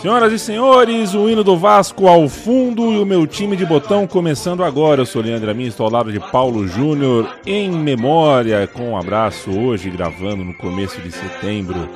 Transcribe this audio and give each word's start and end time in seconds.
Senhoras 0.00 0.32
e 0.32 0.38
senhores, 0.38 1.12
o 1.12 1.28
hino 1.28 1.44
do 1.44 1.58
Vasco 1.58 2.08
ao 2.08 2.26
fundo 2.26 2.90
e 2.90 2.98
o 2.98 3.04
meu 3.04 3.26
time 3.26 3.54
de 3.54 3.66
botão 3.66 4.06
começando 4.06 4.64
agora. 4.64 5.02
Eu 5.02 5.06
sou 5.06 5.20
Leandro 5.20 5.50
Amin, 5.50 5.66
estou 5.66 5.84
ao 5.84 5.92
lado 5.92 6.10
de 6.10 6.18
Paulo 6.18 6.66
Júnior 6.66 7.28
em 7.44 7.70
memória, 7.70 8.66
com 8.66 8.92
um 8.92 8.96
abraço 8.96 9.50
hoje, 9.50 9.90
gravando 9.90 10.42
no 10.42 10.54
começo 10.54 10.98
de 11.02 11.12
setembro. 11.12 11.86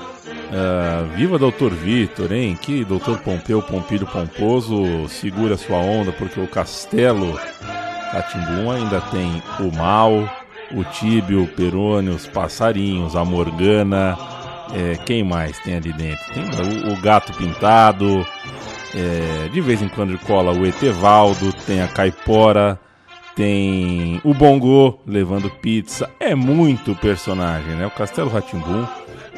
Ah, 0.52 1.06
viva 1.16 1.38
Doutor 1.38 1.70
Vitor, 1.72 2.30
hein? 2.30 2.58
Que 2.60 2.84
Doutor 2.84 3.20
Pompeu 3.20 3.62
Pompilho 3.62 4.06
Pomposo 4.06 5.08
segura 5.08 5.56
sua 5.56 5.78
onda, 5.78 6.12
porque 6.12 6.38
o 6.38 6.46
Castelo 6.46 7.40
Catimbum 8.12 8.70
ainda 8.70 9.00
tem 9.00 9.42
o 9.60 9.74
Mal, 9.74 10.28
o 10.72 10.84
Tíbio, 10.84 11.44
o 11.44 11.48
Perônio, 11.48 12.12
os 12.12 12.26
Passarinhos, 12.26 13.16
a 13.16 13.24
Morgana. 13.24 14.33
É, 14.72 14.96
quem 15.04 15.22
mais 15.22 15.58
tem 15.60 15.76
ali 15.76 15.92
dentro? 15.92 16.24
Tem 16.32 16.44
o, 16.44 16.92
o 16.92 17.00
Gato 17.00 17.32
Pintado. 17.34 18.26
é, 18.94 19.48
de 19.48 19.60
vez 19.60 19.82
em 19.82 19.88
quando 19.88 20.18
cola 20.20 20.52
o 20.52 20.64
Etevaldo, 20.64 21.52
tem 21.66 21.82
a 21.82 21.88
Caipora, 21.88 22.78
tem 23.34 24.20
o 24.24 24.32
Bongo 24.32 25.00
levando 25.06 25.50
pizza. 25.50 26.08
É 26.20 26.34
muito 26.34 26.94
personagem, 26.94 27.74
né? 27.74 27.86
O 27.86 27.90
Castelo 27.90 28.30
Ratimbum 28.30 28.86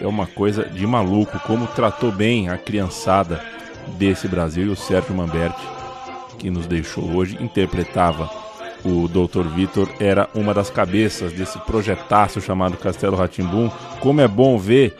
é 0.00 0.06
uma 0.06 0.26
coisa 0.26 0.64
de 0.64 0.86
maluco, 0.86 1.38
como 1.40 1.66
tratou 1.66 2.12
bem 2.12 2.48
a 2.48 2.58
criançada 2.58 3.42
desse 3.98 4.28
Brasil 4.28 4.66
e 4.66 4.70
o 4.70 4.76
Sérgio 4.76 5.14
Mamberti, 5.14 5.62
que 6.38 6.50
nos 6.50 6.66
deixou 6.66 7.04
hoje, 7.14 7.38
interpretava 7.40 8.30
o 8.84 9.08
Dr. 9.08 9.48
Vitor, 9.54 9.88
era 9.98 10.28
uma 10.34 10.52
das 10.52 10.70
cabeças 10.70 11.32
desse 11.32 11.58
projetaço 11.60 12.40
chamado 12.40 12.76
Castelo 12.76 13.16
Ratimbum. 13.16 13.70
Como 14.00 14.20
é 14.20 14.28
bom 14.28 14.58
ver 14.58 14.96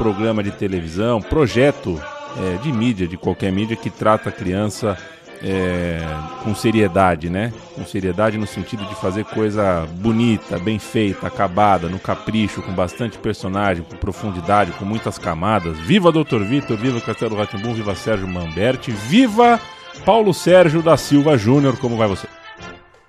programa 0.00 0.42
de 0.42 0.50
televisão, 0.50 1.20
projeto 1.20 2.02
é, 2.38 2.56
de 2.62 2.72
mídia, 2.72 3.06
de 3.06 3.18
qualquer 3.18 3.52
mídia 3.52 3.76
que 3.76 3.90
trata 3.90 4.30
a 4.30 4.32
criança 4.32 4.96
é, 5.42 6.00
com 6.42 6.54
seriedade, 6.54 7.28
né? 7.28 7.52
Com 7.74 7.84
seriedade 7.84 8.38
no 8.38 8.46
sentido 8.46 8.82
de 8.86 8.94
fazer 8.94 9.26
coisa 9.26 9.86
bonita, 9.96 10.58
bem 10.58 10.78
feita, 10.78 11.26
acabada, 11.26 11.86
no 11.86 11.98
capricho, 11.98 12.62
com 12.62 12.72
bastante 12.72 13.18
personagem, 13.18 13.84
com 13.84 13.94
profundidade, 13.94 14.72
com 14.72 14.86
muitas 14.86 15.18
camadas. 15.18 15.78
Viva 15.80 16.10
Dr. 16.10 16.44
Vitor, 16.44 16.78
viva 16.78 16.98
Castelo 17.02 17.36
Ratimbum, 17.36 17.74
viva 17.74 17.94
Sérgio 17.94 18.26
Mamberti, 18.26 18.90
viva 18.90 19.60
Paulo 20.06 20.32
Sérgio 20.32 20.82
da 20.82 20.96
Silva 20.96 21.36
Júnior, 21.36 21.76
como 21.76 21.98
vai 21.98 22.08
você? 22.08 22.26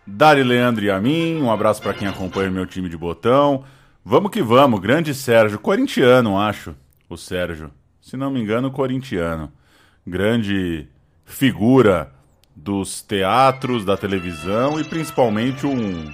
Dari 0.06 0.44
Leandro 0.44 0.84
e 0.84 0.92
a 0.92 1.00
mim, 1.00 1.42
um 1.42 1.50
abraço 1.50 1.82
para 1.82 1.94
quem 1.94 2.10
acompanha 2.10 2.52
meu 2.52 2.66
time 2.66 2.90
de 2.90 2.98
botão. 2.98 3.64
Vamos 4.04 4.32
que 4.32 4.42
vamos, 4.42 4.80
grande 4.80 5.14
Sérgio, 5.14 5.60
corintiano, 5.60 6.40
acho, 6.40 6.76
o 7.08 7.16
Sérgio. 7.16 7.70
Se 8.02 8.18
não 8.18 8.32
me 8.32 8.42
engano, 8.42 8.72
corintiano. 8.72 9.52
Grande 10.06 10.88
figura 11.24 12.12
dos 12.56 13.04
teatros, 13.04 13.86
da 13.86 13.96
televisão 13.96 14.80
e 14.80 14.84
principalmente 14.84 15.68
um, 15.68 16.12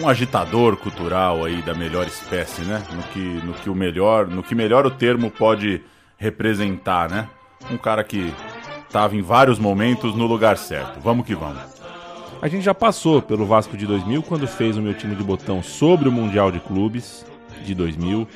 um 0.00 0.08
agitador 0.08 0.74
cultural 0.78 1.44
aí 1.44 1.60
da 1.60 1.74
melhor 1.74 2.06
espécie, 2.06 2.62
né? 2.62 2.82
No 2.90 3.02
que, 3.02 3.18
no 3.18 3.52
que 3.52 3.68
o 3.68 3.74
melhor, 3.74 4.26
no 4.26 4.42
que 4.42 4.54
melhor 4.54 4.86
o 4.86 4.90
termo 4.90 5.30
pode 5.30 5.82
representar, 6.16 7.10
né? 7.10 7.28
Um 7.70 7.76
cara 7.76 8.02
que 8.02 8.32
estava 8.86 9.14
em 9.14 9.22
vários 9.22 9.58
momentos 9.58 10.14
no 10.14 10.26
lugar 10.26 10.56
certo. 10.56 10.98
Vamos 11.00 11.26
que 11.26 11.34
vamos. 11.34 11.81
A 12.42 12.48
gente 12.48 12.64
já 12.64 12.74
passou 12.74 13.22
pelo 13.22 13.46
Vasco 13.46 13.76
de 13.76 13.86
2000 13.86 14.20
quando 14.24 14.48
fez 14.48 14.76
o 14.76 14.82
meu 14.82 14.92
time 14.94 15.14
de 15.14 15.22
botão 15.22 15.62
sobre 15.62 16.08
o 16.08 16.12
Mundial 16.12 16.50
de 16.50 16.58
Clubes 16.58 17.24
de 17.64 17.72
2000. 17.72 18.26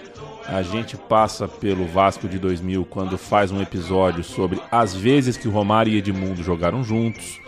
A 0.47 0.63
gente 0.63 0.97
passa 0.97 1.49
pelo 1.49 1.85
Vasco 1.87 2.29
de 2.29 2.39
2000 2.39 2.85
quando 2.85 3.19
faz 3.19 3.51
um 3.51 3.61
episódio 3.61 4.23
sobre 4.23 4.63
as 4.71 4.95
vezes 4.95 5.37
que 5.37 5.49
Romário 5.49 5.93
e 5.93 5.97
Edmundo 5.97 6.41
jogaram 6.41 6.85
juntos. 6.85 7.41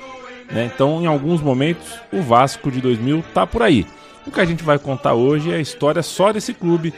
né? 0.50 0.68
Então, 0.74 1.00
em 1.00 1.06
alguns 1.06 1.40
momentos, 1.40 1.94
o 2.12 2.22
Vasco 2.22 2.72
de 2.72 2.80
2000 2.80 3.22
tá 3.32 3.46
por 3.46 3.62
aí. 3.62 3.86
O 4.26 4.32
que 4.32 4.40
a 4.40 4.44
gente 4.44 4.64
vai 4.64 4.80
contar 4.80 5.14
hoje 5.14 5.52
é 5.52 5.54
a 5.54 5.60
história 5.60 6.02
só 6.02 6.32
desse 6.32 6.52
clube, 6.52 6.92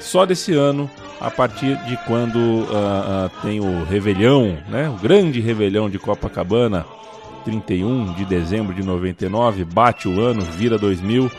só 0.00 0.26
desse 0.26 0.52
ano, 0.54 0.90
a 1.20 1.30
partir 1.30 1.76
de 1.84 1.96
quando 1.98 2.66
ah, 2.68 3.30
ah, 3.30 3.42
tem 3.42 3.60
o 3.60 3.84
Revelhão, 3.84 4.58
né? 4.68 4.88
o 4.88 5.00
grande 5.00 5.40
Revelhão 5.40 5.88
de 5.88 6.00
Copacabana, 6.00 6.84
31 7.44 8.14
de 8.14 8.24
dezembro 8.24 8.74
de 8.74 8.82
99, 8.82 9.64
bate 9.64 10.08
o 10.08 10.20
ano, 10.20 10.42
vira 10.42 10.78
2000. 10.78 11.30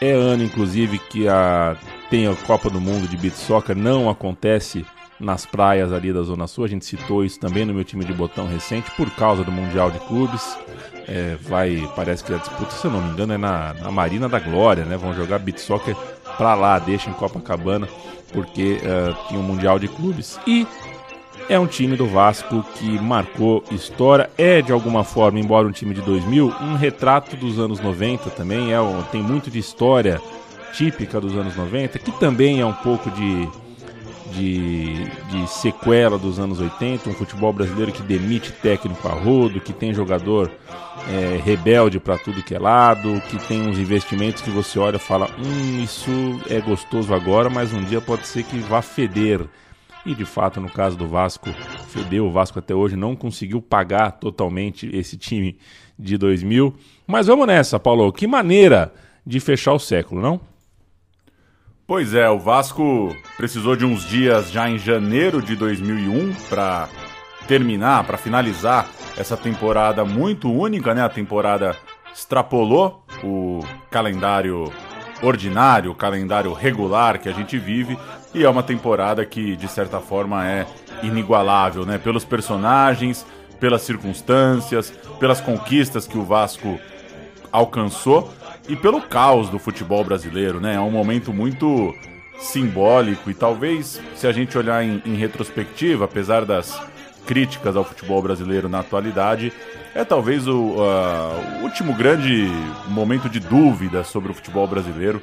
É 0.00 0.12
ano, 0.12 0.44
inclusive, 0.44 0.98
que 0.98 1.26
a, 1.26 1.76
tem 2.10 2.26
a 2.26 2.34
Copa 2.34 2.68
do 2.68 2.80
Mundo 2.80 3.08
de 3.08 3.16
Beat 3.16 3.34
Soccer, 3.34 3.74
não 3.74 4.10
acontece 4.10 4.84
nas 5.18 5.46
praias 5.46 5.92
ali 5.92 6.12
da 6.12 6.22
Zona 6.22 6.46
Sul. 6.46 6.64
A 6.64 6.68
gente 6.68 6.84
citou 6.84 7.24
isso 7.24 7.40
também 7.40 7.64
no 7.64 7.72
meu 7.72 7.84
time 7.84 8.04
de 8.04 8.12
botão 8.12 8.46
recente, 8.46 8.90
por 8.92 9.10
causa 9.12 9.42
do 9.42 9.50
Mundial 9.50 9.90
de 9.90 9.98
Clubes. 10.00 10.58
É, 11.08 11.36
vai, 11.40 11.88
parece 11.94 12.22
que 12.22 12.34
a 12.34 12.36
disputa, 12.36 12.72
se 12.72 12.84
eu 12.84 12.90
não 12.90 13.00
me 13.00 13.10
engano, 13.10 13.32
é 13.32 13.38
na, 13.38 13.74
na 13.74 13.90
Marina 13.90 14.28
da 14.28 14.38
Glória, 14.38 14.84
né? 14.84 14.96
Vão 14.96 15.14
jogar 15.14 15.38
Beat 15.38 15.58
Soccer 15.58 15.96
pra 16.36 16.54
lá, 16.54 16.78
deixa 16.78 17.08
em 17.08 17.14
Copacabana, 17.14 17.88
porque 18.32 18.80
é, 18.82 19.28
tinha 19.28 19.40
o 19.40 19.42
Mundial 19.42 19.78
de 19.78 19.88
Clubes. 19.88 20.38
E 20.46 20.66
é 21.48 21.58
um 21.58 21.66
time 21.66 21.96
do 21.96 22.06
Vasco 22.06 22.64
que 22.74 22.98
marcou 22.98 23.62
história, 23.70 24.28
é 24.36 24.60
de 24.60 24.72
alguma 24.72 25.04
forma, 25.04 25.38
embora 25.38 25.66
um 25.66 25.72
time 25.72 25.94
de 25.94 26.00
2000, 26.02 26.52
um 26.60 26.74
retrato 26.74 27.36
dos 27.36 27.58
anos 27.58 27.80
90 27.80 28.30
também, 28.30 28.72
é, 28.72 28.80
um- 28.80 29.02
tem 29.04 29.22
muito 29.22 29.50
de 29.50 29.58
história 29.58 30.20
típica 30.72 31.20
dos 31.20 31.34
anos 31.36 31.56
90, 31.56 31.98
que 31.98 32.10
também 32.12 32.60
é 32.60 32.66
um 32.66 32.72
pouco 32.72 33.10
de, 33.10 33.48
de, 34.32 35.04
de 35.04 35.46
sequela 35.48 36.18
dos 36.18 36.38
anos 36.38 36.60
80, 36.60 37.08
um 37.10 37.14
futebol 37.14 37.52
brasileiro 37.52 37.92
que 37.92 38.02
demite 38.02 38.50
técnico 38.52 39.06
a 39.08 39.12
rodo, 39.12 39.60
que 39.60 39.72
tem 39.72 39.94
jogador 39.94 40.50
é, 41.08 41.40
rebelde 41.42 42.00
para 42.00 42.18
tudo 42.18 42.42
que 42.42 42.54
é 42.54 42.58
lado, 42.58 43.20
que 43.28 43.38
tem 43.46 43.62
uns 43.68 43.78
investimentos 43.78 44.42
que 44.42 44.50
você 44.50 44.78
olha 44.78 44.96
e 44.96 44.98
fala, 45.00 45.30
hum, 45.38 45.80
isso 45.82 46.10
é 46.50 46.60
gostoso 46.60 47.14
agora, 47.14 47.48
mas 47.48 47.72
um 47.72 47.82
dia 47.84 48.00
pode 48.00 48.26
ser 48.26 48.42
que 48.42 48.58
vá 48.58 48.82
feder. 48.82 49.42
E 50.06 50.14
de 50.14 50.24
fato, 50.24 50.60
no 50.60 50.70
caso 50.70 50.96
do 50.96 51.08
Vasco, 51.08 51.50
fedeu. 51.88 52.26
O 52.26 52.30
Vasco 52.30 52.60
até 52.60 52.72
hoje 52.72 52.94
não 52.94 53.16
conseguiu 53.16 53.60
pagar 53.60 54.12
totalmente 54.12 54.88
esse 54.94 55.16
time 55.16 55.58
de 55.98 56.16
2000. 56.16 56.72
Mas 57.06 57.26
vamos 57.26 57.46
nessa, 57.46 57.80
Paulo. 57.80 58.12
Que 58.12 58.24
maneira 58.24 58.94
de 59.26 59.40
fechar 59.40 59.72
o 59.72 59.80
século, 59.80 60.22
não? 60.22 60.40
Pois 61.88 62.14
é, 62.14 62.30
o 62.30 62.38
Vasco 62.38 63.16
precisou 63.36 63.74
de 63.74 63.84
uns 63.84 64.08
dias 64.08 64.50
já 64.50 64.70
em 64.70 64.78
janeiro 64.78 65.42
de 65.42 65.56
2001 65.56 66.34
para 66.48 66.88
terminar, 67.48 68.04
para 68.04 68.16
finalizar 68.16 68.88
essa 69.16 69.36
temporada 69.36 70.04
muito 70.04 70.52
única, 70.52 70.94
né? 70.94 71.02
A 71.02 71.08
temporada 71.08 71.76
extrapolou 72.14 73.04
o 73.24 73.60
calendário 73.90 74.72
ordinário, 75.22 75.90
o 75.90 75.94
calendário 75.94 76.52
regular 76.52 77.18
que 77.20 77.28
a 77.28 77.32
gente 77.32 77.58
vive 77.58 77.98
e 78.36 78.44
é 78.44 78.50
uma 78.50 78.62
temporada 78.62 79.24
que 79.24 79.56
de 79.56 79.66
certa 79.66 79.98
forma 79.98 80.46
é 80.46 80.66
inigualável, 81.02 81.86
né? 81.86 81.96
Pelos 81.96 82.22
personagens, 82.22 83.24
pelas 83.58 83.80
circunstâncias, 83.80 84.92
pelas 85.18 85.40
conquistas 85.40 86.06
que 86.06 86.18
o 86.18 86.22
Vasco 86.22 86.78
alcançou 87.50 88.30
e 88.68 88.76
pelo 88.76 89.00
caos 89.00 89.48
do 89.48 89.58
futebol 89.58 90.04
brasileiro, 90.04 90.60
né? 90.60 90.74
É 90.74 90.80
um 90.80 90.90
momento 90.90 91.32
muito 91.32 91.94
simbólico 92.38 93.30
e 93.30 93.34
talvez, 93.34 93.98
se 94.14 94.26
a 94.26 94.32
gente 94.32 94.58
olhar 94.58 94.84
em, 94.84 95.02
em 95.06 95.14
retrospectiva, 95.14 96.04
apesar 96.04 96.44
das 96.44 96.78
críticas 97.26 97.74
ao 97.74 97.84
futebol 97.84 98.20
brasileiro 98.20 98.68
na 98.68 98.80
atualidade, 98.80 99.50
é 99.94 100.04
talvez 100.04 100.46
o, 100.46 100.76
o 100.76 101.62
último 101.62 101.94
grande 101.94 102.50
momento 102.88 103.30
de 103.30 103.40
dúvida 103.40 104.04
sobre 104.04 104.30
o 104.30 104.34
futebol 104.34 104.66
brasileiro. 104.66 105.22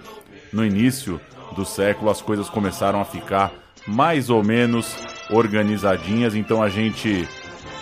No 0.53 0.63
início 0.63 1.19
do 1.55 1.65
século, 1.65 2.11
as 2.11 2.21
coisas 2.21 2.47
começaram 2.47 3.01
a 3.01 3.05
ficar 3.05 3.51
mais 3.88 4.29
ou 4.29 4.44
menos 4.44 4.95
organizadinhas, 5.29 6.35
então 6.35 6.61
a 6.61 6.69
gente 6.69 7.27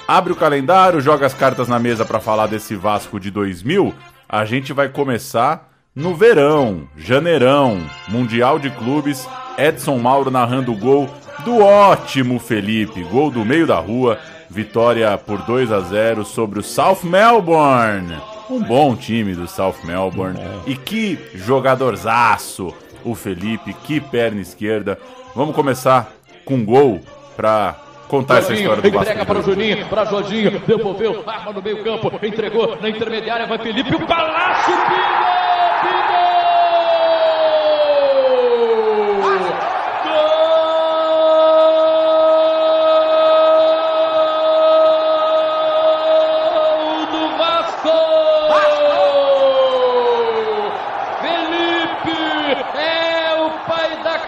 abre 0.07 0.31
o 0.33 0.35
calendário, 0.35 1.01
joga 1.01 1.25
as 1.25 1.33
cartas 1.33 1.67
na 1.67 1.77
mesa 1.77 2.05
para 2.05 2.19
falar 2.19 2.47
desse 2.47 2.75
Vasco 2.75 3.19
de 3.19 3.29
2000. 3.29 3.93
A 4.27 4.45
gente 4.45 4.71
vai 4.71 4.87
começar 4.87 5.69
no 5.93 6.15
verão, 6.15 6.87
janeirão, 6.95 7.85
Mundial 8.07 8.57
de 8.57 8.69
Clubes. 8.69 9.27
Edson 9.57 9.97
Mauro 9.97 10.31
narrando 10.31 10.71
o 10.71 10.77
gol 10.77 11.09
do 11.43 11.59
ótimo 11.59 12.39
Felipe, 12.39 13.03
gol 13.03 13.29
do 13.29 13.43
meio 13.43 13.67
da 13.67 13.79
rua, 13.79 14.17
vitória 14.49 15.17
por 15.17 15.41
2 15.41 15.71
a 15.71 15.81
0 15.81 16.23
sobre 16.23 16.59
o 16.59 16.63
South 16.63 16.99
Melbourne. 17.03 18.30
Um 18.51 18.59
bom 18.59 18.97
time 18.97 19.33
do 19.33 19.47
South 19.47 19.77
Melbourne. 19.85 20.37
E 20.67 20.75
que 20.75 21.17
jogadorzaço 21.33 22.75
o 23.01 23.15
Felipe, 23.15 23.73
que 23.73 24.01
perna 24.01 24.41
esquerda. 24.41 24.99
Vamos 25.33 25.55
começar 25.55 26.11
com 26.43 26.65
gol 26.65 26.99
para 27.37 27.77
contar 28.09 28.39
essa 28.39 28.53
história 28.53 28.81
do 28.81 28.87
entrega 28.89 29.25
para 29.25 29.39
o 29.39 29.41
2000. 29.41 29.69
Juninho, 29.71 29.87
para 29.87 30.03
Jorginho, 30.03 30.59
devolveu, 30.67 31.23
arma 31.25 31.53
no 31.53 31.61
meio 31.61 31.81
campo, 31.81 32.11
entregou 32.21 32.75
na 32.81 32.89
intermediária, 32.89 33.47
vai 33.47 33.57
Felipe, 33.57 33.95
o 33.95 34.05
Palácio, 34.05 34.75
pingou, 34.75 35.81
pingou! 35.81 36.31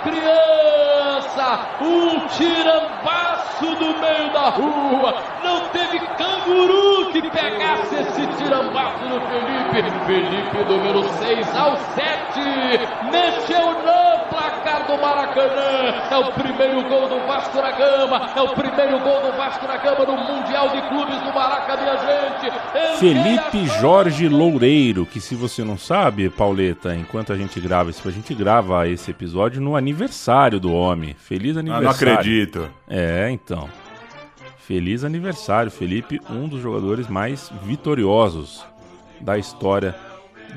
criança, 0.04 1.60
um 1.82 2.28
tirambaço 2.28 3.66
no 3.66 4.00
meio 4.00 4.34
da 4.34 4.50
rua. 4.50 5.16
Não 5.44 5.68
teve 5.70 6.00
canguru 6.00 7.12
que 7.12 7.22
pegasse 7.30 7.96
esse 7.96 8.28
tirambaço 8.38 9.06
no 9.06 9.20
Felipe. 10.30 10.44
Felipe, 10.54 10.70
número 10.70 11.04
6 11.20 11.56
ao 11.56 11.78
7, 11.78 12.40
mexeu 13.12 13.68
no 13.74 14.30
placar 14.30 14.86
do 14.88 15.02
Maracanã. 15.02 16.08
É 16.12 16.18
o 16.18 16.32
primeiro 16.34 16.84
gol 16.90 17.08
do 17.10 17.20
Vasco 17.28 17.56
da 17.58 17.72
Gama. 17.72 18.30
É 18.36 18.42
o 18.42 18.50
primeiro 18.50 19.00
gol 19.00 19.22
do 19.22 19.38
Vasco 19.38 19.68
da 19.68 19.78
Gama 19.78 20.06
no 20.06 20.18
Mundial 20.18 20.70
de 20.70 20.82
Clubes 20.90 21.18
do 21.22 21.34
Maracanã, 21.34 21.82
minha 21.82 21.98
gente. 21.98 22.98
Felipe 23.00 23.66
Jorge 23.80 24.28
Loureiro, 24.30 25.06
que 25.06 25.20
se 25.20 25.36
você 25.36 25.64
não 25.64 25.78
sabe, 25.78 26.30
Pauleta, 26.30 26.96
enquanto 26.96 27.34
a 27.34 27.38
gente 27.38 27.60
grava 27.60 27.90
isso, 27.90 28.08
a 28.08 28.12
gente 28.12 28.34
grava 28.34 28.88
esse 28.88 29.12
episódio 29.12 29.62
no 29.62 29.76
aniversário 29.76 30.60
do 30.60 30.74
homem. 30.74 31.16
Feliz 31.18 31.58
Ah, 31.58 31.60
aniversário. 31.62 32.06
não 32.08 32.14
acredito. 32.14 32.70
É, 32.90 33.30
então. 33.32 33.70
Feliz 34.60 35.04
aniversário, 35.04 35.70
Felipe, 35.70 36.22
um 36.30 36.48
dos 36.48 36.62
jogadores 36.62 37.08
mais 37.10 37.52
vitoriosos 37.64 38.66
da 39.20 39.38
história 39.38 39.94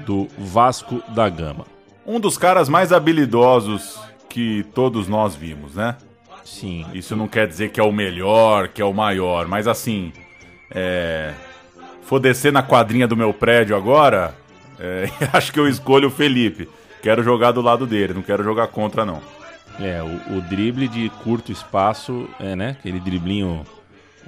do 0.05 0.29
Vasco 0.39 1.03
da 1.09 1.29
Gama. 1.29 1.67
Um 2.07 2.21
dos 2.21 2.39
caras 2.39 2.69
mais 2.69 2.93
habilidosos 2.93 3.99
que 4.29 4.65
todos 4.75 5.09
nós 5.09 5.35
vimos, 5.35 5.75
né? 5.75 5.97
Sim. 6.45 6.87
Isso 6.95 7.17
não 7.17 7.27
quer 7.27 7.49
dizer 7.49 7.71
que 7.71 7.81
é 7.81 7.83
o 7.83 7.91
melhor, 7.91 8.69
que 8.69 8.81
é 8.81 8.85
o 8.85 8.93
maior, 8.93 9.49
mas 9.49 9.67
assim, 9.67 10.13
é... 10.71 11.33
for 12.03 12.21
descer 12.21 12.53
na 12.53 12.63
quadrinha 12.63 13.09
do 13.09 13.17
meu 13.17 13.35
prédio 13.35 13.77
agora, 13.77 14.35
é, 14.79 15.09
acho 15.33 15.53
que 15.53 15.59
eu 15.59 15.69
escolho 15.69 16.09
o 16.09 16.11
Felipe. 16.11 16.69
Quero 17.03 17.23
jogar 17.23 17.53
do 17.53 17.61
lado 17.61 17.87
dele, 17.87 18.15
não 18.15 18.23
quero 18.23 18.45
jogar 18.45 18.69
contra, 18.69 19.05
não. 19.05 19.21
É, 19.81 20.03
o, 20.03 20.39
o 20.39 20.41
drible 20.41 20.89
de 20.89 21.11
curto 21.23 21.53
espaço, 21.53 22.29
é, 22.41 22.57
né? 22.57 22.77
Aquele 22.79 23.01
driblinho. 23.01 23.65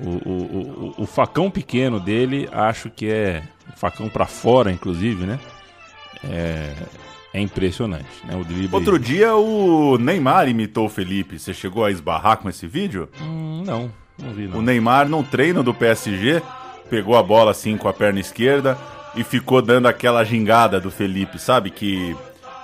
O, 0.01 0.09
o, 0.09 0.95
o, 0.99 1.03
o 1.03 1.07
facão 1.07 1.51
pequeno 1.51 1.99
dele, 1.99 2.49
acho 2.53 2.91
que 2.91 3.09
é. 3.09 3.43
Facão 3.77 4.09
pra 4.09 4.27
fora, 4.27 4.73
inclusive, 4.73 5.25
né? 5.25 5.39
É, 6.25 6.73
é 7.33 7.41
impressionante, 7.41 8.07
né? 8.25 8.37
O 8.37 8.45
drible. 8.45 8.75
Outro 8.75 8.99
dia 8.99 9.35
o 9.35 9.99
Neymar 9.99 10.49
imitou 10.49 10.87
o 10.87 10.91
Felipe. 10.91 11.39
Você 11.39 11.53
chegou 11.53 11.85
a 11.85 11.91
esbarrar 11.91 12.39
com 12.39 12.49
esse 12.49 12.67
vídeo? 12.67 13.09
Hum, 13.21 13.63
não, 13.65 13.91
não 14.21 14.33
vi, 14.33 14.49
não. 14.49 14.59
O 14.59 14.63
Neymar, 14.63 15.09
num 15.09 15.23
treino 15.23 15.63
do 15.63 15.75
PSG, 15.75 16.43
pegou 16.89 17.17
a 17.17 17.23
bola 17.23 17.51
assim 17.51 17.77
com 17.77 17.89
a 17.89 17.93
perna 17.93 18.21
esquerda 18.21 18.77
e 19.15 19.23
ficou 19.23 19.61
dando 19.61 19.87
aquela 19.87 20.25
gingada 20.25 20.81
do 20.81 20.91
Felipe, 20.91 21.39
sabe? 21.39 21.71
Que 21.71 22.17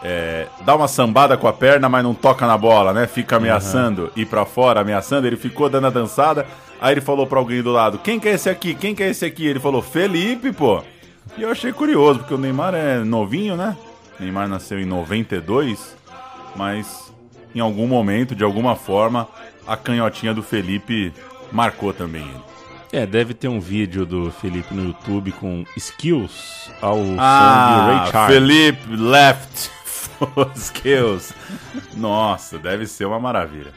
é, 0.03 0.47
dá 0.65 0.75
uma 0.77 0.87
sambada 0.87 1.37
com 1.37 1.49
a 1.49 1.53
perna, 1.53 1.89
mas 1.89 2.05
não 2.05 2.15
toca 2.15 2.47
na 2.47 2.59
bola, 2.59 2.93
né? 2.93 3.07
Fica 3.07 3.37
ameaçando 3.37 4.12
ir 4.15 4.27
pra 4.27 4.45
fora, 4.45 4.81
ameaçando. 4.81 5.27
Ele 5.27 5.37
ficou 5.37 5.69
dando 5.69 5.87
a 5.87 5.91
dançada. 5.91 6.47
Aí 6.81 6.93
ele 6.93 7.00
falou 7.00 7.27
pra 7.27 7.39
alguém 7.39 7.62
do 7.62 7.71
lado: 7.73 7.99
Quem 7.99 8.21
que 8.21 8.29
é 8.29 8.33
esse 8.33 8.50
aqui? 8.50 8.75
Quem 8.75 8.95
que 8.95 9.03
é 9.03 9.11
esse 9.11 9.25
aqui? 9.25 9.47
Ele 9.47 9.61
falou: 9.61 9.81
Felipe, 9.81 10.53
pô. 10.53 10.83
E 11.37 11.43
eu 11.43 11.50
achei 11.50 11.73
curioso, 11.73 12.21
porque 12.21 12.35
o 12.35 12.38
Neymar 12.38 12.75
é 12.75 12.99
novinho, 12.99 13.56
né? 13.56 13.76
Neymar 14.21 14.49
nasceu 14.49 14.79
em 14.81 14.85
92, 14.85 15.97
mas 16.55 17.12
em 17.55 17.61
algum 17.61 17.87
momento, 17.87 18.35
de 18.35 18.44
alguma 18.44 18.76
forma, 18.76 19.29
a 19.67 19.76
canhotinha 19.76 20.32
do 20.32 20.43
Felipe 20.43 21.12
marcou 21.50 21.93
também 21.93 22.23
ele. 22.23 22.43
É, 22.93 23.05
deve 23.05 23.35
ter 23.35 23.49
um 23.49 23.59
vídeo 23.59 24.06
do 24.06 24.31
Felipe 24.31 24.73
no 24.73 24.85
YouTube 24.85 25.32
com 25.32 25.65
skills 25.76 26.71
ao 26.81 26.97
som 26.99 27.15
de 27.15 27.17
Ah, 27.19 27.87
Ray 28.03 28.12
Charles. 28.12 28.35
Felipe 28.37 28.97
left 28.97 29.71
for 29.85 30.53
skills. 30.55 31.32
Nossa, 31.97 32.56
deve 32.56 32.87
ser 32.87 33.06
uma 33.06 33.19
maravilha. 33.19 33.73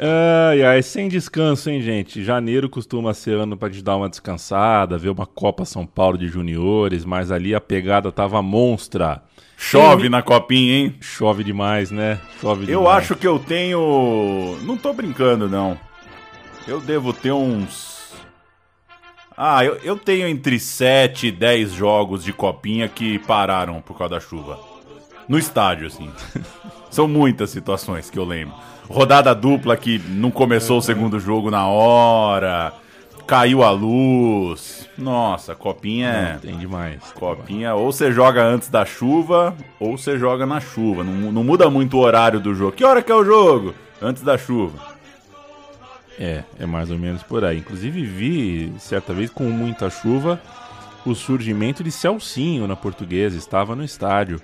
Ai, 0.00 0.62
ai, 0.62 0.82
sem 0.82 1.08
descanso, 1.08 1.68
hein, 1.68 1.80
gente? 1.82 2.22
Janeiro 2.22 2.68
costuma 2.68 3.12
ser 3.12 3.36
ano 3.36 3.56
pra 3.56 3.68
te 3.68 3.82
dar 3.82 3.96
uma 3.96 4.08
descansada, 4.08 4.96
ver 4.96 5.08
uma 5.08 5.26
Copa 5.26 5.64
São 5.64 5.84
Paulo 5.84 6.16
de 6.16 6.28
Juniores, 6.28 7.04
mas 7.04 7.32
ali 7.32 7.52
a 7.52 7.60
pegada 7.60 8.12
tava 8.12 8.40
monstra. 8.40 9.22
Chove 9.56 10.08
na 10.08 10.22
copinha, 10.22 10.72
hein? 10.74 10.94
Chove 11.00 11.42
demais, 11.42 11.90
né? 11.90 12.20
Chove 12.40 12.70
Eu 12.70 12.80
demais. 12.80 12.98
acho 12.98 13.16
que 13.16 13.26
eu 13.26 13.40
tenho. 13.40 14.56
Não 14.62 14.76
tô 14.76 14.92
brincando, 14.92 15.48
não. 15.48 15.76
Eu 16.66 16.80
devo 16.80 17.12
ter 17.12 17.32
uns. 17.32 18.12
Ah, 19.36 19.64
eu, 19.64 19.76
eu 19.82 19.96
tenho 19.96 20.28
entre 20.28 20.60
7 20.60 21.28
e 21.28 21.32
10 21.32 21.72
jogos 21.72 22.22
de 22.22 22.32
copinha 22.32 22.88
que 22.88 23.18
pararam 23.20 23.80
por 23.80 23.98
causa 23.98 24.14
da 24.14 24.20
chuva. 24.20 24.60
No 25.28 25.36
estádio, 25.38 25.88
assim. 25.88 26.08
São 26.88 27.08
muitas 27.08 27.50
situações 27.50 28.08
que 28.08 28.18
eu 28.18 28.24
lembro. 28.24 28.54
Rodada 28.88 29.34
dupla 29.34 29.76
que 29.76 29.98
não 29.98 30.30
começou 30.30 30.78
o 30.78 30.82
segundo 30.82 31.20
jogo 31.20 31.50
na 31.50 31.66
hora. 31.66 32.72
Caiu 33.26 33.62
a 33.62 33.70
luz. 33.70 34.88
Nossa, 34.96 35.54
copinha 35.54 36.08
é. 36.08 36.38
Tem 36.38 36.56
demais. 36.56 36.98
Copinha, 37.12 37.74
ou 37.74 37.92
você 37.92 38.10
joga 38.10 38.42
antes 38.42 38.70
da 38.70 38.86
chuva, 38.86 39.54
ou 39.78 39.98
você 39.98 40.18
joga 40.18 40.46
na 40.46 40.60
chuva. 40.60 41.04
Não, 41.04 41.30
não 41.30 41.44
muda 41.44 41.68
muito 41.68 41.98
o 41.98 42.00
horário 42.00 42.40
do 42.40 42.54
jogo. 42.54 42.72
Que 42.72 42.84
hora 42.84 43.02
que 43.02 43.12
é 43.12 43.14
o 43.14 43.24
jogo? 43.24 43.74
Antes 44.00 44.22
da 44.22 44.38
chuva. 44.38 44.78
É, 46.18 46.42
é 46.58 46.64
mais 46.64 46.90
ou 46.90 46.98
menos 46.98 47.22
por 47.22 47.44
aí. 47.44 47.58
Inclusive 47.58 48.02
vi, 48.02 48.72
certa 48.78 49.12
vez, 49.12 49.28
com 49.28 49.44
muita 49.44 49.90
chuva, 49.90 50.40
o 51.04 51.14
surgimento 51.14 51.84
de 51.84 51.92
Celcinho 51.92 52.66
na 52.66 52.74
portuguesa. 52.74 53.36
Estava 53.36 53.76
no 53.76 53.84
estádio. 53.84 54.40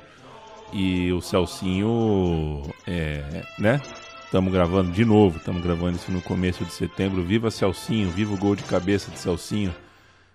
E 0.72 1.10
o 1.12 1.22
Celcinho, 1.22 2.62
é, 2.86 3.22
né? 3.58 3.80
Estamos 4.34 4.52
gravando 4.52 4.90
de 4.90 5.04
novo, 5.04 5.36
estamos 5.36 5.62
gravando 5.62 5.96
isso 5.96 6.10
no 6.10 6.20
começo 6.20 6.64
de 6.64 6.72
setembro. 6.72 7.22
Viva 7.22 7.52
Celcinho, 7.52 8.10
viva 8.10 8.34
o 8.34 8.36
gol 8.36 8.56
de 8.56 8.64
cabeça 8.64 9.08
de 9.08 9.20
Celcinho. 9.20 9.72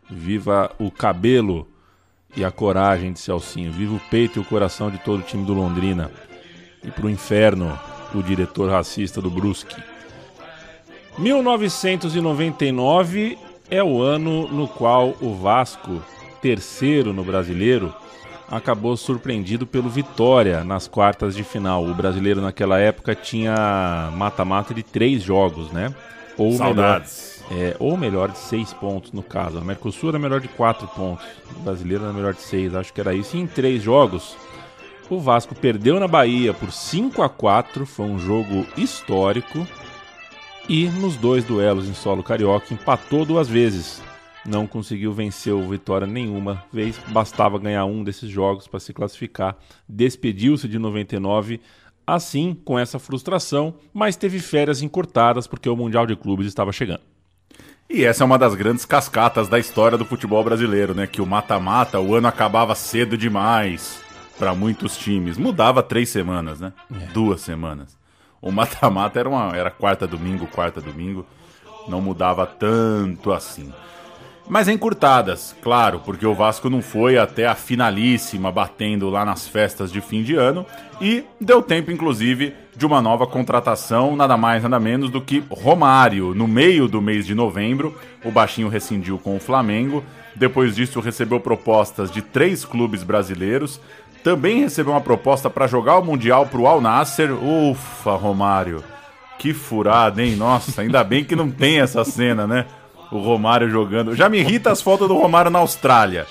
Viva 0.10 0.72
o 0.80 0.90
cabelo 0.90 1.68
e 2.34 2.46
a 2.46 2.50
coragem 2.50 3.12
de 3.12 3.20
Celcinho. 3.20 3.74
Viva 3.74 3.96
o 3.96 4.02
peito 4.10 4.40
e 4.40 4.42
o 4.42 4.46
coração 4.46 4.90
de 4.90 5.00
todo 5.00 5.20
o 5.20 5.24
time 5.24 5.46
do 5.46 5.54
Londrina. 5.54 6.10
E 6.82 6.90
pro 6.90 7.10
inferno, 7.10 7.78
o 8.16 8.24
diretor 8.24 8.72
racista 8.72 9.22
do 9.22 9.30
Brusque. 9.30 9.76
1999 11.18 13.38
é 13.70 13.84
o 13.84 14.02
ano 14.02 14.48
no 14.48 14.66
qual 14.66 15.14
o 15.20 15.36
Vasco, 15.36 16.02
terceiro 16.42 17.12
no 17.12 17.26
brasileiro, 17.26 17.94
acabou 18.50 18.98
surpreendido 18.98 19.66
pelo 19.68 19.90
Vitória 19.90 20.64
nas 20.64 20.88
quartas 20.88 21.36
de 21.36 21.44
final. 21.44 21.86
O 21.86 21.94
brasileiro 21.94 22.42
naquela 22.42 22.80
época 22.80 23.16
tinha 23.16 24.10
mata-mata 24.16 24.74
de 24.74 24.84
três 24.84 25.22
jogos, 25.22 25.72
né? 25.72 25.94
Ou 26.38 26.54
Saudades. 26.54 27.44
Melhor, 27.50 27.70
é, 27.72 27.76
ou 27.80 27.98
melhor 27.98 28.30
de 28.30 28.38
seis 28.38 28.74
pontos, 28.74 29.12
no 29.12 29.22
caso. 29.22 29.58
A 29.58 29.62
Mercosul 29.62 30.10
era 30.10 30.20
melhor 30.20 30.40
de 30.40 30.48
quatro 30.48 30.88
pontos. 30.88 31.26
O 31.56 31.60
brasileiro 31.60 32.04
era 32.04 32.14
melhor 32.14 32.34
de 32.34 32.42
seis, 32.42 32.74
acho 32.74 32.94
que 32.94 33.02
era 33.02 33.14
isso. 33.14 33.36
E 33.36 33.40
em 33.40 33.48
três 33.48 33.84
jogos, 33.84 34.38
o 35.10 35.20
Vasco 35.20 35.56
perdeu 35.56 36.00
na 36.00 36.08
Bahia 36.08 36.54
por 36.54 36.72
5 36.72 37.22
a 37.22 37.30
4 37.30 37.86
Foi 37.86 38.06
um 38.06 38.20
jogo 38.20 38.66
histórico. 38.78 39.68
E 40.68 40.88
nos 40.88 41.16
dois 41.16 41.44
duelos 41.44 41.90
em 41.90 41.96
solo 41.96 42.22
carioca 42.22 42.74
empatou 42.74 43.26
duas 43.26 43.50
vezes. 43.50 44.02
Não 44.46 44.66
conseguiu 44.66 45.12
vencer 45.14 45.54
o 45.54 45.68
Vitória 45.68 46.08
nenhuma 46.08 46.64
vez, 46.72 46.98
bastava 47.08 47.60
ganhar 47.60 47.86
um 47.86 48.04
desses 48.04 48.30
jogos 48.30 48.68
para 48.68 48.80
se 48.80 48.94
classificar. 48.94 49.58
Despediu-se 49.88 50.68
de 50.68 50.80
99, 50.80 51.60
assim 52.08 52.58
com 52.66 52.80
essa 52.80 52.98
frustração, 53.00 53.76
mas 53.94 54.16
teve 54.16 54.40
férias 54.40 54.82
encurtadas 54.82 55.46
porque 55.46 55.70
o 55.70 55.76
Mundial 55.76 56.06
de 56.06 56.16
Clubes 56.16 56.48
estava 56.48 56.72
chegando. 56.72 57.02
E 57.90 58.06
essa 58.06 58.24
é 58.24 58.26
uma 58.26 58.38
das 58.38 58.54
grandes 58.54 58.86
cascatas 58.86 59.50
da 59.50 59.58
história 59.58 59.98
do 59.98 60.06
futebol 60.06 60.44
brasileiro, 60.44 60.94
né? 60.94 61.08
Que 61.08 61.22
o 61.22 61.26
mata-mata, 61.26 62.00
o 62.00 62.14
ano 62.14 62.28
acabava 62.28 62.76
cedo 62.76 63.18
demais 63.18 64.00
para 64.38 64.54
muitos 64.54 64.96
times. 64.96 65.38
Mudava 65.38 65.82
três 65.82 66.10
semanas, 66.10 66.60
né? 66.60 66.72
Duas 67.14 67.42
semanas. 67.42 67.98
O 68.40 68.52
mata-mata 68.52 69.20
era, 69.20 69.28
uma, 69.28 69.58
era 69.58 69.72
quarta 69.72 70.06
domingo, 70.06 70.46
quarta 70.48 70.80
domingo. 70.80 71.26
Não 71.88 72.00
mudava 72.00 72.46
tanto 72.46 73.34
assim. 73.34 73.74
Mas 74.50 74.68
encurtadas, 74.68 75.56
claro, 75.62 76.02
porque 76.04 76.26
o 76.26 76.34
Vasco 76.34 76.72
não 76.72 76.82
foi 76.82 77.20
até 77.20 77.46
a 77.46 77.54
finalíssima 77.54 78.52
batendo 78.52 79.08
lá 79.08 79.24
nas 79.24 79.48
festas 79.48 79.92
de 79.92 80.02
fim 80.02 80.24
de 80.24 80.36
ano 80.36 80.66
e 81.00 81.24
deu 81.40 81.62
tempo, 81.62 81.92
inclusive, 81.92 82.56
de 82.76 82.84
uma 82.84 83.00
nova 83.00 83.28
contratação, 83.28 84.16
nada 84.16 84.36
mais, 84.36 84.64
nada 84.64 84.80
menos 84.80 85.12
do 85.12 85.22
que 85.22 85.44
Romário. 85.52 86.34
No 86.34 86.48
meio 86.48 86.88
do 86.88 87.00
mês 87.00 87.28
de 87.28 87.36
novembro, 87.36 87.96
o 88.26 88.32
Baixinho 88.32 88.70
rescindiu 88.70 89.20
com 89.20 89.36
o 89.38 89.40
Flamengo. 89.40 90.04
Depois 90.36 90.76
disso, 90.76 91.00
recebeu 91.00 91.40
propostas 91.40 92.10
de 92.10 92.24
três 92.24 92.66
clubes 92.66 93.04
brasileiros. 93.04 93.80
Também 94.24 94.62
recebeu 94.62 94.94
uma 94.94 95.02
proposta 95.02 95.48
para 95.48 95.68
jogar 95.68 96.00
o 96.00 96.04
Mundial 96.04 96.48
para 96.48 96.60
o 96.60 96.66
Al 96.66 96.82
Nasser. 96.82 97.32
Ufa, 97.32 98.16
Romário. 98.16 98.84
Que 99.38 99.54
furada, 99.54 100.24
hein? 100.24 100.36
Nossa, 100.36 100.82
ainda 100.82 101.04
bem 101.04 101.24
que 101.24 101.36
não 101.36 101.52
tem 101.52 101.80
essa 101.80 102.04
cena, 102.04 102.48
né? 102.48 102.66
O 103.12 103.18
Romário 103.18 103.70
jogando. 103.70 104.16
Já 104.16 104.30
me 104.30 104.40
irrita 104.40 104.72
as 104.72 104.82
fotos 104.82 105.08
do 105.08 105.18
Romário 105.18 105.50
na 105.50 105.60
Austrália. 105.60 106.28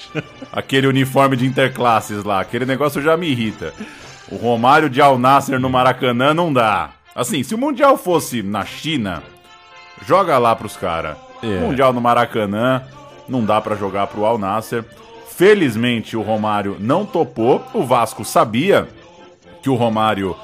Aquele 0.53 0.87
uniforme 0.87 1.37
de 1.37 1.47
interclasses 1.47 2.23
lá. 2.23 2.41
Aquele 2.41 2.65
negócio 2.65 3.03
já 3.03 3.17
me 3.17 3.29
irrita. 3.29 3.75
O 4.31 4.37
Romário 4.37 4.89
de 4.89 5.01
Al 5.01 5.19
Nasser 5.19 5.59
no 5.59 5.69
Maracanã 5.69 6.33
não 6.33 6.53
dá. 6.53 6.91
Assim, 7.15 7.43
se 7.43 7.55
o 7.55 7.59
Mundial 7.59 7.97
fosse 7.97 8.43
na 8.43 8.65
China, 8.65 9.23
joga 10.07 10.39
lá 10.39 10.55
pros 10.55 10.77
caras. 10.77 11.17
É. 11.43 11.61
Mundial 11.61 11.93
no 11.93 12.01
Maracanã, 12.01 12.83
não 13.29 13.45
dá 13.45 13.61
pra 13.61 13.75
jogar 13.75 14.07
pro 14.07 14.25
Al 14.25 14.39
Nasser. 14.39 14.85
Felizmente 15.31 16.17
o 16.17 16.23
Romário 16.23 16.77
não 16.79 17.05
topou. 17.05 17.65
O 17.75 17.83
Vasco 17.83 18.25
sabia 18.25 18.89
que 19.63 19.71
o 19.71 19.75
Romário 19.75 20.37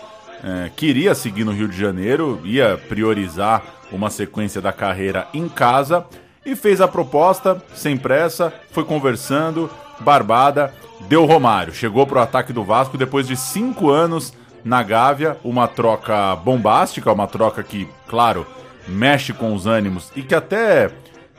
eh, 0.43 0.71
queria 0.75 1.14
seguir 1.14 1.45
no 1.45 1.53
Rio 1.53 1.69
de 1.69 1.79
Janeiro, 1.79 2.41
ia 2.45 2.76
priorizar 2.88 3.62
uma 3.93 4.11
sequência 4.11 4.61
da 4.61 4.73
carreira 4.73 5.29
em 5.33 5.49
casa 5.49 6.05
e 6.45 6.55
fez 6.55 6.81
a 6.81 6.89
proposta 6.89 7.63
sem 7.75 7.97
pressa, 7.97 8.53
foi 8.71 8.85
conversando, 8.85 9.71
barbada, 10.01 10.73
deu 11.09 11.25
Romário. 11.25 11.75
Chegou 11.75 12.07
pro 12.07 12.21
ataque 12.21 12.53
do 12.53 12.65
Vasco 12.65 12.99
depois 12.99 13.27
de 13.27 13.37
cinco 13.37 13.91
anos 13.91 14.33
na 14.65 14.83
Gávea, 14.83 15.37
uma 15.45 15.69
troca 15.69 16.35
bombástica, 16.37 17.13
uma 17.13 17.27
troca 17.27 17.63
que, 17.63 17.89
claro, 18.09 18.47
mexe 18.89 19.33
com 19.33 19.55
os 19.55 19.67
ânimos 19.67 20.11
e 20.17 20.23
que 20.23 20.35
até 20.35 20.91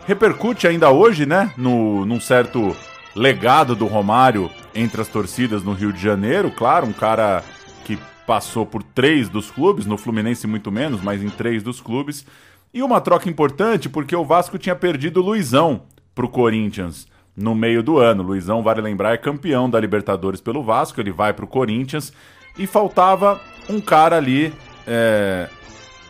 repercute 0.05 0.67
ainda 0.67 0.91
hoje, 0.91 1.25
né, 1.25 1.51
no, 1.57 2.05
num 2.05 2.19
certo 2.19 2.75
legado 3.15 3.75
do 3.75 3.87
Romário 3.87 4.51
entre 4.73 5.01
as 5.01 5.07
torcidas 5.07 5.63
no 5.63 5.73
Rio 5.73 5.91
de 5.91 6.01
Janeiro. 6.01 6.51
Claro, 6.51 6.85
um 6.85 6.93
cara 6.93 7.43
que 7.83 7.97
passou 8.27 8.65
por 8.65 8.83
três 8.83 9.29
dos 9.29 9.49
clubes, 9.49 9.85
no 9.85 9.97
Fluminense 9.97 10.45
muito 10.45 10.71
menos, 10.71 11.01
mas 11.01 11.23
em 11.23 11.29
três 11.29 11.63
dos 11.63 11.79
clubes. 11.79 12.25
E 12.75 12.83
uma 12.83 12.99
troca 12.99 13.29
importante 13.29 13.87
porque 13.87 14.13
o 14.13 14.25
Vasco 14.25 14.57
tinha 14.57 14.75
perdido 14.75 15.21
o 15.21 15.23
Luizão 15.23 15.83
pro 16.13 16.27
Corinthians 16.27 17.07
no 17.33 17.55
meio 17.55 17.81
do 17.81 17.99
ano. 17.99 18.21
Luizão, 18.21 18.61
vale 18.61 18.81
lembrar, 18.81 19.13
é 19.13 19.17
campeão 19.17 19.69
da 19.69 19.79
Libertadores 19.79 20.41
pelo 20.41 20.61
Vasco, 20.61 20.99
ele 20.99 21.09
vai 21.09 21.31
pro 21.31 21.47
Corinthians 21.47 22.11
e 22.59 22.67
faltava 22.67 23.39
um 23.69 23.79
cara 23.79 24.17
ali 24.17 24.53
é, 24.85 25.47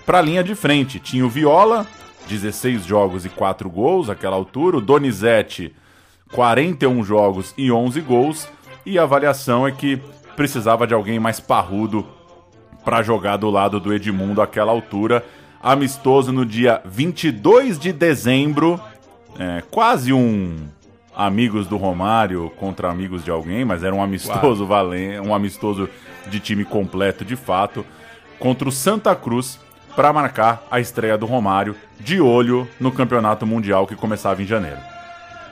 pra 0.08 0.24
linha 0.24 0.44
de 0.44 0.56
frente. 0.56 1.00
Tinha 1.00 1.24
o 1.24 1.30
Viola, 1.30 1.86
16 2.28 2.84
jogos 2.84 3.26
e 3.26 3.30
4 3.30 3.70
gols 3.70 4.10
àquela 4.10 4.36
altura, 4.36 4.78
o 4.78 4.82
Donizete, 4.82 5.72
41 6.32 7.04
jogos 7.04 7.54
e 7.56 7.72
11 7.72 8.02
gols, 8.02 8.50
e 8.84 8.98
a 8.98 9.04
avaliação 9.04 9.68
é 9.68 9.72
que 9.72 10.02
precisava 10.36 10.88
de 10.88 10.96
alguém 10.96 11.20
mais 11.20 11.40
parrudo 11.40 12.08
para 12.84 13.04
jogar 13.04 13.38
do 13.38 13.52
lado 13.52 13.80
do 13.80 13.94
Edmundo 13.94 14.42
àquela 14.42 14.72
altura. 14.72 15.24
Amistoso 15.66 16.32
no 16.32 16.46
dia 16.46 16.80
22 16.86 17.80
de 17.80 17.92
dezembro, 17.92 18.80
é, 19.40 19.64
quase 19.72 20.14
um 20.14 20.58
amigos 21.16 21.66
do 21.66 21.76
Romário 21.76 22.52
contra 22.56 22.92
amigos 22.92 23.24
de 23.24 23.32
alguém, 23.32 23.66
mas 23.66 23.84
era 23.84 23.96
um 23.96 24.00
amistoso 24.00 24.68
valente, 24.68 25.28
um 25.28 25.34
amistoso 25.34 25.90
de 26.28 26.40
time 26.40 26.64
completo 26.64 27.26
de 27.26 27.36
fato, 27.36 27.84
contra 28.38 28.70
o 28.70 28.72
Santa 28.72 29.16
Cruz 29.16 29.60
para 29.96 30.14
marcar 30.14 30.64
a 30.70 30.80
estreia 30.80 31.18
do 31.18 31.26
Romário 31.26 31.76
de 32.00 32.22
olho 32.22 32.68
no 32.80 32.92
Campeonato 32.92 33.44
Mundial 33.44 33.88
que 33.88 33.96
começava 33.96 34.44
em 34.44 34.46
janeiro. 34.46 34.95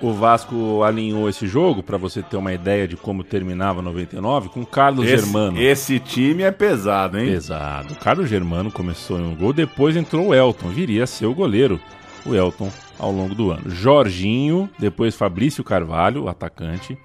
O 0.03 0.12
Vasco 0.12 0.83
alinhou 0.83 1.29
esse 1.29 1.48
jogo, 1.48 1.81
para 1.81 1.98
você 1.98 2.22
ter 2.22 2.36
uma 2.36 2.51
ideia 2.51 2.86
de 2.86 2.98
como 2.98 3.24
terminava 3.24 3.81
99, 3.81 4.50
com 4.50 4.65
Carlos 4.65 5.05
Esse, 5.05 5.24
Germano. 5.24 5.62
esse 5.62 5.98
time 5.98 6.43
é 6.43 6.51
pesado, 6.51 7.17
hein? 7.17 7.27
Pesado. 7.31 7.93
O 7.93 7.95
Carlos 7.95 8.27
Germano 8.29 8.69
começou 8.69 9.17
em 9.17 9.24
um 9.24 9.33
gol, 9.33 9.53
depois 9.53 9.95
entrou 9.95 10.27
o 10.27 10.36
Elton, 10.36 10.67
viria 10.67 11.05
a 11.05 11.07
ser 11.07 11.25
o 11.25 11.33
goleiro, 11.33 11.79
o 12.25 12.36
Elton, 12.36 12.69
ao 13.00 13.13
longo 13.13 13.33
do 13.33 13.50
ano. 13.50 13.69
Jorginho, 13.69 14.69
depois 14.77 15.15
Fabrício 15.15 15.63
Carvalho, 15.63 16.24
o 16.24 16.27
atacante. 16.27 16.98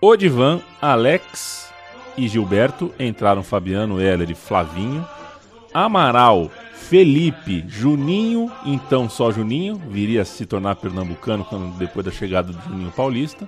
Odivan, 0.00 0.62
Alex 0.80 1.70
e 2.16 2.26
Gilberto, 2.28 2.94
entraram 2.98 3.42
Fabiano, 3.42 4.00
Heller 4.00 4.30
e 4.30 4.34
Flavinho. 4.34 5.06
Amaral, 5.74 6.50
Felipe, 6.88 7.64
Juninho, 7.68 8.50
então 8.64 9.10
só 9.10 9.30
Juninho, 9.30 9.76
viria 9.90 10.22
a 10.22 10.24
se 10.24 10.46
tornar 10.46 10.76
pernambucano 10.76 11.46
depois 11.78 12.06
da 12.06 12.10
chegada 12.10 12.50
do 12.50 12.62
Juninho 12.62 12.90
Paulista. 12.90 13.46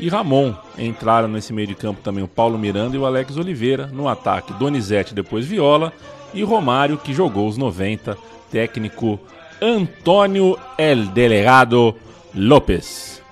E 0.00 0.08
Ramon 0.08 0.52
entraram 0.76 1.28
nesse 1.28 1.52
meio 1.52 1.68
de 1.68 1.76
campo 1.76 2.00
também 2.02 2.24
o 2.24 2.28
Paulo 2.28 2.58
Miranda 2.58 2.96
e 2.96 2.98
o 2.98 3.06
Alex 3.06 3.36
Oliveira. 3.36 3.86
No 3.86 4.08
ataque, 4.08 4.52
Donizete, 4.54 5.14
depois 5.14 5.46
Viola. 5.46 5.92
E 6.34 6.42
Romário, 6.42 6.98
que 6.98 7.14
jogou 7.14 7.48
os 7.48 7.56
90, 7.56 8.18
técnico 8.50 9.20
Antônio 9.62 10.58
El 10.76 11.06
Delegado 11.06 11.94
Lopes. 12.34 13.22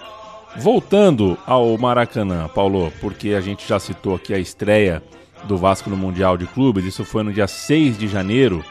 Voltando 0.56 1.36
ao 1.44 1.76
Maracanã, 1.76 2.48
Paulo, 2.54 2.92
porque 3.00 3.30
a 3.30 3.40
gente 3.40 3.66
já 3.66 3.80
citou 3.80 4.14
aqui 4.14 4.32
a 4.32 4.38
estreia 4.38 5.02
do 5.42 5.58
Vasco 5.58 5.90
no 5.90 5.96
Mundial 5.96 6.36
de 6.36 6.46
Clubes, 6.46 6.84
isso 6.84 7.04
foi 7.04 7.24
no 7.24 7.32
dia 7.32 7.48
6 7.48 7.98
de 7.98 8.06
janeiro. 8.06 8.64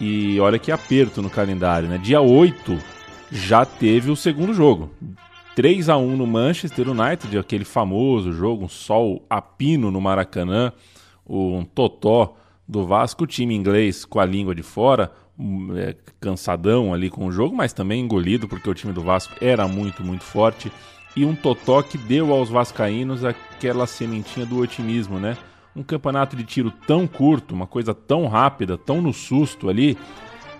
E 0.00 0.40
olha 0.40 0.58
que 0.58 0.72
aperto 0.72 1.22
no 1.22 1.30
calendário, 1.30 1.88
né? 1.88 1.98
Dia 1.98 2.20
8 2.20 2.78
já 3.30 3.64
teve 3.64 4.10
o 4.10 4.16
segundo 4.16 4.52
jogo. 4.52 4.90
3 5.54 5.88
a 5.88 5.96
1 5.96 6.16
no 6.16 6.26
Manchester 6.26 6.88
United, 6.88 7.38
aquele 7.38 7.64
famoso 7.64 8.32
jogo, 8.32 8.64
um 8.64 8.68
sol 8.68 9.24
a 9.28 9.40
pino 9.40 9.90
no 9.90 10.00
Maracanã, 10.00 10.72
um 11.26 11.64
totó 11.64 12.36
do 12.66 12.86
Vasco, 12.86 13.26
time 13.26 13.54
inglês 13.54 14.04
com 14.04 14.18
a 14.18 14.24
língua 14.24 14.54
de 14.54 14.62
fora, 14.62 15.12
um, 15.38 15.76
é, 15.76 15.94
cansadão 16.20 16.94
ali 16.94 17.10
com 17.10 17.26
o 17.26 17.32
jogo, 17.32 17.54
mas 17.54 17.72
também 17.72 18.00
engolido 18.00 18.48
porque 18.48 18.68
o 18.68 18.74
time 18.74 18.92
do 18.92 19.02
Vasco 19.02 19.34
era 19.40 19.68
muito, 19.68 20.02
muito 20.02 20.24
forte. 20.24 20.72
E 21.14 21.24
um 21.24 21.34
totó 21.34 21.82
que 21.82 21.98
deu 21.98 22.32
aos 22.32 22.48
vascaínos 22.48 23.22
aquela 23.22 23.86
sementinha 23.86 24.46
do 24.46 24.58
otimismo, 24.58 25.18
né? 25.18 25.36
Um 25.74 25.82
campeonato 25.82 26.36
de 26.36 26.44
tiro 26.44 26.70
tão 26.86 27.06
curto, 27.06 27.54
uma 27.54 27.66
coisa 27.66 27.94
tão 27.94 28.26
rápida, 28.26 28.76
tão 28.76 29.00
no 29.00 29.12
susto 29.12 29.68
ali, 29.68 29.96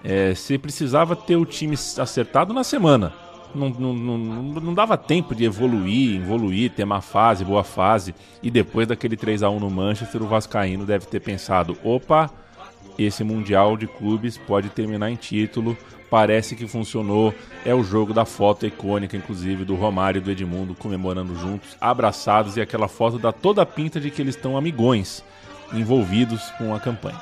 é, 0.03 0.35
você 0.35 0.59
precisava 0.59 1.15
ter 1.15 1.37
o 1.37 1.45
time 1.45 1.75
acertado 1.75 2.53
na 2.53 2.65
semana. 2.65 3.13
Não, 3.55 3.69
não, 3.69 3.93
não, 3.93 4.19
não 4.19 4.75
dava 4.75 4.97
tempo 4.97 5.35
de 5.35 5.45
evoluir, 5.45 6.17
evoluir, 6.17 6.71
ter 6.71 6.87
má 6.87 7.03
fase, 7.03 7.45
boa 7.45 7.63
fase. 7.63 8.15
E 8.43 8.51
depois 8.51 8.89
daquele 8.89 9.17
3 9.17 9.43
a 9.43 9.51
1 9.51 9.61
no 9.61 9.71
Manchester, 9.71 10.23
o 10.23 10.27
Vascaíno 10.27 10.87
deve 10.87 11.07
ter 11.07 11.21
pensado: 11.21 11.77
opa, 11.85 12.31
esse 12.99 13.23
Mundial 13.23 13.77
de 13.77 13.87
Clubes 13.87 14.39
pode 14.39 14.71
terminar 14.71 15.11
em 15.11 15.17
título. 15.17 15.77
Parece 16.13 16.55
que 16.55 16.69
funcionou. 16.69 17.35
É 17.65 17.75
o 17.75 17.83
jogo 17.83 18.13
da 18.13 18.27
foto 18.27 18.67
icônica, 18.67 19.17
inclusive, 19.17 19.65
do 19.65 19.75
Romário 19.75 20.19
e 20.19 20.21
do 20.21 20.31
Edmundo 20.31 20.75
comemorando 20.75 21.35
juntos, 21.35 21.75
abraçados, 21.81 22.59
e 22.59 22.61
aquela 22.61 22.87
foto 22.87 23.19
dá 23.19 23.33
toda 23.33 23.63
a 23.63 23.67
pinta 23.67 23.99
de 23.99 24.11
que 24.11 24.21
eles 24.21 24.37
estão 24.37 24.55
amigões, 24.55 25.25
envolvidos 25.73 26.51
com 26.59 26.75
a 26.75 26.79
campanha. 26.79 27.19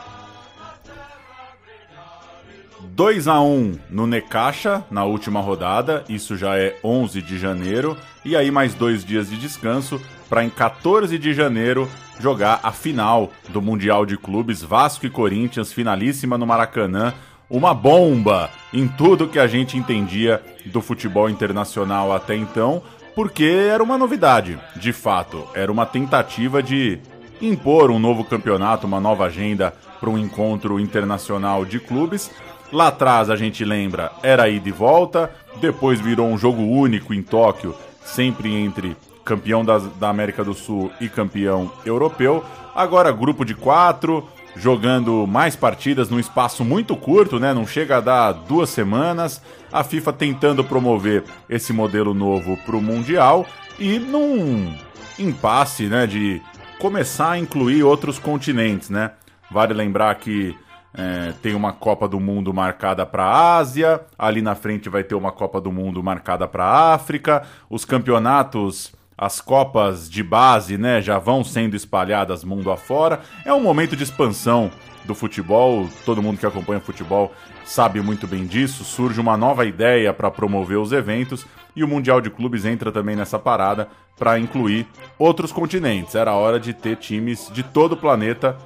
2 2.81 3.29
a 3.29 3.41
1 3.41 3.79
no 3.89 4.09
Necaxa 4.09 4.85
na 4.91 5.05
última 5.05 5.41
rodada, 5.41 6.05
isso 6.09 6.37
já 6.37 6.59
é 6.59 6.77
11 6.83 7.23
de 7.23 7.39
janeiro, 7.39 7.97
e 8.25 8.35
aí 8.35 8.51
mais 8.51 8.75
dois 8.75 9.05
dias 9.05 9.31
de 9.31 9.37
descanso 9.37 10.01
para 10.29 10.43
em 10.43 10.51
14 10.51 11.17
de 11.17 11.33
janeiro 11.33 11.89
jogar 12.19 12.59
a 12.63 12.73
final 12.73 13.31
do 13.51 13.63
Mundial 13.63 14.05
de 14.05 14.17
Clubes 14.17 14.63
Vasco 14.63 15.07
e 15.07 15.11
Corinthians, 15.11 15.73
finalíssima 15.73 16.37
no 16.37 16.47
Maracanã, 16.47 17.15
uma 17.51 17.75
bomba 17.75 18.49
em 18.73 18.87
tudo 18.87 19.27
que 19.27 19.39
a 19.39 19.49
gente 19.49 19.77
entendia 19.77 20.41
do 20.67 20.81
futebol 20.81 21.29
internacional 21.29 22.13
até 22.13 22.37
então, 22.37 22.81
porque 23.15 23.45
era 23.45 23.83
uma 23.83 23.99
novidade, 23.99 24.59
de 24.77 24.93
fato, 24.93 25.45
era 25.53 25.71
uma 25.71 25.85
tentativa 25.85 26.63
de 26.63 27.01
impor 27.43 27.91
um 27.91 27.99
novo 27.99 28.25
campeonato, 28.25 28.87
uma 28.87 29.01
nova 29.01 29.25
agenda 29.25 29.75
para 29.99 30.09
um 30.09 30.17
encontro 30.17 30.79
internacional 30.79 31.65
de 31.65 31.81
clubes. 31.81 32.31
Lá 32.73 32.89
atrás 32.89 33.29
a 33.29 33.37
gente 33.37 33.65
lembra, 33.65 34.13
era 34.23 34.49
ida 34.49 34.69
e 34.69 34.73
volta, 34.73 35.31
depois 35.61 36.01
virou 36.01 36.29
um 36.29 36.39
jogo 36.39 36.63
único 36.63 37.13
em 37.13 37.23
Tóquio, 37.23 37.75
sempre 38.05 38.55
entre 38.55 38.97
campeão 39.25 39.65
das, 39.65 39.85
da 39.97 40.09
América 40.09 40.45
do 40.45 40.55
Sul 40.55 40.93
e 41.01 41.09
campeão 41.09 41.71
europeu. 41.85 42.45
Agora 42.75 43.11
grupo 43.11 43.45
de 43.45 43.55
quatro, 43.55 44.27
jogando 44.57 45.27
mais 45.27 45.57
partidas 45.57 46.09
num 46.09 46.19
espaço 46.19 46.65
muito 46.65 46.97
curto, 46.97 47.39
né? 47.39 47.55
Não 47.55 47.67
chega 47.67 47.97
a 47.97 48.01
dar 48.01 48.33
duas 48.33 48.71
semanas. 48.71 49.43
A 49.73 49.85
FIFA 49.85 50.13
tentando 50.13 50.65
promover 50.65 51.25
esse 51.49 51.73
modelo 51.73 52.13
novo 52.13 52.57
para 52.59 52.77
o 52.77 52.83
Mundial 52.83 53.47
e 53.79 53.99
num 53.99 54.75
impasse, 55.19 55.87
né? 55.87 56.07
De 56.07 56.43
começar 56.79 57.33
a 57.33 57.39
incluir 57.39 57.83
outros 57.83 58.19
continentes, 58.19 58.91
né? 58.91 59.13
Vale 59.51 59.75
lembrar 59.75 60.15
que 60.17 60.57
é, 60.95 61.33
tem 61.43 61.55
uma 61.55 61.73
Copa 61.73 62.09
do 62.09 62.19
Mundo 62.19 62.53
marcada 62.53 63.07
para 63.07 63.25
a 63.25 63.57
Ásia, 63.59 64.01
ali 64.19 64.43
na 64.43 64.55
frente 64.55 64.89
vai 64.89 65.05
ter 65.05 65.15
uma 65.15 65.31
Copa 65.31 65.61
do 65.61 65.71
Mundo 65.71 66.03
marcada 66.03 66.49
para 66.49 66.65
a 66.65 66.95
África, 66.95 67.45
os 67.69 67.85
campeonatos, 67.85 68.93
as 69.21 69.39
Copas 69.39 70.09
de 70.09 70.23
base, 70.23 70.79
né, 70.79 71.03
já 71.03 71.19
vão 71.19 71.45
sendo 71.45 71.77
espalhadas 71.77 72.43
mundo 72.43 72.71
afora. 72.71 73.21
É 73.45 73.53
um 73.53 73.61
momento 73.61 73.95
de 73.95 74.03
expansão 74.03 74.71
do 75.05 75.15
futebol, 75.15 75.87
todo 76.07 76.23
mundo 76.23 76.39
que 76.39 76.47
acompanha 76.47 76.81
futebol 76.81 77.31
sabe 77.63 78.01
muito 78.01 78.27
bem 78.27 78.47
disso. 78.47 78.83
Surge 78.83 79.21
uma 79.21 79.37
nova 79.37 79.67
ideia 79.67 80.15
para 80.15 80.31
promover 80.31 80.79
os 80.79 80.91
eventos 80.91 81.45
e 81.77 81.85
o 81.85 81.89
Mundial 81.89 82.23
de 82.23 82.31
Clubes 82.31 82.65
entra 82.65 82.91
também 82.91 83.15
nessa 83.15 83.39
parada 83.39 83.89
para 84.19 84.39
incluir 84.39 84.87
outros 85.19 85.53
continentes. 85.53 86.15
Era 86.15 86.33
hora 86.33 86.59
de 86.59 86.73
ter 86.73 86.97
times 86.97 87.51
de 87.53 87.63
todo 87.63 87.93
o 87.93 87.97
planeta 87.99 88.57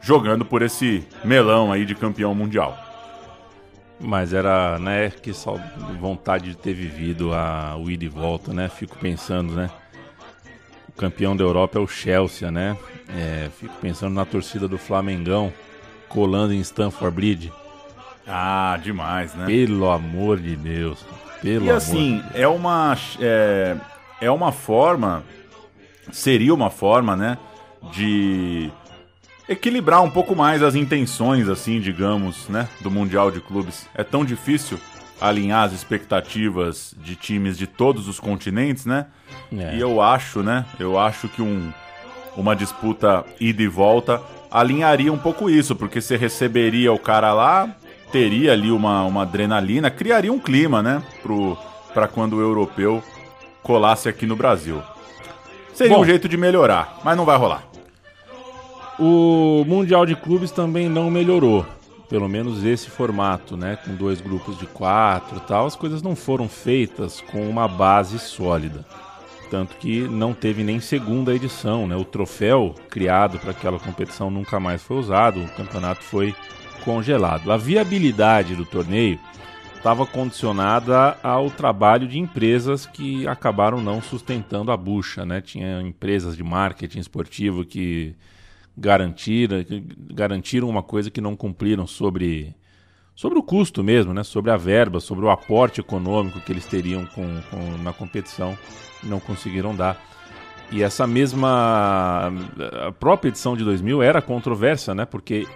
jogando 0.00 0.42
por 0.42 0.62
esse 0.62 1.06
melão 1.22 1.70
aí 1.70 1.84
de 1.84 1.94
campeão 1.94 2.34
mundial. 2.34 2.78
Mas 4.00 4.32
era, 4.32 4.78
né, 4.78 5.10
que 5.10 5.34
só 5.34 5.60
vontade 6.00 6.48
de 6.48 6.56
ter 6.56 6.72
vivido 6.72 7.34
a 7.34 7.76
o 7.76 7.90
ida 7.90 8.06
e 8.06 8.08
volta, 8.08 8.54
né? 8.54 8.70
Fico 8.70 8.96
pensando, 8.96 9.52
né? 9.52 9.70
O 10.94 10.98
campeão 10.98 11.36
da 11.36 11.42
Europa 11.44 11.78
é 11.78 11.80
o 11.80 11.86
Chelsea, 11.86 12.50
né? 12.50 12.76
É, 13.08 13.50
fico 13.58 13.74
pensando 13.80 14.14
na 14.14 14.24
torcida 14.24 14.68
do 14.68 14.78
Flamengão 14.78 15.52
colando 16.08 16.52
em 16.52 16.60
Stamford 16.60 17.14
Bridge. 17.14 17.52
Ah, 18.26 18.78
demais, 18.82 19.34
né? 19.34 19.46
Pelo 19.46 19.90
amor 19.90 20.38
de 20.38 20.54
Deus. 20.54 21.04
Pelo 21.40 21.66
e 21.66 21.70
assim, 21.70 22.20
amor. 22.20 22.30
é 22.34 22.46
uma 22.46 22.96
é, 23.20 23.76
é 24.20 24.30
uma 24.30 24.52
forma 24.52 25.24
seria 26.10 26.54
uma 26.54 26.70
forma, 26.70 27.14
né, 27.14 27.38
de 27.92 28.70
equilibrar 29.48 30.02
um 30.02 30.10
pouco 30.10 30.34
mais 30.34 30.62
as 30.62 30.74
intenções, 30.74 31.48
assim, 31.48 31.80
digamos, 31.80 32.48
né, 32.48 32.68
do 32.80 32.90
Mundial 32.90 33.30
de 33.30 33.40
Clubes. 33.40 33.88
É 33.94 34.02
tão 34.02 34.24
difícil 34.24 34.78
alinhar 35.22 35.64
as 35.64 35.72
expectativas 35.72 36.94
de 36.98 37.14
times 37.14 37.56
de 37.56 37.66
todos 37.66 38.08
os 38.08 38.18
continentes, 38.18 38.84
né? 38.84 39.06
É. 39.56 39.76
E 39.76 39.80
eu 39.80 40.02
acho, 40.02 40.42
né? 40.42 40.66
Eu 40.80 40.98
acho 40.98 41.28
que 41.28 41.40
um, 41.40 41.72
uma 42.36 42.56
disputa 42.56 43.24
ida 43.38 43.62
e 43.62 43.68
volta 43.68 44.20
alinharia 44.50 45.12
um 45.12 45.18
pouco 45.18 45.48
isso, 45.48 45.76
porque 45.76 46.00
você 46.00 46.16
receberia 46.16 46.92
o 46.92 46.98
cara 46.98 47.32
lá, 47.32 47.74
teria 48.10 48.52
ali 48.52 48.70
uma, 48.70 49.04
uma 49.04 49.22
adrenalina, 49.22 49.90
criaria 49.90 50.32
um 50.32 50.38
clima, 50.38 50.82
né? 50.82 51.02
Para 51.94 52.08
quando 52.08 52.34
o 52.34 52.40
europeu 52.40 53.02
colasse 53.62 54.08
aqui 54.08 54.26
no 54.26 54.36
Brasil. 54.36 54.82
Seria 55.72 55.94
Bom. 55.94 56.02
um 56.02 56.04
jeito 56.04 56.28
de 56.28 56.36
melhorar, 56.36 57.00
mas 57.04 57.16
não 57.16 57.24
vai 57.24 57.38
rolar. 57.38 57.62
O 58.98 59.64
Mundial 59.66 60.04
de 60.04 60.14
Clubes 60.14 60.50
também 60.50 60.88
não 60.88 61.10
melhorou. 61.10 61.64
Pelo 62.12 62.28
menos 62.28 62.62
esse 62.62 62.90
formato, 62.90 63.56
né? 63.56 63.74
Com 63.74 63.94
dois 63.94 64.20
grupos 64.20 64.58
de 64.58 64.66
quatro 64.66 65.40
tal, 65.40 65.64
as 65.64 65.74
coisas 65.74 66.02
não 66.02 66.14
foram 66.14 66.46
feitas 66.46 67.22
com 67.22 67.48
uma 67.48 67.66
base 67.66 68.18
sólida. 68.18 68.84
Tanto 69.50 69.76
que 69.76 70.02
não 70.02 70.34
teve 70.34 70.62
nem 70.62 70.78
segunda 70.78 71.34
edição, 71.34 71.86
né? 71.86 71.96
O 71.96 72.04
troféu 72.04 72.74
criado 72.90 73.38
para 73.38 73.52
aquela 73.52 73.78
competição 73.78 74.30
nunca 74.30 74.60
mais 74.60 74.82
foi 74.82 74.98
usado, 74.98 75.42
o 75.42 75.48
campeonato 75.52 76.02
foi 76.04 76.34
congelado. 76.84 77.50
A 77.50 77.56
viabilidade 77.56 78.54
do 78.54 78.66
torneio 78.66 79.18
estava 79.74 80.04
condicionada 80.04 81.16
ao 81.22 81.50
trabalho 81.50 82.06
de 82.06 82.18
empresas 82.18 82.84
que 82.84 83.26
acabaram 83.26 83.80
não 83.80 84.02
sustentando 84.02 84.70
a 84.70 84.76
bucha, 84.76 85.24
né? 85.24 85.40
Tinha 85.40 85.80
empresas 85.80 86.36
de 86.36 86.42
marketing 86.42 86.98
esportivo 86.98 87.64
que 87.64 88.14
garantiram, 88.76 89.62
que 89.64 89.84
garantiram 90.12 90.68
uma 90.68 90.82
coisa 90.82 91.10
que 91.10 91.20
não 91.20 91.36
cumpriram 91.36 91.86
sobre 91.86 92.54
sobre 93.14 93.38
o 93.38 93.42
custo 93.42 93.84
mesmo, 93.84 94.14
né? 94.14 94.22
Sobre 94.24 94.50
a 94.50 94.56
verba, 94.56 94.98
sobre 94.98 95.24
o 95.24 95.30
aporte 95.30 95.80
econômico 95.80 96.40
que 96.40 96.50
eles 96.50 96.64
teriam 96.66 97.04
com, 97.06 97.26
com- 97.50 97.82
na 97.82 97.92
competição, 97.92 98.56
não 99.02 99.20
conseguiram 99.20 99.74
dar. 99.76 100.00
E 100.70 100.82
essa 100.82 101.06
mesma 101.06 102.32
a 102.86 102.92
própria 102.92 103.28
edição 103.28 103.54
de 103.56 103.62
2000 103.64 104.02
era 104.02 104.22
controversa, 104.22 104.94
né? 104.94 105.04
Porque 105.04 105.46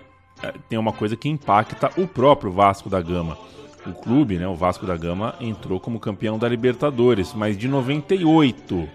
eh, 0.42 0.54
tem 0.68 0.78
uma 0.78 0.92
coisa 0.92 1.16
que 1.16 1.28
impacta 1.28 1.90
o 1.96 2.06
próprio 2.06 2.52
Vasco 2.52 2.90
da 2.90 3.00
Gama. 3.00 3.38
O 3.86 3.92
clube, 3.92 4.36
né, 4.36 4.46
o 4.48 4.54
Vasco 4.54 4.84
da 4.84 4.96
Gama, 4.96 5.34
entrou 5.40 5.78
como 5.80 6.00
campeão 6.00 6.38
da 6.38 6.48
Libertadores, 6.48 7.32
mas 7.32 7.56
de 7.56 7.68
98, 7.68 8.86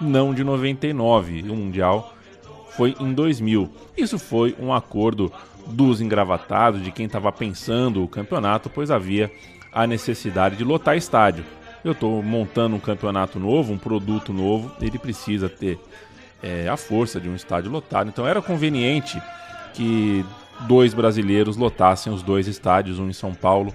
não 0.00 0.34
de 0.34 0.42
99. 0.44 1.42
O 1.48 1.54
Mundial 1.56 2.12
foi 2.76 2.94
em 3.00 3.12
2000. 3.12 3.70
Isso 3.96 4.18
foi 4.18 4.56
um 4.58 4.72
acordo 4.72 5.32
dos 5.66 6.00
engravatados, 6.00 6.82
de 6.82 6.90
quem 6.90 7.06
estava 7.06 7.30
pensando 7.30 8.02
o 8.02 8.08
campeonato, 8.08 8.68
pois 8.70 8.90
havia 8.90 9.30
a 9.72 9.86
necessidade 9.86 10.56
de 10.56 10.64
lotar 10.64 10.96
estádio. 10.96 11.44
Eu 11.84 11.92
estou 11.92 12.22
montando 12.22 12.76
um 12.76 12.80
campeonato 12.80 13.38
novo, 13.38 13.72
um 13.72 13.78
produto 13.78 14.32
novo, 14.32 14.70
ele 14.80 14.98
precisa 14.98 15.48
ter 15.48 15.78
é, 16.42 16.68
a 16.68 16.76
força 16.76 17.20
de 17.20 17.28
um 17.28 17.34
estádio 17.34 17.70
lotado. 17.70 18.08
Então 18.08 18.26
era 18.26 18.42
conveniente 18.42 19.20
que 19.72 20.24
dois 20.66 20.92
brasileiros 20.92 21.56
lotassem 21.56 22.12
os 22.12 22.22
dois 22.22 22.46
estádios, 22.46 22.98
um 22.98 23.08
em 23.08 23.12
São 23.12 23.34
Paulo, 23.34 23.74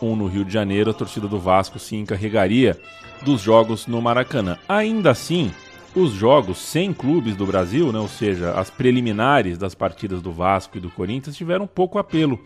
um 0.00 0.16
no 0.16 0.26
Rio 0.26 0.44
de 0.44 0.52
Janeiro. 0.52 0.90
A 0.90 0.94
torcida 0.94 1.28
do 1.28 1.38
Vasco 1.38 1.78
se 1.78 1.96
encarregaria 1.96 2.78
dos 3.22 3.40
jogos 3.40 3.86
no 3.86 4.00
Maracanã. 4.02 4.58
Ainda 4.68 5.10
assim, 5.10 5.52
os 5.96 6.12
jogos 6.12 6.58
sem 6.58 6.92
clubes 6.92 7.34
do 7.34 7.46
Brasil, 7.46 7.90
né, 7.90 7.98
ou 7.98 8.06
seja, 8.06 8.52
as 8.52 8.68
preliminares 8.68 9.56
das 9.56 9.74
partidas 9.74 10.20
do 10.20 10.30
Vasco 10.30 10.76
e 10.76 10.80
do 10.80 10.90
Corinthians, 10.90 11.34
tiveram 11.34 11.66
pouco 11.66 11.98
apelo, 11.98 12.38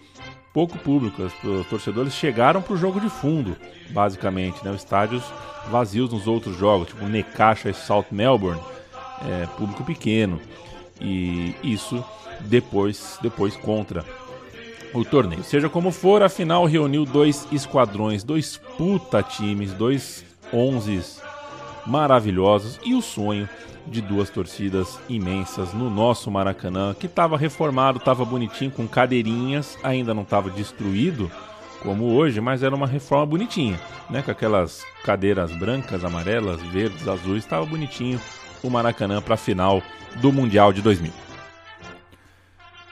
pouco 0.54 0.78
público. 0.78 1.20
Os 1.20 1.66
torcedores 1.66 2.14
chegaram 2.14 2.62
para 2.62 2.74
o 2.74 2.76
jogo 2.76 3.00
de 3.00 3.10
fundo, 3.10 3.56
basicamente, 3.90 4.64
né, 4.64 4.70
os 4.70 4.78
estádios 4.78 5.24
vazios 5.68 6.12
nos 6.12 6.28
outros 6.28 6.56
jogos, 6.56 6.88
tipo 6.88 7.04
Necaxa 7.06 7.68
e 7.68 7.74
South 7.74 8.06
Melbourne, 8.12 8.60
é, 9.28 9.46
público 9.58 9.82
pequeno. 9.82 10.40
E 11.00 11.56
isso 11.64 12.04
depois, 12.42 13.18
depois 13.20 13.56
contra 13.56 14.04
o 14.94 15.04
torneio. 15.04 15.42
Seja 15.42 15.68
como 15.68 15.90
for, 15.90 16.22
a 16.22 16.28
final 16.28 16.66
reuniu 16.66 17.04
dois 17.04 17.48
esquadrões, 17.50 18.22
dois 18.22 18.56
puta 18.78 19.24
times, 19.24 19.72
dois 19.72 20.24
onzes 20.52 21.20
maravilhosos 21.90 22.78
e 22.84 22.94
o 22.94 23.02
sonho 23.02 23.48
de 23.86 24.00
duas 24.00 24.30
torcidas 24.30 24.98
imensas 25.08 25.74
no 25.74 25.90
nosso 25.90 26.30
Maracanã, 26.30 26.94
que 26.94 27.06
estava 27.06 27.36
reformado, 27.36 27.98
estava 27.98 28.24
bonitinho, 28.24 28.70
com 28.70 28.86
cadeirinhas, 28.86 29.76
ainda 29.82 30.14
não 30.14 30.22
estava 30.22 30.48
destruído 30.48 31.30
como 31.82 32.14
hoje, 32.14 32.40
mas 32.40 32.62
era 32.62 32.74
uma 32.74 32.86
reforma 32.86 33.26
bonitinha, 33.26 33.80
né? 34.08 34.22
Com 34.22 34.30
aquelas 34.30 34.84
cadeiras 35.02 35.50
brancas, 35.58 36.04
amarelas, 36.04 36.60
verdes, 36.62 37.08
azuis, 37.08 37.42
estava 37.42 37.66
bonitinho 37.66 38.20
o 38.62 38.70
Maracanã 38.70 39.20
para 39.20 39.34
a 39.34 39.38
final 39.38 39.82
do 40.20 40.32
Mundial 40.32 40.72
de 40.72 40.82
2000. 40.82 41.29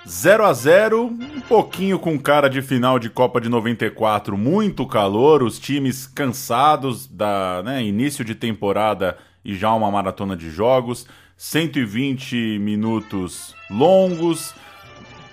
0 0.08 0.46
a 0.46 0.52
0 0.54 1.04
um 1.04 1.40
pouquinho 1.42 1.98
com 1.98 2.18
cara 2.18 2.48
de 2.48 2.62
final 2.62 2.98
de 2.98 3.10
Copa 3.10 3.42
de 3.42 3.48
94, 3.50 4.38
muito 4.38 4.86
calor, 4.86 5.42
os 5.42 5.58
times 5.58 6.06
cansados 6.06 7.06
da 7.06 7.62
né, 7.62 7.84
início 7.84 8.24
de 8.24 8.34
temporada 8.34 9.18
e 9.44 9.54
já 9.54 9.70
uma 9.74 9.90
maratona 9.90 10.34
de 10.34 10.48
jogos, 10.48 11.06
120 11.36 12.58
minutos 12.58 13.54
longos, 13.70 14.54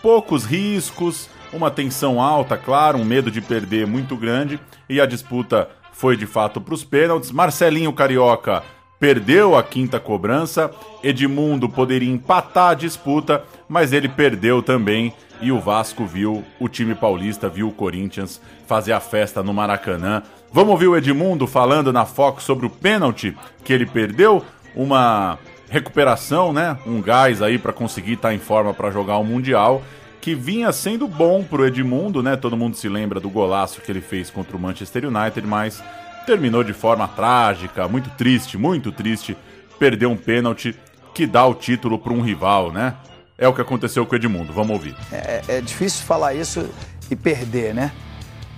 poucos 0.01 0.43
riscos, 0.43 1.29
uma 1.53 1.71
tensão 1.71 2.21
alta, 2.21 2.57
claro, 2.57 2.97
um 2.97 3.05
medo 3.05 3.31
de 3.31 3.39
perder 3.39 3.87
muito 3.87 4.17
grande. 4.17 4.59
E 4.89 4.99
a 4.99 5.05
disputa 5.05 5.69
foi 5.93 6.17
de 6.17 6.25
fato 6.25 6.59
para 6.59 6.73
os 6.73 6.83
pênaltis. 6.83 7.31
Marcelinho 7.31 7.93
Carioca 7.93 8.61
perdeu 8.99 9.55
a 9.55 9.63
quinta 9.63 9.99
cobrança, 9.99 10.71
Edmundo 11.03 11.69
poderia 11.69 12.11
empatar 12.11 12.71
a 12.71 12.75
disputa, 12.75 13.43
mas 13.67 13.93
ele 13.93 14.09
perdeu 14.09 14.61
também 14.61 15.13
e 15.41 15.51
o 15.51 15.59
Vasco 15.59 16.05
viu 16.05 16.43
o 16.59 16.69
time 16.69 16.95
paulista, 16.95 17.49
viu 17.49 17.67
o 17.67 17.73
Corinthians 17.73 18.41
fazer 18.65 18.93
a 18.93 18.99
festa 18.99 19.43
no 19.43 19.53
Maracanã. 19.53 20.23
Vamos 20.51 20.71
ouvir 20.71 20.87
o 20.87 20.95
Edmundo 20.95 21.45
falando 21.45 21.91
na 21.91 22.05
Fox 22.05 22.43
sobre 22.43 22.65
o 22.65 22.69
pênalti 22.69 23.35
que 23.63 23.73
ele 23.73 23.85
perdeu, 23.85 24.43
uma 24.75 25.37
recuperação, 25.69 26.53
né? 26.53 26.77
Um 26.85 27.01
gás 27.01 27.41
aí 27.41 27.57
para 27.57 27.73
conseguir 27.73 28.13
estar 28.13 28.33
em 28.33 28.39
forma 28.39 28.73
para 28.73 28.91
jogar 28.91 29.17
o 29.17 29.23
Mundial, 29.23 29.83
que 30.21 30.33
vinha 30.33 30.71
sendo 30.71 31.07
bom 31.07 31.43
pro 31.43 31.65
Edmundo, 31.65 32.23
né? 32.23 32.35
Todo 32.35 32.57
mundo 32.57 32.75
se 32.75 32.87
lembra 32.87 33.19
do 33.19 33.29
golaço 33.29 33.81
que 33.81 33.91
ele 33.91 34.01
fez 34.01 34.29
contra 34.29 34.55
o 34.55 34.59
Manchester 34.59 35.05
United, 35.05 35.45
mas 35.45 35.83
terminou 36.25 36.63
de 36.63 36.73
forma 36.73 37.07
trágica, 37.07 37.87
muito 37.87 38.09
triste, 38.11 38.57
muito 38.57 38.91
triste, 38.91 39.37
perdeu 39.79 40.09
um 40.11 40.17
pênalti 40.17 40.75
que 41.13 41.25
dá 41.25 41.45
o 41.45 41.53
título 41.53 41.97
para 41.99 42.11
um 42.13 42.21
rival, 42.21 42.71
né? 42.71 42.95
É 43.37 43.47
o 43.47 43.53
que 43.53 43.61
aconteceu 43.61 44.05
com 44.05 44.13
o 44.13 44.15
Edmundo. 44.17 44.51
Vamos 44.53 44.71
ouvir. 44.71 44.95
É, 45.11 45.41
é 45.47 45.61
difícil 45.61 46.03
falar 46.05 46.33
isso 46.33 46.69
e 47.11 47.15
perder, 47.15 47.73
né? 47.73 47.91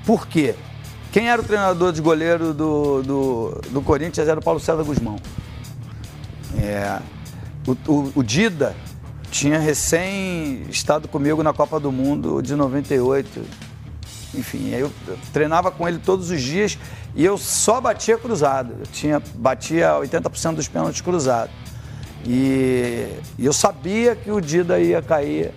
Por 0.06 0.28
quê? 0.28 0.54
Quem 1.12 1.30
era 1.30 1.42
o 1.42 1.46
treinador 1.46 1.92
de 1.92 2.02
goleiro 2.02 2.54
do, 2.54 3.02
do, 3.02 3.62
do 3.70 3.82
Corinthians 3.82 4.28
era 4.28 4.40
o 4.40 4.44
Paulo 4.44 4.60
César 4.60 4.84
Guzmão. 4.84 5.18
É, 6.60 7.00
o, 7.68 7.72
o- 7.92 8.12
o 8.16 8.24
Dida 8.24 8.76
tinha 9.32 9.60
recém 9.60 10.64
estado 10.70 11.08
comigo 11.08 11.44
na 11.44 11.54
Copa 11.54 11.80
do 11.80 11.92
Mundo 11.92 12.42
de 12.42 12.56
98. 12.56 13.42
Enfim, 14.36 14.70
eu 14.70 14.92
treinava 15.34 15.72
com 15.72 15.88
ele 15.88 15.98
todos 16.00 16.30
os 16.30 16.42
dias 16.42 16.78
e 17.18 17.26
eu 17.26 17.36
só 17.36 17.82
batia 17.82 18.16
cruzado. 18.16 18.76
Eu 18.80 18.86
tinha, 18.86 19.20
batia 19.34 19.90
80% 19.94 20.54
dos 20.54 20.68
pênaltis 20.68 21.02
cruzados. 21.02 21.54
E, 22.24 23.08
e 23.40 23.46
eu 23.46 23.52
sabia 23.52 24.16
que 24.16 24.30
o 24.30 24.40
Dida 24.40 24.80
ia 24.80 25.02
cair 25.02 25.52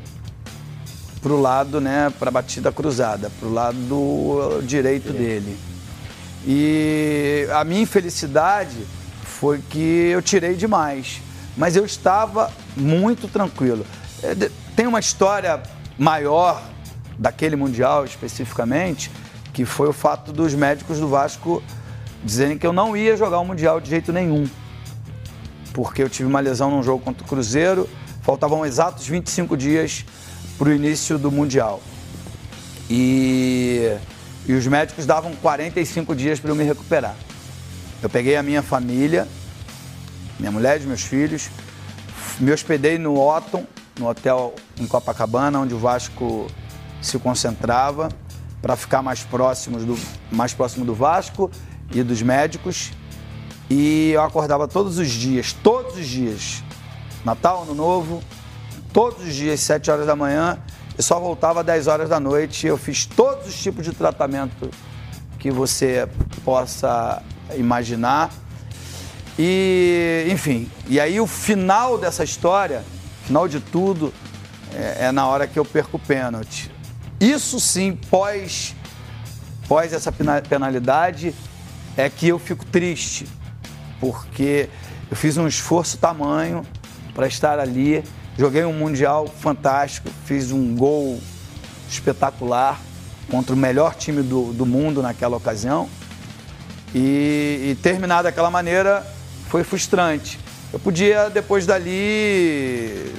para 1.20 1.32
o 1.32 1.38
lado, 1.38 1.78
né, 1.78 2.10
para 2.18 2.30
a 2.30 2.32
batida 2.32 2.72
cruzada, 2.72 3.30
para 3.38 3.46
o 3.46 3.52
lado 3.52 4.62
direito 4.62 5.12
dele. 5.12 5.54
E 6.46 7.46
a 7.52 7.62
minha 7.62 7.82
infelicidade 7.82 8.86
foi 9.22 9.58
que 9.58 10.08
eu 10.10 10.22
tirei 10.22 10.54
demais, 10.54 11.20
mas 11.58 11.76
eu 11.76 11.84
estava 11.84 12.50
muito 12.74 13.28
tranquilo. 13.28 13.84
É, 14.22 14.34
tem 14.74 14.86
uma 14.86 15.00
história 15.00 15.62
maior 15.98 16.62
daquele 17.18 17.54
Mundial 17.54 18.06
especificamente, 18.06 19.10
que 19.52 19.64
foi 19.64 19.88
o 19.88 19.92
fato 19.92 20.32
dos 20.32 20.54
médicos 20.54 20.98
do 20.98 21.08
Vasco 21.08 21.62
dizerem 22.24 22.58
que 22.58 22.66
eu 22.66 22.72
não 22.72 22.96
ia 22.96 23.16
jogar 23.16 23.38
o 23.38 23.44
Mundial 23.44 23.80
de 23.80 23.90
jeito 23.90 24.12
nenhum. 24.12 24.48
Porque 25.72 26.02
eu 26.02 26.08
tive 26.08 26.28
uma 26.28 26.40
lesão 26.40 26.70
num 26.70 26.82
jogo 26.82 27.02
contra 27.02 27.24
o 27.24 27.26
Cruzeiro, 27.26 27.88
faltavam 28.22 28.64
exatos 28.66 29.06
25 29.06 29.56
dias 29.56 30.04
para 30.58 30.68
o 30.68 30.72
início 30.72 31.18
do 31.18 31.30
Mundial. 31.30 31.80
E, 32.88 33.96
e 34.46 34.52
os 34.52 34.66
médicos 34.66 35.06
davam 35.06 35.32
45 35.36 36.14
dias 36.14 36.40
para 36.40 36.50
eu 36.50 36.54
me 36.54 36.64
recuperar. 36.64 37.14
Eu 38.02 38.10
peguei 38.10 38.36
a 38.36 38.42
minha 38.42 38.62
família, 38.62 39.28
minha 40.38 40.50
mulher 40.50 40.80
e 40.80 40.84
meus 40.84 41.02
filhos, 41.02 41.50
me 42.38 42.52
hospedei 42.52 42.98
no 42.98 43.18
Otton, 43.18 43.64
no 43.98 44.08
hotel 44.08 44.54
em 44.78 44.86
Copacabana, 44.86 45.60
onde 45.60 45.74
o 45.74 45.78
Vasco 45.78 46.46
se 47.00 47.18
concentrava, 47.18 48.08
para 48.60 48.76
ficar 48.76 49.02
mais, 49.02 49.22
próximos 49.22 49.84
do, 49.84 49.98
mais 50.30 50.52
próximo 50.52 50.84
do 50.84 50.94
Vasco 50.94 51.50
e 51.92 52.02
dos 52.02 52.22
médicos. 52.22 52.92
E 53.68 54.10
eu 54.10 54.22
acordava 54.22 54.66
todos 54.66 54.98
os 54.98 55.08
dias, 55.08 55.52
todos 55.52 55.96
os 55.96 56.06
dias, 56.06 56.62
Natal, 57.24 57.62
Ano 57.62 57.74
Novo, 57.74 58.22
todos 58.92 59.26
os 59.26 59.34
dias, 59.34 59.60
7 59.60 59.90
horas 59.90 60.06
da 60.06 60.16
manhã, 60.16 60.58
e 60.98 61.02
só 61.02 61.20
voltava 61.20 61.60
às 61.60 61.66
10 61.66 61.86
horas 61.86 62.08
da 62.08 62.18
noite. 62.18 62.66
Eu 62.66 62.76
fiz 62.76 63.06
todos 63.06 63.46
os 63.46 63.54
tipos 63.54 63.84
de 63.84 63.92
tratamento 63.92 64.70
que 65.38 65.50
você 65.50 66.08
possa 66.44 67.22
imaginar. 67.56 68.30
E, 69.38 70.26
enfim, 70.30 70.68
e 70.86 71.00
aí 71.00 71.20
o 71.20 71.26
final 71.26 71.96
dessa 71.96 72.22
história, 72.22 72.84
final 73.24 73.48
de 73.48 73.60
tudo, 73.60 74.12
é, 74.74 75.06
é 75.06 75.12
na 75.12 75.26
hora 75.26 75.46
que 75.46 75.58
eu 75.58 75.64
perco 75.64 75.96
o 75.96 76.00
pênalti. 76.00 76.70
Isso 77.20 77.60
sim, 77.60 77.98
pós, 78.10 78.74
pós 79.68 79.92
essa 79.92 80.10
penalidade, 80.48 81.34
é 81.96 82.08
que 82.08 82.28
eu 82.28 82.38
fico 82.38 82.64
triste, 82.64 83.26
porque 84.00 84.68
eu 85.10 85.16
fiz 85.16 85.36
um 85.36 85.46
esforço 85.46 85.98
tamanho 85.98 86.64
para 87.14 87.26
estar 87.26 87.58
ali 87.58 88.02
Joguei 88.40 88.64
um 88.64 88.72
Mundial 88.72 89.26
fantástico, 89.26 90.08
fiz 90.24 90.50
um 90.50 90.74
gol 90.74 91.20
espetacular 91.90 92.80
contra 93.30 93.54
o 93.54 93.56
melhor 93.56 93.94
time 93.94 94.22
do, 94.22 94.54
do 94.54 94.64
mundo 94.64 95.02
naquela 95.02 95.36
ocasião. 95.36 95.90
E, 96.94 97.70
e 97.70 97.78
terminar 97.82 98.22
daquela 98.22 98.50
maneira 98.50 99.06
foi 99.50 99.62
frustrante. 99.62 100.40
Eu 100.72 100.78
podia, 100.78 101.28
depois 101.28 101.66
dali, 101.66 103.14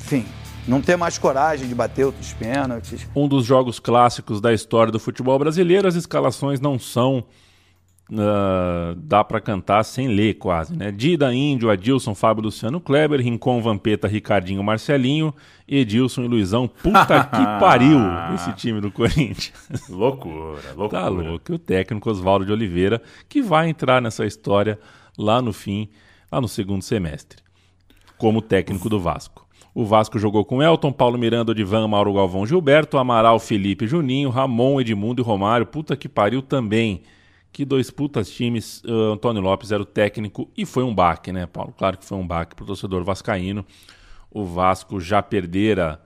enfim, 0.00 0.26
não 0.68 0.82
ter 0.82 0.96
mais 0.96 1.16
coragem 1.18 1.66
de 1.66 1.74
bater 1.74 2.04
outros 2.04 2.32
pênaltis. 2.34 3.08
Um 3.16 3.26
dos 3.26 3.44
jogos 3.44 3.80
clássicos 3.80 4.40
da 4.40 4.52
história 4.52 4.92
do 4.92 5.00
futebol 5.00 5.38
brasileiro, 5.38 5.88
as 5.88 5.94
escalações 5.94 6.60
não 6.60 6.78
são 6.78 7.24
Uh, 8.10 8.94
dá 8.96 9.22
para 9.22 9.38
cantar 9.38 9.82
sem 9.84 10.08
ler 10.08 10.38
quase, 10.38 10.74
né? 10.74 10.90
Dida, 10.90 11.34
Índio, 11.34 11.70
Adilson, 11.70 12.14
Fábio 12.14 12.44
Luciano 12.44 12.80
Kleber, 12.80 13.20
Rincon, 13.20 13.60
Vampeta, 13.60 14.08
Ricardinho, 14.08 14.64
Marcelinho, 14.64 15.34
Edilson 15.68 16.22
e 16.22 16.26
Luizão. 16.26 16.68
Puta 16.68 17.24
que 17.28 17.44
pariu 17.60 17.98
esse 18.34 18.50
time 18.54 18.80
do 18.80 18.90
Corinthians. 18.90 19.52
Loucura, 19.90 20.72
loucura. 20.74 21.02
Tá 21.02 21.08
louco. 21.08 21.52
E 21.52 21.54
o 21.54 21.58
técnico 21.58 22.08
Oswaldo 22.08 22.46
de 22.46 22.52
Oliveira, 22.52 23.02
que 23.28 23.42
vai 23.42 23.68
entrar 23.68 24.00
nessa 24.00 24.24
história 24.24 24.78
lá 25.18 25.42
no 25.42 25.52
fim, 25.52 25.90
lá 26.32 26.40
no 26.40 26.48
segundo 26.48 26.80
semestre, 26.80 27.42
como 28.16 28.40
técnico 28.40 28.88
do 28.88 28.98
Vasco. 28.98 29.46
O 29.78 29.84
Vasco 29.84 30.18
jogou 30.18 30.44
com 30.44 30.60
Elton, 30.60 30.90
Paulo 30.90 31.16
Miranda, 31.16 31.52
Odivan, 31.52 31.86
Mauro 31.86 32.12
Galvão, 32.12 32.44
Gilberto, 32.44 32.98
Amaral, 32.98 33.38
Felipe, 33.38 33.86
Juninho, 33.86 34.28
Ramon, 34.28 34.80
Edmundo 34.80 35.22
e 35.22 35.24
Romário. 35.24 35.64
Puta 35.64 35.96
que 35.96 36.08
pariu 36.08 36.42
também 36.42 37.02
que 37.52 37.64
dois 37.64 37.88
putas 37.88 38.28
times, 38.28 38.82
uh, 38.82 39.12
Antônio 39.12 39.40
Lopes 39.40 39.70
era 39.70 39.80
o 39.80 39.86
técnico 39.86 40.50
e 40.56 40.66
foi 40.66 40.82
um 40.82 40.92
baque, 40.92 41.30
né, 41.30 41.46
Paulo? 41.46 41.72
Claro 41.78 41.96
que 41.96 42.04
foi 42.04 42.18
um 42.18 42.26
baque 42.26 42.56
para 42.56 42.64
o 42.64 42.66
torcedor 42.66 43.04
vascaíno. 43.04 43.64
O 44.28 44.44
Vasco 44.44 44.98
já 44.98 45.22
perdera 45.22 46.02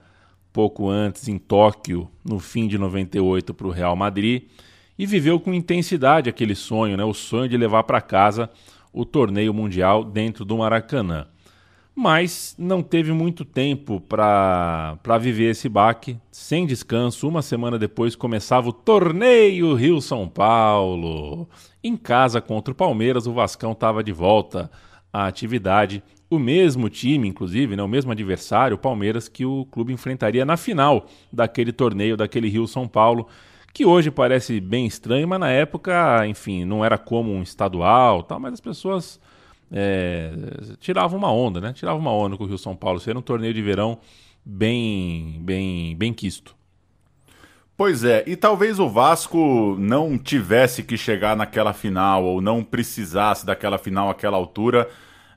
pouco 0.52 0.90
antes 0.90 1.26
em 1.26 1.38
Tóquio, 1.38 2.10
no 2.22 2.38
fim 2.38 2.68
de 2.68 2.76
98, 2.76 3.54
para 3.54 3.66
o 3.66 3.70
Real 3.70 3.96
Madrid 3.96 4.50
e 4.98 5.06
viveu 5.06 5.40
com 5.40 5.54
intensidade 5.54 6.28
aquele 6.28 6.54
sonho, 6.54 6.94
né, 6.94 7.04
o 7.04 7.14
sonho 7.14 7.48
de 7.48 7.56
levar 7.56 7.84
para 7.84 8.02
casa 8.02 8.50
o 8.92 9.06
torneio 9.06 9.54
mundial 9.54 10.04
dentro 10.04 10.44
do 10.44 10.58
Maracanã 10.58 11.26
mas 11.94 12.54
não 12.58 12.82
teve 12.82 13.12
muito 13.12 13.44
tempo 13.44 14.00
para 14.00 15.18
viver 15.20 15.50
esse 15.50 15.68
baque, 15.68 16.18
sem 16.30 16.66
descanso. 16.66 17.28
Uma 17.28 17.42
semana 17.42 17.78
depois 17.78 18.16
começava 18.16 18.70
o 18.70 18.72
torneio 18.72 19.74
Rio-São 19.74 20.26
Paulo. 20.26 21.48
Em 21.84 21.96
casa 21.96 22.40
contra 22.40 22.72
o 22.72 22.76
Palmeiras, 22.76 23.26
o 23.26 23.32
Vascão 23.32 23.72
estava 23.72 24.02
de 24.02 24.12
volta 24.12 24.70
à 25.12 25.26
atividade. 25.26 26.02
O 26.30 26.38
mesmo 26.38 26.88
time, 26.88 27.28
inclusive, 27.28 27.76
né, 27.76 27.82
o 27.82 27.88
mesmo 27.88 28.10
adversário, 28.10 28.76
o 28.76 28.80
Palmeiras, 28.80 29.28
que 29.28 29.44
o 29.44 29.66
clube 29.66 29.92
enfrentaria 29.92 30.46
na 30.46 30.56
final 30.56 31.06
daquele 31.30 31.72
torneio, 31.72 32.16
daquele 32.16 32.48
Rio-São 32.48 32.88
Paulo, 32.88 33.28
que 33.74 33.84
hoje 33.84 34.10
parece 34.10 34.58
bem 34.58 34.86
estranho, 34.86 35.28
mas 35.28 35.40
na 35.40 35.50
época, 35.50 36.26
enfim, 36.26 36.64
não 36.64 36.82
era 36.82 36.96
como 36.96 37.30
um 37.30 37.42
estadual, 37.42 38.22
tal, 38.22 38.40
mas 38.40 38.54
as 38.54 38.60
pessoas 38.60 39.20
é, 39.72 40.30
tirava 40.78 41.16
uma 41.16 41.32
onda, 41.32 41.60
né? 41.60 41.72
Tirava 41.72 41.98
uma 41.98 42.12
onda 42.12 42.36
com 42.36 42.44
o 42.44 42.46
Rio 42.46 42.58
São 42.58 42.76
Paulo. 42.76 42.98
Isso 42.98 43.08
era 43.08 43.18
um 43.18 43.22
torneio 43.22 43.54
de 43.54 43.62
verão 43.62 43.98
bem, 44.44 45.40
bem, 45.40 45.96
bem 45.96 46.12
quisto. 46.12 46.54
Pois 47.74 48.04
é, 48.04 48.22
e 48.26 48.36
talvez 48.36 48.78
o 48.78 48.88
Vasco 48.88 49.76
não 49.78 50.18
tivesse 50.18 50.82
que 50.82 50.96
chegar 50.96 51.34
naquela 51.34 51.72
final 51.72 52.22
ou 52.22 52.40
não 52.40 52.62
precisasse 52.62 53.46
daquela 53.46 53.78
final 53.78 54.10
àquela 54.10 54.36
altura. 54.36 54.88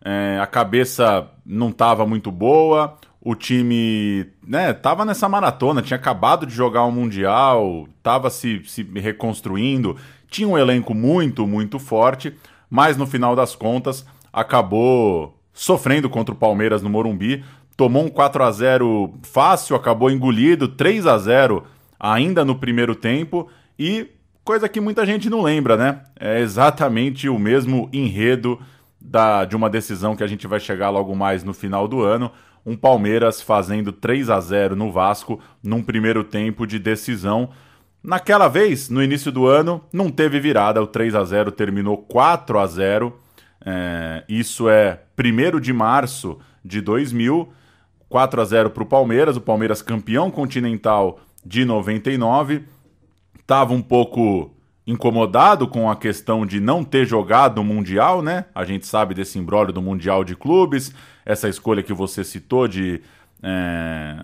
É, 0.04 0.38
a 0.40 0.46
cabeça 0.46 1.32
não 1.46 1.70
estava 1.70 2.06
muito 2.06 2.30
boa, 2.30 2.98
o 3.22 3.34
time 3.34 4.28
né, 4.46 4.74
tava 4.74 5.04
nessa 5.04 5.28
maratona, 5.28 5.82
tinha 5.82 5.98
acabado 5.98 6.46
de 6.46 6.54
jogar 6.54 6.84
o 6.84 6.90
um 6.90 6.92
Mundial, 6.92 7.88
estava 7.98 8.30
se, 8.30 8.62
se 8.66 8.84
reconstruindo, 8.84 9.98
tinha 10.28 10.48
um 10.48 10.58
elenco 10.58 10.94
muito, 10.94 11.48
muito 11.48 11.80
forte, 11.80 12.36
mas 12.70 12.98
no 12.98 13.08
final 13.08 13.36
das 13.36 13.56
contas 13.56 14.06
acabou 14.36 15.40
sofrendo 15.54 16.10
contra 16.10 16.36
o 16.36 16.38
Palmeiras 16.38 16.82
no 16.82 16.90
Morumbi, 16.90 17.46
tomou 17.78 18.04
um 18.04 18.10
4 18.10 18.44
a 18.44 18.52
0 18.52 19.14
fácil, 19.24 19.78
acabou 19.78 20.12
engolido, 20.12 20.68
3 20.68 21.08
a 21.08 21.18
0 21.18 21.64
ainda 21.98 22.44
no 22.44 22.56
primeiro 22.56 22.94
tempo 22.94 23.48
e 23.80 24.12
coisa 24.44 24.68
que 24.68 24.82
muita 24.82 25.06
gente 25.06 25.30
não 25.30 25.42
lembra, 25.42 25.78
né? 25.78 26.02
É 26.20 26.42
exatamente 26.42 27.30
o 27.30 27.40
mesmo 27.40 27.90
enredo 27.94 28.60
da, 29.00 29.46
de 29.46 29.56
uma 29.56 29.70
decisão 29.70 30.18
que 30.18 30.24
a 30.24 30.28
gente 30.28 30.46
vai 30.48 30.60
chegar 30.60 30.90
logo 30.90 31.16
mais 31.16 31.42
no 31.42 31.54
final 31.54 31.88
do 31.88 32.02
ano. 32.02 32.30
Um 32.66 32.76
Palmeiras 32.76 33.42
fazendo 33.42 33.94
3 33.94 34.30
a 34.30 34.42
0 34.42 34.76
no 34.76 34.92
Vasco 34.92 35.40
num 35.64 35.82
primeiro 35.82 36.26
tempo 36.26 36.68
de 36.68 36.78
decisão. 36.78 37.52
Naquela 38.04 38.50
vez, 38.50 38.90
no 38.90 39.02
início 39.02 39.32
do 39.32 39.48
ano, 39.48 39.82
não 39.94 40.12
teve 40.12 40.42
virada, 40.42 40.84
o 40.84 40.88
3 40.88 41.16
a 41.16 41.24
0 41.24 41.52
terminou 41.52 41.98
4 41.98 42.60
a 42.60 42.68
0 42.68 43.25
é, 43.66 44.24
isso 44.30 44.70
é 44.70 45.02
1 45.18 45.60
de 45.60 45.74
março 45.74 46.38
de 46.64 46.80
2000, 46.82 47.52
4 48.08 48.42
a 48.42 48.46
0 48.46 48.70
para 48.70 48.84
o 48.84 48.86
Palmeiras, 48.86 49.36
o 49.36 49.42
Palmeiras 49.42 49.82
campeão 49.82 50.30
continental 50.30 51.20
de 51.44 51.66
99. 51.66 52.64
Estava 53.40 53.74
um 53.74 53.82
pouco 53.82 54.52
incomodado 54.86 55.68
com 55.68 55.90
a 55.90 55.96
questão 55.96 56.46
de 56.46 56.60
não 56.60 56.84
ter 56.84 57.06
jogado 57.06 57.58
o 57.58 57.64
Mundial, 57.64 58.22
né? 58.22 58.46
A 58.54 58.64
gente 58.64 58.86
sabe 58.86 59.16
desse 59.16 59.40
imbróglio 59.40 59.74
do 59.74 59.82
Mundial 59.82 60.24
de 60.24 60.36
Clubes, 60.36 60.94
essa 61.26 61.50
escolha 61.50 61.82
que 61.82 61.94
você 61.94 62.24
citou 62.24 62.68
de 62.68 63.02
é, 63.42 64.18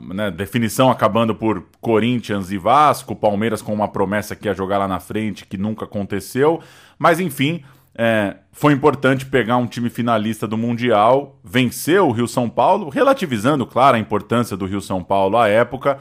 né, 0.00 0.30
definição 0.30 0.90
acabando 0.90 1.34
por 1.34 1.64
Corinthians 1.80 2.50
e 2.50 2.58
Vasco, 2.58 3.14
Palmeiras 3.14 3.62
com 3.62 3.72
uma 3.72 3.88
promessa 3.88 4.34
que 4.34 4.48
ia 4.48 4.54
jogar 4.54 4.78
lá 4.78 4.88
na 4.88 5.00
frente 5.00 5.46
que 5.46 5.56
nunca 5.56 5.84
aconteceu, 5.84 6.60
mas 6.98 7.20
enfim, 7.20 7.62
é, 7.96 8.36
foi 8.52 8.72
importante 8.72 9.24
pegar 9.24 9.56
um 9.56 9.66
time 9.66 9.88
finalista 9.88 10.46
do 10.46 10.58
Mundial, 10.58 11.38
vencer 11.42 12.00
o 12.00 12.10
Rio 12.10 12.28
São 12.28 12.48
Paulo, 12.48 12.90
relativizando, 12.90 13.66
claro, 13.66 13.96
a 13.96 14.00
importância 14.00 14.56
do 14.56 14.66
Rio 14.66 14.80
São 14.80 15.02
Paulo 15.02 15.38
à 15.38 15.48
época, 15.48 15.98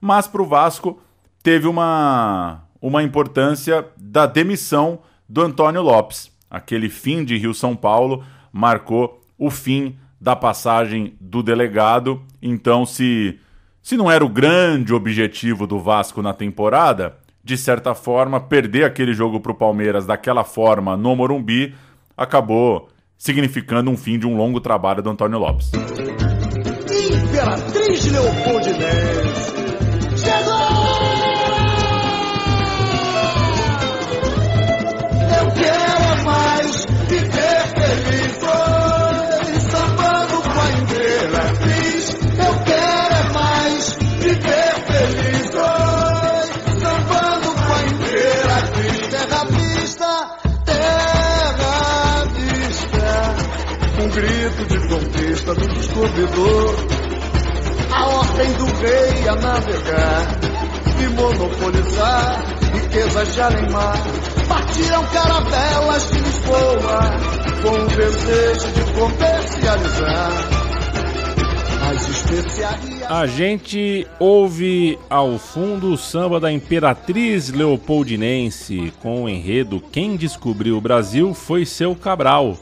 mas 0.00 0.28
para 0.28 0.42
o 0.42 0.46
Vasco 0.46 1.00
teve 1.42 1.66
uma, 1.66 2.62
uma 2.80 3.02
importância 3.02 3.86
da 3.96 4.26
demissão 4.26 5.00
do 5.28 5.42
Antônio 5.42 5.82
Lopes. 5.82 6.30
Aquele 6.50 6.88
fim 6.88 7.24
de 7.24 7.36
Rio 7.36 7.54
São 7.54 7.74
Paulo 7.74 8.22
marcou 8.52 9.22
o 9.38 9.50
fim 9.50 9.96
da 10.20 10.36
passagem 10.36 11.14
do 11.20 11.42
delegado. 11.42 12.22
Então, 12.42 12.84
se 12.84 13.38
se 13.88 13.96
não 13.96 14.10
era 14.10 14.22
o 14.22 14.28
grande 14.28 14.92
objetivo 14.92 15.66
do 15.66 15.78
Vasco 15.78 16.20
na 16.20 16.34
temporada, 16.34 17.16
de 17.48 17.56
certa 17.56 17.94
forma, 17.94 18.38
perder 18.38 18.84
aquele 18.84 19.14
jogo 19.14 19.40
para 19.40 19.52
o 19.52 19.54
Palmeiras 19.54 20.04
daquela 20.04 20.44
forma 20.44 20.98
no 20.98 21.16
Morumbi 21.16 21.74
acabou 22.14 22.90
significando 23.16 23.90
um 23.90 23.96
fim 23.96 24.18
de 24.18 24.26
um 24.26 24.36
longo 24.36 24.60
trabalho 24.60 25.02
do 25.02 25.08
Antônio 25.08 25.38
Lopes. 25.38 25.72
Imperatriz 27.10 28.04
Leopoldinense. 28.12 29.57
Um 54.00 54.08
grito 54.10 54.64
de 54.66 54.78
conquista 54.88 55.54
do 55.54 55.68
descobridor. 55.68 56.74
A 57.92 58.06
ordem 58.06 58.52
do 58.52 58.64
rei 58.64 59.28
a 59.28 59.34
navegar 59.34 60.38
e 61.02 61.08
monopolizar 61.08 62.44
riquezas 62.72 63.34
de 63.34 63.40
além-mar. 63.40 63.98
Partiram 64.46 65.04
caravelas 65.06 66.10
de 66.10 66.18
Lisboa 66.20 67.00
com 67.62 67.70
o 67.70 67.86
desejo 67.88 68.72
de 68.72 68.92
comercializar. 68.92 70.58
A 73.08 73.26
gente 73.26 74.06
ouve 74.20 74.98
ao 75.08 75.38
fundo 75.38 75.92
o 75.92 75.96
samba 75.96 76.38
da 76.38 76.52
Imperatriz 76.52 77.48
Leopoldinense 77.48 78.92
com 79.00 79.24
o 79.24 79.28
enredo 79.28 79.82
Quem 79.90 80.14
descobriu 80.14 80.76
o 80.76 80.80
Brasil 80.82 81.32
foi 81.32 81.64
seu 81.64 81.94
Cabral. 81.94 82.58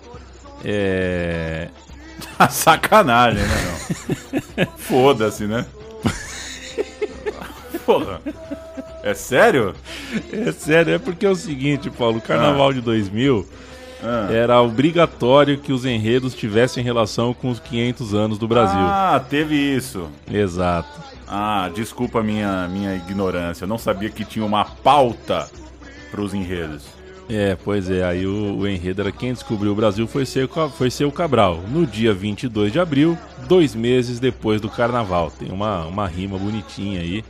É. 0.64 1.68
Sacanagem, 2.50 3.42
né? 3.42 4.66
Foda-se, 4.78 5.44
né? 5.46 5.64
Porra. 7.84 8.20
É 9.02 9.14
sério? 9.14 9.74
É 10.32 10.50
sério, 10.52 10.94
é 10.94 10.98
porque 10.98 11.24
é 11.24 11.30
o 11.30 11.36
seguinte, 11.36 11.88
Paulo, 11.90 12.18
o 12.18 12.22
carnaval 12.22 12.70
Ah. 12.70 12.72
de 12.72 12.80
2000 12.80 13.46
Ah. 14.02 14.28
era 14.32 14.60
obrigatório 14.60 15.58
que 15.58 15.72
os 15.72 15.84
enredos 15.84 16.34
tivessem 16.34 16.82
relação 16.82 17.32
com 17.32 17.48
os 17.48 17.60
500 17.60 18.14
anos 18.14 18.38
do 18.38 18.48
Brasil. 18.48 18.78
Ah, 18.80 19.22
teve 19.30 19.54
isso. 19.54 20.08
Exato. 20.30 20.88
Ah, 21.28 21.70
desculpa 21.74 22.20
a 22.20 22.22
minha, 22.22 22.66
minha 22.68 22.94
ignorância. 22.96 23.64
Eu 23.64 23.68
não 23.68 23.78
sabia 23.78 24.10
que 24.10 24.24
tinha 24.24 24.44
uma 24.44 24.64
pauta 24.64 25.48
pros 26.10 26.34
enredos. 26.34 26.84
É, 27.28 27.56
pois 27.64 27.90
é, 27.90 28.04
aí 28.04 28.24
o, 28.26 28.56
o 28.58 28.68
enredo 28.68 29.02
era 29.02 29.10
quem 29.10 29.32
descobriu 29.32 29.72
o 29.72 29.74
Brasil 29.74 30.06
foi 30.06 30.24
ser, 30.24 30.48
foi 30.76 30.90
ser 30.90 31.04
o 31.06 31.12
Cabral. 31.12 31.60
No 31.68 31.84
dia 31.84 32.14
22 32.14 32.72
de 32.72 32.78
abril, 32.78 33.18
dois 33.48 33.74
meses 33.74 34.20
depois 34.20 34.60
do 34.60 34.68
carnaval. 34.70 35.30
Tem 35.36 35.50
uma, 35.50 35.84
uma 35.86 36.06
rima 36.06 36.38
bonitinha 36.38 37.00
aí. 37.00 37.24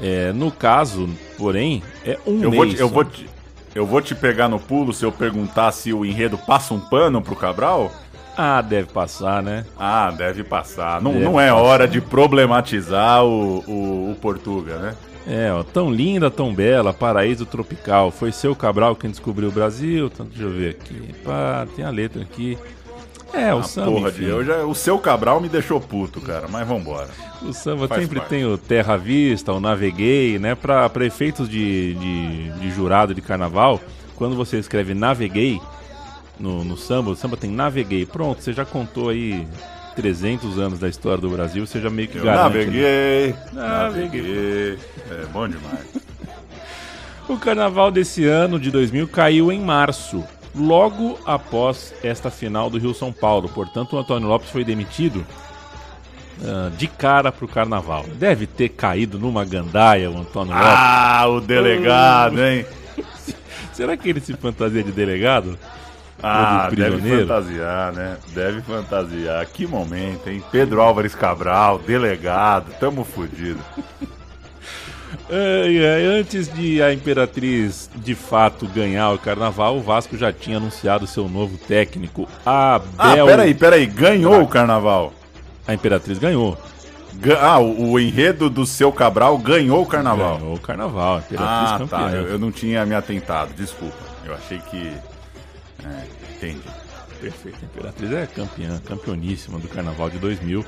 É, 0.00 0.32
no 0.32 0.50
caso, 0.50 1.08
porém, 1.38 1.82
é 2.04 2.18
um 2.26 2.42
Eu 2.42 2.50
mês. 2.50 2.56
vou, 2.56 2.66
te, 2.66 2.80
eu, 2.80 2.88
só. 2.88 2.94
vou 2.94 3.04
te, 3.04 3.30
eu 3.74 3.86
vou 3.86 4.00
te 4.02 4.14
pegar 4.16 4.48
no 4.48 4.58
pulo 4.58 4.92
se 4.92 5.04
eu 5.04 5.12
perguntar 5.12 5.70
se 5.70 5.92
o 5.92 6.04
enredo 6.04 6.36
passa 6.36 6.74
um 6.74 6.80
pano 6.80 7.22
pro 7.22 7.36
Cabral? 7.36 7.92
Ah, 8.36 8.60
deve 8.62 8.88
passar, 8.88 9.40
né? 9.42 9.64
Ah, 9.78 10.10
deve 10.10 10.42
passar. 10.42 11.00
Não, 11.00 11.12
Deve 11.12 11.24
não 11.24 11.38
é 11.40 11.50
passar. 11.50 11.62
hora 11.62 11.86
de 11.86 12.00
problematizar 12.00 13.22
o, 13.24 13.58
o, 13.68 14.10
o 14.10 14.16
Portuga, 14.20 14.78
né? 14.78 14.94
É, 15.26 15.52
ó, 15.52 15.62
tão 15.62 15.90
linda, 15.90 16.30
tão 16.30 16.52
bela, 16.52 16.92
paraíso 16.92 17.46
tropical. 17.46 18.10
Foi 18.10 18.32
seu 18.32 18.56
Cabral 18.56 18.96
quem 18.96 19.10
descobriu 19.10 19.48
o 19.48 19.52
Brasil. 19.52 20.10
Deixa 20.10 20.42
eu 20.42 20.50
ver 20.50 20.70
aqui. 20.70 21.14
Pá, 21.24 21.66
tem 21.76 21.84
a 21.84 21.90
letra 21.90 22.22
aqui. 22.22 22.58
É, 23.32 23.54
o 23.54 23.58
Ah, 23.58 23.62
samba. 23.62 23.92
porra 23.92 24.08
enfim. 24.10 24.24
eu 24.24 24.44
já, 24.44 24.56
o 24.64 24.74
seu 24.74 24.98
Cabral 24.98 25.40
me 25.40 25.48
deixou 25.48 25.80
puto, 25.80 26.20
cara. 26.20 26.48
Mas 26.48 26.66
vambora. 26.66 27.08
O 27.40 27.52
samba 27.52 27.86
Faz 27.88 28.02
sempre 28.02 28.18
parte. 28.18 28.28
tem 28.30 28.44
o 28.44 28.58
Terra 28.58 28.96
Vista, 28.96 29.52
o 29.52 29.60
Naveguei, 29.60 30.38
né? 30.38 30.54
Para 30.54 30.90
efeitos 31.06 31.48
de, 31.48 31.94
de, 31.94 32.50
de 32.58 32.70
jurado 32.72 33.14
de 33.14 33.22
carnaval, 33.22 33.80
quando 34.16 34.34
você 34.36 34.58
escreve 34.58 34.92
Naveguei 34.92 35.60
no, 36.38 36.62
no 36.64 36.76
samba, 36.76 37.10
o 37.12 37.16
samba 37.16 37.36
tem 37.36 37.50
Naveguei. 37.50 38.04
Pronto, 38.04 38.42
você 38.42 38.52
já 38.52 38.64
contou 38.66 39.08
aí 39.08 39.46
300 39.94 40.58
anos 40.58 40.78
da 40.78 40.88
história 40.88 41.18
do 41.20 41.28
Brasil, 41.30 41.66
você 41.66 41.80
já 41.80 41.90
meio 41.90 42.08
que 42.08 42.18
Eu 42.18 42.24
garante. 42.24 42.56
né? 42.58 42.62
naveguei, 42.64 43.34
Naveguei. 43.52 44.22
naveguei. 44.22 44.78
É 45.10 45.26
bom 45.32 45.48
demais. 45.48 45.86
O 47.28 47.36
carnaval 47.36 47.90
desse 47.90 48.24
ano, 48.26 48.58
de 48.58 48.70
2000, 48.70 49.06
caiu 49.08 49.52
em 49.52 49.60
março, 49.60 50.24
logo 50.54 51.18
após 51.24 51.94
esta 52.02 52.30
final 52.30 52.68
do 52.68 52.78
Rio 52.78 52.92
São 52.94 53.12
Paulo. 53.12 53.48
Portanto, 53.48 53.94
o 53.94 53.98
Antônio 53.98 54.28
Lopes 54.28 54.50
foi 54.50 54.64
demitido 54.64 55.24
ah, 56.44 56.70
de 56.76 56.86
cara 56.88 57.30
pro 57.30 57.46
carnaval. 57.46 58.04
Deve 58.18 58.46
ter 58.46 58.70
caído 58.70 59.18
numa 59.18 59.44
gandaia 59.44 60.10
o 60.10 60.18
Antônio 60.18 60.52
Lopes. 60.52 60.68
Ah, 60.68 61.26
o 61.28 61.40
delegado, 61.40 62.42
hein? 62.42 62.66
Será 63.72 63.96
que 63.96 64.08
ele 64.10 64.20
se 64.20 64.34
fantasia 64.34 64.82
de 64.82 64.92
delegado? 64.92 65.56
Ah, 66.22 66.68
deve 66.74 67.00
fantasiar, 67.20 67.92
né? 67.92 68.16
Deve 68.34 68.62
fantasiar. 68.62 69.44
Que 69.46 69.66
momento, 69.66 70.28
hein? 70.28 70.42
Pedro 70.52 70.80
Álvares 70.80 71.14
Cabral, 71.14 71.78
delegado, 71.80 72.72
tamo 72.78 73.04
fudido. 73.04 73.60
Ai, 75.30 75.78
ai, 75.84 76.04
antes 76.20 76.52
de 76.52 76.82
a 76.82 76.92
Imperatriz 76.92 77.88
de 77.94 78.14
fato 78.14 78.66
ganhar 78.66 79.10
o 79.12 79.18
carnaval, 79.18 79.76
o 79.76 79.82
Vasco 79.82 80.16
já 80.16 80.32
tinha 80.32 80.56
anunciado 80.58 81.06
seu 81.06 81.28
novo 81.28 81.56
técnico, 81.58 82.28
Ah, 82.44 82.80
Abel. 82.98 83.26
peraí, 83.26 83.54
peraí, 83.54 83.86
ganhou 83.86 84.42
o 84.42 84.48
carnaval. 84.48 85.12
A 85.66 85.72
Imperatriz 85.74 86.18
ganhou. 86.18 86.56
Ga- 87.14 87.38
Ah, 87.40 87.58
o, 87.58 87.92
o 87.92 88.00
enredo 88.00 88.48
do 88.50 88.64
seu 88.66 88.90
Cabral 88.92 89.36
ganhou 89.38 89.82
o 89.82 89.86
carnaval. 89.86 90.38
Ganhou 90.38 90.54
o 90.54 90.60
carnaval. 90.60 91.14
A 91.16 91.18
Imperatriz 91.18 91.70
Ah, 91.72 91.78
campeã. 91.78 91.98
tá. 91.98 92.10
Eu, 92.10 92.28
eu 92.28 92.38
não 92.38 92.50
tinha 92.50 92.84
me 92.86 92.94
atentado, 92.94 93.52
desculpa. 93.54 93.96
Eu 94.24 94.34
achei 94.34 94.58
que. 94.70 94.92
É, 95.84 96.34
entendi. 96.34 96.62
Perfeito. 97.20 97.58
A 97.62 97.64
Imperatriz 97.64 98.12
é 98.12 98.26
campeã, 98.26 98.80
campeoníssima 98.84 99.58
do 99.58 99.68
Carnaval 99.68 100.10
de 100.10 100.18
2000. 100.18 100.64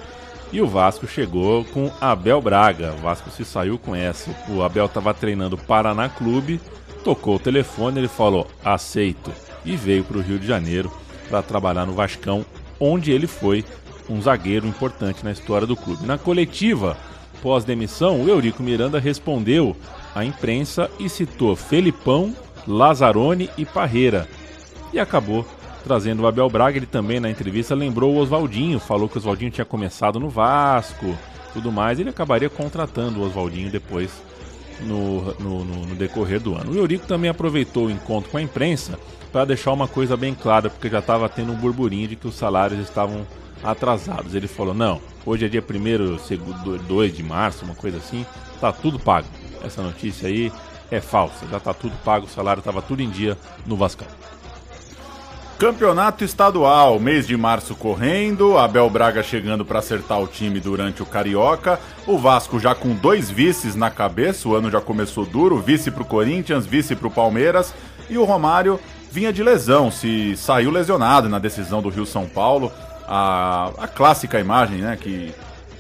E 0.53 0.61
o 0.61 0.69
Vasco 0.69 1.07
chegou 1.07 1.65
com 1.65 1.91
Abel 2.01 2.41
Braga. 2.41 2.93
O 2.93 3.03
Vasco 3.03 3.29
se 3.31 3.45
saiu 3.45 3.77
com 3.77 3.95
essa. 3.95 4.31
O 4.49 4.63
Abel 4.63 4.87
estava 4.87 5.13
treinando 5.13 5.59
Paraná 5.59 6.09
Clube, 6.09 6.61
tocou 7.03 7.37
o 7.37 7.41
telefone, 7.41 7.99
ele 7.99 8.09
falou: 8.09 8.49
aceito. 8.65 9.33
E 9.65 9.77
veio 9.77 10.05
para 10.05 10.19
o 10.19 10.21
Rio 10.21 10.39
de 10.39 10.47
Janeiro 10.47 10.93
para 11.29 11.43
trabalhar 11.43 11.87
no 11.87 11.93
Vascão, 11.93 12.47
onde 12.79 13.11
ele 13.11 13.27
foi 13.27 13.65
um 14.09 14.23
zagueiro 14.23 14.67
importante 14.67 15.25
na 15.25 15.33
história 15.33 15.67
do 15.67 15.75
clube. 15.75 16.07
Na 16.07 16.19
coletiva, 16.19 16.97
pós-demissão, 17.43 18.21
o 18.23 18.29
Eurico 18.29 18.63
Miranda 18.63 19.01
respondeu 19.01 19.75
à 20.15 20.25
imprensa 20.25 20.89
e 21.01 21.09
citou 21.09 21.57
Felipão, 21.57 22.33
Lazzaroni 22.67 23.51
e 23.57 23.65
Parreira 23.65 24.29
e 24.95 25.01
acabou 25.01 25.47
trazendo 25.85 26.23
o 26.23 26.27
Abel 26.27 26.49
Braga. 26.49 26.77
Ele 26.79 26.87
também 26.87 27.21
na 27.21 27.31
entrevista 27.31 27.75
lembrou 27.75 28.15
o 28.15 28.19
Oswaldinho, 28.19 28.79
falou 28.81 29.09
que 29.09 29.17
o 29.17 29.19
Oswaldinho 29.21 29.51
tinha 29.51 29.65
começado 29.65 30.19
no 30.21 30.29
Vasco, 30.29 31.17
tudo 31.53 31.71
mais. 31.73 31.99
Ele 32.01 32.11
acabaria 32.11 32.49
contratando 32.49 33.21
o 33.21 33.27
Oswaldinho 33.27 33.71
depois 33.71 34.11
no, 34.81 35.35
no, 35.35 35.65
no- 35.65 35.87
no 35.87 35.95
decorrer 35.95 36.41
do 36.41 36.55
ano. 36.55 36.73
O 36.73 36.77
Eurico 36.77 37.07
também 37.07 37.31
aproveitou 37.31 37.87
o 37.87 37.91
encontro 37.91 38.31
com 38.31 38.39
a 38.39 38.43
imprensa 38.43 38.99
para 39.33 39.45
deixar 39.45 39.73
uma 39.73 39.89
coisa 39.89 40.17
bem 40.17 40.35
clara, 40.35 40.71
porque 40.71 40.89
já 40.89 41.01
estava 41.01 41.29
tendo 41.29 41.53
um 41.53 41.57
burburinho 41.57 42.09
de 42.09 42.17
que 42.17 42.27
os 42.29 42.35
salários 42.37 42.81
estavam 42.81 43.27
atrasados. 43.63 44.35
Ele 44.35 44.47
falou: 44.49 44.75
não, 44.75 45.01
hoje 45.25 45.45
é 45.45 45.49
dia 45.49 45.63
1 45.63 46.79
2 46.87 47.17
de 47.17 47.23
março, 47.23 47.65
uma 47.65 47.75
coisa 47.75 47.99
assim, 47.99 48.25
tá 48.61 48.73
tudo 48.73 48.99
pago. 48.99 49.27
Essa 49.63 49.83
notícia 49.83 50.29
aí 50.29 50.53
é 50.91 51.01
falsa, 51.01 51.47
já 51.51 51.59
tá 51.59 51.73
tudo 51.73 51.97
pago, 52.05 52.27
o 52.27 52.29
salário 52.29 52.61
estava 52.61 52.83
tudo 52.83 53.01
em 53.03 53.09
dia 53.11 53.37
no 53.67 53.77
Vascão. 53.77 54.07
Campeonato 55.59 56.25
estadual, 56.25 56.99
mês 56.99 57.29
de 57.29 57.37
março 57.37 57.77
correndo, 57.77 58.59
Abel 58.59 58.91
Braga 58.91 59.23
chegando 59.23 59.65
para 59.65 59.79
acertar 59.79 60.21
o 60.21 60.27
time 60.27 60.59
durante 60.59 61.01
o 61.01 61.07
Carioca, 61.07 61.79
o 62.09 62.19
Vasco 62.19 62.59
já 62.59 62.75
com 62.75 62.93
dois 62.93 63.31
vices 63.31 63.77
na 63.77 63.89
cabeça, 63.89 64.49
o 64.49 64.57
ano 64.57 64.69
já 64.69 64.81
começou 64.81 65.25
duro, 65.25 65.61
vice 65.61 65.93
pro 65.93 66.05
Corinthians, 66.05 66.67
vice 66.67 66.97
pro 66.97 67.09
Palmeiras, 67.09 67.73
e 68.11 68.19
o 68.19 68.25
Romário 68.25 68.81
vinha 69.13 69.33
de 69.33 69.45
lesão, 69.45 69.93
se 69.93 70.37
saiu 70.37 70.73
lesionado 70.73 71.29
na 71.29 71.39
decisão 71.39 71.81
do 71.81 71.89
Rio 71.89 72.05
São 72.05 72.27
Paulo, 72.27 72.73
a, 73.07 73.71
a 73.79 73.87
clássica 73.87 74.41
imagem, 74.41 74.79
né, 74.79 74.99
que 75.01 75.33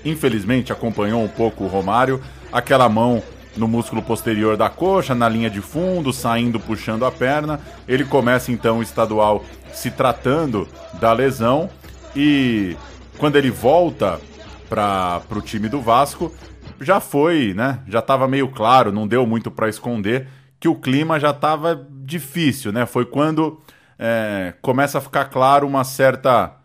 infelizmente 0.04 0.72
acompanhou 0.72 1.20
um 1.20 1.28
pouco 1.28 1.64
o 1.64 1.68
Romário, 1.68 2.22
aquela 2.52 2.88
mão 2.88 3.20
no 3.56 3.68
músculo 3.68 4.02
posterior 4.02 4.56
da 4.56 4.68
coxa, 4.68 5.14
na 5.14 5.28
linha 5.28 5.48
de 5.48 5.60
fundo, 5.60 6.12
saindo 6.12 6.58
puxando 6.58 7.04
a 7.04 7.12
perna. 7.12 7.60
Ele 7.86 8.04
começa 8.04 8.50
então 8.50 8.78
o 8.78 8.82
estadual 8.82 9.44
se 9.72 9.90
tratando 9.90 10.68
da 10.94 11.12
lesão 11.12 11.68
e 12.14 12.76
quando 13.18 13.36
ele 13.36 13.50
volta 13.50 14.20
para 14.68 15.22
o 15.30 15.40
time 15.40 15.68
do 15.68 15.80
Vasco, 15.80 16.32
já 16.80 17.00
foi, 17.00 17.54
né? 17.54 17.80
Já 17.86 18.00
estava 18.00 18.26
meio 18.26 18.48
claro, 18.48 18.92
não 18.92 19.06
deu 19.06 19.26
muito 19.26 19.50
para 19.50 19.68
esconder 19.68 20.26
que 20.58 20.68
o 20.68 20.74
clima 20.74 21.20
já 21.20 21.30
estava 21.30 21.86
difícil, 21.90 22.72
né? 22.72 22.86
Foi 22.86 23.04
quando 23.04 23.60
é, 23.98 24.54
começa 24.62 24.98
a 24.98 25.00
ficar 25.00 25.26
claro 25.26 25.66
uma 25.66 25.84
certa 25.84 26.56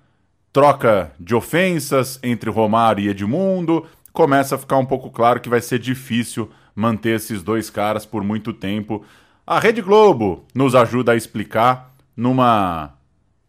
troca 0.52 1.12
de 1.19 1.36
ofensas 1.36 2.19
entre 2.23 2.49
Romário 2.49 3.04
e 3.04 3.10
Edmundo. 3.10 3.86
Começa 4.12 4.56
a 4.56 4.58
ficar 4.58 4.78
um 4.78 4.86
pouco 4.86 5.12
claro 5.12 5.39
que 5.39 5.49
vai 5.49 5.62
ser 5.62 5.80
difícil 5.80 6.49
manter 6.75 7.15
esses 7.15 7.43
dois 7.43 7.69
caras 7.69 8.05
por 8.05 8.23
muito 8.23 8.53
tempo. 8.53 9.05
A 9.45 9.60
Rede 9.60 9.82
Globo 9.82 10.45
nos 10.53 10.75
ajuda 10.75 11.13
a 11.13 11.15
explicar 11.15 11.91
numa 12.15 12.93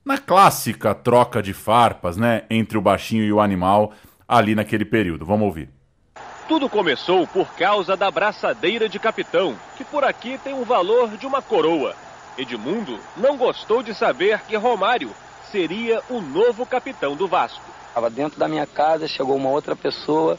na 0.05 0.19
clássica 0.19 0.95
troca 0.95 1.43
de 1.43 1.53
farpas, 1.53 2.17
né, 2.17 2.45
entre 2.51 2.79
o 2.79 2.81
baixinho 2.81 3.23
e 3.23 3.33
o 3.33 3.41
animal 3.41 3.93
ali 4.27 4.55
naquele 4.55 4.85
período. 4.85 5.27
Vamos 5.27 5.47
ouvir. 5.47 5.69
Tudo 6.49 6.69
começou 6.69 7.27
por 7.27 7.47
causa 7.55 7.97
da 7.97 8.11
braçadeira 8.11 8.89
de 8.89 8.99
capitão, 8.99 9.57
que 9.77 9.85
por 9.85 10.03
aqui 10.03 10.39
tem 10.43 10.53
um 10.53 10.65
valor 10.65 11.17
de 11.17 11.27
uma 11.27 11.41
coroa. 11.41 11.95
Edmundo 12.37 12.99
não 13.17 13.37
gostou 13.37 13.83
de 13.83 13.95
saber 13.95 14.41
que 14.49 14.57
Romário 14.57 15.11
seria 15.51 16.01
o 16.09 16.21
novo 16.21 16.65
capitão 16.65 17.15
do 17.15 17.29
Vasco. 17.29 17.63
Estava 17.89 18.09
dentro 18.09 18.39
da 18.39 18.49
minha 18.49 18.67
casa, 18.67 19.07
chegou 19.07 19.37
uma 19.37 19.51
outra 19.51 19.77
pessoa 19.77 20.39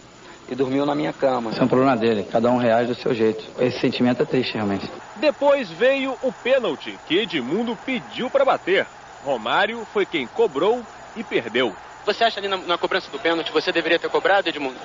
e 0.51 0.55
dormiu 0.55 0.85
na 0.85 0.93
minha 0.93 1.13
cama. 1.13 1.49
Isso 1.49 1.61
é 1.61 1.63
um 1.63 1.67
problema 1.67 1.95
dele, 1.95 2.27
cada 2.29 2.51
um 2.51 2.57
reage 2.57 2.89
do 2.89 2.95
seu 2.95 3.15
jeito. 3.15 3.41
Esse 3.57 3.79
sentimento 3.79 4.21
é 4.21 4.25
triste, 4.25 4.53
realmente. 4.53 4.91
Depois 5.15 5.71
veio 5.71 6.17
o 6.21 6.31
pênalti 6.31 6.99
que 7.07 7.17
Edmundo 7.17 7.75
pediu 7.85 8.29
para 8.29 8.43
bater. 8.43 8.85
Romário 9.23 9.87
foi 9.93 10.05
quem 10.05 10.27
cobrou 10.27 10.83
e 11.15 11.23
perdeu. 11.23 11.73
Você 12.05 12.23
acha 12.23 12.39
ali 12.39 12.49
na, 12.49 12.57
na 12.57 12.77
cobrança 12.77 13.09
do 13.09 13.19
pênalti 13.19 13.51
você 13.51 13.71
deveria 13.71 13.97
ter 13.97 14.09
cobrado, 14.09 14.49
Edmundo? 14.49 14.75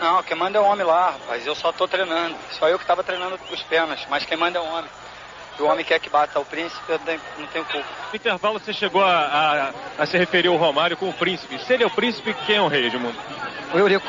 Não, 0.00 0.22
quem 0.22 0.36
manda 0.36 0.58
é 0.58 0.60
o 0.60 0.64
homem 0.64 0.84
lá, 0.84 1.12
rapaz. 1.12 1.46
Eu 1.46 1.54
só 1.54 1.72
tô 1.72 1.88
treinando. 1.88 2.36
Só 2.58 2.68
eu 2.68 2.78
que 2.78 2.84
tava 2.84 3.02
treinando 3.02 3.38
os 3.50 3.62
pênaltis, 3.62 4.06
mas 4.10 4.24
quem 4.26 4.36
manda 4.36 4.58
é 4.58 4.60
o 4.60 4.66
homem. 4.66 4.90
E 5.58 5.62
o 5.62 5.66
homem 5.66 5.84
quer 5.84 5.98
que 5.98 6.10
bata 6.10 6.38
o 6.38 6.44
príncipe, 6.44 6.82
eu 6.88 7.00
não 7.38 7.46
tenho 7.46 7.64
culpa. 7.64 7.86
No 8.10 8.16
intervalo 8.16 8.60
você 8.60 8.72
chegou 8.72 9.02
a, 9.02 9.72
a, 9.98 10.02
a 10.02 10.06
se 10.06 10.18
referir 10.18 10.48
ao 10.48 10.56
Romário 10.56 10.96
com 10.96 11.08
o 11.08 11.12
príncipe. 11.12 11.58
Se 11.64 11.72
ele 11.72 11.84
é 11.84 11.86
o 11.86 11.90
príncipe, 11.90 12.34
quem 12.46 12.56
é 12.56 12.60
o 12.60 12.68
rei, 12.68 12.86
Edmundo? 12.86 13.18
O 13.72 13.78
Eurico. 13.78 14.06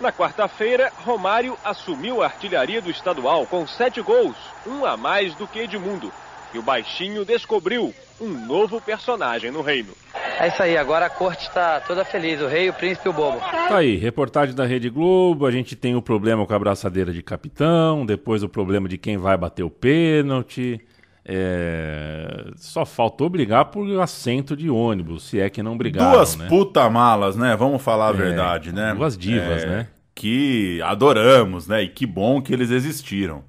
Na 0.00 0.10
quarta-feira, 0.12 0.92
Romário 1.04 1.56
assumiu 1.64 2.22
a 2.22 2.26
artilharia 2.26 2.82
do 2.82 2.90
estadual 2.90 3.46
com 3.46 3.66
sete 3.66 4.02
gols, 4.02 4.36
um 4.66 4.84
a 4.84 4.96
mais 4.96 5.34
do 5.34 5.46
que 5.46 5.60
Edmundo. 5.60 6.12
E 6.52 6.58
o 6.58 6.62
baixinho 6.62 7.24
descobriu 7.24 7.94
um 8.20 8.28
novo 8.28 8.80
personagem 8.80 9.50
no 9.50 9.62
reino. 9.62 9.92
É 10.38 10.48
isso 10.48 10.62
aí, 10.62 10.76
agora 10.76 11.06
a 11.06 11.10
corte 11.10 11.46
está 11.46 11.80
toda 11.80 12.04
feliz, 12.04 12.40
o 12.40 12.48
rei, 12.48 12.68
o 12.68 12.72
príncipe 12.72 13.06
e 13.06 13.10
o 13.10 13.12
bobo. 13.12 13.38
Tá 13.38 13.78
aí, 13.78 13.96
reportagem 13.96 14.54
da 14.54 14.64
Rede 14.64 14.90
Globo, 14.90 15.46
a 15.46 15.50
gente 15.50 15.76
tem 15.76 15.94
o 15.94 16.02
problema 16.02 16.44
com 16.44 16.54
a 16.54 16.58
braçadeira 16.58 17.12
de 17.12 17.22
capitão, 17.22 18.04
depois 18.04 18.42
o 18.42 18.48
problema 18.48 18.88
de 18.88 18.98
quem 18.98 19.16
vai 19.16 19.36
bater 19.36 19.62
o 19.62 19.70
pênalti. 19.70 20.80
É... 21.26 22.50
Só 22.56 22.84
faltou 22.84 23.28
brigar 23.30 23.66
por 23.66 23.88
assento 24.00 24.56
de 24.56 24.68
ônibus, 24.68 25.24
se 25.24 25.40
é 25.40 25.48
que 25.48 25.62
não 25.62 25.76
brigaram. 25.76 26.12
Duas 26.12 26.36
né? 26.36 26.46
puta 26.48 26.88
malas, 26.90 27.34
né? 27.36 27.56
Vamos 27.56 27.82
falar 27.82 28.08
a 28.08 28.10
É, 28.10 28.12
verdade, 28.12 28.72
né? 28.72 28.94
duas 28.94 29.16
divas, 29.16 29.62
É, 29.62 29.66
né? 29.66 29.86
Que 30.14 30.80
adoramos, 30.82 31.66
né? 31.66 31.82
E 31.82 31.88
que 31.88 32.06
bom 32.06 32.40
que 32.42 32.52
eles 32.52 32.70
existiram. 32.70 33.42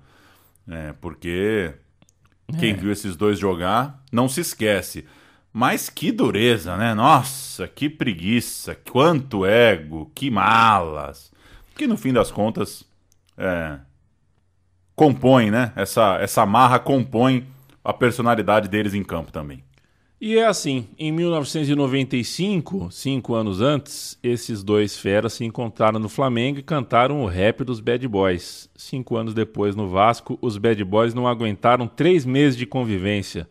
É, 0.67 0.93
porque 0.99 1.73
quem 2.59 2.71
É. 2.71 2.73
viu 2.75 2.91
esses 2.91 3.15
dois 3.15 3.37
jogar 3.37 4.01
não 4.11 4.27
se 4.29 4.41
esquece. 4.41 5.05
Mas 5.51 5.89
que 5.89 6.11
dureza, 6.11 6.75
né? 6.75 6.93
Nossa, 6.93 7.67
que 7.67 7.89
preguiça, 7.89 8.75
quanto 8.91 9.45
ego, 9.45 10.11
que 10.15 10.29
malas. 10.29 11.31
Que 11.75 11.87
no 11.87 11.95
fim 11.97 12.11
das 12.11 12.31
contas, 12.31 12.83
é, 13.37 13.77
compõe, 14.95 15.51
né? 15.51 15.71
Essa, 15.75 16.17
essa 16.19 16.45
marra 16.45 16.79
compõe 16.79 17.45
a 17.85 17.93
personalidade 17.93 18.67
deles 18.67 18.95
em 18.95 19.03
campo 19.03 19.31
também. 19.31 19.63
E 20.19 20.37
é 20.37 20.45
assim, 20.45 20.87
em 20.97 21.11
1995, 21.11 22.89
cinco 22.89 23.35
anos 23.35 23.61
antes, 23.61 24.17
esses 24.23 24.63
dois 24.63 24.97
feras 24.97 25.33
se 25.33 25.45
encontraram 25.45 25.99
no 25.99 26.09
Flamengo 26.09 26.57
e 26.57 26.63
cantaram 26.63 27.21
o 27.21 27.27
rap 27.27 27.63
dos 27.63 27.79
Bad 27.79 28.07
Boys. 28.07 28.67
Cinco 28.75 29.17
anos 29.17 29.35
depois, 29.35 29.75
no 29.75 29.87
Vasco, 29.87 30.39
os 30.41 30.57
Bad 30.57 30.83
Boys 30.83 31.13
não 31.13 31.27
aguentaram 31.27 31.87
três 31.87 32.25
meses 32.25 32.57
de 32.57 32.65
convivência. 32.65 33.47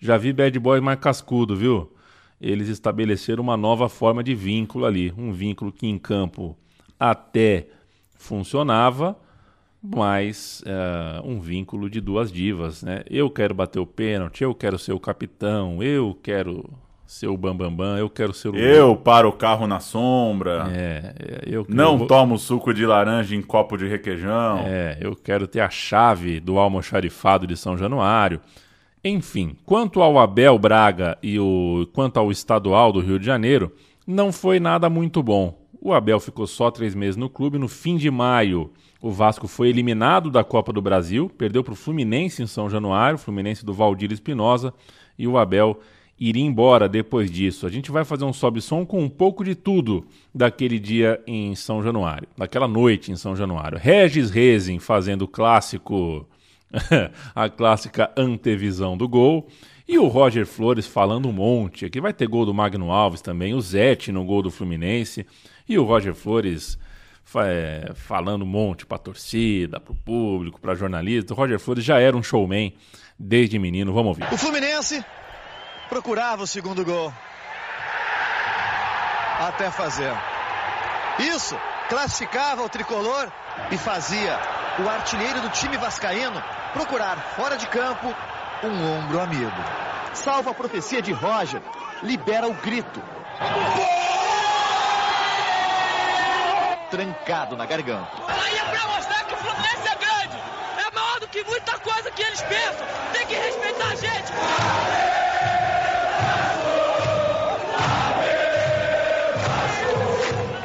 Já 0.00 0.16
vi 0.16 0.32
Bad 0.32 0.58
Boys 0.58 0.82
mais 0.82 0.98
cascudo, 0.98 1.54
viu? 1.54 1.92
Eles 2.40 2.68
estabeleceram 2.68 3.42
uma 3.42 3.56
nova 3.56 3.88
forma 3.88 4.24
de 4.24 4.34
vínculo 4.34 4.86
ali, 4.86 5.12
um 5.18 5.30
vínculo 5.30 5.70
que 5.70 5.86
em 5.86 5.98
campo 5.98 6.56
até 6.98 7.66
funcionava, 8.16 9.14
mas 9.86 10.62
é, 10.64 11.20
um 11.22 11.38
vínculo 11.38 11.90
de 11.90 12.00
duas 12.00 12.32
divas, 12.32 12.82
né? 12.82 13.02
Eu 13.10 13.28
quero 13.28 13.52
bater 13.52 13.78
o 13.78 13.86
pênalti, 13.86 14.42
eu 14.42 14.54
quero 14.54 14.78
ser 14.78 14.92
o 14.92 14.98
capitão, 14.98 15.82
eu 15.82 16.16
quero 16.22 16.64
ser 17.06 17.26
o 17.26 17.36
bambambam, 17.36 17.76
bam, 17.76 17.86
bam, 17.92 17.98
eu 17.98 18.08
quero 18.08 18.32
ser 18.32 18.48
o 18.48 18.56
Eu 18.56 18.96
paro 18.96 19.28
o 19.28 19.32
carro 19.32 19.66
na 19.66 19.80
sombra. 19.80 20.70
é, 21.18 21.42
eu 21.46 21.66
Não 21.68 22.00
eu 22.00 22.06
tomo 22.06 22.38
suco 22.38 22.72
de 22.72 22.86
laranja 22.86 23.36
em 23.36 23.42
copo 23.42 23.76
de 23.76 23.86
requeijão. 23.86 24.60
É, 24.60 24.96
eu 25.00 25.14
quero 25.14 25.46
ter 25.46 25.60
a 25.60 25.68
chave 25.68 26.40
do 26.40 26.58
almoxarifado 26.58 27.46
de 27.46 27.54
São 27.54 27.76
Januário. 27.76 28.40
Enfim, 29.04 29.54
quanto 29.66 30.00
ao 30.00 30.18
Abel 30.18 30.58
Braga 30.58 31.18
e 31.22 31.38
o 31.38 31.86
quanto 31.92 32.16
ao 32.16 32.32
estadual 32.32 32.90
do 32.90 33.00
Rio 33.00 33.18
de 33.18 33.26
Janeiro, 33.26 33.70
não 34.06 34.32
foi 34.32 34.58
nada 34.58 34.88
muito 34.88 35.22
bom. 35.22 35.62
O 35.78 35.92
Abel 35.92 36.18
ficou 36.18 36.46
só 36.46 36.70
três 36.70 36.94
meses 36.94 37.16
no 37.16 37.28
clube. 37.28 37.58
No 37.58 37.68
fim 37.68 37.98
de 37.98 38.10
maio, 38.10 38.72
o 39.04 39.10
Vasco 39.10 39.46
foi 39.46 39.68
eliminado 39.68 40.30
da 40.30 40.42
Copa 40.42 40.72
do 40.72 40.80
Brasil, 40.80 41.30
perdeu 41.36 41.62
para 41.62 41.74
o 41.74 41.76
Fluminense 41.76 42.42
em 42.42 42.46
São 42.46 42.70
Januário, 42.70 43.18
Fluminense 43.18 43.62
do 43.62 43.74
Valdir 43.74 44.10
Espinosa, 44.10 44.72
e 45.18 45.28
o 45.28 45.36
Abel 45.36 45.78
iria 46.18 46.42
embora 46.42 46.88
depois 46.88 47.30
disso. 47.30 47.66
A 47.66 47.70
gente 47.70 47.90
vai 47.90 48.02
fazer 48.02 48.24
um 48.24 48.32
sobe-som 48.32 48.86
com 48.86 49.02
um 49.02 49.08
pouco 49.10 49.44
de 49.44 49.54
tudo 49.54 50.06
daquele 50.34 50.78
dia 50.78 51.20
em 51.26 51.54
São 51.54 51.82
Januário, 51.82 52.26
daquela 52.34 52.66
noite 52.66 53.12
em 53.12 53.16
São 53.16 53.36
Januário. 53.36 53.76
Regis 53.76 54.30
Rezin 54.30 54.78
fazendo 54.78 55.26
o 55.26 55.28
clássico, 55.28 56.26
a 57.34 57.50
clássica 57.50 58.10
antevisão 58.16 58.96
do 58.96 59.06
gol. 59.06 59.48
E 59.86 59.98
o 59.98 60.06
Roger 60.06 60.46
Flores 60.46 60.86
falando 60.86 61.28
um 61.28 61.32
monte. 61.32 61.84
Aqui 61.84 62.00
vai 62.00 62.14
ter 62.14 62.26
gol 62.26 62.46
do 62.46 62.54
Magno 62.54 62.90
Alves 62.90 63.20
também, 63.20 63.52
o 63.52 63.60
Zete 63.60 64.10
no 64.10 64.24
gol 64.24 64.40
do 64.40 64.50
Fluminense. 64.50 65.26
E 65.68 65.78
o 65.78 65.84
Roger 65.84 66.14
Flores 66.14 66.78
falando 67.94 68.42
um 68.42 68.46
monte 68.46 68.86
pra 68.86 68.98
torcida, 68.98 69.80
pro 69.80 69.94
público, 69.94 70.60
pra 70.60 70.74
jornalista. 70.74 71.32
O 71.32 71.36
Roger 71.36 71.58
Flores 71.58 71.84
já 71.84 71.98
era 71.98 72.16
um 72.16 72.22
showman 72.22 72.74
desde 73.18 73.58
menino. 73.58 73.92
Vamos 73.92 74.18
ouvir. 74.18 74.32
O 74.32 74.38
Fluminense 74.38 75.04
procurava 75.88 76.42
o 76.42 76.46
segundo 76.46 76.84
gol. 76.84 77.12
Até 79.40 79.70
fazer. 79.70 80.12
Isso 81.18 81.56
classificava 81.88 82.62
o 82.62 82.68
tricolor 82.68 83.30
e 83.70 83.78
fazia 83.78 84.38
o 84.84 84.88
artilheiro 84.88 85.40
do 85.40 85.48
time 85.50 85.76
vascaíno 85.76 86.42
procurar 86.72 87.16
fora 87.36 87.56
de 87.56 87.66
campo 87.68 88.14
um 88.62 88.98
ombro 88.98 89.20
amigo. 89.20 89.52
Salva 90.12 90.50
a 90.50 90.54
profecia 90.54 91.02
de 91.02 91.12
Roger, 91.12 91.60
libera 92.02 92.48
o 92.48 92.54
grito. 92.54 93.02
Trancado 96.94 97.56
na 97.56 97.66
garganta. 97.66 98.06
Aí 98.28 98.56
é 98.56 98.64
pra 98.70 98.86
mostrar 98.86 99.24
que 99.24 99.34
o 99.34 99.36
Fluminense 99.36 99.88
é 99.88 99.96
grande. 99.96 100.36
É 100.78 100.94
maior 100.94 101.18
do 101.18 101.26
que 101.26 101.42
muita 101.42 101.76
coisa 101.80 102.08
que 102.12 102.22
eles 102.22 102.40
pensam. 102.42 102.86
Tem 103.12 103.26
que 103.26 103.34
respeitar 103.34 103.86
a 103.88 103.96
gente. 103.96 104.32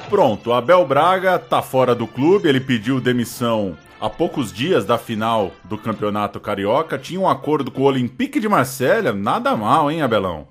Pronto, 0.08 0.52
o 0.52 0.54
Abel 0.54 0.86
Braga 0.86 1.40
tá 1.40 1.64
fora 1.64 1.96
do 1.96 2.06
clube, 2.06 2.48
ele 2.48 2.60
pediu 2.60 3.02
demissão 3.02 3.76
há 4.00 4.08
poucos 4.08 4.54
dias 4.54 4.86
da 4.86 5.00
final 5.00 5.50
do 5.64 5.80
Campeonato 5.80 6.40
Carioca, 6.40 7.00
tinha 7.00 7.20
um 7.20 7.28
acordo 7.28 7.72
com 7.72 7.82
o 7.82 7.86
Olympique 7.86 8.40
de 8.40 8.48
Marselha, 8.48 9.14
nada 9.14 9.58
mal, 9.58 9.90
hein, 9.90 10.04
Abelão? 10.04 10.48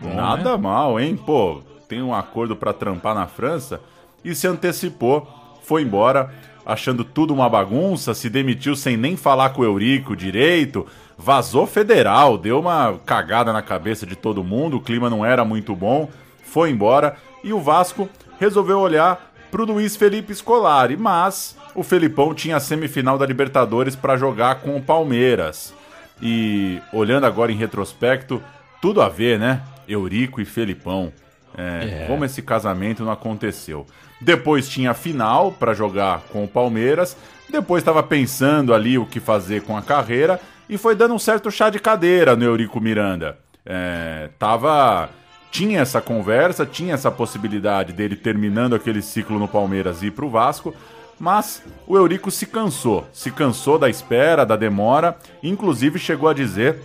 Bom, 0.00 0.12
nada 0.12 0.58
mal, 0.58 0.98
hein? 0.98 1.16
Pô, 1.16 1.62
tem 1.88 2.02
um 2.02 2.12
acordo 2.12 2.56
pra 2.56 2.72
trampar 2.72 3.14
na 3.14 3.28
França 3.28 3.80
e 4.24 4.34
se 4.34 4.46
antecipou, 4.46 5.28
foi 5.62 5.82
embora, 5.82 6.32
achando 6.64 7.04
tudo 7.04 7.32
uma 7.32 7.48
bagunça, 7.48 8.14
se 8.14 8.28
demitiu 8.28 8.76
sem 8.76 8.96
nem 8.96 9.16
falar 9.16 9.50
com 9.50 9.62
o 9.62 9.64
Eurico 9.64 10.16
direito, 10.16 10.86
vazou 11.16 11.66
federal, 11.66 12.38
deu 12.38 12.60
uma 12.60 12.98
cagada 13.04 13.52
na 13.52 13.62
cabeça 13.62 14.06
de 14.06 14.16
todo 14.16 14.44
mundo, 14.44 14.76
o 14.76 14.80
clima 14.80 15.10
não 15.10 15.24
era 15.24 15.44
muito 15.44 15.74
bom, 15.74 16.08
foi 16.42 16.70
embora 16.70 17.16
e 17.42 17.52
o 17.52 17.60
Vasco 17.60 18.08
resolveu 18.38 18.78
olhar 18.78 19.32
pro 19.50 19.64
Luiz 19.64 19.96
Felipe 19.96 20.34
Scolari, 20.34 20.96
mas 20.96 21.56
o 21.74 21.82
Felipão 21.82 22.34
tinha 22.34 22.56
a 22.56 22.60
semifinal 22.60 23.18
da 23.18 23.26
Libertadores 23.26 23.96
para 23.96 24.16
jogar 24.16 24.56
com 24.56 24.76
o 24.76 24.82
Palmeiras. 24.82 25.74
E 26.22 26.80
olhando 26.92 27.24
agora 27.24 27.50
em 27.50 27.56
retrospecto, 27.56 28.42
tudo 28.80 29.00
a 29.00 29.08
ver, 29.08 29.38
né? 29.38 29.62
Eurico 29.88 30.40
e 30.40 30.44
Felipão. 30.44 31.12
É, 31.56 32.02
É. 32.02 32.06
Como 32.06 32.24
esse 32.24 32.42
casamento 32.42 33.04
não 33.04 33.12
aconteceu. 33.12 33.86
Depois 34.20 34.68
tinha 34.68 34.90
a 34.90 34.94
final 34.94 35.52
para 35.52 35.74
jogar 35.74 36.22
com 36.32 36.44
o 36.44 36.48
Palmeiras. 36.48 37.16
Depois 37.48 37.80
estava 37.80 38.02
pensando 38.02 38.74
ali 38.74 38.98
o 38.98 39.06
que 39.06 39.18
fazer 39.18 39.62
com 39.62 39.76
a 39.76 39.82
carreira 39.82 40.40
e 40.68 40.78
foi 40.78 40.94
dando 40.94 41.14
um 41.14 41.18
certo 41.18 41.50
chá 41.50 41.70
de 41.70 41.78
cadeira 41.78 42.36
no 42.36 42.44
Eurico 42.44 42.80
Miranda. 42.80 43.38
É, 43.64 44.30
tava 44.38 45.10
tinha 45.50 45.80
essa 45.80 46.00
conversa, 46.00 46.64
tinha 46.64 46.94
essa 46.94 47.10
possibilidade 47.10 47.92
dele 47.92 48.14
terminando 48.14 48.74
aquele 48.74 49.02
ciclo 49.02 49.38
no 49.38 49.48
Palmeiras 49.48 50.02
e 50.02 50.06
ir 50.06 50.12
para 50.12 50.24
o 50.24 50.30
Vasco, 50.30 50.74
mas 51.18 51.62
o 51.86 51.96
Eurico 51.96 52.30
se 52.30 52.46
cansou, 52.46 53.06
se 53.12 53.30
cansou 53.30 53.78
da 53.78 53.88
espera, 53.88 54.46
da 54.46 54.56
demora, 54.56 55.18
inclusive 55.42 55.98
chegou 55.98 56.28
a 56.28 56.34
dizer, 56.34 56.80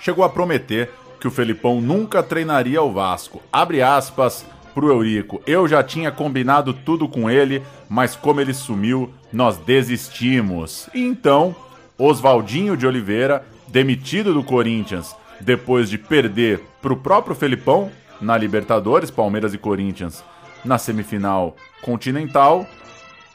chegou 0.00 0.24
a 0.24 0.30
prometer 0.30 0.90
que 1.20 1.28
o 1.28 1.30
Felipão 1.30 1.80
nunca 1.80 2.22
treinaria 2.22 2.82
o 2.82 2.90
Vasco. 2.90 3.42
Abre 3.52 3.82
aspas 3.82 4.46
pro 4.74 4.88
Eurico. 4.88 5.42
Eu 5.46 5.68
já 5.68 5.82
tinha 5.82 6.10
combinado 6.10 6.72
tudo 6.72 7.08
com 7.08 7.30
ele, 7.30 7.62
mas 7.88 8.16
como 8.16 8.40
ele 8.40 8.54
sumiu, 8.54 9.10
nós 9.32 9.58
desistimos. 9.58 10.88
Então, 10.94 11.54
Oswaldinho 11.98 12.76
de 12.76 12.86
Oliveira, 12.86 13.44
demitido 13.68 14.32
do 14.32 14.42
Corinthians 14.42 15.14
depois 15.40 15.88
de 15.88 15.98
perder 15.98 16.60
pro 16.82 16.96
próprio 16.96 17.34
Felipão 17.34 17.90
na 18.20 18.36
Libertadores, 18.36 19.10
Palmeiras 19.10 19.54
e 19.54 19.58
Corinthians 19.58 20.22
na 20.64 20.78
semifinal 20.78 21.56
continental. 21.80 22.66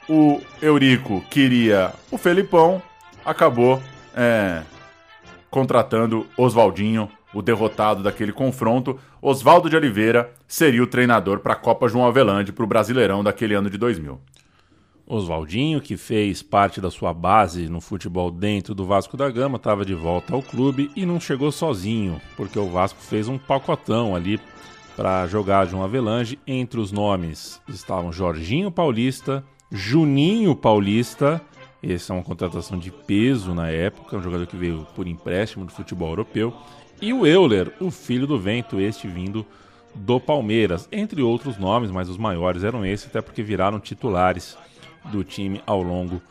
O 0.07 0.39
Eurico 0.61 1.21
queria 1.31 1.91
o 2.11 2.17
Felipão, 2.17 2.81
acabou 3.25 3.81
é, 4.15 4.61
contratando 5.49 6.27
Oswaldinho 6.37 7.09
o 7.35 7.41
derrotado 7.41 8.01
daquele 8.01 8.31
confronto, 8.31 8.97
Oswaldo 9.21 9.69
de 9.69 9.75
Oliveira, 9.75 10.31
seria 10.47 10.81
o 10.81 10.87
treinador 10.87 11.39
para 11.39 11.51
a 11.51 11.57
Copa 11.57 11.89
João 11.89 12.07
Avelange 12.07 12.53
para 12.53 12.63
o 12.63 12.67
Brasileirão 12.67 13.21
daquele 13.21 13.53
ano 13.53 13.69
de 13.69 13.77
2000. 13.77 14.17
Oswaldinho, 15.05 15.81
que 15.81 15.97
fez 15.97 16.41
parte 16.41 16.79
da 16.79 16.89
sua 16.89 17.13
base 17.13 17.67
no 17.67 17.81
futebol 17.81 18.31
dentro 18.31 18.73
do 18.73 18.85
Vasco 18.85 19.17
da 19.17 19.29
Gama, 19.29 19.57
estava 19.57 19.83
de 19.83 19.93
volta 19.93 20.33
ao 20.33 20.41
clube 20.41 20.89
e 20.95 21.05
não 21.05 21.19
chegou 21.19 21.51
sozinho, 21.51 22.21
porque 22.37 22.57
o 22.57 22.69
Vasco 22.69 23.01
fez 23.01 23.27
um 23.27 23.37
pacotão 23.37 24.15
ali 24.15 24.39
para 24.95 25.27
jogar 25.27 25.67
João 25.67 25.83
Avelange. 25.83 26.39
Entre 26.47 26.79
os 26.79 26.91
nomes 26.93 27.61
estavam 27.67 28.13
Jorginho 28.13 28.71
Paulista, 28.71 29.43
Juninho 29.69 30.55
Paulista, 30.55 31.41
essa 31.83 32.13
é 32.13 32.15
uma 32.15 32.23
contratação 32.23 32.79
de 32.79 32.91
peso 32.91 33.53
na 33.53 33.69
época, 33.69 34.17
um 34.17 34.23
jogador 34.23 34.47
que 34.47 34.57
veio 34.57 34.87
por 34.95 35.05
empréstimo 35.05 35.65
do 35.65 35.71
futebol 35.71 36.09
europeu, 36.09 36.51
e 37.01 37.13
o 37.13 37.25
Euler, 37.25 37.71
o 37.79 37.91
filho 37.91 38.25
do 38.25 38.39
vento, 38.39 38.79
este 38.79 39.07
vindo 39.07 39.45
do 39.93 40.19
Palmeiras, 40.19 40.87
entre 40.91 41.21
outros 41.21 41.57
nomes, 41.57 41.91
mas 41.91 42.09
os 42.09 42.17
maiores 42.17 42.63
eram 42.63 42.85
esses, 42.85 43.07
até 43.07 43.21
porque 43.21 43.43
viraram 43.43 43.79
titulares 43.79 44.57
do 45.05 45.23
time 45.23 45.61
ao 45.65 45.81
longo 45.81 46.21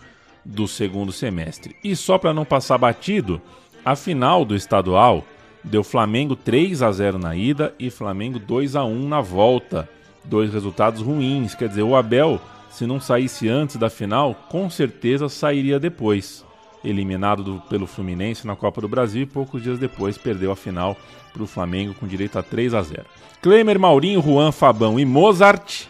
do 0.44 0.68
segundo 0.68 1.12
semestre. 1.12 1.74
E 1.82 1.96
só 1.96 2.18
para 2.18 2.34
não 2.34 2.44
passar 2.44 2.76
batido, 2.76 3.40
a 3.84 3.96
final 3.96 4.44
do 4.44 4.54
estadual 4.54 5.24
deu 5.62 5.82
Flamengo 5.82 6.36
3 6.36 6.82
a 6.82 6.92
0 6.92 7.18
na 7.18 7.34
ida 7.34 7.74
e 7.78 7.90
Flamengo 7.90 8.38
2 8.38 8.76
a 8.76 8.84
1 8.84 9.08
na 9.08 9.20
volta. 9.20 9.88
Dois 10.24 10.52
resultados 10.52 11.00
ruins, 11.00 11.54
quer 11.54 11.68
dizer, 11.68 11.82
o 11.82 11.96
Abel, 11.96 12.40
se 12.70 12.86
não 12.86 13.00
saísse 13.00 13.48
antes 13.48 13.76
da 13.76 13.88
final, 13.88 14.34
com 14.48 14.68
certeza 14.68 15.28
sairia 15.28 15.78
depois 15.78 16.43
eliminado 16.84 17.42
do, 17.42 17.60
pelo 17.62 17.86
Fluminense 17.86 18.46
na 18.46 18.54
Copa 18.54 18.80
do 18.80 18.88
Brasil 18.88 19.22
e 19.22 19.26
poucos 19.26 19.62
dias 19.62 19.78
depois 19.78 20.18
perdeu 20.18 20.52
a 20.52 20.56
final 20.56 20.96
para 21.32 21.42
o 21.42 21.46
Flamengo 21.46 21.94
com 21.94 22.06
direito 22.06 22.38
a 22.38 22.42
3 22.42 22.74
a 22.74 22.82
0. 22.82 23.04
Klemer, 23.42 23.78
Maurinho, 23.78 24.22
Juan, 24.22 24.52
Fabão 24.52 24.98
e 24.98 25.04
Mozart, 25.04 25.86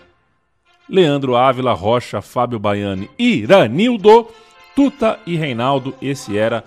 Leandro 0.88 1.36
Ávila, 1.36 1.72
Rocha, 1.72 2.20
Fábio 2.20 2.58
Baiani, 2.58 3.10
Iranildo, 3.18 4.28
Tuta 4.74 5.18
e 5.26 5.36
Reinaldo. 5.36 5.94
Esse 6.00 6.36
era 6.36 6.64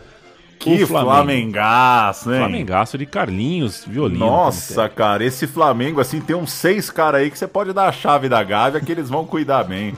que 0.60 0.84
o 0.84 0.88
Flamengo. 0.88 1.12
flamengaço, 1.16 2.32
hein? 2.34 2.39
Flamengaço 2.39 2.97
de 2.97 3.05
Carlinhos, 3.05 3.86
violino. 3.86 4.26
Nossa, 4.26 4.89
cara, 4.89 5.24
esse 5.24 5.47
Flamengo, 5.47 6.01
assim, 6.01 6.20
tem 6.20 6.36
uns 6.36 6.51
seis 6.51 6.89
caras 6.89 7.22
aí 7.22 7.32
que 7.32 7.38
você 7.38 7.47
pode 7.47 7.74
dar 7.74 7.88
a 7.88 7.91
chave 7.91 8.28
da 8.30 8.43
Gávea 8.43 8.82
que 8.82 8.91
eles 8.91 9.10
vão 9.10 9.26
cuidar 9.26 9.64
bem. 9.64 9.93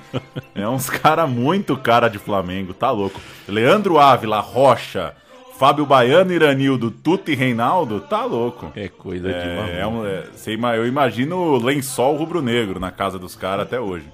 é 0.55 0.67
uns 0.67 0.89
caras 0.89 1.29
muito 1.29 1.75
cara 1.77 2.07
de 2.07 2.19
Flamengo, 2.19 2.73
tá 2.73 2.91
louco. 2.91 3.19
Leandro 3.47 3.97
Ávila, 3.99 4.39
Rocha, 4.39 5.13
Fábio 5.57 5.85
Baiano, 5.85 6.31
Iranildo, 6.31 6.89
Tuta 6.89 7.31
e 7.31 7.35
Reinaldo, 7.35 7.99
tá 8.01 8.23
louco. 8.23 8.71
É 8.75 8.87
coisa 8.87 9.27
de 9.27 9.33
É, 9.33 9.79
é 9.81 9.87
um- 9.87 10.05
é, 10.05 10.23
sei, 10.33 10.55
mas 10.55 10.77
eu 10.77 10.87
imagino 10.87 11.35
o 11.37 11.57
lençol 11.61 12.15
rubro-negro 12.15 12.79
na 12.79 12.91
casa 12.91 13.19
dos 13.19 13.35
caras 13.35 13.65
até 13.65 13.79
hoje. 13.79 14.05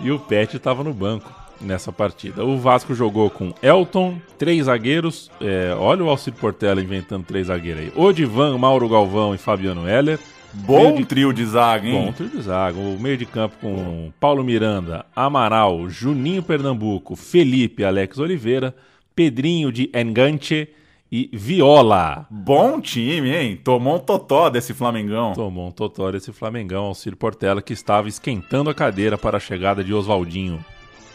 E 0.00 0.10
o 0.10 0.18
Pet 0.18 0.56
estava 0.56 0.82
no 0.84 0.94
banco 0.94 1.28
nessa 1.60 1.92
partida. 1.92 2.44
O 2.44 2.58
Vasco 2.58 2.94
jogou 2.94 3.28
com 3.30 3.52
Elton, 3.62 4.18
três 4.38 4.66
zagueiros. 4.66 5.30
é, 5.40 5.74
olha 5.78 6.04
o 6.04 6.08
Alcir 6.10 6.32
Portela 6.34 6.80
inventando 6.82 7.24
três 7.24 7.46
zagueiros 7.48 7.82
aí. 7.84 7.92
Odivan, 7.96 8.56
Mauro 8.58 8.88
Galvão 8.88 9.34
e 9.34 9.38
Fabiano 9.38 9.88
Heller. 9.88 10.18
Bom 10.52 10.96
de- 10.96 11.04
trio 11.04 11.32
de 11.32 11.44
zaga, 11.44 11.86
hein? 11.86 12.06
Bom 12.06 12.12
trio 12.12 12.30
de 12.30 12.40
zaga. 12.40 12.78
O 12.78 12.98
meio 12.98 13.16
de 13.18 13.26
campo 13.26 13.56
com 13.60 14.10
Paulo 14.18 14.42
Miranda, 14.42 15.04
Amaral, 15.14 15.88
Juninho 15.90 16.42
Pernambuco, 16.42 17.14
Felipe, 17.16 17.84
Alex 17.84 18.18
Oliveira, 18.18 18.74
Pedrinho 19.14 19.70
de 19.70 19.90
Enganche 19.94 20.68
e 21.12 21.28
Viola. 21.32 22.26
Bom 22.30 22.80
time, 22.80 23.34
hein? 23.34 23.60
Tomou 23.62 23.96
um 23.96 23.98
totó 23.98 24.48
desse 24.48 24.72
Flamengão. 24.72 25.32
Tomou 25.34 25.68
um 25.68 25.70
totó 25.70 26.08
esse 26.10 26.32
Flamengão, 26.32 26.84
Alcir 26.86 27.14
Portela, 27.16 27.60
que 27.60 27.72
estava 27.74 28.08
esquentando 28.08 28.70
a 28.70 28.74
cadeira 28.74 29.18
para 29.18 29.36
a 29.36 29.40
chegada 29.40 29.84
de 29.84 29.92
Oswaldinho 29.92 30.64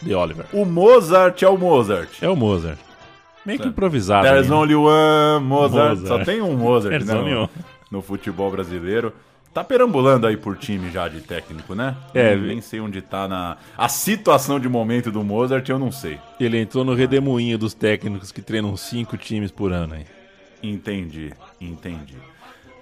de 0.02 0.14
Oliver. 0.14 0.46
O 0.52 0.64
Mozart 0.64 1.42
é 1.42 1.48
o 1.48 1.56
Mozart. 1.56 2.22
É 2.22 2.28
o 2.28 2.36
Mozart. 2.36 2.78
Meio 3.44 3.58
que 3.58 3.68
improvisado. 3.68 4.26
There's 4.26 4.48
né? 4.48 4.56
only 4.56 4.74
one 4.74 5.44
Mozart. 5.44 5.98
Mozart. 5.98 6.06
Só 6.06 6.24
tem 6.24 6.40
um 6.40 6.56
Mozart, 6.56 7.04
né? 7.04 7.14
No, 7.14 7.50
no 7.90 8.02
futebol 8.02 8.50
brasileiro. 8.50 9.12
Tá 9.52 9.62
perambulando 9.62 10.26
aí 10.26 10.36
por 10.36 10.56
time 10.56 10.90
já 10.90 11.06
de 11.06 11.20
técnico, 11.20 11.76
né? 11.76 11.94
É, 12.12 12.34
nem, 12.34 12.46
nem 12.46 12.60
sei 12.60 12.80
onde 12.80 13.00
tá 13.00 13.28
na. 13.28 13.56
A 13.78 13.88
situação 13.88 14.58
de 14.58 14.68
momento 14.68 15.12
do 15.12 15.22
Mozart 15.22 15.68
eu 15.68 15.78
não 15.78 15.92
sei. 15.92 16.18
Ele 16.40 16.58
entrou 16.58 16.84
no 16.84 16.92
redemoinho 16.92 17.56
dos 17.56 17.72
técnicos 17.72 18.32
que 18.32 18.42
treinam 18.42 18.76
cinco 18.76 19.16
times 19.16 19.52
por 19.52 19.72
ano 19.72 19.94
aí. 19.94 20.06
Entendi, 20.60 21.32
entendi. 21.60 22.16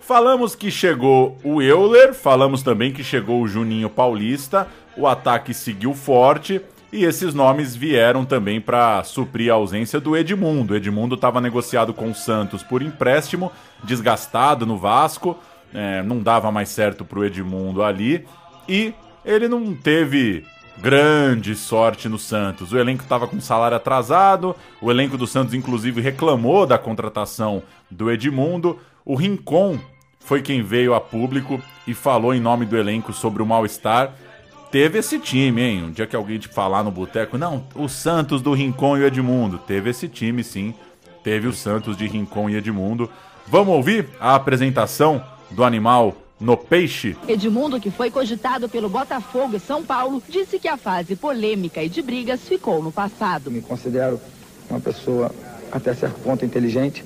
Falamos 0.01 0.55
que 0.55 0.71
chegou 0.71 1.39
o 1.45 1.61
Euler, 1.61 2.15
falamos 2.15 2.63
também 2.63 2.93
que 2.93 3.05
chegou 3.05 3.43
o 3.43 3.49
Juninho 3.49 3.91
Paulista, 3.91 4.67
o 4.97 5.07
ataque 5.07 5.53
seguiu 5.53 5.93
forte 5.93 6.61
e 6.93 7.05
esses 7.05 7.33
nomes 7.33 7.75
vieram 7.75 8.25
também 8.25 8.61
para 8.61 9.03
suprir 9.03 9.51
a 9.51 9.55
ausência 9.55 9.99
do 9.99 10.15
Edmundo. 10.15 10.77
Edmundo 10.77 11.15
estava 11.15 11.41
negociado 11.41 11.95
com 11.95 12.11
o 12.11 12.15
Santos 12.15 12.63
por 12.63 12.83
empréstimo, 12.83 13.51
desgastado 13.83 14.67
no 14.67 14.77
Vasco, 14.77 15.39
é, 15.73 16.03
não 16.03 16.21
dava 16.21 16.53
mais 16.53 16.69
certo 16.69 17.05
para 17.05 17.19
o 17.19 17.25
Edmundo 17.25 17.83
ali 17.83 18.27
e 18.69 18.93
ele 19.25 19.49
não 19.49 19.75
teve 19.75 20.45
grande 20.79 21.55
sorte 21.55 22.09
no 22.09 22.19
Santos. 22.19 22.73
O 22.73 22.79
elenco 22.79 23.03
estava 23.03 23.27
com 23.27 23.41
salário 23.41 23.77
atrasado, 23.77 24.55
o 24.81 24.91
elenco 24.91 25.17
do 25.17 25.27
Santos, 25.27 25.55
inclusive, 25.55 26.01
reclamou 26.01 26.67
da 26.67 26.79
contratação 26.79 27.63
do 27.91 28.11
Edmundo. 28.11 28.79
O 29.05 29.15
Rincon 29.15 29.79
foi 30.21 30.43
quem 30.43 30.63
veio 30.63 30.95
a 30.95 31.01
público 31.01 31.61
e 31.87 31.95
falou 31.95 32.35
em 32.35 32.41
nome 32.41 32.67
do 32.67 32.77
elenco 32.77 33.13
sobre 33.13 33.43
o 33.43 33.47
mal-estar. 33.47 34.13
Teve 34.73 35.01
esse 35.01 35.19
time, 35.19 35.61
hein? 35.61 35.85
Um 35.85 35.91
dia 35.91 36.07
que 36.07 36.17
alguém 36.17 36.39
te 36.39 36.49
falar 36.49 36.83
no 36.83 36.91
boteco, 36.91 37.37
não, 37.37 37.63
o 37.75 37.91
Santos 37.91 38.41
do 38.41 38.55
Rincon 38.55 38.97
e 38.97 39.03
o 39.03 39.07
Edmundo. 39.07 39.59
Teve 39.59 39.91
esse 39.91 40.09
time, 40.09 40.43
sim. 40.43 40.73
Teve 41.23 41.47
o 41.47 41.53
Santos 41.53 41.95
de 41.95 42.07
Rincon 42.07 42.49
e 42.49 42.57
Edmundo. 42.57 43.11
Vamos 43.47 43.75
ouvir 43.75 44.09
a 44.19 44.35
apresentação 44.35 45.23
do 45.51 45.63
animal 45.63 46.17
no 46.41 46.57
peixe? 46.57 47.15
Edmundo, 47.29 47.79
que 47.79 47.91
foi 47.91 48.11
cogitado 48.11 48.67
pelo 48.67 48.89
Botafogo 48.89 49.57
e 49.57 49.61
São 49.61 49.85
Paulo, 49.85 50.23
disse 50.27 50.59
que 50.59 50.69
a 50.69 50.79
fase 50.79 51.17
polêmica 51.17 51.83
e 51.83 51.91
de 51.91 52.01
brigas 52.01 52.41
ficou 52.41 52.83
no 52.83 52.91
passado. 52.91 53.51
Me 53.51 53.61
considero 53.61 54.19
uma 54.71 54.81
pessoa 54.81 55.31
até 55.71 55.93
certo 55.93 56.19
ponto 56.21 56.47
inteligente 56.47 57.05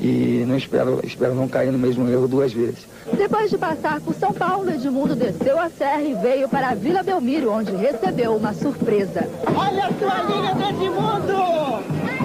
e 0.00 0.44
não 0.46 0.56
espero, 0.56 1.00
espero 1.04 1.34
não 1.34 1.48
cair 1.48 1.72
no 1.72 1.78
mesmo 1.78 2.08
erro 2.08 2.28
duas 2.28 2.52
vezes. 2.52 2.86
Depois 3.12 3.50
de 3.50 3.58
passar 3.58 4.00
por 4.00 4.14
São 4.14 4.32
Paulo, 4.32 4.70
Edmundo 4.70 5.14
desceu 5.14 5.58
a 5.58 5.68
serra 5.68 6.02
e 6.02 6.14
veio 6.14 6.48
para 6.48 6.70
a 6.70 6.74
Vila 6.74 7.02
Belmiro, 7.02 7.50
onde 7.50 7.74
recebeu 7.74 8.34
uma 8.34 8.52
surpresa. 8.52 9.28
Olha 9.54 9.86
a 9.86 9.92
sua 9.92 10.22
linha 10.22 10.54
do 10.54 10.62
Edmundo! 10.62 12.23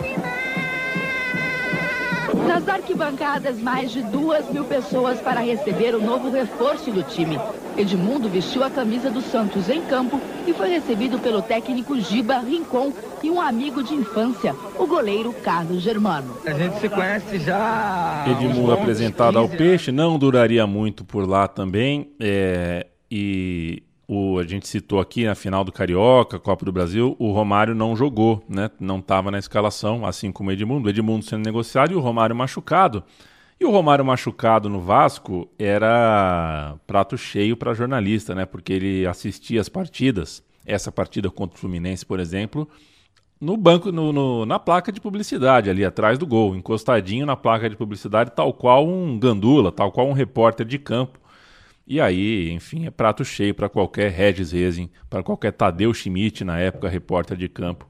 Nas 2.47 2.67
arquibancadas, 2.67 3.59
mais 3.59 3.91
de 3.91 4.01
duas 4.03 4.49
mil 4.51 4.63
pessoas 4.63 5.19
para 5.19 5.39
receber 5.39 5.95
o 5.95 6.01
novo 6.01 6.29
reforço 6.29 6.91
do 6.91 7.01
time. 7.03 7.39
Edmundo 7.77 8.29
vestiu 8.29 8.63
a 8.63 8.69
camisa 8.69 9.09
do 9.09 9.21
Santos 9.21 9.69
em 9.69 9.81
campo 9.81 10.19
e 10.45 10.53
foi 10.53 10.69
recebido 10.69 11.17
pelo 11.19 11.41
técnico 11.41 11.99
Giba 11.99 12.39
Rincon 12.39 12.91
e 13.23 13.29
um 13.29 13.41
amigo 13.41 13.83
de 13.83 13.93
infância, 13.93 14.55
o 14.77 14.85
goleiro 14.85 15.33
Carlos 15.33 15.81
Germano. 15.81 16.37
A 16.45 16.51
gente 16.51 16.79
se 16.79 16.89
conhece 16.89 17.39
já. 17.39 18.25
Edmundo 18.27 18.73
apresentado 18.73 19.37
ao 19.37 19.45
15 19.47 19.57
peixe, 19.57 19.91
não 19.91 20.17
duraria 20.19 20.67
muito 20.67 21.03
por 21.03 21.27
lá 21.27 21.47
também. 21.47 22.11
é, 22.19 22.85
e 23.11 23.81
o, 24.11 24.39
a 24.39 24.43
gente 24.43 24.67
citou 24.67 24.99
aqui 24.99 25.23
na 25.23 25.35
final 25.35 25.63
do 25.63 25.71
Carioca, 25.71 26.39
Copa 26.39 26.65
do 26.65 26.71
Brasil, 26.71 27.15
o 27.19 27.31
Romário 27.31 27.75
não 27.75 27.95
jogou, 27.95 28.43
né? 28.49 28.71
Não 28.79 28.97
estava 28.97 29.29
na 29.29 29.37
escalação, 29.37 30.03
assim 30.03 30.31
como 30.31 30.49
o 30.49 30.51
Edmundo. 30.51 30.87
O 30.87 30.89
Edmundo 30.89 31.23
sendo 31.23 31.45
negociado 31.45 31.91
e 31.91 31.95
o 31.95 31.99
Romário 31.99 32.35
machucado. 32.35 33.03
E 33.59 33.65
o 33.65 33.69
Romário 33.69 34.03
machucado 34.03 34.67
no 34.67 34.79
Vasco 34.79 35.47
era 35.59 36.75
prato 36.87 37.19
cheio 37.19 37.55
para 37.55 37.75
jornalista, 37.75 38.33
né? 38.33 38.47
Porque 38.47 38.73
ele 38.73 39.05
assistia 39.05 39.61
as 39.61 39.69
partidas. 39.69 40.41
Essa 40.65 40.91
partida 40.91 41.29
contra 41.29 41.55
o 41.55 41.59
Fluminense, 41.59 42.03
por 42.03 42.19
exemplo, 42.19 42.67
no 43.39 43.55
banco, 43.55 43.91
no, 43.91 44.11
no, 44.11 44.43
na 44.43 44.57
placa 44.57 44.91
de 44.91 44.99
publicidade, 44.99 45.69
ali 45.69 45.85
atrás 45.85 46.17
do 46.17 46.25
gol, 46.25 46.55
encostadinho 46.55 47.27
na 47.27 47.35
placa 47.35 47.69
de 47.69 47.75
publicidade, 47.75 48.31
tal 48.35 48.53
qual 48.53 48.87
um 48.87 49.19
gandula, 49.19 49.71
tal 49.71 49.91
qual 49.91 50.07
um 50.07 50.13
repórter 50.13 50.65
de 50.65 50.79
campo 50.79 51.18
e 51.89 51.99
aí, 51.99 52.51
enfim, 52.51 52.85
é 52.85 52.91
prato 52.91 53.25
cheio 53.25 53.55
para 53.55 53.67
qualquer 53.67 54.11
Regis 54.11 54.51
Rezin, 54.51 54.91
para 55.09 55.23
qualquer 55.23 55.51
Tadeu 55.51 55.91
Schmidt, 55.91 56.43
na 56.43 56.59
época 56.59 56.87
repórter 56.87 57.35
de 57.35 57.49
campo, 57.49 57.89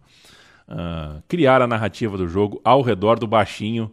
uh, 0.69 1.21
criar 1.27 1.61
a 1.61 1.67
narrativa 1.67 2.17
do 2.17 2.25
jogo 2.25 2.61
ao 2.63 2.81
redor 2.81 3.19
do 3.19 3.27
baixinho 3.27 3.91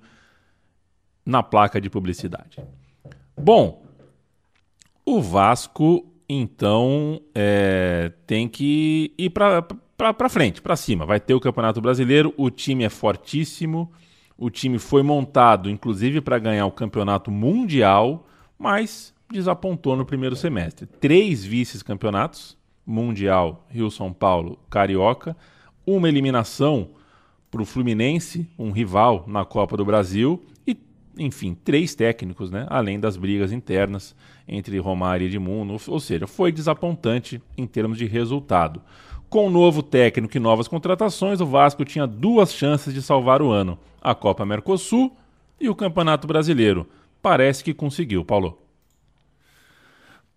na 1.24 1.42
placa 1.42 1.80
de 1.80 1.90
publicidade. 1.90 2.62
Bom, 3.36 3.84
o 5.04 5.20
Vasco, 5.20 6.06
então, 6.28 7.20
é, 7.34 8.12
tem 8.28 8.48
que 8.48 9.12
ir 9.18 9.30
para 9.30 10.28
frente, 10.28 10.62
para 10.62 10.76
cima. 10.76 11.04
Vai 11.04 11.18
ter 11.18 11.34
o 11.34 11.40
Campeonato 11.40 11.80
Brasileiro, 11.80 12.32
o 12.36 12.48
time 12.48 12.84
é 12.84 12.88
fortíssimo, 12.88 13.90
o 14.38 14.50
time 14.50 14.78
foi 14.78 15.02
montado, 15.02 15.68
inclusive, 15.68 16.20
para 16.20 16.38
ganhar 16.38 16.66
o 16.66 16.70
Campeonato 16.70 17.28
Mundial, 17.28 18.24
mas 18.56 19.15
desapontou 19.30 19.96
no 19.96 20.04
primeiro 20.04 20.36
semestre. 20.36 20.86
Três 20.86 21.44
vices-campeonatos, 21.44 22.56
Mundial, 22.86 23.66
Rio-São 23.68 24.12
Paulo, 24.12 24.58
Carioca, 24.70 25.36
uma 25.86 26.08
eliminação 26.08 26.90
para 27.50 27.62
o 27.62 27.66
Fluminense, 27.66 28.48
um 28.58 28.70
rival 28.70 29.24
na 29.26 29.44
Copa 29.44 29.76
do 29.76 29.84
Brasil, 29.84 30.44
e, 30.66 30.76
enfim, 31.18 31.54
três 31.54 31.94
técnicos, 31.94 32.50
né? 32.50 32.66
além 32.68 33.00
das 33.00 33.16
brigas 33.16 33.50
internas 33.50 34.14
entre 34.46 34.78
Romário 34.78 35.24
e 35.24 35.28
Edmundo, 35.28 35.76
ou 35.88 36.00
seja, 36.00 36.26
foi 36.26 36.52
desapontante 36.52 37.42
em 37.56 37.66
termos 37.66 37.98
de 37.98 38.06
resultado. 38.06 38.80
Com 39.28 39.48
o 39.48 39.50
novo 39.50 39.82
técnico 39.82 40.36
e 40.36 40.40
novas 40.40 40.68
contratações, 40.68 41.40
o 41.40 41.46
Vasco 41.46 41.84
tinha 41.84 42.06
duas 42.06 42.52
chances 42.52 42.94
de 42.94 43.02
salvar 43.02 43.42
o 43.42 43.50
ano: 43.50 43.76
a 44.00 44.14
Copa 44.14 44.46
Mercosul 44.46 45.16
e 45.60 45.68
o 45.68 45.74
Campeonato 45.74 46.28
Brasileiro. 46.28 46.86
Parece 47.20 47.64
que 47.64 47.74
conseguiu, 47.74 48.24
Paulo. 48.24 48.65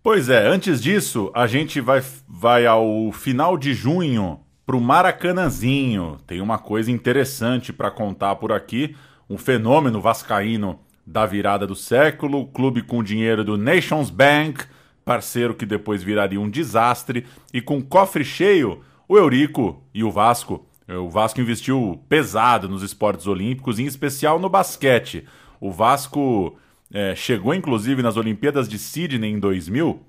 Pois 0.02 0.30
é, 0.30 0.46
antes 0.46 0.82
disso, 0.82 1.30
a 1.34 1.46
gente 1.46 1.78
vai, 1.78 2.02
vai 2.26 2.64
ao 2.64 3.12
final 3.12 3.58
de 3.58 3.74
junho 3.74 4.40
pro 4.64 4.80
Maracanãzinho. 4.80 6.16
Tem 6.26 6.40
uma 6.40 6.56
coisa 6.56 6.90
interessante 6.90 7.70
para 7.70 7.90
contar 7.90 8.36
por 8.36 8.50
aqui, 8.50 8.96
um 9.28 9.36
fenômeno 9.36 10.00
vascaíno 10.00 10.80
da 11.06 11.26
virada 11.26 11.66
do 11.66 11.74
século, 11.74 12.46
clube 12.46 12.80
com 12.80 13.02
dinheiro 13.02 13.44
do 13.44 13.58
Nations 13.58 14.08
Bank, 14.08 14.64
parceiro 15.04 15.54
que 15.54 15.66
depois 15.66 16.02
viraria 16.02 16.40
um 16.40 16.48
desastre, 16.48 17.26
e 17.52 17.60
com 17.60 17.82
cofre 17.82 18.24
cheio, 18.24 18.80
o 19.06 19.18
Eurico 19.18 19.84
e 19.92 20.02
o 20.02 20.10
Vasco. 20.10 20.66
O 20.88 21.10
Vasco 21.10 21.42
investiu 21.42 22.02
pesado 22.08 22.70
nos 22.70 22.82
esportes 22.82 23.26
olímpicos, 23.26 23.78
em 23.78 23.84
especial 23.84 24.38
no 24.38 24.48
basquete. 24.48 25.26
O 25.60 25.70
Vasco 25.70 26.56
é, 26.92 27.14
chegou 27.14 27.54
inclusive 27.54 28.02
nas 28.02 28.16
Olimpíadas 28.16 28.68
de 28.68 28.78
Sydney 28.78 29.30
em 29.30 29.38
2000 29.38 30.02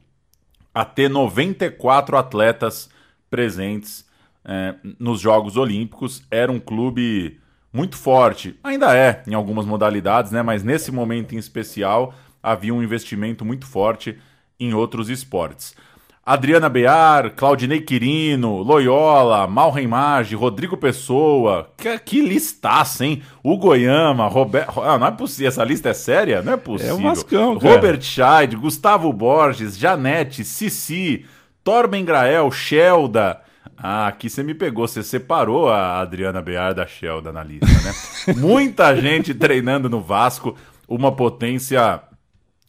a 0.73 0.85
ter 0.85 1.09
94 1.09 2.17
atletas 2.17 2.89
presentes 3.29 4.05
é, 4.43 4.75
nos 4.99 5.19
Jogos 5.19 5.57
Olímpicos. 5.57 6.23
Era 6.31 6.51
um 6.51 6.59
clube 6.59 7.39
muito 7.73 7.97
forte, 7.97 8.59
ainda 8.63 8.95
é 8.95 9.23
em 9.27 9.33
algumas 9.33 9.65
modalidades, 9.65 10.31
né? 10.31 10.41
mas 10.41 10.63
nesse 10.63 10.91
momento 10.91 11.33
em 11.33 11.37
especial 11.37 12.13
havia 12.43 12.73
um 12.73 12.83
investimento 12.83 13.45
muito 13.45 13.65
forte 13.65 14.17
em 14.59 14.73
outros 14.73 15.09
esportes. 15.09 15.75
Adriana 16.23 16.69
Bear, 16.69 17.31
Claudinei 17.31 17.81
Quirino, 17.81 18.57
Loyola, 18.57 19.47
Malreimage, 19.47 20.35
Rodrigo 20.35 20.77
Pessoa. 20.77 21.71
Que, 21.75 21.97
que 21.97 22.21
listaça, 22.21 23.03
hein? 23.03 23.23
O 23.43 23.57
Goiama, 23.57 24.27
Roberto. 24.27 24.79
Ah, 24.81 24.99
não 24.99 25.07
é 25.07 25.11
possível. 25.11 25.47
Essa 25.47 25.63
lista 25.63 25.89
é 25.89 25.93
séria? 25.93 26.43
Não 26.43 26.53
é 26.53 26.57
possível. 26.57 26.95
É 26.95 26.99
o 26.99 27.01
Vascão, 27.01 27.57
cara. 27.57 27.73
Robert 27.73 28.01
Scheid, 28.01 28.55
Gustavo 28.55 29.11
Borges, 29.11 29.75
Janete, 29.75 30.45
Cici, 30.45 31.25
Torben 31.63 32.05
Grael, 32.05 32.51
Shelda. 32.51 33.41
Ah, 33.75 34.05
aqui 34.05 34.29
você 34.29 34.43
me 34.43 34.53
pegou, 34.53 34.87
você 34.87 35.01
separou 35.01 35.69
a 35.69 36.01
Adriana 36.01 36.39
Bear 36.39 36.75
da 36.75 36.85
Shelda 36.85 37.31
na 37.31 37.43
lista, 37.43 37.65
né? 37.65 38.35
Muita 38.37 38.95
gente 38.95 39.33
treinando 39.33 39.89
no 39.89 39.99
Vasco, 39.99 40.55
uma 40.87 41.11
potência 41.11 41.99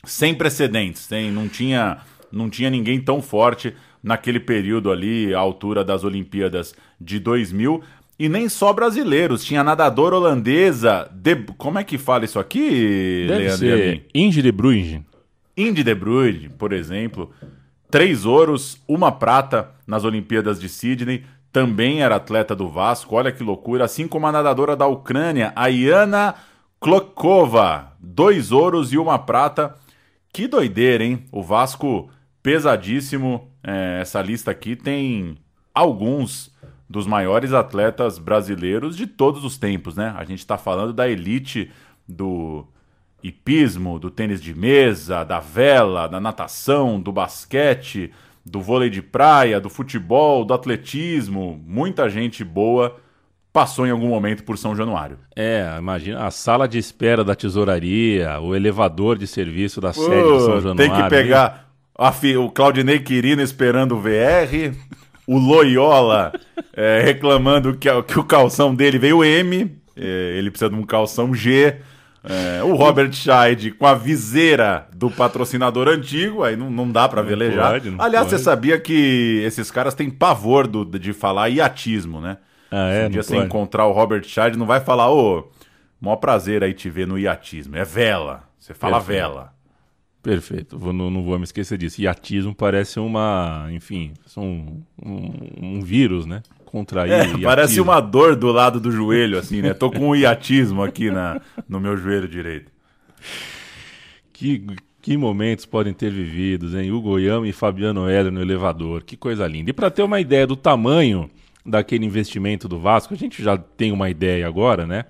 sem 0.05 0.35
precedentes, 0.35 1.07
tem, 1.07 1.31
não 1.31 1.49
tinha 1.49 1.99
não 2.33 2.49
tinha 2.49 2.71
ninguém 2.71 3.01
tão 3.01 3.21
forte 3.21 3.75
naquele 4.03 4.41
período 4.41 4.91
ali, 4.91 5.35
à 5.35 5.39
altura 5.39 5.85
das 5.85 6.03
Olimpíadas 6.05 6.75
de 7.01 7.19
2000. 7.19 7.83
E 8.19 8.29
nem 8.29 8.49
só 8.49 8.73
brasileiros, 8.73 9.45
tinha 9.45 9.65
nadadora 9.65 10.17
holandesa. 10.17 11.09
De... 11.13 11.37
Como 11.57 11.79
é 11.79 11.85
que 11.85 11.99
fala 11.99 12.25
isso 12.25 12.39
aqui, 12.39 13.27
Deve 13.27 13.41
Leandro? 13.41 13.59
Ser 13.59 14.07
Inge 14.15 14.43
de 14.43 14.53
Bruyne. 14.53 15.05
Indy 15.57 15.83
de 15.83 15.95
Bruyne, 15.95 16.49
por 16.49 16.73
exemplo. 16.73 17.31
Três 17.91 18.25
ouros, 18.25 18.81
uma 18.89 19.13
prata 19.13 19.71
nas 19.87 20.05
Olimpíadas 20.05 20.61
de 20.61 20.69
Sydney. 20.69 21.25
Também 21.53 22.03
era 22.03 22.17
atleta 22.17 22.57
do 22.57 22.69
Vasco, 22.69 23.15
olha 23.15 23.31
que 23.31 23.43
loucura. 23.43 23.85
Assim 23.85 24.09
como 24.09 24.27
a 24.27 24.33
nadadora 24.33 24.75
da 24.75 24.87
Ucrânia, 24.87 25.53
a 25.55 25.69
Iana 25.69 26.35
Klokova. 26.81 27.93
Dois 28.01 28.51
ouros 28.51 28.93
e 28.93 28.99
uma 28.99 29.19
prata. 29.19 29.77
Que 30.33 30.49
doideira, 30.49 31.05
hein? 31.05 31.27
O 31.31 31.43
Vasco 31.43 32.09
pesadíssimo. 32.43 33.51
É, 33.63 34.01
essa 34.01 34.21
lista 34.21 34.51
aqui 34.51 34.75
tem 34.75 35.37
alguns 35.75 36.53
dos 36.89 37.07
maiores 37.07 37.53
atletas 37.53 38.19
brasileiros 38.19 38.97
de 38.97 39.07
todos 39.07 39.45
os 39.45 39.57
tempos, 39.57 39.97
né? 39.97 40.15
A 40.17 40.25
gente 40.25 40.41
está 40.41 40.59
falando 40.59 40.93
da 40.93 41.09
elite 41.09 41.71
do 42.07 42.67
hipismo, 43.23 43.99
do 43.99 44.11
tênis 44.11 44.43
de 44.43 44.55
mesa, 44.55 45.25
da 45.25 45.41
vela, 45.41 46.07
da 46.07 46.21
natação, 46.21 47.01
do 47.01 47.13
basquete, 47.13 48.13
do 48.45 48.61
vôlei 48.61 48.91
de 48.91 49.01
praia, 49.01 49.61
do 49.61 49.71
futebol, 49.71 50.45
do 50.45 50.53
atletismo. 50.53 51.63
Muita 51.67 52.11
gente 52.11 52.45
boa 52.45 52.97
passou 53.53 53.87
em 53.87 53.91
algum 53.91 54.09
momento 54.09 54.45
por 54.45 54.59
São 54.59 54.75
Januário. 54.75 55.19
É, 55.37 55.77
imagina 55.79 56.27
a 56.27 56.31
sala 56.31 56.67
de 56.67 56.79
espera 56.79 57.23
da 57.23 57.35
tesouraria, 57.35 58.41
o 58.41 58.55
elevador 58.55 59.17
de 59.17 59.27
serviço 59.27 59.81
da 59.81 59.93
sede 59.93 60.09
de 60.09 60.41
São 60.41 60.61
Januário. 60.61 60.77
Tem 60.77 60.91
que 60.91 61.09
pegar 61.09 61.72
o 62.37 62.51
Claudinei 62.51 62.99
Quirino 62.99 63.43
esperando 63.43 63.97
o 63.97 64.01
VR, 64.01 64.75
o 65.27 65.39
Loyola 65.39 66.33
é, 66.73 67.01
reclamando 67.05 67.77
que, 67.77 67.89
que, 68.03 68.19
o 68.19 68.25
calção 68.25 68.75
dele 68.75 68.99
veio 68.99 69.25
M, 69.25 69.71
é, 69.97 70.35
ele 70.37 70.51
precisa 70.51 70.71
de 70.71 70.77
um 70.77 70.85
calção 70.85 71.35
G. 71.35 71.77
É, 72.25 72.63
o 72.63 72.75
Robert 72.77 73.13
Scheid 73.13 73.73
com 73.73 73.85
a 73.85 73.95
viseira 73.95 74.87
do 74.95 75.11
patrocinador 75.11 75.89
antigo, 75.89 76.45
aí 76.45 76.55
não, 76.55 76.71
não 76.71 76.91
dá 76.91 77.09
para 77.09 77.21
velejar. 77.21 77.73
Pode, 77.73 77.95
Aliás, 77.99 78.27
pode. 78.27 78.39
você 78.39 78.39
sabia 78.39 78.79
que 78.79 79.43
esses 79.45 79.71
caras 79.73 79.93
têm 79.93 80.09
pavor 80.09 80.69
do, 80.69 80.85
de 80.85 81.13
falar 81.13 81.49
iatismo, 81.49 82.21
né? 82.21 82.39
Ah, 82.71 82.89
é, 82.89 83.01
Se 83.01 83.07
um 83.07 83.11
dia 83.11 83.23
você 83.23 83.37
encontrar 83.37 83.87
o 83.87 83.93
Robert 83.93 84.25
Scheid, 84.25 84.57
não 84.57 84.67
vai 84.67 84.81
falar, 84.81 85.11
ô, 85.11 85.51
maior 86.01 86.17
prazer 86.17 86.63
aí 86.63 86.73
te 86.73 86.89
ver 86.89 87.07
no 87.07 87.19
iatismo. 87.19 87.77
É 87.77 87.85
vela. 87.85 88.45
Você 88.59 88.73
fala 88.73 89.01
vela. 89.01 89.53
Perfeito, 90.23 90.79
vou, 90.79 90.93
não, 90.93 91.11
não, 91.11 91.23
vou 91.25 91.37
me 91.37 91.45
esquecer 91.45 91.77
disso. 91.77 92.01
Iatismo 92.01 92.55
parece 92.55 93.01
uma, 93.01 93.67
enfim, 93.73 94.13
um, 94.37 94.81
um, 95.05 95.33
um 95.61 95.83
vírus, 95.83 96.27
né? 96.27 96.43
Contrair. 96.65 97.13
É, 97.13 97.39
parece 97.39 97.81
uma 97.81 98.01
dor 98.01 98.37
do 98.37 98.53
lado 98.53 98.79
do 98.79 98.93
joelho, 98.93 99.37
assim, 99.37 99.61
né? 99.61 99.75
Tô 99.75 99.91
com 99.91 100.11
um 100.11 100.17
iatismo 100.17 100.83
aqui 100.83 101.11
na, 101.11 101.41
no 101.69 101.81
meu 101.81 101.97
joelho 101.97 102.29
direito. 102.29 102.71
Que, 104.33 104.65
que 105.03 105.17
momentos 105.17 105.67
podem 105.67 105.93
ter 105.93 106.11
vividos, 106.11 106.73
hein? 106.73 106.93
Hugo 106.93 107.19
Yama 107.19 107.49
e 107.49 107.53
Fabiano 107.53 108.09
Heller 108.09 108.33
no 108.33 108.41
elevador, 108.41 109.03
que 109.03 109.17
coisa 109.17 109.47
linda. 109.49 109.71
E 109.71 109.73
para 109.73 109.91
ter 109.91 110.05
uma 110.05 110.21
ideia 110.21 110.47
do 110.47 110.55
tamanho 110.55 111.29
daquele 111.67 112.07
investimento 112.07 112.69
do 112.69 112.79
Vasco, 112.79 113.13
a 113.13 113.17
gente 113.17 113.43
já 113.43 113.59
tem 113.59 113.91
uma 113.91 114.09
ideia 114.09 114.47
agora, 114.47 114.87
né? 114.87 115.05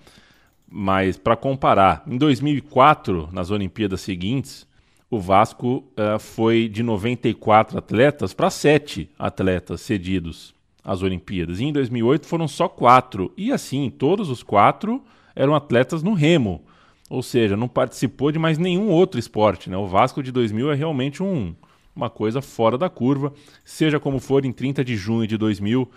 Mas 0.71 1.19
para 1.19 1.37
comparar, 1.37 2.03
em 2.07 2.17
2004, 2.17 3.29
nas 3.31 3.51
Olimpíadas 3.51 4.01
seguintes, 4.01 4.67
o 5.13 5.21
Vasco 5.21 5.85
uh, 5.91 6.19
foi 6.19 6.71
de 6.71 6.83
94 6.83 7.77
atletas 7.77 8.33
para 8.33 8.49
7 8.49 9.11
atletas 9.19 9.83
cedidos 9.83 10.55
às 10.83 11.03
Olimpíadas. 11.03 11.61
E 11.61 11.65
em 11.65 11.73
2008 11.73 12.27
foram 12.27 12.49
só 12.49 12.67
quatro. 12.67 13.31
E 13.37 13.53
assim, 13.53 13.91
todos 13.91 14.31
os 14.31 14.43
quatro 14.43 15.05
eram 15.37 15.55
atletas 15.55 16.03
no 16.03 16.15
remo. 16.15 16.65
Ou 17.11 17.23
seja, 17.23 17.59
não 17.59 17.69
participou 17.69 18.33
de 18.33 18.39
mais 18.39 18.57
nenhum 18.57 18.89
outro 18.89 19.21
esporte. 19.21 19.69
Né? 19.69 19.77
O 19.77 19.87
Vasco 19.87 20.23
de 20.23 20.33
2000 20.33 20.73
é 20.73 20.75
realmente 20.75 21.23
um, 21.23 21.55
uma 21.95 22.09
coisa 22.09 22.41
fora 22.41 22.79
da 22.79 22.89
curva. 22.89 23.35
Seja 23.67 24.01
como 24.01 24.19
for, 24.19 24.47
em 24.47 24.53
30 24.53 24.83
de 24.83 24.97
junho 24.97 25.27
de 25.27 25.37
2000, 25.37 25.91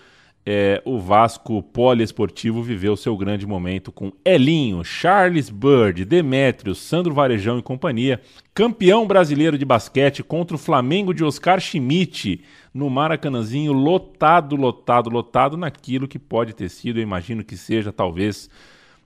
é, 0.45 0.79
o 0.85 0.99
Vasco 0.99 1.63
Poliesportivo 1.63 2.61
viveu 2.61 2.95
seu 2.95 3.17
grande 3.17 3.47
momento 3.47 3.91
com 3.91 4.11
Elinho, 4.23 4.83
Charles 4.83 5.49
Bird, 5.49 6.05
Demétrio, 6.05 6.75
Sandro 6.75 7.15
Varejão 7.15 7.57
e 7.57 7.63
companhia, 7.63 8.21
campeão 8.53 9.07
brasileiro 9.07 9.57
de 9.57 9.65
basquete 9.65 10.21
contra 10.21 10.55
o 10.55 10.59
Flamengo 10.59 11.15
de 11.15 11.23
Oscar 11.23 11.59
Schmidt 11.59 12.43
no 12.71 12.91
Maracanãzinho, 12.91 13.73
lotado, 13.73 14.55
lotado, 14.55 15.09
lotado 15.09 15.57
naquilo 15.57 16.07
que 16.07 16.19
pode 16.19 16.53
ter 16.53 16.69
sido, 16.69 16.99
eu 16.99 17.03
imagino 17.03 17.43
que 17.43 17.57
seja, 17.57 17.91
talvez, 17.91 18.47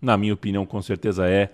na 0.01 0.17
minha 0.17 0.33
opinião, 0.33 0.65
com 0.65 0.81
certeza 0.81 1.29
é, 1.29 1.51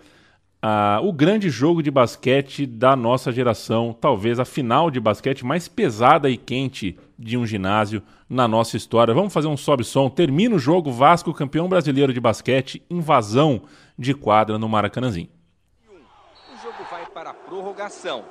o 1.04 1.14
grande 1.14 1.50
jogo 1.50 1.84
de 1.84 1.92
basquete 1.92 2.66
da 2.66 2.96
nossa 2.96 3.32
geração, 3.32 3.96
talvez 4.00 4.40
a 4.40 4.46
final 4.46 4.90
de 4.90 5.00
basquete 5.00 5.46
mais 5.46 5.68
pesada 5.68 6.30
e 6.30 6.38
quente 6.38 6.98
de 7.18 7.38
um 7.38 7.46
ginásio 7.46 8.02
na 8.30 8.48
nossa 8.48 8.76
história. 8.76 9.14
Vamos 9.14 9.34
fazer 9.34 9.48
um 9.48 9.58
sobe-som. 9.58 10.10
Termina 10.10 10.56
o 10.56 10.60
jogo 10.60 10.92
Vasco, 10.92 11.34
campeão 11.34 11.70
brasileiro 11.70 12.12
de 12.14 12.20
basquete, 12.20 12.82
invasão 12.90 13.62
de 13.98 14.14
quadra 14.14 14.58
no 14.58 14.68
Maracanãzinho. 14.68 15.30
O 15.88 16.64
jogo 16.64 16.84
vai 16.90 17.06
para 17.06 17.30
a 17.30 17.34
prorrogação. 17.34 18.24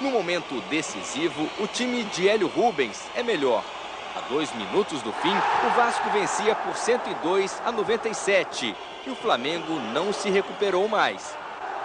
No 0.00 0.10
momento 0.10 0.60
decisivo, 0.70 1.48
o 1.58 1.66
time 1.66 2.04
de 2.04 2.28
Hélio 2.28 2.48
Rubens 2.48 3.06
é 3.14 3.22
melhor. 3.22 3.64
Dois 4.30 4.52
minutos 4.54 5.02
do 5.02 5.12
fim, 5.12 5.36
o 5.66 5.70
Vasco 5.70 6.08
vencia 6.10 6.54
por 6.54 6.76
102 6.76 7.60
a 7.66 7.72
97 7.72 8.76
e 9.04 9.10
o 9.10 9.16
Flamengo 9.16 9.74
não 9.92 10.12
se 10.12 10.30
recuperou 10.30 10.86
mais. 10.86 11.36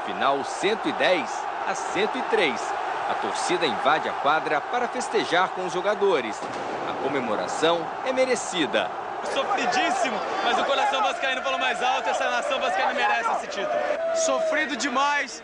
Final 0.05 0.43
110 0.43 1.27
a 1.67 1.73
103. 1.73 2.61
A 3.09 3.15
torcida 3.15 3.65
invade 3.65 4.07
a 4.07 4.13
quadra 4.13 4.61
para 4.61 4.87
festejar 4.87 5.49
com 5.49 5.65
os 5.65 5.73
jogadores. 5.73 6.39
A 6.87 6.93
comemoração 7.01 7.83
é 8.05 8.13
merecida. 8.13 8.91
Sofridíssimo, 9.33 10.19
mas 10.43 10.59
o 10.59 10.65
coração 10.65 11.01
vascaíno 11.01 11.41
falou 11.41 11.57
mais 11.57 11.81
alto. 11.81 12.07
Essa 12.09 12.29
nação 12.29 12.59
vascaína 12.59 12.93
merece 12.93 13.31
esse 13.31 13.47
título. 13.47 13.79
Sofrido 14.23 14.77
demais. 14.77 15.43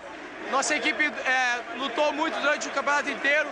Nossa 0.52 0.76
equipe 0.76 1.04
é, 1.04 1.78
lutou 1.80 2.14
muito 2.14 2.40
durante 2.40 2.68
o 2.68 2.72
campeonato 2.72 3.10
inteiro, 3.10 3.50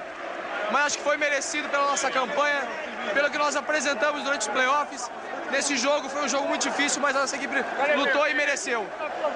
mas 0.71 0.85
acho 0.85 0.97
que 0.99 1.03
foi 1.03 1.17
merecido 1.17 1.67
pela 1.69 1.87
nossa 1.87 2.11
campanha, 2.11 2.67
pelo 3.09 3.29
que 3.29 3.37
nós 3.37 3.55
apresentamos 3.55 4.23
durante 4.23 4.41
os 4.41 4.47
playoffs. 4.47 5.09
Nesse 5.51 5.77
jogo 5.77 6.09
foi 6.09 6.25
um 6.25 6.29
jogo 6.29 6.47
muito 6.47 6.63
difícil, 6.63 7.01
mas 7.01 7.15
a 7.15 7.21
nossa 7.21 7.35
equipe 7.35 7.55
lutou 7.97 8.27
e 8.27 8.33
mereceu. 8.33 8.85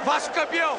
Vasco 0.05 0.33
campeão! 0.33 0.77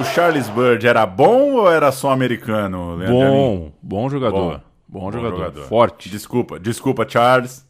O 0.00 0.04
Charles 0.04 0.48
Bird 0.48 0.86
era 0.86 1.04
bom 1.04 1.52
ou 1.52 1.70
era 1.70 1.92
só 1.92 2.10
americano? 2.10 2.96
Leandro 2.96 3.14
Bom, 3.18 3.72
bom 3.82 4.08
jogador. 4.08 4.62
Bom, 4.88 5.12
jogador. 5.12 5.52
Forte. 5.68 6.08
Desculpa, 6.08 6.58
desculpa, 6.58 7.06
Charles. 7.08 7.66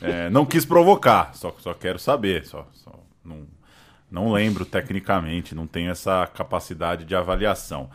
É, 0.00 0.28
não 0.30 0.44
quis 0.44 0.64
provocar, 0.64 1.34
só, 1.34 1.54
só 1.58 1.72
quero 1.74 1.98
saber. 1.98 2.44
Só, 2.46 2.66
só 2.72 2.92
não, 3.24 3.46
não 4.10 4.32
lembro 4.32 4.64
tecnicamente, 4.64 5.54
não 5.54 5.66
tenho 5.66 5.90
essa 5.90 6.26
capacidade 6.26 7.04
de 7.04 7.14
avaliação. 7.14 7.90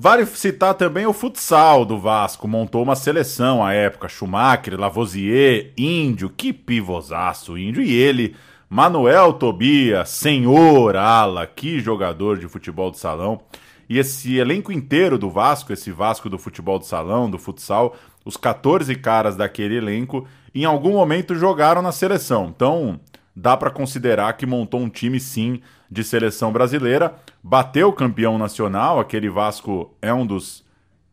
Vale 0.00 0.24
citar 0.26 0.74
também 0.74 1.06
o 1.06 1.12
futsal 1.12 1.84
do 1.84 1.98
Vasco, 1.98 2.46
montou 2.46 2.84
uma 2.84 2.94
seleção 2.94 3.64
à 3.64 3.72
época, 3.72 4.08
Schumacher, 4.08 4.78
Lavoisier, 4.78 5.72
Índio, 5.76 6.30
que 6.30 6.52
pivosaço, 6.52 7.58
Índio, 7.58 7.82
e 7.82 7.92
ele, 7.92 8.36
Manuel 8.70 9.32
Tobias, 9.32 10.08
senhor 10.10 10.94
ala, 10.94 11.48
que 11.48 11.80
jogador 11.80 12.38
de 12.38 12.46
futebol 12.46 12.92
de 12.92 12.98
salão. 12.98 13.40
E 13.88 13.98
esse 13.98 14.36
elenco 14.36 14.70
inteiro 14.70 15.18
do 15.18 15.30
Vasco, 15.30 15.72
esse 15.72 15.90
Vasco 15.90 16.30
do 16.30 16.38
futebol 16.38 16.78
de 16.78 16.86
salão, 16.86 17.28
do 17.28 17.36
futsal, 17.36 17.96
os 18.28 18.36
14 18.36 18.94
caras 18.96 19.36
daquele 19.36 19.78
elenco, 19.78 20.28
em 20.54 20.66
algum 20.66 20.92
momento 20.92 21.34
jogaram 21.34 21.80
na 21.80 21.90
seleção. 21.90 22.52
Então, 22.54 23.00
dá 23.34 23.56
para 23.56 23.70
considerar 23.70 24.34
que 24.34 24.44
montou 24.44 24.80
um 24.80 24.90
time 24.90 25.18
sim 25.18 25.62
de 25.90 26.04
seleção 26.04 26.52
brasileira, 26.52 27.14
bateu 27.42 27.88
o 27.88 27.92
campeão 27.92 28.36
nacional, 28.36 29.00
aquele 29.00 29.30
Vasco 29.30 29.96
é 30.02 30.12
um 30.12 30.26
dos 30.26 30.62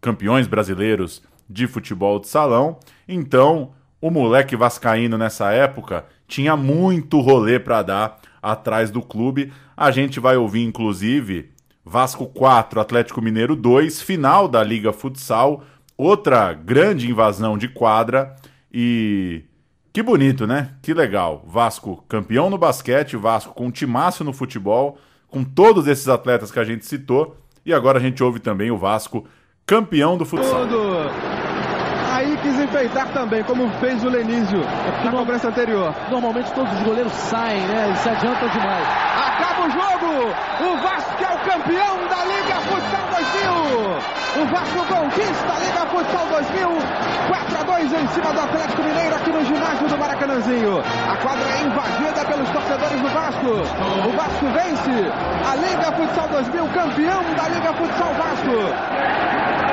campeões 0.01 0.45
brasileiros 0.45 1.24
de 1.49 1.68
futebol 1.68 2.20
de 2.20 2.28
salão. 2.28 2.80
Então, 3.07 3.72
o 4.01 4.11
moleque 4.11 4.57
vascaíno 4.57 5.18
nessa 5.18 5.53
época 5.53 6.03
tinha 6.28 6.57
muito 6.57 7.22
rolê 7.22 7.57
para 7.57 7.82
dar 7.82 8.20
atrás 8.43 8.91
do 8.91 9.01
clube. 9.01 9.53
A 9.78 9.89
gente 9.89 10.20
vai 10.20 10.36
ouvir 10.36 10.63
inclusive 10.63 11.49
Vasco 11.86 12.26
4, 12.26 12.82
Atlético 12.82 13.22
Mineiro 13.22 13.55
2, 13.55 14.01
final 14.01 14.47
da 14.47 14.61
Liga 14.63 14.91
Futsal, 14.91 15.63
outra 15.98 16.54
grande 16.54 17.10
invasão 17.10 17.58
de 17.58 17.68
quadra 17.68 18.36
e 18.72 19.43
que 19.93 20.04
bonito, 20.04 20.46
né? 20.46 20.72
Que 20.82 20.93
legal. 20.93 21.43
Vasco 21.48 22.04
campeão 22.10 22.50
no 22.50 22.58
basquete, 22.58 23.16
Vasco 23.16 23.54
com 23.54 23.68
um 23.68 23.72
timaço 23.72 24.24
no 24.24 24.34
futebol, 24.34 24.98
com 25.30 25.43
todos 25.43 25.88
esses 25.88 26.10
atletas 26.10 26.52
que 26.52 26.60
a 26.60 26.66
gente 26.66 26.86
citou. 26.86 27.38
E 27.66 27.74
agora 27.74 27.98
a 27.98 28.02
gente 28.02 28.22
ouve 28.22 28.39
também 28.39 28.70
o 28.70 28.78
Vasco 28.78 29.26
campeão 29.66 30.18
do 30.18 30.26
futsal. 30.26 30.68
Tudo. 30.68 31.10
Aí 32.12 32.38
quis 32.41 32.60
enfeitar 32.60 33.12
também, 33.14 33.43
como 33.43 33.70
fez 33.80 34.04
o 34.04 34.10
Lenísio 34.10 34.60
na 35.04 35.12
cobrança 35.12 35.48
anterior. 35.48 35.96
Normalmente 36.12 36.54
todos 36.54 36.72
os 36.74 36.84
goleiros 36.84 37.14
saem, 37.14 37.66
né? 37.68 37.88
Eles 37.88 38.00
se 38.00 38.10
adiantam 38.10 38.50
demais. 38.50 38.88
Acaba 39.16 39.68
o 39.68 39.72
jogo! 39.72 40.30
O 40.62 40.78
Vasco 40.82 41.24
é 41.24 41.36
o 41.36 41.39
campeão 41.39 42.08
da 42.08 42.26
Liga 42.26 42.56
Futsal 42.62 43.10
2000! 43.12 44.25
O 44.38 44.46
Vasco 44.48 44.86
conquista 44.94 45.54
a 45.54 45.60
Liga 45.60 45.86
Futsal 45.88 46.28
2000, 46.28 46.68
4 47.30 47.58
a 47.58 47.64
2 47.64 47.94
em 47.94 48.08
cima 48.10 48.34
do 48.34 48.42
Atlético 48.42 48.84
Mineiro 48.84 49.16
aqui 49.16 49.32
no 49.32 49.46
ginásio 49.46 49.88
do 49.88 49.98
Maracanãzinho. 49.98 50.84
A 51.10 51.16
quadra 51.16 51.50
é 51.52 51.62
invadida 51.62 52.26
pelos 52.26 52.50
torcedores 52.50 53.00
do 53.00 53.08
Vasco. 53.08 53.48
O 53.48 54.12
Vasco 54.12 54.46
vence 54.48 54.92
a 55.50 55.56
Liga 55.56 55.90
Futsal 55.94 56.28
2000, 56.28 56.68
campeão 56.68 57.24
da 57.34 57.48
Liga 57.48 57.74
Futsal 57.76 58.14
Vasco. 58.16 59.64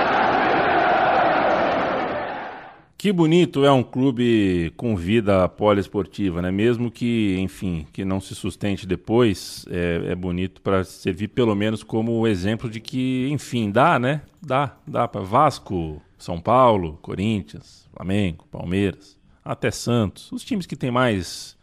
Que 3.02 3.10
bonito 3.10 3.64
é 3.64 3.72
um 3.72 3.82
clube 3.82 4.72
com 4.76 4.94
vida 4.94 5.48
poliesportiva, 5.48 6.40
né? 6.40 6.52
Mesmo 6.52 6.88
que, 6.88 7.36
enfim, 7.40 7.84
que 7.92 8.04
não 8.04 8.20
se 8.20 8.32
sustente 8.32 8.86
depois, 8.86 9.66
é, 9.68 10.12
é 10.12 10.14
bonito 10.14 10.62
para 10.62 10.84
servir 10.84 11.26
pelo 11.26 11.52
menos 11.56 11.82
como 11.82 12.24
exemplo 12.28 12.70
de 12.70 12.78
que, 12.78 13.26
enfim, 13.28 13.72
dá, 13.72 13.98
né? 13.98 14.22
Dá, 14.40 14.76
dá 14.86 15.08
para 15.08 15.20
Vasco, 15.20 16.00
São 16.16 16.40
Paulo, 16.40 16.96
Corinthians, 17.02 17.88
Flamengo, 17.92 18.46
Palmeiras, 18.48 19.18
até 19.44 19.72
Santos, 19.72 20.30
os 20.30 20.44
times 20.44 20.64
que 20.64 20.76
têm 20.76 20.92
mais, 20.92 21.56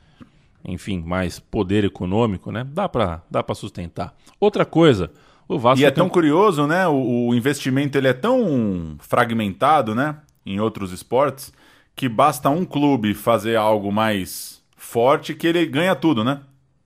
enfim, 0.65 1.01
mais 1.05 1.39
poder 1.39 1.85
econômico, 1.85 2.51
né? 2.51 2.67
Dá 2.69 2.89
para, 2.89 3.23
dá 3.31 3.41
para 3.41 3.55
sustentar. 3.55 4.13
Outra 4.41 4.65
coisa, 4.65 5.09
o 5.47 5.57
Vasco 5.57 5.81
E 5.81 5.85
é 5.85 5.91
tão 5.91 6.07
um- 6.07 6.09
curioso, 6.09 6.67
né? 6.67 6.85
O, 6.85 7.29
o 7.29 7.33
investimento 7.33 7.97
ele 7.97 8.09
é 8.09 8.13
tão 8.13 8.97
fragmentado, 8.99 9.95
né? 9.95 10.17
Em 10.49 10.59
outros 10.59 10.91
esportes, 10.91 11.53
que 11.95 12.09
basta 12.09 12.49
um 12.49 12.65
clube 12.65 13.13
fazer 13.13 13.55
algo 13.55 13.91
mais 13.91 14.63
forte 14.75 15.35
que 15.35 15.45
ele 15.45 15.63
ganha 15.67 15.95
tudo, 15.95 16.23
né? 16.23 16.41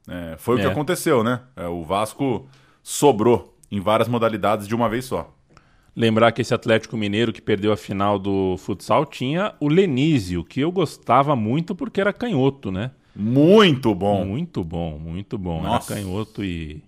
É, 0.05 0.35
foi 0.37 0.55
o 0.57 0.59
que 0.59 0.65
É. 0.65 0.69
aconteceu, 0.69 1.23
né? 1.23 1.39
É, 1.55 1.65
o 1.67 1.81
Vasco 1.81 2.45
sobrou 2.83 3.55
em 3.71 3.79
várias 3.79 4.09
modalidades 4.09 4.67
de 4.67 4.75
uma 4.75 4.89
vez 4.89 5.05
só. 5.05 5.33
Lembrar 5.95 6.31
que 6.33 6.41
esse 6.41 6.53
Atlético 6.53 6.97
Mineiro 6.97 7.31
que 7.31 7.41
perdeu 7.41 7.71
a 7.71 7.77
final 7.77 8.19
do 8.19 8.57
futsal 8.57 9.05
tinha 9.05 9.53
o 9.61 9.69
Lenísio, 9.69 10.43
que 10.43 10.59
eu 10.59 10.71
gostava 10.71 11.35
muito 11.35 11.73
porque 11.73 12.01
era 12.01 12.11
canhoto, 12.11 12.71
né? 12.71 12.91
Muito 13.15 13.93
bom. 13.95 14.25
Muito 14.25 14.63
bom, 14.63 14.97
muito 14.99 15.37
bom. 15.37 15.61
Nossa. 15.61 15.93
Era 15.93 16.01
canhoto 16.01 16.43
e 16.43 16.81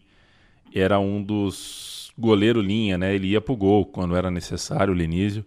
era 0.74 1.00
um 1.00 1.22
dos 1.24 2.12
goleiro 2.18 2.60
linha, 2.62 2.98
né? 2.98 3.14
Ele 3.16 3.28
ia 3.28 3.40
pro 3.40 3.56
gol 3.56 3.86
quando 3.86 4.16
era 4.16 4.30
necessário, 4.32 4.94
o 4.94 4.98
Lenísio. 4.98 5.46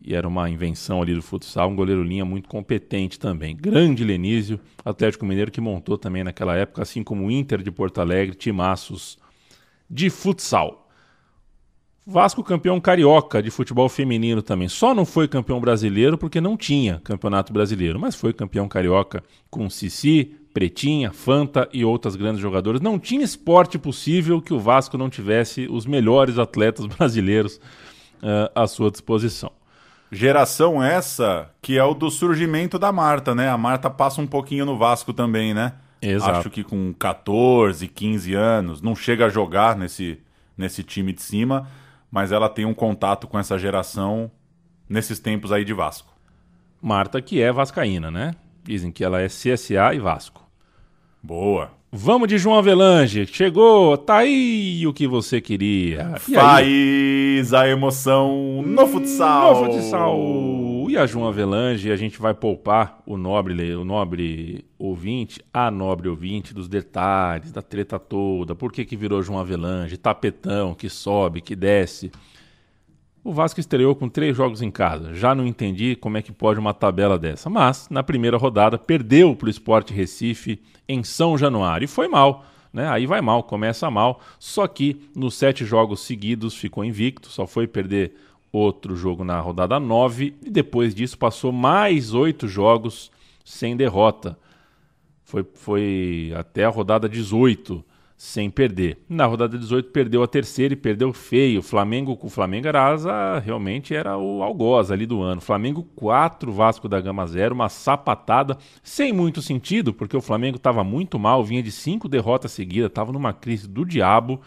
E 0.00 0.14
era 0.14 0.28
uma 0.28 0.48
invenção 0.48 1.02
ali 1.02 1.14
do 1.14 1.22
futsal, 1.22 1.70
um 1.70 1.76
goleiro 1.76 2.02
linha 2.02 2.24
muito 2.24 2.48
competente 2.48 3.18
também. 3.18 3.56
Grande 3.56 4.04
Lenísio, 4.04 4.60
Atlético 4.84 5.24
Mineiro 5.24 5.50
que 5.50 5.60
montou 5.60 5.98
também 5.98 6.22
naquela 6.22 6.54
época, 6.54 6.82
assim 6.82 7.02
como 7.02 7.26
o 7.26 7.30
Inter 7.30 7.62
de 7.62 7.70
Porto 7.70 8.00
Alegre, 8.00 8.34
timaços 8.34 9.18
de 9.90 10.10
futsal. 10.10 10.86
Vasco 12.08 12.44
campeão 12.44 12.80
carioca 12.80 13.42
de 13.42 13.50
futebol 13.50 13.88
feminino 13.88 14.40
também. 14.40 14.68
Só 14.68 14.94
não 14.94 15.04
foi 15.04 15.26
campeão 15.26 15.60
brasileiro 15.60 16.16
porque 16.16 16.40
não 16.40 16.56
tinha 16.56 17.00
campeonato 17.02 17.52
brasileiro, 17.52 17.98
mas 17.98 18.14
foi 18.14 18.32
campeão 18.32 18.68
carioca 18.68 19.24
com 19.50 19.68
Cici, 19.68 20.36
Pretinha, 20.54 21.12
Fanta 21.12 21.68
e 21.72 21.84
outras 21.84 22.14
grandes 22.14 22.40
jogadoras. 22.40 22.80
Não 22.80 22.96
tinha 22.96 23.24
esporte 23.24 23.76
possível 23.76 24.40
que 24.40 24.54
o 24.54 24.60
Vasco 24.60 24.96
não 24.96 25.10
tivesse 25.10 25.66
os 25.68 25.84
melhores 25.84 26.38
atletas 26.38 26.86
brasileiros 26.96 27.60
eh, 28.22 28.52
à 28.54 28.68
sua 28.68 28.88
disposição. 28.88 29.50
Geração 30.10 30.82
essa 30.82 31.50
que 31.60 31.76
é 31.76 31.84
o 31.84 31.94
do 31.94 32.10
surgimento 32.10 32.78
da 32.78 32.92
Marta, 32.92 33.34
né? 33.34 33.48
A 33.48 33.58
Marta 33.58 33.90
passa 33.90 34.20
um 34.20 34.26
pouquinho 34.26 34.64
no 34.64 34.78
Vasco 34.78 35.12
também, 35.12 35.52
né? 35.52 35.72
Exato. 36.00 36.38
Acho 36.38 36.50
que 36.50 36.62
com 36.62 36.94
14, 36.94 37.88
15 37.88 38.34
anos, 38.34 38.80
não 38.80 38.94
chega 38.94 39.26
a 39.26 39.28
jogar 39.28 39.76
nesse, 39.76 40.20
nesse 40.56 40.82
time 40.82 41.12
de 41.12 41.22
cima, 41.22 41.68
mas 42.10 42.32
ela 42.32 42.48
tem 42.48 42.64
um 42.64 42.74
contato 42.74 43.26
com 43.26 43.38
essa 43.38 43.58
geração 43.58 44.30
nesses 44.88 45.18
tempos 45.18 45.50
aí 45.50 45.64
de 45.64 45.72
Vasco. 45.72 46.14
Marta, 46.80 47.20
que 47.20 47.40
é 47.40 47.50
vascaína, 47.50 48.10
né? 48.10 48.34
Dizem 48.62 48.92
que 48.92 49.02
ela 49.02 49.20
é 49.20 49.26
CSA 49.26 49.94
e 49.94 49.98
Vasco. 49.98 50.44
Boa. 51.22 51.75
Vamos 51.92 52.28
de 52.28 52.36
João 52.36 52.58
Avelange. 52.58 53.26
Chegou, 53.26 53.96
tá 53.96 54.16
aí 54.16 54.86
o 54.86 54.92
que 54.92 55.06
você 55.06 55.40
queria. 55.40 56.14
E 56.28 56.36
aí? 56.36 57.40
Faz 57.42 57.54
a 57.54 57.68
emoção 57.68 58.62
no 58.66 58.86
futsal. 58.86 59.64
No 59.64 59.72
futsal. 59.72 60.86
E 60.90 60.98
a 60.98 61.06
João 61.06 61.28
Avelange, 61.28 61.90
a 61.90 61.96
gente 61.96 62.18
vai 62.18 62.34
poupar 62.34 63.02
o 63.06 63.16
nobre, 63.16 63.74
o 63.74 63.84
nobre 63.84 64.64
ouvinte, 64.78 65.40
a 65.52 65.70
nobre 65.70 66.08
ouvinte, 66.08 66.52
dos 66.52 66.68
detalhes, 66.68 67.52
da 67.52 67.62
treta 67.62 67.98
toda. 67.98 68.54
Por 68.54 68.72
que, 68.72 68.84
que 68.84 68.96
virou 68.96 69.22
João 69.22 69.38
Avelange? 69.38 69.96
Tapetão, 69.96 70.74
que 70.74 70.88
sobe, 70.88 71.40
que 71.40 71.54
desce. 71.54 72.10
O 73.26 73.32
Vasco 73.32 73.58
estreou 73.58 73.92
com 73.96 74.08
três 74.08 74.36
jogos 74.36 74.62
em 74.62 74.70
casa. 74.70 75.12
Já 75.12 75.34
não 75.34 75.44
entendi 75.44 75.96
como 75.96 76.16
é 76.16 76.22
que 76.22 76.30
pode 76.30 76.60
uma 76.60 76.72
tabela 76.72 77.18
dessa. 77.18 77.50
Mas, 77.50 77.88
na 77.90 78.00
primeira 78.00 78.36
rodada, 78.36 78.78
perdeu 78.78 79.34
para 79.34 79.48
o 79.48 79.50
Sport 79.50 79.90
Recife 79.90 80.62
em 80.88 81.02
São 81.02 81.36
Januário. 81.36 81.86
E 81.86 81.88
foi 81.88 82.06
mal. 82.06 82.44
Né? 82.72 82.88
Aí 82.88 83.04
vai 83.04 83.20
mal, 83.20 83.42
começa 83.42 83.90
mal. 83.90 84.20
Só 84.38 84.68
que 84.68 85.10
nos 85.12 85.34
sete 85.34 85.64
jogos 85.64 86.02
seguidos 86.02 86.54
ficou 86.54 86.84
invicto, 86.84 87.28
só 87.28 87.48
foi 87.48 87.66
perder 87.66 88.14
outro 88.52 88.94
jogo 88.94 89.24
na 89.24 89.40
rodada 89.40 89.80
9. 89.80 90.36
E 90.44 90.48
depois 90.48 90.94
disso 90.94 91.18
passou 91.18 91.50
mais 91.50 92.14
oito 92.14 92.46
jogos 92.46 93.10
sem 93.44 93.76
derrota. 93.76 94.38
Foi, 95.24 95.44
foi 95.52 96.32
até 96.36 96.64
a 96.64 96.68
rodada 96.68 97.08
18 97.08 97.84
sem 98.16 98.48
perder. 98.48 98.98
Na 99.08 99.26
rodada 99.26 99.58
18 99.58 99.90
perdeu 99.90 100.22
a 100.22 100.26
terceira 100.26 100.72
e 100.72 100.76
perdeu 100.76 101.12
feio. 101.12 101.62
Flamengo, 101.62 102.18
o 102.20 102.30
Flamengo 102.30 102.66
era 102.66 102.88
asa, 102.88 103.38
realmente 103.38 103.94
era 103.94 104.16
o 104.16 104.42
algoz 104.42 104.90
ali 104.90 105.04
do 105.04 105.20
ano. 105.20 105.40
Flamengo 105.40 105.82
4, 105.94 106.50
Vasco 106.50 106.88
da 106.88 107.00
Gama 107.00 107.26
0, 107.26 107.54
uma 107.54 107.68
sapatada 107.68 108.56
sem 108.82 109.12
muito 109.12 109.42
sentido, 109.42 109.92
porque 109.92 110.16
o 110.16 110.22
Flamengo 110.22 110.56
estava 110.56 110.82
muito 110.82 111.18
mal, 111.18 111.44
vinha 111.44 111.62
de 111.62 111.70
cinco 111.70 112.08
derrotas 112.08 112.52
seguidas, 112.52 112.88
estava 112.88 113.12
numa 113.12 113.34
crise 113.34 113.68
do 113.68 113.84
diabo 113.84 114.40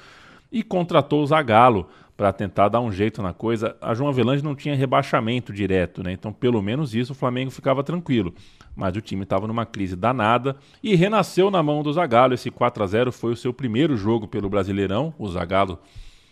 e 0.52 0.64
contratou 0.64 1.22
o 1.22 1.28
Zagallo 1.28 1.88
para 2.18 2.34
tentar 2.34 2.70
dar 2.70 2.82
um 2.82 2.92
jeito 2.92 3.22
na 3.22 3.34
coisa. 3.34 3.78
A 3.80 3.94
João 3.94 4.10
Avelange 4.10 4.44
não 4.44 4.56
tinha 4.56 4.76
rebaixamento 4.76 5.54
direto, 5.54 6.04
né? 6.04 6.12
Então, 6.12 6.34
pelo 6.34 6.62
menos 6.62 6.96
isso 6.96 7.14
o 7.14 7.16
Flamengo 7.16 7.52
ficava 7.52 7.84
tranquilo 7.84 8.34
mas 8.80 8.96
o 8.96 9.02
time 9.02 9.24
estava 9.24 9.46
numa 9.46 9.66
crise 9.66 9.94
danada 9.94 10.56
e 10.82 10.96
renasceu 10.96 11.52
na 11.52 11.62
mão 11.62 11.84
do 11.84 11.92
Zagallo. 11.92 12.34
Esse 12.34 12.50
4 12.50 12.82
a 12.82 12.88
0 12.88 13.12
foi 13.12 13.34
o 13.34 13.36
seu 13.36 13.54
primeiro 13.54 13.98
jogo 13.98 14.26
pelo 14.26 14.50
Brasileirão. 14.50 15.14
O 15.20 15.28
Zagallo 15.28 15.78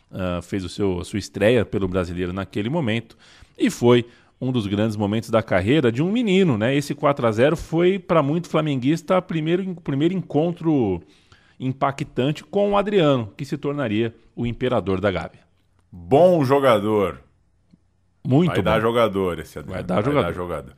uh, 0.09 0.41
fez 0.41 0.63
o 0.63 0.69
seu, 0.69 1.01
a 1.01 1.03
sua 1.03 1.19
estreia 1.19 1.65
pelo 1.65 1.89
Brasileiro 1.89 2.31
naquele 2.31 2.69
momento 2.69 3.17
e 3.57 3.69
foi 3.69 4.05
um 4.39 4.49
dos 4.49 4.65
grandes 4.65 4.95
momentos 4.95 5.29
da 5.29 5.43
carreira 5.43 5.91
de 5.91 6.01
um 6.01 6.09
menino, 6.09 6.57
né? 6.57 6.73
Esse 6.73 6.95
4 6.95 7.27
a 7.27 7.31
0 7.31 7.57
foi 7.57 7.99
para 7.99 8.23
muito 8.23 8.47
flamenguista 8.47 9.17
o 9.17 9.21
primeiro, 9.21 9.75
primeiro 9.83 10.13
encontro 10.13 11.01
impactante 11.59 12.45
com 12.45 12.71
o 12.71 12.77
Adriano, 12.77 13.33
que 13.35 13.43
se 13.43 13.57
tornaria 13.57 14.15
o 14.35 14.45
imperador 14.45 15.01
da 15.01 15.11
Gávea. 15.11 15.41
Bom 15.91 16.45
jogador. 16.45 17.19
Muito 18.25 18.49
Vai 18.49 18.57
bom. 18.57 18.63
dar 18.63 18.79
jogador 18.79 19.39
esse 19.39 19.55
Vai 19.55 19.79
Adriano. 19.79 19.87
dar 19.87 20.03
jogador. 20.03 20.33
jogador. 20.33 20.73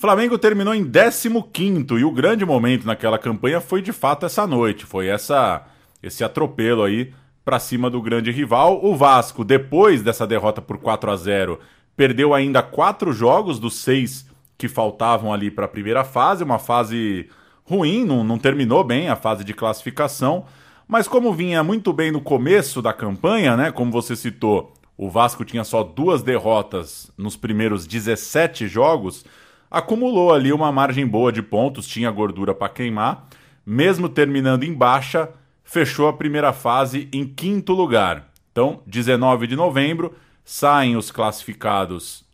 Flamengo 0.00 0.38
terminou 0.38 0.74
em 0.74 0.82
15º 0.82 2.00
e 2.00 2.04
o 2.06 2.10
grande 2.10 2.42
momento 2.42 2.86
naquela 2.86 3.18
campanha 3.18 3.60
foi 3.60 3.82
de 3.82 3.92
fato 3.92 4.24
essa 4.24 4.46
noite, 4.46 4.86
foi 4.86 5.08
essa 5.08 5.66
esse 6.02 6.24
atropelo 6.24 6.84
aí 6.84 7.12
para 7.44 7.58
cima 7.58 7.90
do 7.90 8.00
grande 8.00 8.30
rival. 8.30 8.82
O 8.82 8.96
Vasco, 8.96 9.44
depois 9.44 10.02
dessa 10.02 10.26
derrota 10.26 10.62
por 10.62 10.78
4 10.78 11.10
a 11.10 11.16
0, 11.16 11.60
perdeu 11.94 12.32
ainda 12.32 12.62
quatro 12.62 13.12
jogos 13.12 13.58
dos 13.58 13.74
seis 13.74 14.26
que 14.56 14.68
faltavam 14.68 15.34
ali 15.34 15.50
para 15.50 15.66
a 15.66 15.68
primeira 15.68 16.02
fase, 16.02 16.42
uma 16.42 16.58
fase 16.58 17.28
ruim, 17.62 18.02
não, 18.02 18.24
não 18.24 18.38
terminou 18.38 18.82
bem 18.82 19.10
a 19.10 19.16
fase 19.16 19.44
de 19.44 19.52
classificação, 19.52 20.46
mas 20.88 21.06
como 21.06 21.34
vinha 21.34 21.62
muito 21.62 21.92
bem 21.92 22.10
no 22.10 22.22
começo 22.22 22.80
da 22.80 22.94
campanha, 22.94 23.54
né, 23.54 23.70
como 23.70 23.92
você 23.92 24.16
citou, 24.16 24.72
o 24.96 25.10
Vasco 25.10 25.44
tinha 25.44 25.62
só 25.62 25.82
duas 25.82 26.22
derrotas 26.22 27.10
nos 27.18 27.36
primeiros 27.36 27.86
17 27.86 28.66
jogos, 28.66 29.26
acumulou 29.70 30.34
ali 30.34 30.52
uma 30.52 30.72
margem 30.72 31.06
boa 31.06 31.30
de 31.30 31.42
pontos, 31.42 31.86
tinha 31.86 32.10
gordura 32.10 32.54
para 32.54 32.68
queimar, 32.68 33.28
mesmo 33.64 34.08
terminando 34.08 34.64
em 34.64 34.74
baixa, 34.74 35.28
fechou 35.62 36.08
a 36.08 36.12
primeira 36.12 36.52
fase 36.52 37.08
em 37.12 37.24
quinto 37.24 37.72
lugar. 37.72 38.30
Então, 38.50 38.82
19 38.86 39.46
de 39.46 39.54
novembro, 39.54 40.14
saem 40.44 40.96
os 40.96 41.12
classificados 41.12 42.24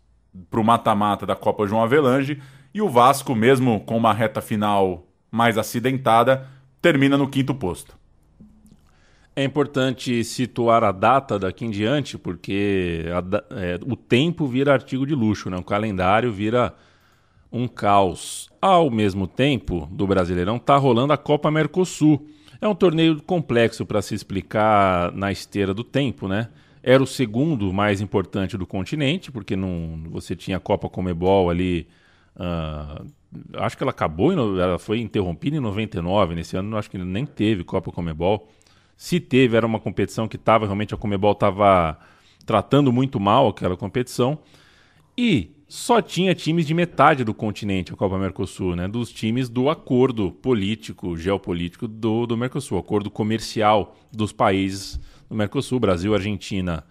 para 0.50 0.60
o 0.60 0.64
mata-mata 0.64 1.26
da 1.26 1.36
Copa 1.36 1.66
João 1.66 1.82
Avelange 1.82 2.40
e 2.72 2.80
o 2.80 2.88
Vasco, 2.88 3.34
mesmo 3.34 3.80
com 3.80 3.96
uma 3.96 4.12
reta 4.12 4.40
final 4.40 5.06
mais 5.30 5.58
acidentada, 5.58 6.48
termina 6.80 7.18
no 7.18 7.28
quinto 7.28 7.54
posto. 7.54 7.96
É 9.34 9.44
importante 9.44 10.24
situar 10.24 10.82
a 10.82 10.92
data 10.92 11.38
daqui 11.38 11.66
em 11.66 11.70
diante, 11.70 12.16
porque 12.16 13.04
a 13.12 13.54
é, 13.54 13.78
o 13.86 13.94
tempo 13.94 14.46
vira 14.46 14.72
artigo 14.72 15.06
de 15.06 15.14
luxo, 15.14 15.50
né? 15.50 15.58
o 15.58 15.62
calendário 15.62 16.32
vira 16.32 16.74
um 17.50 17.68
caos. 17.68 18.50
Ao 18.60 18.90
mesmo 18.90 19.26
tempo, 19.26 19.88
do 19.90 20.06
Brasileirão, 20.06 20.56
está 20.56 20.76
rolando 20.76 21.12
a 21.12 21.16
Copa 21.16 21.50
Mercosul. 21.50 22.28
É 22.60 22.66
um 22.66 22.74
torneio 22.74 23.22
complexo 23.22 23.84
para 23.84 24.02
se 24.02 24.14
explicar 24.14 25.12
na 25.12 25.30
esteira 25.30 25.74
do 25.74 25.84
tempo, 25.84 26.26
né? 26.26 26.48
Era 26.82 27.02
o 27.02 27.06
segundo 27.06 27.72
mais 27.72 28.00
importante 28.00 28.56
do 28.56 28.66
continente, 28.66 29.32
porque 29.32 29.56
não, 29.56 30.04
você 30.08 30.36
tinha 30.36 30.56
a 30.56 30.60
Copa 30.60 30.88
Comebol 30.88 31.50
ali. 31.50 31.88
ah, 32.36 33.02
acho 33.54 33.76
que 33.76 33.82
ela 33.82 33.90
acabou, 33.90 34.32
ela 34.32 34.78
foi 34.78 35.00
interrompida 35.00 35.56
em 35.56 35.60
99. 35.60 36.34
Nesse 36.34 36.56
ano, 36.56 36.76
acho 36.76 36.90
que 36.90 36.98
nem 36.98 37.26
teve 37.26 37.64
Copa 37.64 37.90
Comebol. 37.90 38.48
Se 38.96 39.20
teve, 39.20 39.56
era 39.56 39.66
uma 39.66 39.80
competição 39.80 40.28
que 40.28 40.36
estava 40.36 40.64
realmente 40.64 40.94
a 40.94 40.96
Comebol 40.96 41.32
estava 41.32 41.98
tratando 42.46 42.92
muito 42.92 43.18
mal 43.18 43.48
aquela 43.48 43.76
competição. 43.76 44.38
E 45.18 45.55
só 45.68 46.00
tinha 46.00 46.34
times 46.34 46.66
de 46.66 46.72
metade 46.72 47.24
do 47.24 47.34
continente, 47.34 47.92
a 47.92 47.96
Copa 47.96 48.16
Mercosul, 48.16 48.76
né? 48.76 48.86
Dos 48.86 49.10
times 49.10 49.48
do 49.48 49.68
acordo 49.68 50.30
político, 50.30 51.16
geopolítico 51.16 51.88
do, 51.88 52.26
do 52.26 52.36
Mercosul, 52.36 52.78
acordo 52.78 53.10
comercial 53.10 53.96
dos 54.12 54.32
países 54.32 55.00
do 55.28 55.34
Mercosul, 55.34 55.80
Brasil, 55.80 56.14
Argentina, 56.14 56.84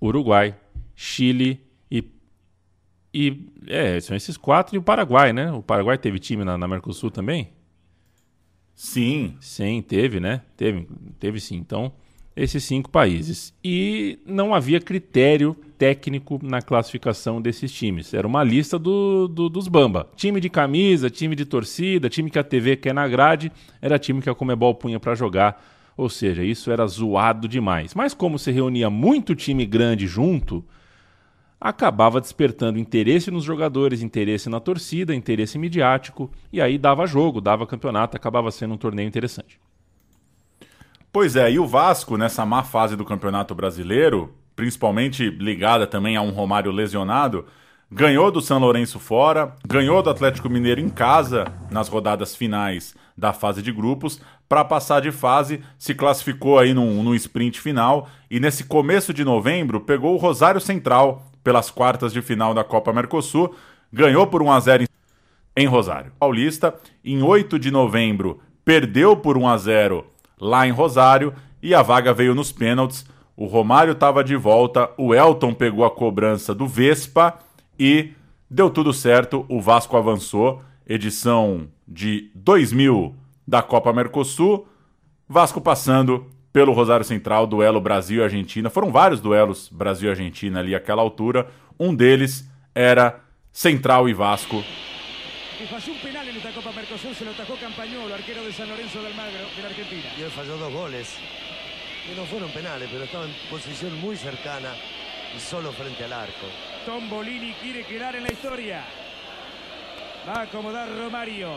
Uruguai, 0.00 0.56
Chile 0.94 1.60
e. 1.90 2.04
E 3.14 3.50
é, 3.66 4.00
são 4.00 4.16
esses 4.16 4.38
quatro 4.38 4.74
e 4.74 4.78
o 4.78 4.82
Paraguai, 4.82 5.34
né? 5.34 5.52
O 5.52 5.62
Paraguai 5.62 5.98
teve 5.98 6.18
time 6.18 6.44
na, 6.44 6.56
na 6.56 6.66
Mercosul 6.66 7.10
também? 7.10 7.50
Sim. 8.74 9.36
Sim, 9.38 9.82
teve, 9.82 10.18
né? 10.18 10.40
Teve, 10.56 10.88
teve 11.18 11.38
sim. 11.38 11.56
Então, 11.56 11.92
esses 12.36 12.64
cinco 12.64 12.90
países. 12.90 13.52
E 13.62 14.18
não 14.26 14.54
havia 14.54 14.80
critério 14.80 15.56
técnico 15.76 16.38
na 16.42 16.62
classificação 16.62 17.40
desses 17.42 17.72
times. 17.72 18.14
Era 18.14 18.26
uma 18.26 18.44
lista 18.44 18.78
do, 18.78 19.26
do- 19.28 19.48
dos 19.48 19.68
Bamba. 19.68 20.08
Time 20.16 20.40
de 20.40 20.48
camisa, 20.48 21.10
time 21.10 21.34
de 21.34 21.44
torcida, 21.44 22.08
time 22.08 22.30
que 22.30 22.38
a 22.38 22.44
TV 22.44 22.76
quer 22.76 22.94
na 22.94 23.06
grade, 23.08 23.50
era 23.80 23.98
time 23.98 24.22
que 24.22 24.30
a 24.30 24.34
Comebol 24.34 24.74
punha 24.74 25.00
para 25.00 25.14
jogar. 25.14 25.62
Ou 25.96 26.08
seja, 26.08 26.42
isso 26.42 26.70
era 26.70 26.86
zoado 26.86 27.46
demais. 27.48 27.94
Mas 27.94 28.14
como 28.14 28.38
se 28.38 28.50
reunia 28.50 28.88
muito 28.88 29.34
time 29.34 29.66
grande 29.66 30.06
junto, 30.06 30.64
acabava 31.60 32.20
despertando 32.20 32.78
interesse 32.78 33.30
nos 33.30 33.44
jogadores, 33.44 34.02
interesse 34.02 34.48
na 34.48 34.58
torcida, 34.58 35.14
interesse 35.14 35.58
midiático, 35.58 36.30
e 36.52 36.60
aí 36.60 36.78
dava 36.78 37.06
jogo, 37.06 37.40
dava 37.40 37.66
campeonato, 37.66 38.16
acabava 38.16 38.50
sendo 38.50 38.74
um 38.74 38.78
torneio 38.78 39.06
interessante. 39.06 39.60
Pois 41.12 41.36
é, 41.36 41.52
e 41.52 41.58
o 41.58 41.66
Vasco, 41.66 42.16
nessa 42.16 42.46
má 42.46 42.62
fase 42.62 42.96
do 42.96 43.04
Campeonato 43.04 43.54
Brasileiro, 43.54 44.34
principalmente 44.56 45.28
ligada 45.28 45.86
também 45.86 46.16
a 46.16 46.22
um 46.22 46.30
Romário 46.30 46.72
lesionado, 46.72 47.44
ganhou 47.90 48.30
do 48.30 48.40
São 48.40 48.58
Lourenço 48.58 48.98
fora, 48.98 49.54
ganhou 49.68 50.02
do 50.02 50.08
Atlético 50.08 50.48
Mineiro 50.48 50.80
em 50.80 50.88
casa 50.88 51.44
nas 51.70 51.86
rodadas 51.86 52.34
finais 52.34 52.94
da 53.14 53.34
fase 53.34 53.60
de 53.60 53.70
grupos, 53.70 54.22
para 54.48 54.64
passar 54.64 55.02
de 55.02 55.12
fase, 55.12 55.62
se 55.78 55.94
classificou 55.94 56.58
aí 56.58 56.72
num, 56.72 57.14
sprint 57.14 57.60
final 57.60 58.08
e 58.30 58.40
nesse 58.40 58.64
começo 58.64 59.12
de 59.12 59.22
novembro 59.22 59.80
pegou 59.80 60.14
o 60.14 60.18
Rosário 60.18 60.62
Central 60.62 61.26
pelas 61.44 61.70
quartas 61.70 62.14
de 62.14 62.22
final 62.22 62.54
da 62.54 62.64
Copa 62.64 62.90
Mercosul, 62.90 63.54
ganhou 63.92 64.26
por 64.26 64.42
1 64.42 64.50
a 64.50 64.60
0 64.60 64.82
em 64.84 64.86
em 65.54 65.66
Rosário. 65.66 66.10
Paulista, 66.18 66.74
em 67.04 67.22
8 67.22 67.58
de 67.58 67.70
novembro, 67.70 68.40
perdeu 68.64 69.14
por 69.14 69.36
1 69.36 69.46
a 69.46 69.58
0 69.58 70.06
lá 70.40 70.66
em 70.66 70.70
Rosário 70.70 71.34
e 71.62 71.74
a 71.74 71.82
vaga 71.82 72.12
veio 72.12 72.34
nos 72.34 72.50
pênaltis. 72.52 73.06
O 73.36 73.46
Romário 73.46 73.92
estava 73.92 74.22
de 74.22 74.36
volta, 74.36 74.90
o 74.96 75.14
Elton 75.14 75.54
pegou 75.54 75.84
a 75.84 75.90
cobrança 75.90 76.54
do 76.54 76.66
Vespa 76.66 77.38
e 77.78 78.12
deu 78.50 78.68
tudo 78.68 78.92
certo. 78.92 79.46
O 79.48 79.60
Vasco 79.60 79.96
avançou, 79.96 80.62
edição 80.86 81.68
de 81.86 82.30
2000 82.34 83.14
da 83.46 83.62
Copa 83.62 83.92
Mercosul. 83.92 84.66
Vasco 85.28 85.60
passando 85.60 86.26
pelo 86.52 86.72
Rosário 86.72 87.04
Central, 87.04 87.46
duelo 87.46 87.80
Brasil 87.80 88.20
e 88.20 88.24
Argentina. 88.24 88.68
Foram 88.68 88.92
vários 88.92 89.20
duelos 89.20 89.68
Brasil 89.70 90.08
e 90.08 90.10
Argentina 90.10 90.60
ali 90.60 90.74
àquela 90.74 91.00
altura. 91.00 91.48
Um 91.80 91.94
deles 91.94 92.48
era 92.74 93.20
Central 93.50 94.08
e 94.08 94.14
Vasco. 94.14 94.62
Y 95.62 95.66
falló 95.66 95.92
un 95.92 95.98
penal 96.00 96.28
en 96.28 96.36
esta 96.36 96.50
Copa 96.50 96.72
Mercosur, 96.72 97.14
se 97.14 97.24
lo 97.24 97.30
atajó 97.30 97.54
Campañolo, 97.54 98.12
arquero 98.12 98.42
de 98.42 98.52
San 98.52 98.68
Lorenzo 98.68 99.00
del 99.00 99.14
Magro, 99.14 99.46
de 99.54 99.62
la 99.62 99.68
Argentina. 99.68 100.10
Y 100.18 100.22
hoy 100.22 100.30
falló 100.30 100.56
dos 100.56 100.72
goles, 100.72 101.14
que 102.04 102.16
no 102.16 102.24
fueron 102.24 102.50
penales, 102.50 102.88
pero 102.90 103.04
estaba 103.04 103.26
en 103.26 103.32
posición 103.48 104.00
muy 104.00 104.16
cercana 104.16 104.74
y 105.36 105.38
solo 105.38 105.70
frente 105.70 106.02
al 106.02 106.14
arco. 106.14 106.46
Tom 106.84 107.08
Bolini 107.08 107.52
quiere 107.62 107.84
quedar 107.84 108.16
en 108.16 108.24
la 108.24 108.32
historia. 108.32 108.84
Va 110.28 110.40
a 110.40 110.42
acomodar 110.42 110.88
Romario. 110.96 111.52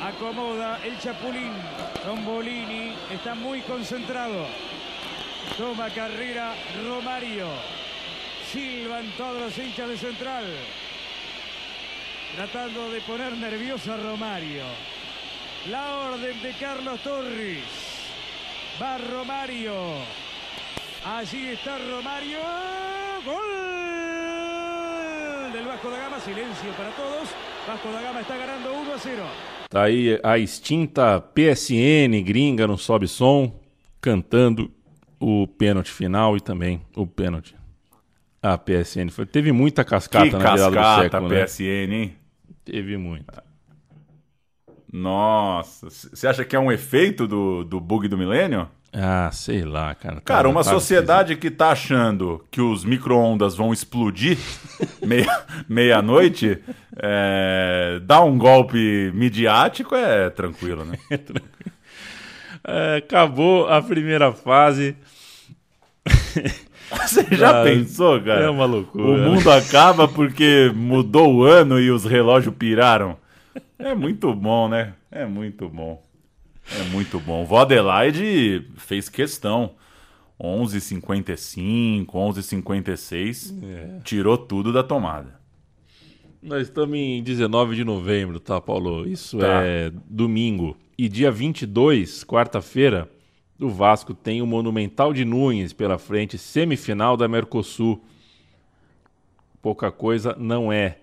Acomoda 0.00 0.80
el 0.82 0.98
Chapulín. 0.98 1.52
Tom 2.06 2.24
Bolini 2.24 2.94
está 3.12 3.34
muy 3.34 3.60
concentrado. 3.60 4.46
Toma 5.58 5.90
carrera 5.90 6.54
Romario. 6.86 7.48
Silvan 8.50 9.12
todos 9.18 9.42
los 9.42 9.58
hinchas 9.58 9.90
de 9.90 9.98
Central. 9.98 10.44
Tratando 12.34 12.90
de 12.90 13.00
poner 13.02 13.32
nervioso 13.36 13.92
a 13.92 13.96
Romario. 13.96 14.64
La 15.70 15.96
orden 15.96 16.40
de 16.42 16.52
Carlos 16.54 16.98
Torres. 17.02 17.62
Va 18.80 18.96
Romario. 18.96 19.74
Allí 21.04 21.48
está 21.50 21.76
Romario. 21.76 22.40
Gol 23.26 23.52
del 25.52 25.64
Vasco 25.66 25.90
da 25.90 25.98
Gama. 25.98 26.20
Silencio 26.20 26.72
para 26.74 26.90
todos. 26.92 27.28
Vasco 27.66 27.92
da 27.92 28.00
Gama 28.00 28.20
está 28.22 28.36
ganando 28.38 28.72
1 28.72 28.92
a 28.92 28.96
0. 28.96 29.22
Tá 29.68 29.82
aí 29.84 30.18
a 30.22 30.38
extinta 30.38 31.20
PSN 31.20 32.22
gringa 32.24 32.66
no 32.66 32.78
Sobe 32.78 33.08
Som, 33.08 33.60
cantando 34.00 34.70
o 35.20 35.46
pênalti 35.46 35.90
final 35.92 36.34
e 36.36 36.40
também 36.40 36.80
o 36.96 37.06
pênalti. 37.06 37.54
A 38.42 38.56
PSN 38.58 39.10
foi, 39.10 39.26
teve 39.26 39.52
muita 39.52 39.84
cascata 39.84 40.26
que 40.26 40.32
na 40.32 40.38
virada 40.38 40.70
do 40.70 40.74
cascata 40.74 41.02
século, 41.02 41.26
a 41.26 41.28
né? 41.28 41.44
PSN, 41.44 41.92
hein? 41.92 42.21
Teve 42.64 42.96
muita. 42.96 43.42
Nossa, 44.92 45.88
você 45.88 46.26
acha 46.28 46.44
que 46.44 46.54
é 46.54 46.58
um 46.58 46.70
efeito 46.70 47.26
do, 47.26 47.64
do 47.64 47.80
bug 47.80 48.08
do 48.08 48.18
milênio? 48.18 48.68
Ah, 48.92 49.30
sei 49.32 49.64
lá, 49.64 49.94
cara. 49.94 50.20
Cara, 50.20 50.48
uma 50.50 50.62
sociedade 50.62 51.34
que 51.36 51.50
tá 51.50 51.70
achando 51.70 52.44
que 52.50 52.60
os 52.60 52.84
micro-ondas 52.84 53.54
vão 53.56 53.72
explodir 53.72 54.36
meia- 55.02 55.46
meia-noite, 55.66 56.58
é, 56.94 58.00
dar 58.04 58.20
um 58.22 58.36
golpe 58.36 59.10
midiático 59.14 59.94
é 59.94 60.28
tranquilo, 60.30 60.84
né? 60.84 60.98
É, 62.64 62.98
acabou 62.98 63.66
a 63.68 63.82
primeira 63.82 64.30
fase. 64.32 64.96
Você 67.06 67.26
já 67.34 67.60
Ah, 67.60 67.64
pensou, 67.64 68.20
cara? 68.20 68.42
É 68.42 68.50
uma 68.50 68.64
loucura. 68.64 69.04
O 69.04 69.16
mundo 69.18 69.50
acaba 69.50 70.06
porque 70.06 70.70
mudou 70.74 71.34
o 71.34 71.42
ano 71.44 71.80
e 71.80 71.90
os 71.90 72.04
relógios 72.04 72.54
piraram. 72.54 73.16
É 73.78 73.94
muito 73.94 74.32
bom, 74.34 74.68
né? 74.68 74.94
É 75.10 75.24
muito 75.26 75.68
bom. 75.68 76.02
É 76.78 76.82
muito 76.90 77.18
bom. 77.18 77.44
Vó 77.44 77.60
Adelaide 77.60 78.66
fez 78.76 79.08
questão. 79.08 79.72
11h55, 80.40 82.06
11h56. 82.06 83.54
É. 83.62 84.00
Tirou 84.04 84.36
tudo 84.36 84.72
da 84.72 84.82
tomada. 84.82 85.40
Nós 86.42 86.62
estamos 86.62 86.96
em 86.98 87.22
19 87.22 87.76
de 87.76 87.84
novembro, 87.84 88.40
tá, 88.40 88.60
Paulo? 88.60 89.06
Isso 89.06 89.38
Tá. 89.38 89.62
é 89.64 89.92
domingo. 90.08 90.76
E 90.98 91.08
dia 91.08 91.30
22, 91.30 92.24
quarta-feira, 92.24 93.08
o 93.62 93.68
Vasco 93.68 94.12
tem 94.14 94.42
o 94.42 94.46
Monumental 94.46 95.12
de 95.12 95.24
Nunes 95.24 95.72
pela 95.72 95.98
frente, 95.98 96.36
semifinal 96.36 97.16
da 97.16 97.28
Mercosul. 97.28 98.02
Pouca 99.60 99.90
coisa 99.90 100.36
não 100.38 100.72
é. 100.72 100.98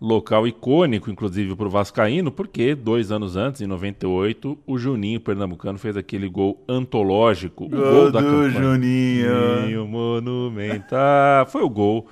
Local 0.00 0.48
icônico, 0.48 1.10
inclusive, 1.12 1.54
para 1.54 1.66
o 1.66 1.70
Vascaíno, 1.70 2.32
porque 2.32 2.74
dois 2.74 3.12
anos 3.12 3.36
antes, 3.36 3.60
em 3.60 3.68
98, 3.68 4.58
o 4.66 4.76
Juninho 4.76 5.20
Pernambucano 5.20 5.78
fez 5.78 5.96
aquele 5.96 6.28
gol 6.28 6.60
antológico. 6.68 7.66
O 7.66 7.68
Gol 7.68 7.80
gol 7.80 8.10
da 8.10 8.20
do 8.20 8.26
campanha. 8.26 8.50
Juninho. 8.50 9.60
Juninho 9.60 9.86
Monumental. 9.86 11.46
Foi 11.46 11.62
o 11.62 11.70
gol 11.70 12.08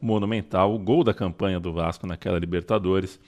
monumental, 0.00 0.74
o 0.74 0.78
gol 0.78 1.02
da 1.02 1.14
campanha 1.14 1.58
do 1.58 1.72
Vasco 1.72 2.06
naquela 2.06 2.38
Libertadores. 2.38 3.18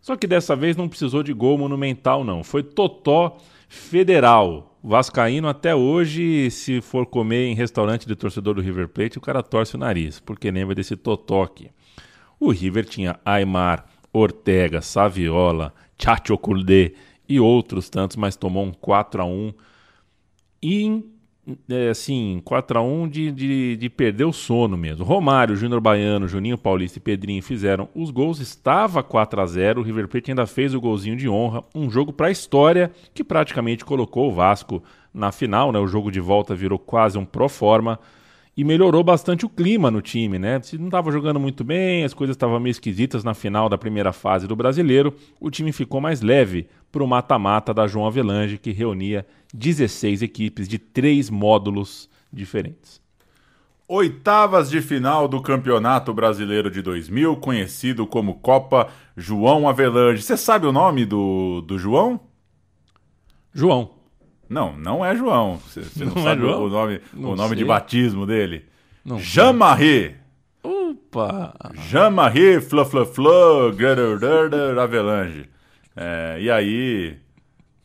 Só 0.00 0.16
que 0.16 0.26
dessa 0.26 0.54
vez 0.54 0.76
não 0.76 0.88
precisou 0.88 1.22
de 1.22 1.32
gol 1.32 1.56
monumental, 1.56 2.22
não. 2.22 2.44
Foi 2.44 2.62
totó 2.62 3.38
federal. 3.68 4.78
Vascaíno 4.82 5.48
até 5.48 5.74
hoje, 5.74 6.50
se 6.50 6.80
for 6.80 7.06
comer 7.06 7.46
em 7.46 7.54
restaurante 7.54 8.06
de 8.06 8.14
torcedor 8.14 8.54
do 8.54 8.60
River 8.60 8.88
Plate, 8.88 9.18
o 9.18 9.20
cara 9.20 9.42
torce 9.42 9.76
o 9.76 9.78
nariz, 9.78 10.20
porque 10.20 10.50
lembra 10.50 10.74
desse 10.74 10.96
totó 10.96 11.42
aqui. 11.42 11.70
O 12.38 12.50
River 12.50 12.84
tinha 12.84 13.18
Aymar, 13.24 13.86
Ortega, 14.12 14.82
Saviola, 14.82 15.72
Chacho 15.98 16.36
Kuldé 16.36 16.92
e 17.28 17.40
outros 17.40 17.88
tantos, 17.88 18.16
mas 18.16 18.36
tomou 18.36 18.64
um 18.64 18.72
4 18.72 19.22
a 19.22 19.24
1 19.24 19.54
e 20.62 21.04
é, 21.68 21.90
assim, 21.90 22.40
4x1 22.44 23.08
de, 23.08 23.30
de, 23.30 23.76
de 23.76 23.90
perder 23.90 24.24
o 24.24 24.32
sono 24.32 24.76
mesmo. 24.76 25.04
Romário, 25.04 25.56
Júnior 25.56 25.80
Baiano, 25.80 26.26
Juninho 26.26 26.56
Paulista 26.56 26.98
e 26.98 27.02
Pedrinho 27.02 27.42
fizeram 27.42 27.88
os 27.94 28.10
gols. 28.10 28.40
Estava 28.40 29.02
4 29.02 29.40
a 29.40 29.46
0 29.46 29.80
O 29.80 29.84
River 29.84 30.08
Plate 30.08 30.30
ainda 30.30 30.46
fez 30.46 30.74
o 30.74 30.80
golzinho 30.80 31.16
de 31.16 31.28
honra. 31.28 31.62
Um 31.74 31.90
jogo 31.90 32.12
para 32.12 32.28
a 32.28 32.30
história 32.30 32.90
que 33.12 33.22
praticamente 33.22 33.84
colocou 33.84 34.30
o 34.30 34.34
Vasco 34.34 34.82
na 35.12 35.30
final. 35.30 35.70
Né? 35.70 35.78
O 35.78 35.86
jogo 35.86 36.10
de 36.10 36.20
volta 36.20 36.54
virou 36.54 36.78
quase 36.78 37.18
um 37.18 37.24
pro 37.24 37.48
forma. 37.48 37.98
E 38.56 38.62
melhorou 38.62 39.02
bastante 39.02 39.44
o 39.44 39.48
clima 39.48 39.90
no 39.90 40.00
time, 40.00 40.38
né? 40.38 40.60
Se 40.62 40.78
não 40.78 40.86
estava 40.86 41.10
jogando 41.10 41.40
muito 41.40 41.64
bem, 41.64 42.04
as 42.04 42.14
coisas 42.14 42.36
estavam 42.36 42.60
meio 42.60 42.70
esquisitas 42.70 43.24
na 43.24 43.34
final 43.34 43.68
da 43.68 43.76
primeira 43.76 44.12
fase 44.12 44.46
do 44.46 44.54
brasileiro, 44.54 45.12
o 45.40 45.50
time 45.50 45.72
ficou 45.72 46.00
mais 46.00 46.20
leve 46.20 46.68
para 46.94 47.02
o 47.02 47.08
mata-mata 47.08 47.74
da 47.74 47.88
João 47.88 48.06
Avelange, 48.06 48.56
que 48.56 48.70
reunia 48.70 49.26
16 49.52 50.22
equipes 50.22 50.68
de 50.68 50.78
três 50.78 51.28
módulos 51.28 52.08
diferentes. 52.32 53.02
Oitavas 53.88 54.70
de 54.70 54.80
final 54.80 55.26
do 55.26 55.42
Campeonato 55.42 56.14
Brasileiro 56.14 56.70
de 56.70 56.80
2000, 56.80 57.36
conhecido 57.38 58.06
como 58.06 58.36
Copa 58.36 58.86
João 59.16 59.68
Avelange. 59.68 60.22
Você 60.22 60.36
sabe 60.36 60.68
o 60.68 60.72
nome 60.72 61.04
do, 61.04 61.62
do 61.62 61.80
João? 61.80 62.20
João. 63.52 63.90
Não, 64.48 64.76
não 64.78 65.04
é 65.04 65.16
João. 65.16 65.56
Você 65.66 66.04
não, 66.04 66.14
Não 66.14 66.22
é 66.22 66.24
sabe 66.24 66.42
João? 66.42 66.64
o 66.64 66.68
nome, 66.68 67.00
Não 67.12 67.30
o 67.32 67.36
nome 67.36 67.56
de 67.56 67.64
batismo 67.64 68.24
dele? 68.24 68.66
Não. 69.04 69.18
Jean-Marie. 69.18 70.14
Opa! 70.62 71.54
Jean-Marie 71.88 72.60
Fla 72.60 72.84
Fla 72.84 73.04
Fla 73.04 73.72
Avelange. 74.80 75.53
É, 75.96 76.38
e 76.40 76.50
aí, 76.50 77.16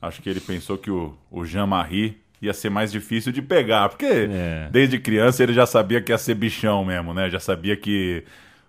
acho 0.02 0.22
que 0.22 0.30
ele 0.30 0.40
pensou 0.40 0.78
que 0.78 0.90
o, 0.92 1.16
o 1.30 1.46
Jean-Marie 1.46 2.18
ia 2.42 2.54
ser 2.54 2.70
mais 2.70 2.92
difícil 2.92 3.32
de 3.32 3.42
pegar, 3.42 3.90
porque 3.90 4.06
É. 4.06 4.70
desde 4.72 4.98
criança 4.98 5.44
ele 5.44 5.54
já 5.54 5.66
sabia 5.66 6.02
que 6.02 6.12
ia 6.12 6.18
ser 6.18 6.36
bichão 6.36 6.86
mesmo, 6.86 7.14
né? 7.14 7.30
Já 7.30 7.40
sabia 7.40 7.76
que 7.76 8.24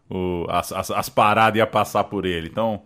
o- 0.09 0.45
as, 0.51 0.73
as, 0.73 0.91
as 0.91 1.09
paradas 1.09 1.57
iam 1.59 1.67
passar 1.67 2.05
por 2.05 2.27
ele. 2.27 2.49
Então, 2.49 2.83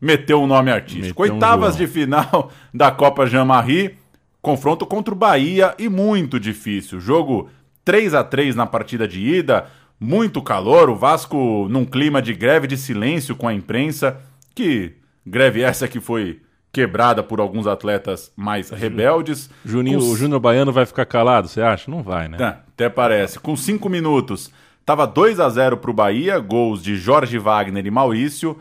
meteu 0.00 0.40
um 0.40 0.46
nome 0.46 0.70
artístico. 0.70 1.20
Meteu 1.22 1.34
um 1.34 1.36
Oitavas 1.36 1.76
João. 1.76 1.86
de 1.86 1.92
final 1.92 2.52
da 2.72 2.90
Copa 2.92 3.26
Jean-Marie, 3.26 3.96
confronto 4.40 4.86
contra 4.86 5.12
o 5.12 5.16
Bahia 5.16 5.74
e 5.78 5.88
muito 5.88 6.38
difícil. 6.38 7.00
Jogo 7.00 7.50
3 7.84 8.14
a 8.14 8.22
3 8.22 8.54
na 8.54 8.64
partida 8.64 9.08
de 9.08 9.20
ida, 9.20 9.66
muito 9.98 10.40
calor, 10.40 10.88
o 10.88 10.94
Vasco 10.94 11.66
num 11.68 11.84
clima 11.84 12.22
de 12.22 12.32
greve 12.32 12.68
de 12.68 12.76
silêncio 12.76 13.34
com 13.34 13.48
a 13.48 13.52
imprensa, 13.52 14.20
que 14.54 14.92
greve 15.28 15.62
essa 15.62 15.86
que 15.86 16.00
foi 16.00 16.40
quebrada 16.72 17.22
por 17.22 17.40
alguns 17.40 17.66
atletas 17.66 18.32
mais 18.36 18.70
rebeldes. 18.70 19.50
Juninho, 19.64 20.00
Com 20.00 20.06
o 20.06 20.16
Júnior 20.16 20.40
Baiano 20.40 20.72
vai 20.72 20.86
ficar 20.86 21.06
calado, 21.06 21.48
você 21.48 21.60
acha? 21.60 21.90
Não 21.90 22.02
vai, 22.02 22.28
né? 22.28 22.36
Tá, 22.36 22.60
até 22.68 22.88
parece. 22.88 23.38
Com 23.38 23.56
cinco 23.56 23.88
minutos, 23.88 24.50
tava 24.84 25.06
2 25.06 25.40
a 25.40 25.48
0 25.48 25.78
pro 25.78 25.92
Bahia, 25.92 26.38
gols 26.38 26.82
de 26.82 26.96
Jorge 26.96 27.38
Wagner 27.38 27.86
e 27.86 27.90
Maurício. 27.90 28.58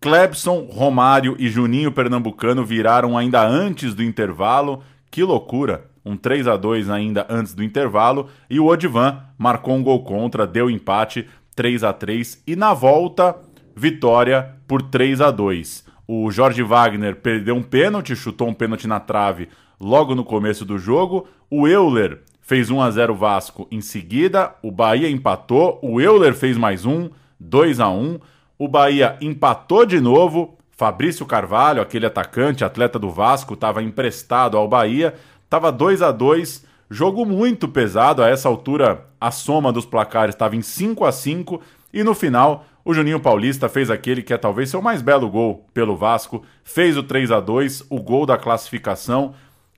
Clebson, 0.00 0.66
Romário 0.70 1.36
e 1.38 1.48
Juninho 1.48 1.92
Pernambucano 1.92 2.64
viraram 2.64 3.16
ainda 3.16 3.46
antes 3.46 3.94
do 3.94 4.02
intervalo. 4.02 4.82
Que 5.10 5.22
loucura! 5.22 5.86
Um 6.04 6.16
3 6.16 6.46
a 6.48 6.56
2 6.56 6.90
ainda 6.90 7.26
antes 7.30 7.54
do 7.54 7.64
intervalo. 7.64 8.28
E 8.50 8.60
o 8.60 8.66
Odivan 8.66 9.22
marcou 9.38 9.74
um 9.74 9.82
gol 9.82 10.04
contra, 10.04 10.46
deu 10.46 10.68
empate 10.68 11.26
3 11.56 11.84
a 11.84 11.92
3 11.92 12.42
E 12.46 12.54
na 12.54 12.74
volta, 12.74 13.34
vitória 13.74 14.56
por 14.66 14.82
3 14.82 15.22
a 15.22 15.30
2 15.30 15.83
O 16.06 16.30
Jorge 16.30 16.62
Wagner 16.62 17.16
perdeu 17.16 17.54
um 17.54 17.62
pênalti, 17.62 18.14
chutou 18.14 18.48
um 18.48 18.54
pênalti 18.54 18.86
na 18.86 19.00
trave 19.00 19.48
logo 19.80 20.14
no 20.14 20.24
começo 20.24 20.64
do 20.64 20.78
jogo. 20.78 21.26
O 21.50 21.66
Euler 21.66 22.20
fez 22.40 22.70
1 22.70 22.80
a 22.80 22.90
0 22.90 23.14
Vasco 23.14 23.66
em 23.70 23.80
seguida, 23.80 24.54
o 24.62 24.70
Bahia 24.70 25.08
empatou, 25.08 25.78
o 25.82 26.00
Euler 26.00 26.34
fez 26.34 26.56
mais 26.56 26.84
um, 26.84 27.08
2 27.40 27.80
a 27.80 27.88
1 27.88 28.18
o 28.58 28.68
Bahia 28.68 29.16
empatou 29.20 29.84
de 29.84 30.00
novo, 30.00 30.56
Fabrício 30.70 31.26
Carvalho, 31.26 31.82
aquele 31.82 32.06
atacante, 32.06 32.64
atleta 32.64 32.98
do 32.98 33.10
Vasco, 33.10 33.54
estava 33.54 33.82
emprestado 33.82 34.56
ao 34.56 34.68
Bahia, 34.68 35.14
estava 35.44 35.72
2 35.72 36.02
a 36.02 36.12
2 36.12 36.64
jogo 36.88 37.24
muito 37.24 37.66
pesado, 37.66 38.22
a 38.22 38.28
essa 38.28 38.48
altura 38.48 39.06
a 39.20 39.30
soma 39.30 39.72
dos 39.72 39.84
placares 39.84 40.34
estava 40.34 40.54
em 40.54 40.62
5 40.62 41.04
a 41.04 41.10
5 41.10 41.60
e 41.92 42.04
no 42.04 42.14
final 42.14 42.64
o 42.84 42.92
Juninho 42.92 43.18
Paulista 43.18 43.68
fez 43.68 43.90
aquele 43.90 44.22
que 44.22 44.32
é 44.32 44.36
talvez 44.36 44.68
seu 44.68 44.82
mais 44.82 45.00
belo 45.00 45.30
gol 45.30 45.66
pelo 45.72 45.96
Vasco, 45.96 46.44
fez 46.62 46.96
o 46.96 47.02
3 47.02 47.30
a 47.30 47.40
2 47.40 47.86
o 47.88 48.00
gol 48.00 48.26
da 48.26 48.36
classificação. 48.36 49.34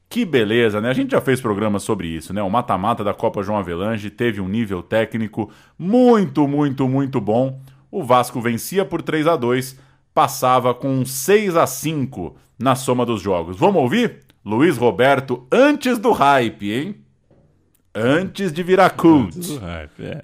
Que 0.08 0.24
beleza, 0.24 0.80
né? 0.80 0.88
A 0.88 0.92
gente 0.92 1.12
já 1.12 1.20
fez 1.20 1.40
programa 1.40 1.78
sobre 1.78 2.08
isso, 2.08 2.32
né? 2.32 2.42
O 2.42 2.50
mata-mata 2.50 3.04
da 3.04 3.14
Copa 3.14 3.42
João 3.42 3.58
Avelange 3.58 4.10
teve 4.10 4.40
um 4.40 4.48
nível 4.48 4.82
técnico 4.82 5.50
muito, 5.78 6.46
muito, 6.48 6.88
muito 6.88 7.20
bom. 7.20 7.60
O 7.90 8.02
Vasco 8.02 8.40
vencia 8.40 8.84
por 8.84 9.02
3 9.02 9.26
a 9.26 9.36
2 9.36 9.78
passava 10.12 10.74
com 10.74 11.04
6 11.04 11.56
a 11.56 11.66
5 11.66 12.36
na 12.58 12.74
soma 12.74 13.04
dos 13.04 13.20
jogos. 13.20 13.56
Vamos 13.56 13.82
ouvir? 13.82 14.20
Luiz 14.44 14.76
Roberto 14.76 15.46
antes 15.50 15.98
do 15.98 16.12
hype, 16.12 16.72
hein? 16.72 17.05
Antes 17.96 18.52
de 18.52 18.62
virar 18.62 18.90
cult. 18.90 19.58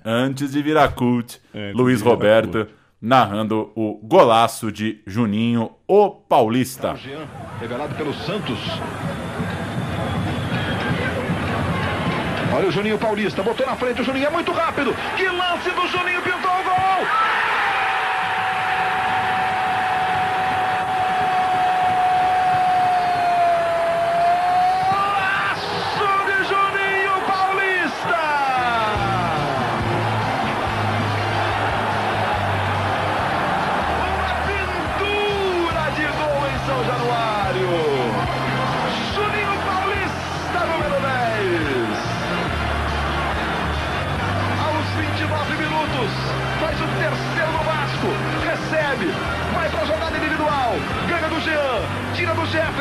Antes 0.05 0.51
é. 0.51 0.53
De 0.53 0.63
virar 0.63 0.89
cult. 0.89 1.41
Antes 1.55 1.75
Luiz 1.75 2.03
Roberto 2.03 2.69
narrando 3.01 3.73
o 3.75 3.99
golaço 4.01 4.71
de 4.71 5.03
Juninho, 5.05 5.73
o 5.89 6.11
Paulista. 6.11 6.95
Revelado 7.61 7.95
pelo 7.97 8.15
Santos. 8.15 8.59
Olha 12.55 12.69
o 12.69 12.71
Juninho 12.71 12.99
Paulista, 12.99 13.43
botou 13.43 13.67
na 13.67 13.75
frente 13.75 14.03
o 14.03 14.05
Juninho, 14.05 14.27
é 14.27 14.31
muito 14.31 14.53
rápido. 14.53 14.95
Que 15.17 15.27
lance 15.27 15.71
do 15.71 15.89
Juninho, 15.89 16.23
pintou 16.23 16.51
o 16.51 16.65
gol! 16.65 17.22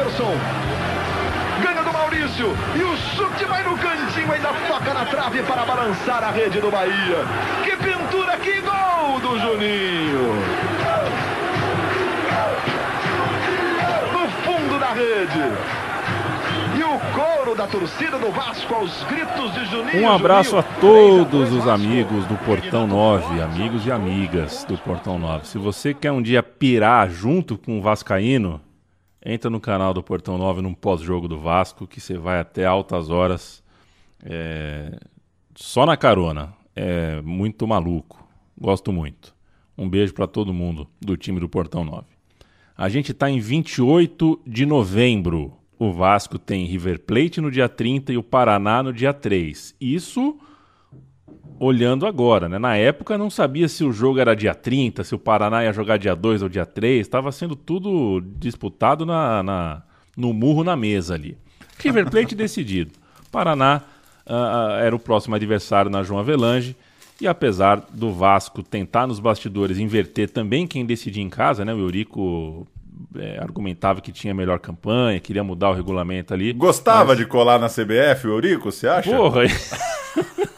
Jefferson. 0.02 0.34
Ganha 1.64 1.84
do 1.84 1.93
Maurício. 1.93 2.47
E 2.76 2.84
o 2.84 2.97
chute 3.16 3.45
vai 3.45 3.64
no 3.64 3.78
cantinho, 3.78 4.32
ainda 4.32 4.49
toca 4.68 4.93
na 4.93 5.06
trave 5.06 5.43
para 5.43 5.64
balançar 5.64 6.24
a 6.24 6.32
rede 6.32 6.60
do 6.60 6.72
Bahia. 6.72 7.18
Que 7.64 7.78
pintura, 7.78 8.38
que 8.38 8.62
gol 8.62 9.20
do 9.20 9.39
Juninho. 9.39 10.34
No 14.12 14.30
fundo 14.43 14.80
da 14.80 14.93
rede. 14.93 15.52
E 16.80 16.84
o 16.84 16.99
coro 17.14 17.56
da 17.56 17.68
torcida 17.68 18.18
do 18.18 18.32
Vasco 18.32 18.74
aos 18.74 19.04
gritos 19.04 19.54
de 19.54 19.66
Juninho. 19.66 20.04
Um 20.04 20.12
abraço 20.12 20.58
a 20.58 20.64
todos 20.64 21.52
os 21.52 21.68
amigos 21.68 22.26
do 22.26 22.36
Portão 22.38 22.88
9, 22.88 23.39
amigos 23.41 23.86
e 23.86 23.91
amigas 23.91 24.64
do 24.64 24.78
Portão 24.78 25.20
9. 25.20 25.45
Se 25.45 25.60
você 25.60 25.93
quer 25.93 26.12
um 26.12 26.22
dia 26.22 26.41
pirar 26.41 27.10
junto 27.10 27.58
com 27.58 27.78
o 27.78 27.82
Vascaíno, 27.82 28.60
entra 29.24 29.49
no 29.49 29.59
canal 29.59 29.93
do 29.93 30.01
Portão 30.01 30.38
9 30.38 30.61
num 30.61 30.74
pós-jogo 30.74 31.28
do 31.28 31.39
Vasco, 31.39 31.88
que 31.88 32.01
você 32.01 32.17
vai 32.17 32.39
até 32.39 32.65
altas 32.65 33.09
horas 33.09 33.63
é, 34.24 34.99
só 35.55 35.86
na 35.86 35.95
carona. 35.95 36.53
É 36.76 37.22
muito 37.22 37.67
maluco. 37.67 38.28
Gosto 38.59 38.91
muito. 38.91 39.36
Um 39.78 39.89
beijo 39.89 40.13
para 40.13 40.28
todo 40.28 40.53
mundo 40.53 40.88
do 40.99 41.17
time 41.17 41.39
do 41.39 41.49
Portão 41.49 41.84
9. 41.84 42.05
A 42.78 42.89
gente 42.89 43.11
está 43.11 43.30
em 43.30 43.39
28 43.39 44.41
de 44.45 44.65
novembro. 44.65 45.53
O 45.78 45.91
Vasco 45.91 46.38
tem 46.39 46.65
River 46.65 46.99
Plate 46.99 47.41
no 47.41 47.51
dia 47.51 47.67
30 47.67 48.13
e 48.13 48.17
o 48.17 48.24
Paraná 48.24 48.84
no 48.84 48.93
dia 48.93 49.13
3. 49.13 49.76
Isso 49.80 50.38
olhando 51.64 52.07
agora, 52.07 52.49
né? 52.49 52.57
Na 52.57 52.76
época 52.76 53.20
não 53.20 53.30
sabia 53.30 53.68
se 53.68 53.84
o 53.84 53.93
jogo 53.93 54.20
era 54.20 54.36
dia 54.36 54.55
30, 54.55 55.03
se 55.03 55.14
o 55.14 55.20
Paraná 55.20 55.64
ia 55.64 55.72
jogar 55.72 55.97
dia 55.97 56.16
2 56.16 56.41
ou 56.41 56.49
dia 56.49 56.66
3. 56.66 57.01
Estava 57.01 57.32
sendo 57.32 57.55
tudo 57.55 58.20
disputado 58.20 59.05
na, 59.05 59.43
na- 59.43 59.84
no 60.18 60.34
murro 60.34 60.64
na 60.64 60.76
mesa 60.76 61.14
ali. 61.14 61.38
River 61.78 62.09
Plate 62.09 62.34
decidido. 62.36 62.91
Paraná 63.32 63.84
ah, 64.26 64.80
era 64.82 64.95
o 64.95 64.99
próximo 64.99 65.36
adversário 65.36 65.91
na 65.91 66.01
João 66.01 66.20
Avelange. 66.20 66.76
E 67.22 67.28
apesar 67.28 67.86
do 67.93 68.12
Vasco 68.12 68.64
tentar 68.64 69.05
nos 69.05 69.20
bastidores 69.20 69.78
inverter 69.78 70.32
também 70.32 70.66
quem 70.66 70.84
decidia 70.84 71.22
em 71.22 71.30
casa, 71.30 71.64
né? 71.64 71.72
O 71.72 71.78
Eurico 71.80 72.66
eh, 73.16 73.38
argumentava 73.39 74.01
que 74.01 74.12
tinha 74.12 74.34
melhor 74.34 74.57
campanha, 74.57 75.20
queria 75.20 75.43
mudar 75.43 75.70
o 75.70 75.74
regulamento 75.76 76.34
ali. 76.34 76.51
Gostava 76.53 77.16
de 77.16 77.28
colar 77.28 77.59
na 77.59 77.68
CBF, 77.68 78.26
o 78.26 78.32
Eurico, 78.32 78.72
você 78.72 78.88
acha? 78.88 79.16
Porra! 79.16 79.43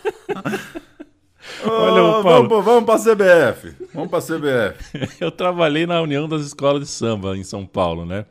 Olha, 1.65 2.03
ô, 2.03 2.23
Paulo. 2.23 2.49
vamos, 2.49 2.65
vamos 2.65 2.83
pra 2.85 2.97
CBF. 2.97 3.73
Vamos 3.93 4.09
pra 4.09 4.19
CBF. 4.19 5.17
Eu 5.21 5.31
trabalhei 5.31 5.85
na 5.85 6.01
União 6.01 6.27
das 6.27 6.41
Escolas 6.41 6.81
de 6.81 6.87
Samba 6.87 7.35
em 7.37 7.43
São 7.43 7.65
Paulo, 7.65 8.05
né? 8.05 8.25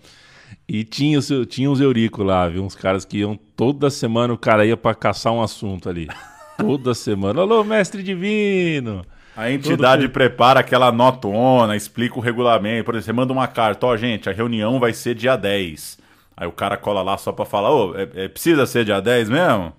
E 0.69 0.85
tinha, 0.85 1.19
os- 1.19 1.31
tinha 1.49 1.71
uns 1.71 1.81
Eurico 1.81 2.23
lá, 2.23 2.49
viu? 2.49 2.63
Uns 2.65 2.75
caras 2.75 3.05
que 3.05 3.19
iam 3.19 3.39
toda 3.57 3.91
semana, 3.91 4.33
o 4.33 4.39
cara 4.39 4.65
ia 4.65 4.77
pra 4.77 4.95
caçar 4.95 5.33
um 5.33 5.43
assunto 5.43 5.89
ali. 5.89 6.09
Toda 6.59 6.95
semana. 6.95 7.41
Alô, 7.41 7.65
mestre 7.65 8.03
divino! 8.03 9.05
A 9.35 9.51
entidade 9.51 10.07
prepara 10.09 10.61
aquela 10.61 10.93
notona, 10.93 11.75
explica 11.75 12.19
o 12.19 12.21
regulamento. 12.21 12.85
Por 12.85 12.95
exemplo, 12.95 13.07
você 13.07 13.13
manda 13.15 13.33
uma 13.33 13.49
carta, 13.49 13.87
ó, 13.87 13.97
gente, 13.97 14.29
a 14.29 14.33
reunião 14.33 14.79
vai 14.79 14.93
ser 14.93 15.15
dia 15.15 15.35
10. 15.37 15.99
Aí 16.37 16.47
o 16.47 16.53
cara 16.53 16.77
cola 16.77 17.03
lá 17.03 17.17
só 17.17 17.33
pra 17.33 17.45
falar, 17.47 17.73
ô, 17.73 17.95
é- 17.97 18.09
é- 18.25 18.29
precisa 18.29 18.67
ser 18.67 18.85
dia 18.85 19.01
10 19.01 19.29
mesmo? 19.31 19.73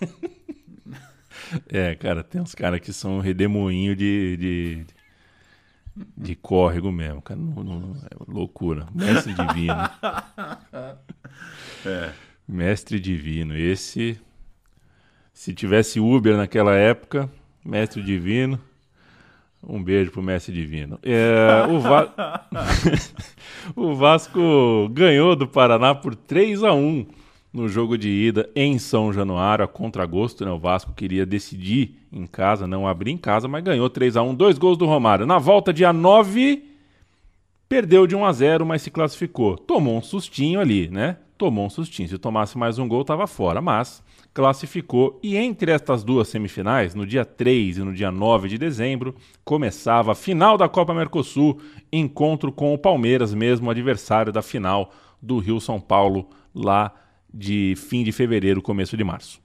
É, 1.68 1.94
cara, 1.94 2.22
tem 2.24 2.40
uns 2.40 2.54
caras 2.54 2.80
que 2.80 2.92
são 2.92 3.20
redemoinho 3.20 3.94
de, 3.94 4.36
de, 4.36 4.86
de 6.16 6.34
córrego 6.34 6.90
mesmo, 6.90 7.20
cara. 7.22 7.38
Não, 7.38 7.62
não- 7.62 7.96
é 8.04 8.16
loucura. 8.26 8.86
Mestre 8.94 9.32
divino. 9.34 9.74
É. 11.84 12.10
Mestre 12.48 13.00
divino. 13.00 13.56
Esse, 13.56 14.18
se 15.32 15.52
tivesse 15.54 15.98
Uber 16.00 16.36
naquela 16.36 16.74
época, 16.74 17.30
mestre 17.64 18.02
divino. 18.02 18.60
Um 19.68 19.82
beijo 19.82 20.12
pro 20.12 20.22
mestre 20.22 20.54
divino. 20.54 20.96
É, 21.02 21.66
o, 21.68 21.80
Va- 21.80 22.46
o 23.74 23.96
Vasco 23.96 24.88
ganhou 24.90 25.34
do 25.34 25.48
Paraná 25.48 25.92
por 25.92 26.14
3 26.14 26.62
a 26.62 26.72
1 26.72 27.04
no 27.56 27.68
jogo 27.68 27.96
de 27.96 28.10
ida 28.10 28.50
em 28.54 28.78
São 28.78 29.10
Januário, 29.10 29.64
a 29.64 29.68
contragosto, 29.68 30.44
né? 30.44 30.50
O 30.50 30.58
Vasco 30.58 30.92
queria 30.92 31.24
decidir 31.24 31.96
em 32.12 32.26
casa, 32.26 32.66
não 32.66 32.86
abrir 32.86 33.10
em 33.10 33.16
casa, 33.16 33.48
mas 33.48 33.64
ganhou 33.64 33.88
3 33.88 34.14
a 34.18 34.22
1 34.22 34.34
dois 34.34 34.58
gols 34.58 34.76
do 34.76 34.84
Romário. 34.84 35.24
Na 35.24 35.38
volta, 35.38 35.72
dia 35.72 35.90
9, 35.90 36.62
perdeu 37.66 38.06
de 38.06 38.14
1 38.14 38.24
a 38.26 38.32
0 38.32 38.66
mas 38.66 38.82
se 38.82 38.90
classificou. 38.90 39.56
Tomou 39.56 39.96
um 39.96 40.02
sustinho 40.02 40.60
ali, 40.60 40.88
né? 40.88 41.16
Tomou 41.38 41.64
um 41.64 41.70
sustinho. 41.70 42.06
Se 42.06 42.18
tomasse 42.18 42.58
mais 42.58 42.78
um 42.78 42.86
gol, 42.86 43.00
estava 43.00 43.26
fora, 43.26 43.62
mas 43.62 44.02
classificou. 44.34 45.18
E 45.22 45.34
entre 45.34 45.72
estas 45.72 46.04
duas 46.04 46.28
semifinais, 46.28 46.94
no 46.94 47.06
dia 47.06 47.24
3 47.24 47.78
e 47.78 47.82
no 47.82 47.94
dia 47.94 48.10
9 48.10 48.48
de 48.48 48.58
dezembro, 48.58 49.14
começava 49.46 50.12
a 50.12 50.14
final 50.14 50.58
da 50.58 50.68
Copa 50.68 50.92
Mercosul, 50.92 51.58
encontro 51.90 52.52
com 52.52 52.74
o 52.74 52.78
Palmeiras, 52.78 53.32
mesmo 53.32 53.70
adversário 53.70 54.30
da 54.30 54.42
final 54.42 54.92
do 55.22 55.38
Rio-São 55.38 55.80
Paulo, 55.80 56.28
lá 56.54 56.92
de 57.32 57.74
fim 57.76 58.02
de 58.02 58.12
fevereiro, 58.12 58.62
começo 58.62 58.96
de 58.96 59.04
março. 59.04 59.40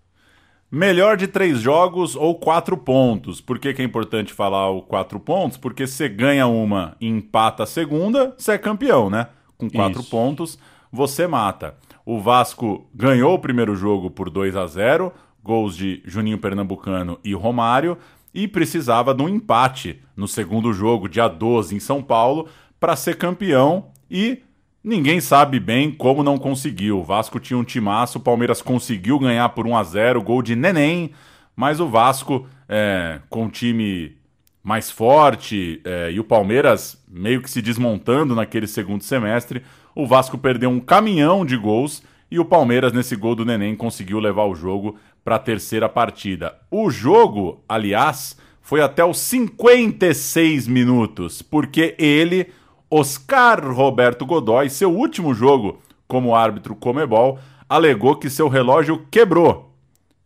Melhor 0.72 1.18
de 1.18 1.28
três 1.28 1.60
jogos 1.60 2.16
ou 2.16 2.36
quatro 2.36 2.78
pontos. 2.78 3.42
Por 3.42 3.60
que, 3.60 3.74
que 3.74 3.82
é 3.82 3.86
importante 3.86 4.34
falar 4.34 4.70
o 4.70 4.82
quatro 4.82 5.20
pontos? 5.20 5.58
Porque 5.58 5.86
você 5.86 6.08
ganha 6.08 6.48
uma 6.48 6.96
e 7.02 7.08
empata 7.08 7.64
a 7.64 7.68
segunda, 7.68 8.34
você 8.38 8.54
é 8.54 8.58
campeão, 8.58 9.10
né? 9.10 9.28
Com 9.58 9.70
quatro 9.70 10.00
Isso. 10.00 10.10
pontos, 10.10 10.58
você 10.90 11.28
mata. 11.28 11.76
O 12.06 12.20
Vasco 12.20 12.90
ganhou 12.96 13.34
o 13.34 13.40
primeiro 13.40 13.76
jogo 13.76 14.10
por 14.10 14.30
2 14.30 14.56
a 14.56 14.66
0 14.66 15.12
gols 15.44 15.76
de 15.76 16.02
Juninho 16.06 16.38
Pernambucano 16.38 17.20
e 17.24 17.34
Romário, 17.34 17.98
e 18.34 18.48
precisava 18.48 19.14
de 19.14 19.22
um 19.22 19.30
empate 19.30 20.02
no 20.16 20.28
segundo 20.28 20.72
jogo, 20.72 21.10
dia 21.10 21.28
12, 21.28 21.76
em 21.76 21.80
São 21.80 22.02
Paulo, 22.02 22.48
para 22.80 22.96
ser 22.96 23.18
campeão 23.18 23.88
e 24.10 24.42
Ninguém 24.84 25.22
sabe 25.22 25.60
bem 25.60 25.92
como 25.92 26.24
não 26.24 26.38
conseguiu. 26.38 27.00
O 27.00 27.04
Vasco 27.04 27.40
tinha 27.40 27.58
um 27.58 27.64
timaço, 27.64 28.18
o 28.18 28.22
Palmeiras 28.22 28.62
conseguiu 28.62 29.20
ganhar 29.20 29.50
por 29.50 29.68
1 29.68 29.78
a 29.78 29.84
0 29.84 30.22
gol 30.22 30.42
de 30.42 30.56
Neném, 30.56 31.12
mas 31.56 31.80
o 31.80 31.88
Vasco, 31.88 32.48
é, 32.68 33.20
com 33.30 33.44
um 33.44 33.50
time 33.50 34.18
mais 34.64 34.90
forte 34.90 35.82
é, 35.84 36.12
e 36.12 36.20
o 36.20 36.24
Palmeiras 36.24 37.02
meio 37.08 37.42
que 37.42 37.50
se 37.50 37.62
desmontando 37.62 38.36
naquele 38.36 38.68
segundo 38.68 39.04
semestre, 39.04 39.62
o 39.94 40.08
Vasco 40.08 40.38
perdeu 40.38 40.70
um 40.70 40.80
caminhão 40.80 41.46
de 41.46 41.58
gols 41.58 42.04
e 42.32 42.40
o 42.40 42.46
Palmeiras, 42.46 42.94
nesse 42.94 43.16
gol 43.16 43.36
do 43.36 43.44
Neném, 43.44 43.76
conseguiu 43.76 44.18
levar 44.18 44.46
o 44.46 44.56
jogo 44.56 44.96
para 45.24 45.36
a 45.36 45.40
terceira 45.40 45.90
partida. 45.90 46.56
O 46.72 46.90
jogo, 46.90 47.62
aliás, 47.68 48.38
foi 48.62 48.82
até 48.82 49.04
os 49.04 49.20
56 49.20 50.66
minutos, 50.68 51.42
porque 51.42 51.94
ele, 52.00 52.48
Oscar 52.92 53.66
Roberto 53.74 54.26
Godoy, 54.26 54.70
seu 54.70 54.94
último 54.94 55.34
jogo 55.34 55.82
como 56.08 56.36
árbitro 56.36 56.76
Comebol, 56.76 57.40
alegou 57.70 58.18
que 58.18 58.30
seu 58.30 58.50
relógio 58.50 59.08
quebrou. 59.10 59.74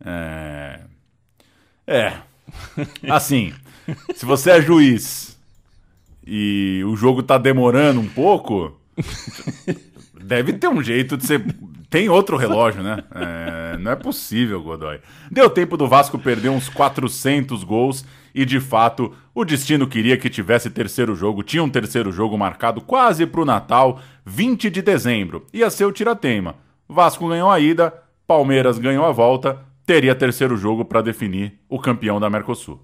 É. 0.04 0.80
É. 1.86 2.14
Assim, 3.08 3.54
se 4.14 4.26
você 4.26 4.50
é 4.50 4.60
juiz 4.60 5.38
e 6.26 6.82
o 6.84 6.96
jogo 6.96 7.22
tá 7.22 7.38
demorando 7.38 8.00
um 8.00 8.08
pouco, 8.08 8.76
deve 10.20 10.52
ter 10.54 10.66
um 10.66 10.82
jeito 10.82 11.16
de 11.16 11.24
ser. 11.24 11.44
Tem 11.88 12.08
outro 12.08 12.36
relógio, 12.36 12.82
né? 12.82 13.04
É, 13.14 13.78
não 13.78 13.92
é 13.92 13.96
possível, 13.96 14.60
Godoy. 14.60 14.98
Deu 15.30 15.48
tempo 15.48 15.76
do 15.76 15.86
Vasco 15.86 16.18
perder 16.18 16.48
uns 16.48 16.68
400 16.68 17.62
gols 17.62 18.04
e, 18.36 18.44
de 18.44 18.60
fato, 18.60 19.14
o 19.34 19.46
destino 19.46 19.86
queria 19.86 20.18
que 20.18 20.28
tivesse 20.28 20.68
terceiro 20.68 21.16
jogo. 21.16 21.42
Tinha 21.42 21.64
um 21.64 21.70
terceiro 21.70 22.12
jogo 22.12 22.36
marcado 22.36 22.82
quase 22.82 23.24
pro 23.24 23.46
Natal, 23.46 23.98
20 24.26 24.68
de 24.68 24.82
dezembro. 24.82 25.46
Ia 25.54 25.70
ser 25.70 25.86
o 25.86 25.92
Tiratema. 25.92 26.56
Vasco 26.86 27.26
ganhou 27.26 27.50
a 27.50 27.58
ida, 27.58 27.94
Palmeiras 28.26 28.78
ganhou 28.78 29.06
a 29.06 29.10
volta, 29.10 29.58
teria 29.86 30.14
terceiro 30.14 30.54
jogo 30.54 30.84
para 30.84 31.00
definir 31.00 31.58
o 31.66 31.78
campeão 31.78 32.20
da 32.20 32.28
Mercosul. 32.28 32.78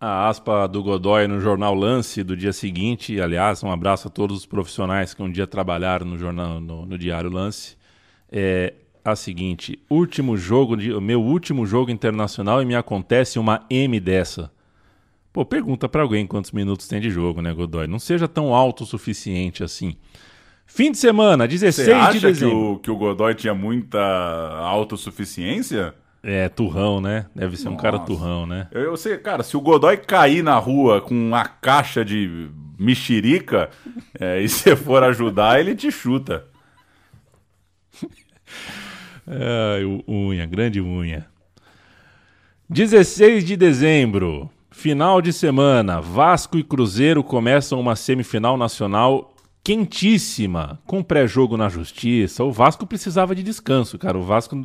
A 0.00 0.28
aspa 0.28 0.68
do 0.68 0.84
Godoy 0.84 1.26
no 1.26 1.40
jornal 1.40 1.74
Lance 1.74 2.22
do 2.22 2.36
dia 2.36 2.52
seguinte, 2.52 3.20
aliás, 3.20 3.64
um 3.64 3.72
abraço 3.72 4.06
a 4.06 4.10
todos 4.10 4.38
os 4.38 4.46
profissionais 4.46 5.12
que 5.12 5.22
um 5.22 5.30
dia 5.30 5.48
trabalharam 5.48 6.06
no 6.06 6.16
jornal 6.16 6.60
no, 6.60 6.86
no 6.86 6.96
Diário 6.96 7.28
Lance. 7.28 7.76
É 8.30 8.72
a 9.04 9.16
seguinte: 9.16 9.78
último 9.90 10.36
jogo, 10.36 10.76
de, 10.76 10.92
meu 11.00 11.20
último 11.20 11.66
jogo 11.66 11.90
internacional 11.90 12.62
e 12.62 12.64
me 12.64 12.76
acontece 12.76 13.38
uma 13.38 13.66
M 13.68 13.98
dessa. 13.98 14.50
Pô, 15.32 15.44
pergunta 15.44 15.88
para 15.88 16.02
alguém 16.02 16.26
quantos 16.26 16.50
minutos 16.50 16.88
tem 16.88 17.00
de 17.00 17.10
jogo, 17.10 17.40
né, 17.40 17.52
Godoy? 17.52 17.86
Não 17.86 18.00
seja 18.00 18.26
tão 18.26 18.54
alto 18.54 18.82
o 18.82 18.86
suficiente 18.86 19.62
assim. 19.62 19.96
Fim 20.66 20.90
de 20.90 20.98
semana, 20.98 21.46
16 21.46 21.86
Você 21.86 21.92
acha 21.92 22.12
de 22.12 22.26
dezembro. 22.26 22.56
Que 22.56 22.64
o, 22.64 22.78
que 22.78 22.90
o 22.90 22.96
Godoy 22.96 23.34
tinha 23.34 23.54
muita 23.54 24.00
autossuficiência? 24.00 25.94
É, 26.22 26.48
turrão, 26.48 27.00
né? 27.00 27.26
Deve 27.34 27.56
ser 27.56 27.68
um 27.68 27.76
cara 27.76 27.98
turrão, 27.98 28.46
né? 28.46 28.68
Eu, 28.70 28.82
eu 28.82 28.96
sei, 28.96 29.16
cara, 29.18 29.42
se 29.42 29.56
o 29.56 29.60
Godoy 29.60 29.96
cair 29.96 30.42
na 30.42 30.56
rua 30.56 31.00
com 31.00 31.14
uma 31.14 31.44
caixa 31.44 32.04
de 32.04 32.50
mexerica 32.78 33.70
é, 34.18 34.40
e 34.42 34.48
você 34.48 34.74
for 34.76 35.02
ajudar, 35.02 35.60
ele 35.60 35.74
te 35.74 35.90
chuta. 35.90 36.44
O 40.06 40.12
unha, 40.12 40.44
grande 40.44 40.80
unha. 40.80 41.24
16 42.68 43.44
de 43.44 43.56
dezembro, 43.56 44.50
final 44.80 45.20
de 45.20 45.30
semana. 45.30 46.00
Vasco 46.00 46.56
e 46.56 46.64
Cruzeiro 46.64 47.22
começam 47.22 47.78
uma 47.78 47.94
semifinal 47.94 48.56
nacional 48.56 49.34
quentíssima, 49.62 50.80
com 50.86 51.02
pré-jogo 51.02 51.54
na 51.54 51.68
justiça. 51.68 52.42
O 52.44 52.50
Vasco 52.50 52.86
precisava 52.86 53.34
de 53.34 53.42
descanso, 53.42 53.98
cara. 53.98 54.16
O 54.16 54.22
Vasco 54.22 54.56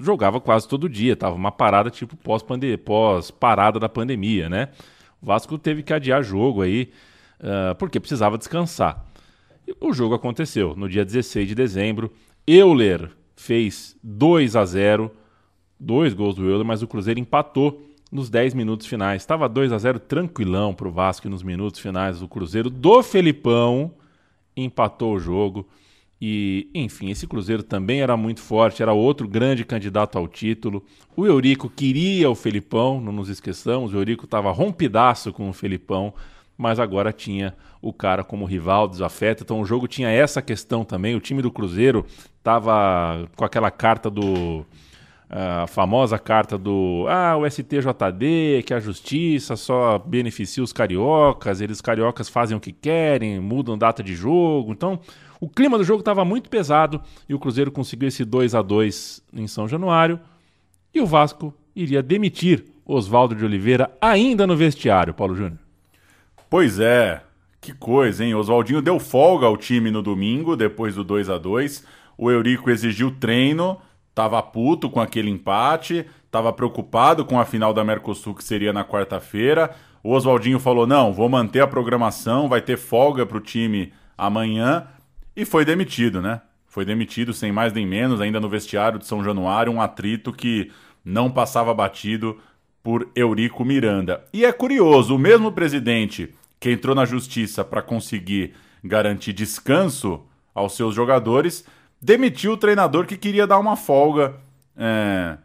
jogava 0.00 0.40
quase 0.40 0.66
todo 0.66 0.88
dia, 0.88 1.14
tava 1.14 1.36
uma 1.36 1.52
parada 1.52 1.90
tipo 1.90 2.16
pós-parada 2.16 2.78
pós 2.78 3.80
da 3.82 3.86
pandemia, 3.86 4.48
né? 4.48 4.70
O 5.20 5.26
Vasco 5.26 5.58
teve 5.58 5.82
que 5.82 5.92
adiar 5.92 6.22
jogo 6.22 6.62
aí, 6.62 6.90
uh, 7.38 7.74
porque 7.74 8.00
precisava 8.00 8.38
descansar. 8.38 9.04
O 9.78 9.92
jogo 9.92 10.14
aconteceu 10.14 10.74
no 10.74 10.88
dia 10.88 11.04
16 11.04 11.46
de 11.46 11.54
dezembro. 11.54 12.10
Euler 12.46 13.10
fez 13.36 13.94
2 14.02 14.56
a 14.56 14.64
0 14.64 15.10
dois 15.80 16.12
gols 16.12 16.34
do 16.34 16.48
Euler, 16.48 16.64
mas 16.64 16.82
o 16.82 16.86
Cruzeiro 16.86 17.18
empatou 17.18 17.89
nos 18.10 18.28
10 18.28 18.54
minutos 18.54 18.86
finais. 18.86 19.22
Estava 19.22 19.48
2 19.48 19.72
a 19.72 19.78
0 19.78 19.98
tranquilão 20.00 20.74
para 20.74 20.88
o 20.88 20.90
Vasco 20.90 21.28
nos 21.28 21.42
minutos 21.42 21.80
finais. 21.80 22.22
O 22.22 22.28
Cruzeiro 22.28 22.68
do 22.68 23.02
Felipão 23.02 23.92
empatou 24.56 25.14
o 25.14 25.20
jogo. 25.20 25.68
E, 26.20 26.68
enfim, 26.74 27.10
esse 27.10 27.26
Cruzeiro 27.26 27.62
também 27.62 28.02
era 28.02 28.14
muito 28.14 28.40
forte, 28.40 28.82
era 28.82 28.92
outro 28.92 29.26
grande 29.26 29.64
candidato 29.64 30.18
ao 30.18 30.28
título. 30.28 30.84
O 31.16 31.26
Eurico 31.26 31.70
queria 31.70 32.28
o 32.28 32.34
Felipão, 32.34 33.00
não 33.00 33.12
nos 33.12 33.30
esqueçamos, 33.30 33.94
o 33.94 33.96
Eurico 33.96 34.26
estava 34.26 34.50
rompidaço 34.50 35.32
com 35.32 35.48
o 35.48 35.52
Felipão, 35.52 36.12
mas 36.58 36.78
agora 36.78 37.10
tinha 37.10 37.56
o 37.80 37.90
cara 37.90 38.22
como 38.22 38.44
rival, 38.44 38.86
desafeto. 38.86 39.42
Então 39.42 39.62
o 39.62 39.64
jogo 39.64 39.88
tinha 39.88 40.10
essa 40.10 40.42
questão 40.42 40.84
também. 40.84 41.14
O 41.14 41.20
time 41.20 41.40
do 41.40 41.50
Cruzeiro 41.50 42.04
estava 42.36 43.26
com 43.34 43.44
aquela 43.46 43.70
carta 43.70 44.10
do 44.10 44.66
a 45.30 45.66
famosa 45.68 46.18
carta 46.18 46.58
do 46.58 47.06
ah, 47.08 47.36
o 47.36 47.48
STJD, 47.48 48.64
que 48.66 48.74
a 48.74 48.80
justiça 48.80 49.54
só 49.54 49.96
beneficia 49.96 50.62
os 50.62 50.72
cariocas, 50.72 51.60
eles 51.60 51.80
cariocas 51.80 52.28
fazem 52.28 52.56
o 52.56 52.60
que 52.60 52.72
querem, 52.72 53.38
mudam 53.38 53.78
data 53.78 54.02
de 54.02 54.12
jogo. 54.12 54.72
Então, 54.72 54.98
o 55.40 55.48
clima 55.48 55.78
do 55.78 55.84
jogo 55.84 56.00
estava 56.00 56.24
muito 56.24 56.50
pesado 56.50 57.00
e 57.28 57.34
o 57.34 57.38
Cruzeiro 57.38 57.70
conseguiu 57.70 58.08
esse 58.08 58.24
2 58.24 58.56
a 58.56 58.62
2 58.62 59.22
em 59.32 59.46
São 59.46 59.68
Januário. 59.68 60.18
E 60.92 61.00
o 61.00 61.06
Vasco 61.06 61.54
iria 61.76 62.02
demitir 62.02 62.64
Oswaldo 62.84 63.36
de 63.36 63.44
Oliveira 63.44 63.88
ainda 64.00 64.48
no 64.48 64.56
vestiário, 64.56 65.14
Paulo 65.14 65.36
Júnior. 65.36 65.60
Pois 66.50 66.80
é, 66.80 67.22
que 67.60 67.72
coisa, 67.72 68.24
hein? 68.24 68.34
Oswaldinho 68.34 68.82
deu 68.82 68.98
folga 68.98 69.46
ao 69.46 69.56
time 69.56 69.92
no 69.92 70.02
domingo, 70.02 70.56
depois 70.56 70.96
do 70.96 71.04
2 71.04 71.30
a 71.30 71.38
2 71.38 71.84
O 72.18 72.28
Eurico 72.28 72.68
exigiu 72.68 73.12
treino 73.12 73.78
Tava 74.20 74.42
puto 74.42 74.90
com 74.90 75.00
aquele 75.00 75.30
empate, 75.30 76.04
tava 76.30 76.52
preocupado 76.52 77.24
com 77.24 77.40
a 77.40 77.44
final 77.46 77.72
da 77.72 77.82
Mercosul 77.82 78.34
que 78.34 78.44
seria 78.44 78.70
na 78.70 78.84
quarta-feira. 78.84 79.70
O 80.02 80.12
Oswaldinho 80.12 80.58
falou: 80.58 80.86
"Não, 80.86 81.10
vou 81.10 81.26
manter 81.26 81.60
a 81.60 81.66
programação, 81.66 82.46
vai 82.46 82.60
ter 82.60 82.76
folga 82.76 83.24
pro 83.24 83.40
time 83.40 83.94
amanhã" 84.18 84.86
e 85.34 85.46
foi 85.46 85.64
demitido, 85.64 86.20
né? 86.20 86.42
Foi 86.66 86.84
demitido 86.84 87.32
sem 87.32 87.50
mais 87.50 87.72
nem 87.72 87.86
menos, 87.86 88.20
ainda 88.20 88.38
no 88.38 88.46
vestiário 88.46 88.98
de 88.98 89.06
São 89.06 89.24
Januário, 89.24 89.72
um 89.72 89.80
atrito 89.80 90.34
que 90.34 90.70
não 91.02 91.30
passava 91.30 91.72
batido 91.72 92.36
por 92.82 93.08
Eurico 93.16 93.64
Miranda. 93.64 94.22
E 94.34 94.44
é 94.44 94.52
curioso, 94.52 95.16
o 95.16 95.18
mesmo 95.18 95.50
presidente 95.50 96.34
que 96.60 96.70
entrou 96.70 96.94
na 96.94 97.06
justiça 97.06 97.64
para 97.64 97.80
conseguir 97.80 98.52
garantir 98.84 99.32
descanso 99.32 100.20
aos 100.54 100.76
seus 100.76 100.94
jogadores 100.94 101.64
demitiu 102.00 102.52
o 102.52 102.56
treinador 102.56 103.06
que 103.06 103.16
queria 103.16 103.46
dar 103.46 103.58
uma 103.58 103.76
folga 103.76 104.34
é, 104.76 105.36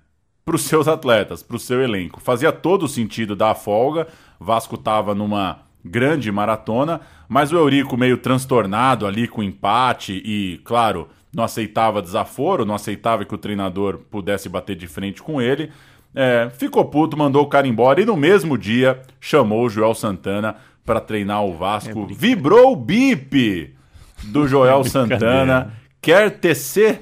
para 0.43 0.55
os 0.55 0.63
seus 0.63 0.87
atletas, 0.87 1.43
para 1.43 1.55
o 1.55 1.59
seu 1.59 1.81
elenco. 1.81 2.21
Fazia 2.21 2.51
todo 2.51 2.87
sentido 2.87 3.35
dar 3.35 3.51
a 3.51 3.55
folga. 3.55 4.07
Vasco 4.39 4.75
estava 4.75 5.15
numa 5.15 5.59
grande 5.83 6.31
maratona, 6.31 7.01
mas 7.27 7.51
o 7.51 7.57
Eurico 7.57 7.97
meio 7.97 8.17
transtornado 8.17 9.05
ali 9.05 9.27
com 9.27 9.41
o 9.41 9.43
empate 9.43 10.21
e, 10.25 10.59
claro, 10.63 11.07
não 11.33 11.43
aceitava 11.43 12.01
desaforo, 12.01 12.65
não 12.65 12.75
aceitava 12.75 13.25
que 13.25 13.35
o 13.35 13.37
treinador 13.37 13.99
pudesse 14.09 14.49
bater 14.49 14.75
de 14.75 14.87
frente 14.87 15.21
com 15.21 15.41
ele. 15.41 15.71
É, 16.13 16.49
ficou 16.57 16.85
puto, 16.85 17.17
mandou 17.17 17.43
o 17.43 17.49
cara 17.49 17.67
embora 17.67 18.01
e 18.01 18.05
no 18.05 18.15
mesmo 18.15 18.57
dia 18.57 19.01
chamou 19.19 19.65
o 19.65 19.69
Joel 19.69 19.93
Santana 19.93 20.55
para 20.85 21.01
treinar 21.01 21.43
o 21.43 21.53
Vasco. 21.53 22.07
É 22.09 22.13
Vibrou 22.13 22.71
o 22.71 22.75
bip 22.75 23.75
do 24.23 24.47
Joel 24.47 24.83
Santana 24.85 25.73
Quer 26.05 26.37
tecer? 26.37 27.01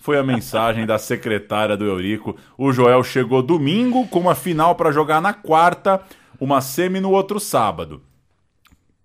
Foi 0.00 0.18
a 0.18 0.24
mensagem 0.24 0.84
da 0.84 0.98
secretária 0.98 1.76
do 1.76 1.84
Eurico. 1.84 2.36
O 2.58 2.72
Joel 2.72 3.04
chegou 3.04 3.44
domingo 3.44 4.08
com 4.08 4.18
uma 4.18 4.34
final 4.34 4.74
para 4.74 4.90
jogar 4.90 5.20
na 5.20 5.32
quarta, 5.32 6.02
uma 6.40 6.60
semi 6.60 6.98
no 6.98 7.12
outro 7.12 7.38
sábado. 7.38 8.02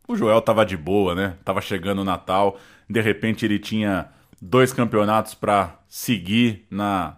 O 0.07 0.15
Joel 0.15 0.41
tava 0.41 0.65
de 0.65 0.75
boa, 0.75 1.13
né? 1.13 1.35
Tava 1.45 1.61
chegando 1.61 2.01
o 2.01 2.03
Natal, 2.03 2.57
de 2.89 2.99
repente 3.01 3.45
ele 3.45 3.59
tinha 3.59 4.09
dois 4.41 4.73
campeonatos 4.73 5.35
para 5.35 5.75
seguir 5.87 6.65
na 6.71 7.17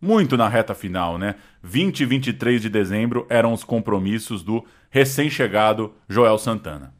muito 0.00 0.38
na 0.38 0.48
reta 0.48 0.74
final, 0.74 1.18
né? 1.18 1.34
20 1.62 2.00
e 2.00 2.06
23 2.06 2.62
de 2.62 2.70
dezembro 2.70 3.26
eram 3.28 3.52
os 3.52 3.62
compromissos 3.62 4.42
do 4.42 4.64
recém-chegado 4.88 5.92
Joel 6.08 6.38
Santana. 6.38 6.94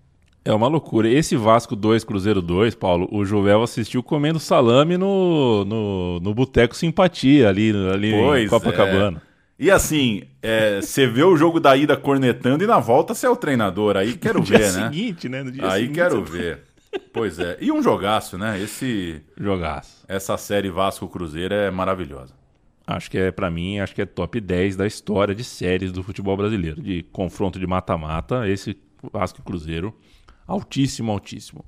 É 0.49 0.53
uma 0.55 0.67
loucura. 0.67 1.07
Esse 1.07 1.37
Vasco 1.37 1.77
2, 1.77 2.05
Cruzeiro 2.05 2.41
2, 2.41 2.75
Paulo, 2.75 3.07
o 3.13 3.23
Jovel 3.23 3.63
assistiu 3.63 4.03
comendo 4.03 4.41
salame 4.41 4.97
no, 4.97 5.63
no, 5.67 6.21
no 6.21 6.35
Boteco 6.35 6.75
Simpatia, 6.75 7.51
ali, 7.51 7.71
ali 7.93 8.13
pois 8.13 8.47
em 8.47 8.49
Copacabana. 8.49 9.21
É. 9.23 9.65
E 9.67 9.71
assim, 9.71 10.23
você 10.83 11.03
é, 11.03 11.07
vê 11.07 11.23
o 11.23 11.37
jogo 11.37 11.61
da 11.61 11.77
ida 11.77 11.99
cornetando 11.99 12.65
e 12.65 12.67
na 12.67 12.79
volta 12.79 13.13
você 13.13 13.27
é 13.27 13.29
o 13.29 13.37
treinador. 13.37 13.99
Aí 13.99 14.15
quero 14.15 14.39
no 14.39 14.45
ver, 14.47 14.57
dia 14.57 14.73
né? 14.73 14.85
Seguinte, 14.85 15.29
né? 15.29 15.43
No 15.43 15.53
dia 15.53 15.71
Aí 15.71 15.83
seguinte, 15.83 15.95
quero 15.97 16.25
ver. 16.25 16.61
Pois 17.13 17.39
é. 17.39 17.59
E 17.61 17.71
um 17.71 17.83
jogaço, 17.83 18.39
né? 18.39 18.59
Esse. 18.59 19.21
Jogaço. 19.39 20.03
Essa 20.09 20.39
série 20.39 20.71
Vasco 20.71 21.07
Cruzeiro 21.09 21.53
é 21.53 21.71
maravilhosa. 21.71 22.33
Acho 22.87 23.11
que 23.11 23.19
é, 23.19 23.31
para 23.31 23.51
mim, 23.51 23.81
acho 23.81 23.95
que 23.95 24.01
é 24.01 24.07
top 24.07 24.41
10 24.41 24.77
da 24.77 24.87
história 24.87 25.35
de 25.35 25.45
séries 25.45 25.93
do 25.93 26.03
futebol 26.03 26.39
brasileiro. 26.39 26.81
De 26.81 27.03
confronto 27.13 27.59
de 27.59 27.67
mata-mata, 27.67 28.49
esse 28.49 28.75
Vasco 29.13 29.43
Cruzeiro, 29.43 29.95
altíssimo, 30.49 31.13
altíssimo. 31.13 31.65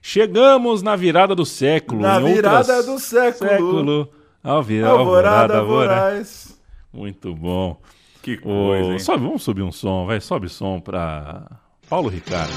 Chegamos 0.00 0.82
na 0.82 0.96
virada 0.96 1.34
do 1.34 1.46
século. 1.46 2.00
Na 2.00 2.14
outras- 2.16 2.34
virada 2.34 2.82
do 2.82 2.98
século. 2.98 3.50
século 3.50 4.08
alvi- 4.42 4.82
Alvorada 4.82 5.58
alvorada 5.58 5.62
voraz. 5.62 6.60
Muito 6.92 7.32
bom. 7.34 7.80
Que 8.20 8.36
coisa, 8.36 8.92
hein? 8.92 8.98
sobe, 8.98 9.24
vamos 9.24 9.42
subir 9.42 9.62
um 9.62 9.70
som, 9.72 10.06
vai, 10.06 10.20
sobe 10.20 10.48
som 10.48 10.80
pra 10.80 11.44
Paulo 11.88 12.08
Ricardo. 12.08 12.52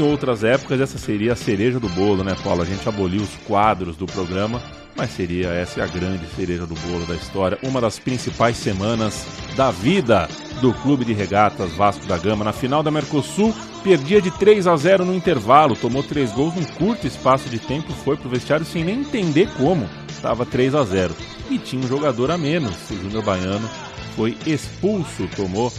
Em 0.00 0.02
outras 0.02 0.42
épocas, 0.42 0.80
essa 0.80 0.96
seria 0.96 1.34
a 1.34 1.36
cereja 1.36 1.78
do 1.78 1.86
bolo, 1.90 2.24
né, 2.24 2.34
Paulo? 2.42 2.62
A 2.62 2.64
gente 2.64 2.88
aboliu 2.88 3.20
os 3.20 3.36
quadros 3.46 3.98
do 3.98 4.06
programa, 4.06 4.62
mas 4.96 5.10
seria 5.10 5.48
essa 5.48 5.84
a 5.84 5.86
grande 5.86 6.26
cereja 6.34 6.66
do 6.66 6.74
bolo 6.74 7.04
da 7.04 7.14
história. 7.14 7.58
Uma 7.62 7.82
das 7.82 7.98
principais 7.98 8.56
semanas 8.56 9.26
da 9.54 9.70
vida 9.70 10.26
do 10.62 10.72
Clube 10.72 11.04
de 11.04 11.12
Regatas 11.12 11.74
Vasco 11.74 12.06
da 12.06 12.16
Gama. 12.16 12.46
Na 12.46 12.52
final 12.54 12.82
da 12.82 12.90
Mercosul, 12.90 13.54
perdia 13.84 14.22
de 14.22 14.30
3 14.30 14.66
a 14.66 14.74
0 14.74 15.04
no 15.04 15.14
intervalo, 15.14 15.76
tomou 15.76 16.02
três 16.02 16.32
gols 16.32 16.54
num 16.54 16.64
curto 16.64 17.06
espaço 17.06 17.50
de 17.50 17.58
tempo, 17.58 17.92
foi 17.92 18.16
pro 18.16 18.30
vestiário 18.30 18.64
sem 18.64 18.82
nem 18.82 19.00
entender 19.00 19.50
como. 19.58 19.86
Estava 20.08 20.46
3 20.46 20.76
a 20.76 20.82
0 20.82 21.14
E 21.50 21.58
tinha 21.58 21.84
um 21.84 21.86
jogador 21.86 22.30
a 22.30 22.38
menos. 22.38 22.74
O 22.90 22.96
Júnior 22.96 23.22
Baiano 23.22 23.68
foi 24.16 24.34
expulso, 24.46 25.28
tomou. 25.36 25.70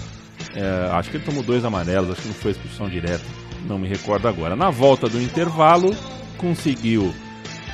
é, 0.54 0.92
acho 0.92 1.10
que 1.10 1.18
ele 1.18 1.26
tomou 1.26 1.42
dois 1.42 1.66
amarelos, 1.66 2.12
acho 2.12 2.22
que 2.22 2.28
não 2.28 2.36
foi 2.36 2.52
expulsão 2.52 2.88
direta 2.88 3.41
não 3.66 3.78
me 3.78 3.88
recordo 3.88 4.28
agora. 4.28 4.56
Na 4.56 4.70
volta 4.70 5.08
do 5.08 5.22
intervalo, 5.22 5.96
conseguiu 6.38 7.14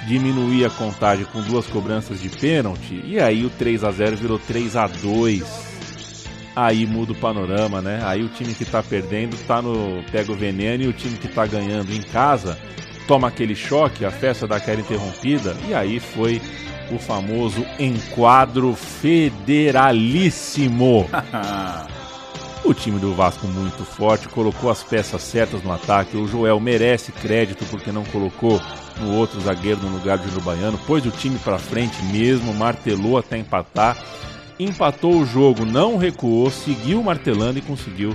diminuir 0.08 0.66
a 0.66 0.70
contagem 0.70 1.26
com 1.26 1.42
duas 1.42 1.68
cobranças 1.68 2.22
de 2.22 2.30
pênalti 2.30 3.04
e 3.06 3.20
aí 3.20 3.46
o 3.46 3.50
3 3.50 3.84
a 3.84 3.92
0 3.92 4.16
virou 4.16 4.40
3 4.40 4.76
a 4.76 4.88
2. 4.88 5.68
Aí 6.56 6.88
muda 6.88 7.12
o 7.12 7.16
panorama, 7.16 7.82
né? 7.82 8.00
Aí 8.04 8.24
o 8.24 8.30
time 8.30 8.54
que 8.54 8.66
tá 8.66 8.82
perdendo 8.82 9.38
tá 9.46 9.62
no 9.62 10.02
pega 10.12 10.32
o 10.32 10.36
veneno 10.36 10.86
e 10.86 10.88
o 10.88 10.94
time 10.94 11.18
que 11.18 11.28
tá 11.28 11.46
ganhando 11.46 11.94
em 11.94 12.02
casa 12.02 12.58
toma 13.08 13.28
aquele 13.28 13.56
choque, 13.56 14.04
a 14.04 14.12
festa 14.12 14.48
dá 14.48 14.56
aquela 14.58 14.82
interrompida 14.82 15.56
e 15.68 15.74
aí 15.74 16.00
foi 16.00 16.42
o 16.92 16.98
famoso 16.98 17.64
enquadro 17.80 18.76
federalíssimo. 18.76 21.08
O 22.68 22.74
time 22.74 23.00
do 23.00 23.14
Vasco 23.14 23.48
muito 23.48 23.86
forte, 23.86 24.28
colocou 24.28 24.70
as 24.70 24.84
peças 24.84 25.22
certas 25.22 25.64
no 25.64 25.72
ataque. 25.72 26.18
O 26.18 26.28
Joel 26.28 26.60
merece 26.60 27.14
crédito 27.14 27.64
porque 27.72 27.94
não 27.94 28.04
colocou 28.04 28.62
no 29.00 29.14
outro 29.16 29.40
zagueiro 29.40 29.80
no 29.82 29.98
lugar 29.98 30.18
de 30.18 30.26
Júnior 30.26 30.44
Baiano, 30.44 30.78
pôs 30.80 31.06
o 31.06 31.10
time 31.10 31.40
pra 31.40 31.58
frente 31.58 32.04
mesmo, 32.12 32.54
martelou 32.54 33.18
até 33.18 33.38
empatar. 33.38 33.98
Empatou 34.60 35.16
o 35.16 35.26
jogo, 35.26 35.64
não 35.64 35.96
recuou, 35.96 36.52
seguiu 36.52 37.02
martelando 37.02 37.58
e 37.58 37.62
conseguiu 37.62 38.14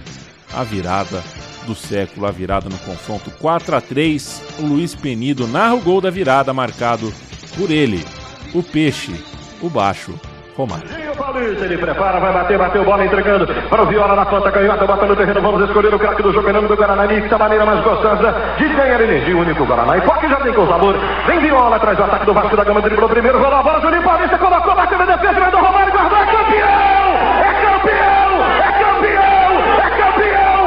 a 0.52 0.62
virada 0.62 1.24
do 1.66 1.74
século, 1.74 2.26
a 2.26 2.30
virada 2.30 2.68
no 2.68 2.76
confronto 2.80 3.30
4 3.30 3.74
a 3.74 3.80
3. 3.80 4.42
O 4.58 4.66
Luiz 4.66 4.94
Penido 4.94 5.48
narra 5.48 5.76
o 5.76 5.80
gol 5.80 6.02
da 6.02 6.10
virada 6.10 6.52
marcado 6.52 7.10
por 7.56 7.70
ele, 7.70 8.04
o 8.52 8.62
Peixe, 8.62 9.14
o 9.62 9.70
Baixo, 9.70 10.12
Romário. 10.54 11.01
O 11.12 11.16
Paulista, 11.16 11.64
ele 11.66 11.76
prepara, 11.76 12.18
vai 12.18 12.32
bater, 12.32 12.56
bateu 12.56 12.84
bola 12.84 13.05
entregando 13.05 13.47
para 13.47 13.82
o 13.82 13.86
Viola 13.86 14.16
na 14.16 14.24
ponta 14.24 14.51
canhota, 14.51 14.86
bota 14.86 15.05
no 15.05 15.14
terreno, 15.14 15.43
vamos 15.43 15.68
escolher 15.68 15.94
o 15.94 15.98
craque 15.98 16.22
do 16.22 16.32
jogo 16.32 16.51
nome 16.51 16.68
do 16.68 16.74
Guaraná 16.74 17.02
da 17.06 17.39
maneira 17.39 17.66
mais 17.66 17.84
gostosa 17.84 18.34
de 18.56 18.66
ganhar 18.68 18.98
energia, 18.98 19.36
único 19.36 19.66
Guaraná. 19.66 19.98
E 19.98 20.01
Foque 20.01 20.26
já 20.26 20.36
tem 20.36 20.55
com 20.55 20.66
sabor, 20.66 20.97
vem 21.26 21.39
Viola, 21.40 21.78
traz 21.78 21.98
o 21.98 22.05
ataque 22.05 22.24
do 22.24 22.32
Vasco 22.32 22.56
da 22.56 22.64
Gama, 22.64 22.80
driblou 22.80 23.10
primeiro, 23.10 23.39
rolou 23.39 23.59
a 23.59 23.62
bola, 23.62 23.80
Juninho 23.82 24.02
Paulista, 24.02 24.39
colocou, 24.39 24.74
bateu 24.74 24.97
na 24.97 25.05
defesa, 25.05 25.39
mandou 25.39 25.60
Romário, 25.60 25.93
guardou, 25.93 26.18
é 26.18 26.24
campeão! 26.24 27.12
É 27.43 27.52
campeão! 27.60 28.43
É 28.59 28.72
campeão! 28.80 29.52
É 29.84 29.90
campeão! 30.01 30.62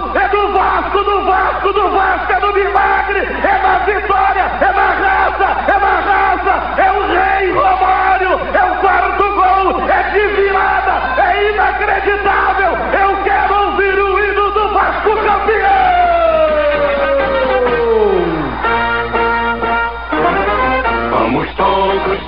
Gol! 0.00 0.16
É 0.16 0.28
do 0.28 0.52
Vasco, 0.52 1.04
do 1.04 1.24
Vasco, 1.26 1.72
do 1.74 1.90
Vasco, 1.90 2.32
é 2.32 2.40
do 2.40 2.52
milagre, 2.54 3.18
é 3.20 3.62
na 3.62 3.78
vitória, 3.84 4.29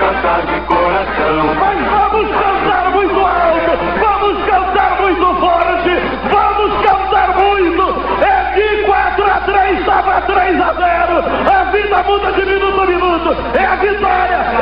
cantar 0.02 0.42
de 0.46 0.60
coração. 0.62 1.54
Mas 1.60 1.78
vamos 1.90 2.28
cantar 2.30 2.90
muito 2.90 3.20
alto, 3.20 3.72
vamos 4.00 4.44
cantar 4.46 5.00
muito 5.00 5.34
forte, 5.40 5.90
vamos 6.28 6.86
cantar 6.86 7.28
muito. 7.38 7.84
É 8.20 8.54
de 8.54 8.84
4 8.84 9.24
a 9.24 9.40
3, 9.40 9.78
estava 9.78 10.20
3 10.22 10.60
a 10.60 10.72
0. 10.72 11.24
A 11.52 11.64
vida 11.70 12.02
muda 12.02 12.32
de 12.32 12.44
minuto 12.46 12.80
a 12.80 12.86
minuto. 12.86 13.36
É 13.54 13.64
a 13.64 13.76
vitória, 13.76 14.61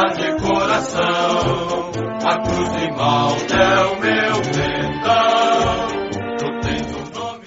cantar 0.00 0.12
de 0.14 0.32
coração. 0.40 1.90
A 2.24 2.38
cruz 2.38 2.72
de 2.72 2.90
Malta 2.92 3.54
é 3.54 3.84
o 3.84 4.00
meu. 4.00 4.40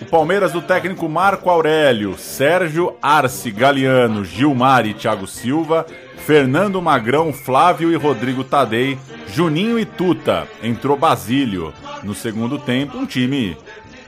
O 0.02 0.06
Palmeiras 0.06 0.52
do 0.52 0.62
técnico 0.62 1.10
Marco 1.10 1.50
Aurélio, 1.50 2.16
Sérgio 2.18 2.96
Arce 3.02 3.50
Galiano, 3.50 4.24
Gilmar 4.24 4.86
e 4.86 4.94
Thiago 4.94 5.26
Silva, 5.26 5.88
Fernando 6.18 6.80
Magrão, 6.80 7.34
Flávio 7.34 7.92
e 7.92 7.96
Rodrigo 7.96 8.44
Tadei, 8.44 9.00
Juninho 9.28 9.80
e 9.80 9.86
Tuta. 9.86 10.48
Entrou 10.62 10.96
Basílio. 10.96 11.74
No 12.04 12.14
segundo 12.14 12.60
tempo, 12.60 12.98
um 12.98 13.08
time 13.08 13.58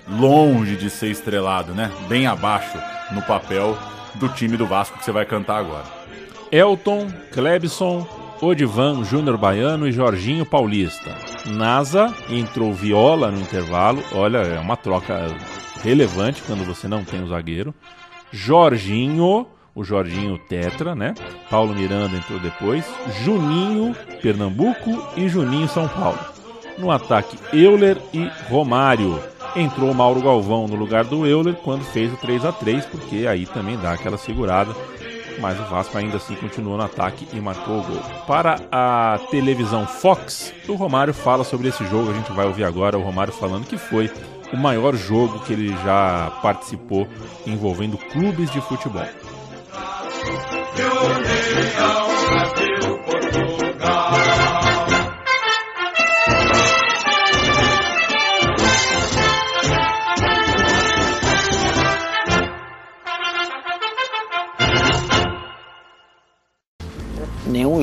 longe 0.07 0.75
de 0.75 0.91
ser 0.91 1.07
estrelado, 1.07 1.73
né? 1.73 1.91
Bem 2.07 2.27
abaixo 2.27 2.77
no 3.11 3.23
papel 3.23 3.75
do 4.15 4.29
time 4.29 4.57
do 4.57 4.67
Vasco 4.67 4.99
que 4.99 5.05
você 5.05 5.11
vai 5.11 5.25
cantar 5.25 5.57
agora. 5.57 5.85
Elton, 6.51 7.07
Klebson, 7.31 8.07
Odivan, 8.41 9.03
Júnior 9.03 9.37
Baiano 9.37 9.87
e 9.87 9.91
Jorginho 9.91 10.45
Paulista. 10.45 11.15
NASA 11.45 12.13
entrou 12.29 12.73
Viola 12.73 13.31
no 13.31 13.39
intervalo. 13.39 14.03
Olha, 14.13 14.39
é 14.39 14.59
uma 14.59 14.75
troca 14.75 15.27
relevante 15.81 16.43
quando 16.43 16.65
você 16.65 16.87
não 16.87 17.03
tem 17.03 17.23
o 17.23 17.27
zagueiro. 17.27 17.73
Jorginho, 18.31 19.47
o 19.73 19.83
Jorginho 19.83 20.37
Tetra, 20.37 20.93
né? 20.93 21.13
Paulo 21.49 21.73
Miranda 21.73 22.17
entrou 22.17 22.39
depois. 22.39 22.85
Juninho, 23.23 23.95
Pernambuco 24.21 25.07
e 25.15 25.29
Juninho 25.29 25.67
São 25.69 25.87
Paulo. 25.87 26.19
No 26.77 26.91
ataque, 26.91 27.37
Euler 27.53 27.97
e 28.13 28.29
Romário. 28.49 29.17
Entrou 29.55 29.93
Mauro 29.93 30.21
Galvão 30.21 30.67
no 30.67 30.75
lugar 30.75 31.05
do 31.05 31.25
Euler 31.25 31.55
quando 31.55 31.85
fez 31.85 32.11
o 32.11 32.17
3 32.17 32.43
a 32.43 32.51
3 32.51 32.85
porque 32.87 33.25
aí 33.25 33.45
também 33.45 33.77
dá 33.77 33.93
aquela 33.93 34.17
segurada 34.17 34.75
mas 35.39 35.59
o 35.59 35.63
Vasco 35.63 35.97
ainda 35.97 36.17
assim 36.17 36.35
continuou 36.35 36.77
no 36.77 36.83
ataque 36.83 37.27
e 37.33 37.39
marcou 37.39 37.79
o 37.79 37.83
gol. 37.83 38.01
Para 38.27 38.57
a 38.71 39.19
televisão 39.29 39.85
Fox, 39.85 40.53
o 40.67 40.75
Romário 40.75 41.13
fala 41.13 41.43
sobre 41.43 41.69
esse 41.69 41.85
jogo, 41.85 42.11
a 42.11 42.13
gente 42.13 42.31
vai 42.31 42.45
ouvir 42.45 42.63
agora 42.63 42.97
o 42.97 43.01
Romário 43.01 43.33
falando 43.33 43.67
que 43.67 43.77
foi 43.77 44.11
o 44.53 44.57
maior 44.57 44.95
jogo 44.95 45.39
que 45.39 45.53
ele 45.53 45.75
já 45.83 46.31
participou 46.41 47.07
envolvendo 47.45 47.97
clubes 47.97 48.51
de 48.51 48.61
futebol. 48.61 49.05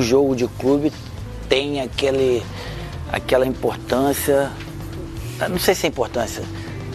Jogo 0.03 0.35
de 0.35 0.47
clube 0.47 0.91
tem 1.49 1.81
aquele, 1.81 2.43
aquela 3.11 3.45
importância, 3.45 4.51
não 5.49 5.59
sei 5.59 5.75
se 5.75 5.85
é 5.85 5.89
importância, 5.89 6.43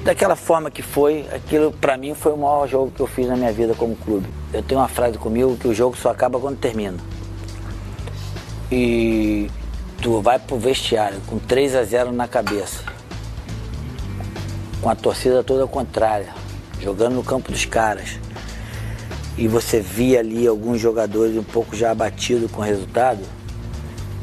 daquela 0.04 0.36
forma 0.36 0.70
que 0.70 0.82
foi, 0.82 1.26
aquilo 1.32 1.72
para 1.72 1.96
mim 1.96 2.14
foi 2.14 2.32
o 2.32 2.36
maior 2.36 2.66
jogo 2.66 2.90
que 2.90 3.00
eu 3.00 3.06
fiz 3.06 3.26
na 3.26 3.36
minha 3.36 3.52
vida 3.52 3.74
como 3.74 3.96
clube. 3.96 4.26
Eu 4.52 4.62
tenho 4.62 4.80
uma 4.80 4.88
frase 4.88 5.18
comigo 5.18 5.56
que 5.56 5.68
o 5.68 5.74
jogo 5.74 5.96
só 5.96 6.10
acaba 6.10 6.40
quando 6.40 6.58
termina. 6.58 6.96
E 8.70 9.50
tu 10.00 10.20
vai 10.20 10.38
pro 10.38 10.58
vestiário 10.58 11.20
com 11.26 11.38
3 11.38 11.74
a 11.74 11.84
0 11.84 12.12
na 12.12 12.28
cabeça, 12.28 12.82
com 14.80 14.88
a 14.88 14.94
torcida 14.94 15.42
toda 15.42 15.66
contrária, 15.66 16.32
jogando 16.80 17.14
no 17.14 17.24
campo 17.24 17.50
dos 17.50 17.64
caras. 17.64 18.18
E 19.38 19.46
você 19.46 19.80
via 19.80 20.18
ali 20.18 20.48
alguns 20.48 20.80
jogadores 20.80 21.36
um 21.36 21.44
pouco 21.44 21.76
já 21.76 21.92
abatidos 21.92 22.50
com 22.50 22.60
o 22.60 22.64
resultado, 22.64 23.20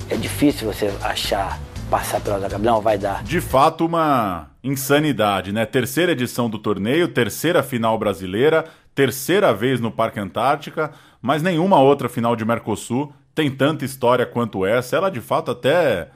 é 0.10 0.18
difícil 0.18 0.72
você 0.72 0.94
achar, 1.02 1.58
passar 1.90 2.20
pela 2.20 2.38
cabeça. 2.42 2.60
Não, 2.60 2.82
vai 2.82 2.98
dar. 2.98 3.24
De 3.24 3.40
fato, 3.40 3.86
uma 3.86 4.50
insanidade, 4.62 5.54
né? 5.54 5.66
Terceira 5.66 6.12
edição 6.12 6.50
do 6.50 6.60
torneio, 6.60 7.08
terceira 7.08 7.64
final 7.64 7.98
brasileira, 7.98 8.66
terceira 8.94 9.54
vez 9.54 9.80
no 9.80 9.90
Parque 9.90 10.20
Antártica, 10.20 10.92
mas 11.22 11.42
nenhuma 11.42 11.80
outra 11.80 12.10
final 12.10 12.36
de 12.36 12.44
Mercosul 12.44 13.14
tem 13.34 13.50
tanta 13.50 13.86
história 13.86 14.26
quanto 14.26 14.66
essa. 14.66 14.98
Ela 14.98 15.10
de 15.10 15.22
fato 15.22 15.52
até 15.52 16.10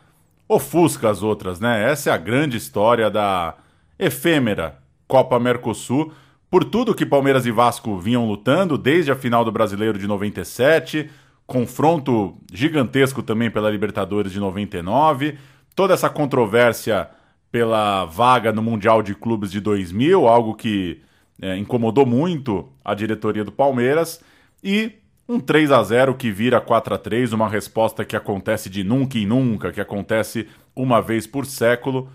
ofusca 0.47 1.09
as 1.09 1.23
outras, 1.23 1.59
né? 1.61 1.89
Essa 1.89 2.09
é 2.09 2.13
a 2.13 2.17
grande 2.17 2.57
história 2.57 3.09
da 3.09 3.55
efêmera 3.97 4.77
Copa 5.07 5.39
Mercosul. 5.39 6.11
Por 6.49 6.65
tudo 6.65 6.95
que 6.95 7.05
Palmeiras 7.05 7.45
e 7.45 7.51
Vasco 7.51 7.99
vinham 7.99 8.27
lutando, 8.27 8.77
desde 8.77 9.11
a 9.11 9.15
final 9.15 9.45
do 9.45 9.51
Brasileiro 9.51 9.99
de 9.99 10.07
97, 10.07 11.09
confronto 11.45 12.37
gigantesco 12.51 13.21
também 13.21 13.51
pela 13.51 13.69
Libertadores 13.69 14.31
de 14.31 14.39
99, 14.39 15.37
toda 15.75 15.93
essa 15.93 16.09
controvérsia 16.09 17.09
pela 17.51 18.05
vaga 18.05 18.51
no 18.51 18.63
Mundial 18.63 19.01
de 19.01 19.13
Clubes 19.13 19.51
de 19.51 19.59
2000, 19.59 20.27
algo 20.27 20.55
que 20.55 21.01
é, 21.41 21.55
incomodou 21.57 22.05
muito 22.05 22.67
a 22.83 22.93
diretoria 22.93 23.43
do 23.43 23.51
Palmeiras, 23.51 24.19
e 24.63 24.93
um 25.27 25.39
3 25.39 25.71
a 25.71 25.83
0 25.83 26.15
que 26.15 26.31
vira 26.31 26.59
4 26.59 26.95
a 26.95 26.97
3 26.97 27.31
uma 27.31 27.47
resposta 27.47 28.03
que 28.03 28.15
acontece 28.15 28.69
de 28.69 28.83
nunca 28.83 29.19
em 29.19 29.25
nunca, 29.27 29.71
que 29.71 29.79
acontece 29.79 30.47
uma 30.75 30.99
vez 30.99 31.27
por 31.27 31.45
século. 31.45 32.09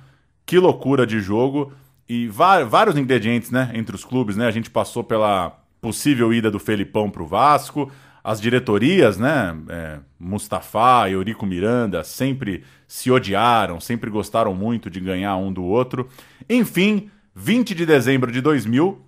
Que 0.45 0.59
loucura 0.59 1.07
de 1.07 1.21
jogo 1.21 1.73
e 2.09 2.29
vários 2.29 2.97
ingredientes, 2.97 3.51
né, 3.51 3.71
entre 3.75 3.95
os 3.95 4.05
clubes, 4.05 4.37
né? 4.37 4.47
A 4.47 4.51
gente 4.51 4.71
passou 4.71 5.03
pela 5.03 5.59
possível 5.81 6.33
ida 6.33 6.51
do 6.51 6.59
Felipão 6.59 7.11
para 7.11 7.23
o 7.23 7.27
Vasco, 7.27 7.91
as 8.23 8.41
diretorias, 8.41 9.19
né, 9.19 9.55
é, 9.69 9.99
Mustafa 10.19 11.09
e 11.09 11.13
Eurico 11.13 11.45
Miranda 11.45 12.03
sempre 12.03 12.65
se 12.89 13.11
odiaram, 13.11 13.81
sempre 13.81 14.09
gostaram 14.09 14.55
muito 14.55 14.89
de 14.89 14.99
ganhar 14.99 15.37
um 15.37 15.53
do 15.53 15.63
outro. 15.63 16.09
Enfim, 16.49 17.11
20 17.35 17.75
de 17.75 17.85
dezembro 17.85 18.33
de 18.33 18.41
2000, 18.41 19.01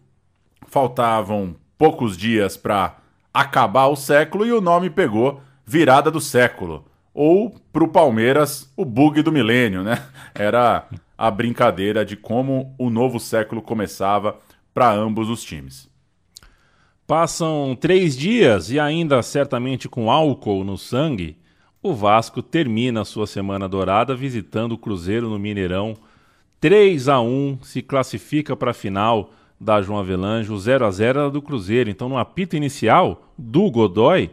faltavam 0.66 1.56
poucos 1.78 2.16
dias 2.16 2.56
para 2.56 2.96
acabar 3.32 3.86
o 3.86 3.96
século 3.96 4.44
e 4.44 4.52
o 4.52 4.60
nome 4.60 4.90
pegou 4.90 5.40
virada 5.64 6.10
do 6.10 6.20
século. 6.20 6.84
Ou 7.14 7.58
para 7.72 7.84
o 7.84 7.88
Palmeiras, 7.88 8.70
o 8.76 8.84
bug 8.84 9.22
do 9.22 9.32
milênio, 9.32 9.82
né? 9.82 10.02
Era 10.34 10.86
a 11.16 11.30
brincadeira 11.30 12.04
de 12.04 12.16
como 12.16 12.74
o 12.78 12.90
novo 12.90 13.18
século 13.18 13.62
começava 13.62 14.38
para 14.74 14.92
ambos 14.92 15.28
os 15.28 15.42
times. 15.42 15.88
Passam 17.06 17.76
três 17.80 18.16
dias 18.16 18.70
e 18.70 18.80
ainda 18.80 19.22
certamente 19.22 19.88
com 19.88 20.10
álcool 20.10 20.64
no 20.64 20.76
sangue, 20.76 21.38
o 21.82 21.94
Vasco 21.94 22.42
termina 22.42 23.02
a 23.02 23.04
sua 23.04 23.26
semana 23.26 23.68
dourada 23.68 24.14
visitando 24.14 24.72
o 24.72 24.78
Cruzeiro 24.78 25.28
no 25.28 25.38
Mineirão. 25.38 25.96
3 26.60 27.08
a 27.08 27.20
1 27.20 27.60
se 27.62 27.80
classifica 27.80 28.56
para 28.56 28.72
a 28.72 28.74
final 28.74 29.30
da 29.58 29.80
João 29.80 30.00
Avelange, 30.00 30.52
o 30.52 30.58
0 30.58 30.84
a 30.84 30.90
0 30.90 31.20
era 31.20 31.30
do 31.30 31.40
Cruzeiro. 31.40 31.88
Então, 31.88 32.08
no 32.08 32.18
apito 32.18 32.56
inicial 32.56 33.32
do 33.38 33.70
Godoy, 33.70 34.30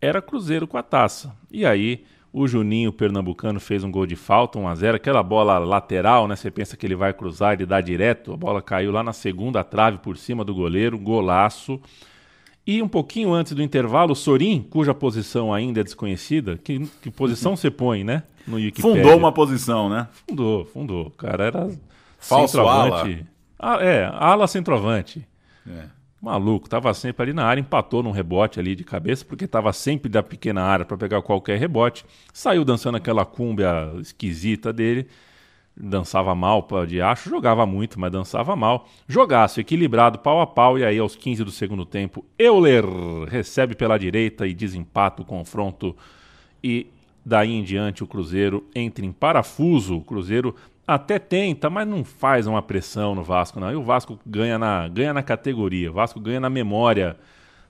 era 0.00 0.20
Cruzeiro 0.20 0.66
com 0.66 0.76
a 0.76 0.82
taça. 0.82 1.34
E 1.50 1.64
aí, 1.64 2.04
o 2.32 2.48
Juninho 2.48 2.92
Pernambucano 2.92 3.60
fez 3.60 3.84
um 3.84 3.90
gol 3.90 4.06
de 4.06 4.16
falta, 4.16 4.58
1 4.58 4.66
a 4.66 4.74
0 4.74 4.96
Aquela 4.96 5.22
bola 5.22 5.58
lateral, 5.58 6.26
né? 6.26 6.34
Você 6.34 6.50
pensa 6.50 6.76
que 6.76 6.86
ele 6.86 6.94
vai 6.94 7.12
cruzar, 7.12 7.52
ele 7.52 7.66
dá 7.66 7.80
direto. 7.80 8.32
A 8.32 8.36
bola 8.36 8.62
caiu 8.62 8.90
lá 8.90 9.02
na 9.02 9.12
segunda 9.12 9.62
trave 9.62 9.98
por 9.98 10.16
cima 10.16 10.42
do 10.44 10.54
goleiro, 10.54 10.98
golaço. 10.98 11.78
E 12.66 12.80
um 12.80 12.88
pouquinho 12.88 13.32
antes 13.34 13.52
do 13.52 13.62
intervalo, 13.62 14.12
o 14.12 14.16
Sorin, 14.16 14.62
cuja 14.62 14.94
posição 14.94 15.52
ainda 15.52 15.80
é 15.80 15.84
desconhecida, 15.84 16.56
que, 16.56 16.86
que 17.02 17.10
posição 17.10 17.56
você 17.56 17.70
põe, 17.70 18.04
né? 18.04 18.22
No 18.46 18.56
Wikipedia. 18.56 19.02
Fundou 19.02 19.18
uma 19.18 19.32
posição, 19.32 19.88
né? 19.90 20.08
Fundou, 20.28 20.64
fundou. 20.66 21.06
O 21.08 21.10
cara 21.10 21.44
era 21.44 21.70
Falso 22.18 22.56
centroavante. 22.56 23.26
Ala. 23.58 23.78
Ah, 23.78 23.84
é, 23.84 24.10
ala 24.12 24.46
centroavante. 24.46 25.26
É. 25.68 25.84
Maluco, 26.22 26.68
tava 26.68 26.94
sempre 26.94 27.24
ali 27.24 27.32
na 27.32 27.44
área, 27.44 27.60
empatou 27.60 28.00
num 28.00 28.12
rebote 28.12 28.60
ali 28.60 28.76
de 28.76 28.84
cabeça, 28.84 29.24
porque 29.24 29.44
tava 29.44 29.72
sempre 29.72 30.08
da 30.08 30.22
pequena 30.22 30.62
área 30.62 30.84
para 30.84 30.96
pegar 30.96 31.20
qualquer 31.20 31.58
rebote. 31.58 32.04
Saiu 32.32 32.64
dançando 32.64 32.96
aquela 32.96 33.26
cúmbia 33.26 33.92
esquisita 34.00 34.72
dele. 34.72 35.08
Dançava 35.76 36.32
mal 36.32 36.68
de 36.86 37.02
acho, 37.02 37.28
jogava 37.28 37.66
muito, 37.66 37.98
mas 37.98 38.12
dançava 38.12 38.54
mal. 38.54 38.88
Jogaço, 39.08 39.58
equilibrado, 39.58 40.20
pau 40.20 40.40
a 40.40 40.46
pau, 40.46 40.78
e 40.78 40.84
aí 40.84 40.96
aos 40.96 41.16
15 41.16 41.42
do 41.42 41.50
segundo 41.50 41.84
tempo, 41.84 42.24
Euler 42.38 42.84
recebe 43.26 43.74
pela 43.74 43.98
direita 43.98 44.46
e 44.46 44.54
desempata 44.54 45.22
o 45.22 45.24
confronto. 45.24 45.96
E 46.62 46.86
daí 47.26 47.50
em 47.50 47.64
diante 47.64 48.04
o 48.04 48.06
Cruzeiro 48.06 48.64
entra 48.76 49.04
em 49.04 49.10
parafuso. 49.10 49.96
O 49.96 50.04
Cruzeiro 50.04 50.54
até 50.86 51.18
tenta, 51.18 51.70
mas 51.70 51.86
não 51.86 52.04
faz 52.04 52.46
uma 52.46 52.62
pressão 52.62 53.14
no 53.14 53.22
Vasco, 53.22 53.60
não. 53.60 53.70
E 53.70 53.76
o 53.76 53.82
Vasco 53.82 54.18
ganha 54.26 54.58
na, 54.58 54.88
ganha 54.88 55.12
na 55.12 55.22
categoria, 55.22 55.90
o 55.90 55.94
Vasco 55.94 56.20
ganha 56.20 56.40
na 56.40 56.50
memória, 56.50 57.16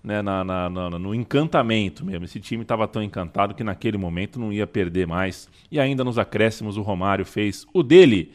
né, 0.02 0.22
na, 0.22 0.42
na, 0.42 0.68
na 0.68 0.90
no 0.90 1.14
encantamento 1.14 2.04
mesmo. 2.04 2.24
Esse 2.24 2.40
time 2.40 2.62
estava 2.62 2.88
tão 2.88 3.02
encantado 3.02 3.54
que 3.54 3.62
naquele 3.62 3.96
momento 3.96 4.40
não 4.40 4.52
ia 4.52 4.66
perder 4.66 5.06
mais. 5.06 5.48
E 5.70 5.78
ainda 5.78 6.02
nos 6.02 6.18
acréscimos, 6.18 6.76
o 6.76 6.82
Romário 6.82 7.24
fez 7.24 7.66
o 7.72 7.82
dele. 7.82 8.32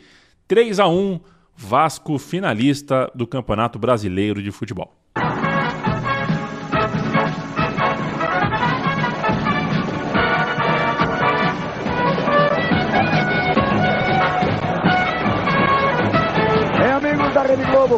3 0.47 0.79
a 0.79 0.87
1 0.87 1.19
Vasco 1.55 2.19
finalista 2.19 3.11
do 3.15 3.25
Campeonato 3.25 3.79
Brasileiro 3.79 4.43
de 4.43 4.51
Futebol. 4.51 4.93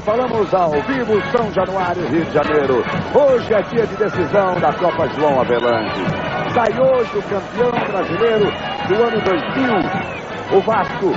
Falamos 0.01 0.53
ao 0.53 0.71
vivo, 0.71 1.21
São 1.31 1.51
Januário, 1.51 2.07
Rio 2.07 2.23
de 2.25 2.33
Janeiro. 2.33 2.83
Hoje 3.13 3.53
é 3.53 3.61
dia 3.63 3.85
de 3.85 3.95
decisão 3.97 4.55
da 4.59 4.71
Copa 4.73 5.07
João 5.09 5.41
Avelange. 5.41 6.05
Sai 6.53 6.71
hoje 6.79 7.17
o 7.17 7.23
campeão 7.23 7.71
brasileiro 7.85 8.45
do 8.87 8.95
ano 8.95 9.21
2000, 9.21 10.28
o 10.51 10.61
Vasco, 10.61 11.11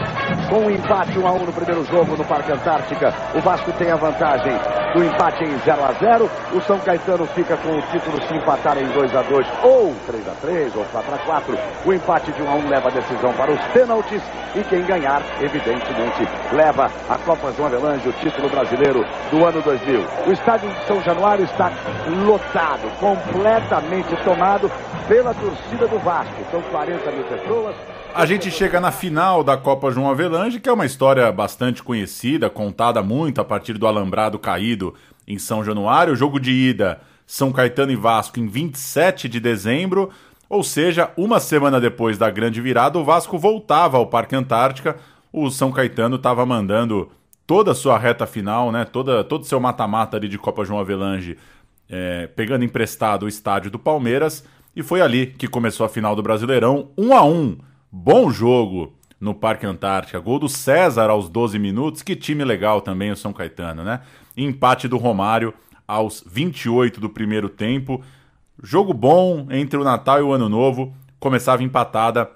com 0.51 0.67
um 0.67 0.71
empate 0.71 1.19
1 1.19 1.27
a 1.27 1.33
1 1.33 1.39
no 1.47 1.53
primeiro 1.53 1.85
jogo 1.87 2.17
no 2.17 2.25
Parque 2.25 2.53
Antártica, 2.53 3.15
o 3.35 3.41
Vasco 3.41 3.73
tem 3.73 3.91
a 3.91 3.97
vantagem 3.97 4.53
do 4.93 5.03
empate 5.03 5.43
em 5.45 5.59
0 5.61 5.85
a 5.85 5.93
0. 5.93 6.31
O 6.53 6.61
São 6.61 6.79
Caetano 6.81 7.27
fica 7.29 7.57
com 7.57 7.71
o 7.71 7.83
título 7.91 8.21
se 8.29 8.35
empatar 8.35 8.77
em 8.77 8.87
2 8.89 9.17
a 9.17 9.23
2 9.23 9.47
ou 9.63 9.95
3 10.07 10.29
a 10.29 10.33
3 10.33 10.77
ou 10.77 10.85
4 10.85 11.15
a 11.15 11.19
4. 11.19 11.59
O 11.87 11.93
empate 11.95 12.31
de 12.33 12.43
1 12.43 12.51
a 12.51 12.55
1 12.57 12.69
leva 12.69 12.89
a 12.89 12.93
decisão 12.93 13.33
para 13.33 13.53
os 13.53 13.61
pênaltis 13.73 14.23
e 14.55 14.63
quem 14.65 14.85
ganhar, 14.85 15.23
evidentemente, 15.41 16.29
leva 16.53 16.91
a 17.09 17.17
Copa 17.19 17.53
João 17.53 17.69
Avelange, 17.69 18.09
o 18.11 18.13
título 18.13 18.51
brasileiro 18.51 19.03
do 19.31 19.47
ano 19.47 19.63
2000. 19.63 20.05
O 20.27 20.33
estádio 20.33 20.69
de 20.69 20.87
São 20.87 21.01
Januário 21.03 21.45
está 21.45 21.73
lotado, 22.27 22.91
completamente 23.01 24.15
tomado 24.25 24.71
pela 25.09 25.33
torcida 25.33 25.87
do 25.87 25.99
Vasco. 26.01 26.45
São 26.51 26.61
40 26.61 27.11
mil 27.13 27.25
pessoas. 27.25 27.92
A 28.15 28.27
gente 28.27 28.51
chega 28.51 28.79
na 28.79 28.93
final 28.93 29.43
da 29.43 29.57
Copa 29.57 29.91
João 29.91 30.11
Avelange, 30.11 30.61
que 30.61 30.69
é 30.69 30.73
uma 30.73 30.85
história 30.85 31.33
bastante 31.33 31.83
conhecida, 31.83 32.51
contada 32.51 33.03
muito 33.03 33.41
a 33.41 33.45
partir 33.45 33.79
do 33.79 33.87
alambrado 33.87 34.39
caído 34.39 34.95
em 35.27 35.39
São 35.39 35.65
Januário. 35.65 36.15
Jogo 36.15 36.39
de 36.39 36.53
ida, 36.53 37.01
São 37.27 37.51
Caetano 37.51 37.91
e 37.91 37.97
Vasco, 37.97 38.39
em 38.39 38.47
27 38.47 39.31
de 39.31 39.41
dezembro. 39.41 40.11
Ou 40.47 40.63
seja, 40.63 41.11
uma 41.17 41.41
semana 41.41 41.81
depois 41.81 42.19
da 42.19 42.29
grande 42.29 42.61
virada, 42.61 42.99
o 42.99 43.05
Vasco 43.05 43.39
voltava 43.39 43.97
ao 43.97 44.07
Parque 44.07 44.37
Antártica. 44.37 44.99
O 45.33 45.51
São 45.51 45.73
Caetano 45.73 46.17
estava 46.17 46.45
mandando 46.45 47.11
toda 47.47 47.71
a 47.71 47.75
sua 47.75 47.99
reta 47.99 48.27
final, 48.27 48.71
né? 48.71 48.85
Toda, 48.85 49.25
todo 49.25 49.43
o 49.43 49.47
seu 49.47 49.59
mata-mata 49.59 50.19
ali 50.19 50.29
de 50.29 50.37
Copa 50.37 50.67
João 50.67 50.81
Avelange, 50.81 51.39
é, 51.89 52.27
pegando 52.27 52.63
emprestado 52.63 53.23
o 53.25 53.29
estádio 53.29 53.71
do 53.71 53.79
Palmeiras. 53.79 54.45
E 54.77 54.83
foi 54.83 55.01
ali 55.01 55.29
que 55.29 55.49
começou 55.49 55.87
a 55.87 55.89
final 55.89 56.15
do 56.15 56.23
Brasileirão, 56.23 56.91
1 56.99 57.15
a 57.15 57.25
1 57.25 57.72
Bom 57.95 58.31
jogo 58.31 58.95
no 59.21 59.35
Parque 59.35 59.67
Antártica. 59.67 60.19
Gol 60.19 60.39
do 60.39 60.49
César 60.49 61.11
aos 61.11 61.29
12 61.29 61.59
minutos. 61.59 62.01
Que 62.01 62.17
time 62.17 62.43
legal 62.43 62.81
também 62.81 63.11
o 63.11 63.17
São 63.17 63.35
Caetano, 63.35 63.85
né? 63.85 64.01
Empate 64.35 64.89
do 64.89 64.97
Romário 64.97 65.53
aos 65.87 66.25
28 66.27 66.99
do 66.99 67.11
primeiro 67.11 67.51
tempo. 67.51 68.03
jogo 68.63 68.95
bom 68.95 69.47
entre 69.51 69.79
o 69.79 69.85
Natal 69.85 70.21
e 70.21 70.23
o 70.23 70.33
Ano 70.33 70.49
Novo. 70.49 70.95
Começava 71.21 71.63
empatada 71.63 72.31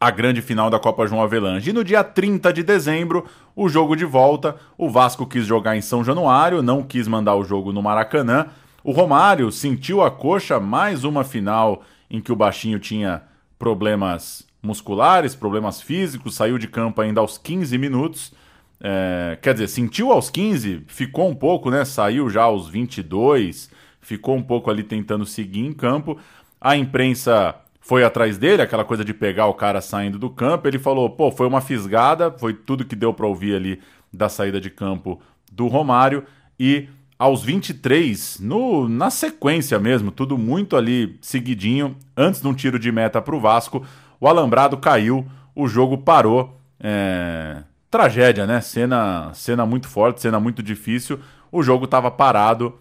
a 0.00 0.10
grande 0.10 0.40
final 0.40 0.70
da 0.70 0.80
Copa 0.80 1.06
João 1.06 1.22
Avelange. 1.22 1.68
E 1.68 1.74
no 1.74 1.84
dia 1.84 2.02
30 2.02 2.50
de 2.50 2.62
dezembro, 2.62 3.26
o 3.54 3.68
jogo 3.68 3.94
de 3.94 4.06
volta. 4.06 4.56
O 4.78 4.88
Vasco 4.88 5.26
quis 5.26 5.44
jogar 5.44 5.76
em 5.76 5.82
São 5.82 6.02
Januário, 6.02 6.62
não 6.62 6.82
quis 6.82 7.06
mandar 7.06 7.34
o 7.34 7.44
jogo 7.44 7.70
no 7.70 7.82
Maracanã. 7.82 8.46
O 8.82 8.92
Romário 8.92 9.52
sentiu 9.52 10.02
a 10.02 10.10
coxa, 10.10 10.58
mais 10.58 11.04
uma 11.04 11.22
final 11.22 11.82
em 12.10 12.18
que 12.18 12.32
o 12.32 12.36
baixinho 12.36 12.78
tinha 12.78 13.24
problemas 13.58 14.48
musculares, 14.62 15.34
problemas 15.34 15.80
físicos, 15.80 16.34
saiu 16.34 16.58
de 16.58 16.68
campo 16.68 17.00
ainda 17.00 17.20
aos 17.20 17.38
15 17.38 17.76
minutos. 17.78 18.32
É, 18.80 19.38
quer 19.40 19.52
dizer, 19.54 19.68
sentiu 19.68 20.10
aos 20.10 20.30
15, 20.30 20.84
ficou 20.86 21.28
um 21.28 21.34
pouco, 21.34 21.70
né? 21.70 21.84
Saiu 21.84 22.30
já 22.30 22.42
aos 22.42 22.68
22, 22.68 23.70
ficou 24.00 24.36
um 24.36 24.42
pouco 24.42 24.70
ali 24.70 24.82
tentando 24.82 25.26
seguir 25.26 25.60
em 25.60 25.72
campo. 25.72 26.18
A 26.60 26.76
imprensa 26.76 27.54
foi 27.80 28.04
atrás 28.04 28.38
dele, 28.38 28.62
aquela 28.62 28.84
coisa 28.84 29.04
de 29.04 29.12
pegar 29.12 29.46
o 29.46 29.54
cara 29.54 29.80
saindo 29.80 30.18
do 30.18 30.30
campo. 30.30 30.68
Ele 30.68 30.78
falou: 30.78 31.10
pô, 31.10 31.30
foi 31.30 31.46
uma 31.46 31.60
fisgada, 31.60 32.30
foi 32.30 32.54
tudo 32.54 32.84
que 32.84 32.96
deu 32.96 33.12
para 33.12 33.26
ouvir 33.26 33.54
ali 33.54 33.80
da 34.12 34.28
saída 34.28 34.60
de 34.60 34.70
campo 34.70 35.20
do 35.50 35.66
Romário. 35.66 36.24
E 36.58 36.88
aos 37.18 37.42
23, 37.42 38.40
no, 38.40 38.88
na 38.88 39.10
sequência 39.10 39.78
mesmo, 39.78 40.10
tudo 40.10 40.38
muito 40.38 40.76
ali 40.76 41.18
seguidinho, 41.20 41.96
antes 42.16 42.40
de 42.40 42.48
um 42.48 42.54
tiro 42.54 42.78
de 42.78 42.90
meta 42.90 43.20
para 43.20 43.36
o 43.36 43.40
Vasco, 43.40 43.84
o 44.20 44.28
alambrado 44.28 44.76
caiu, 44.76 45.26
o 45.54 45.66
jogo 45.66 45.98
parou. 45.98 46.56
É... 46.78 47.62
Tragédia, 47.90 48.46
né? 48.46 48.60
Cena, 48.60 49.30
cena 49.34 49.66
muito 49.66 49.88
forte, 49.88 50.20
cena 50.20 50.38
muito 50.38 50.62
difícil. 50.62 51.18
O 51.50 51.62
jogo 51.62 51.86
estava 51.86 52.08
parado, 52.10 52.78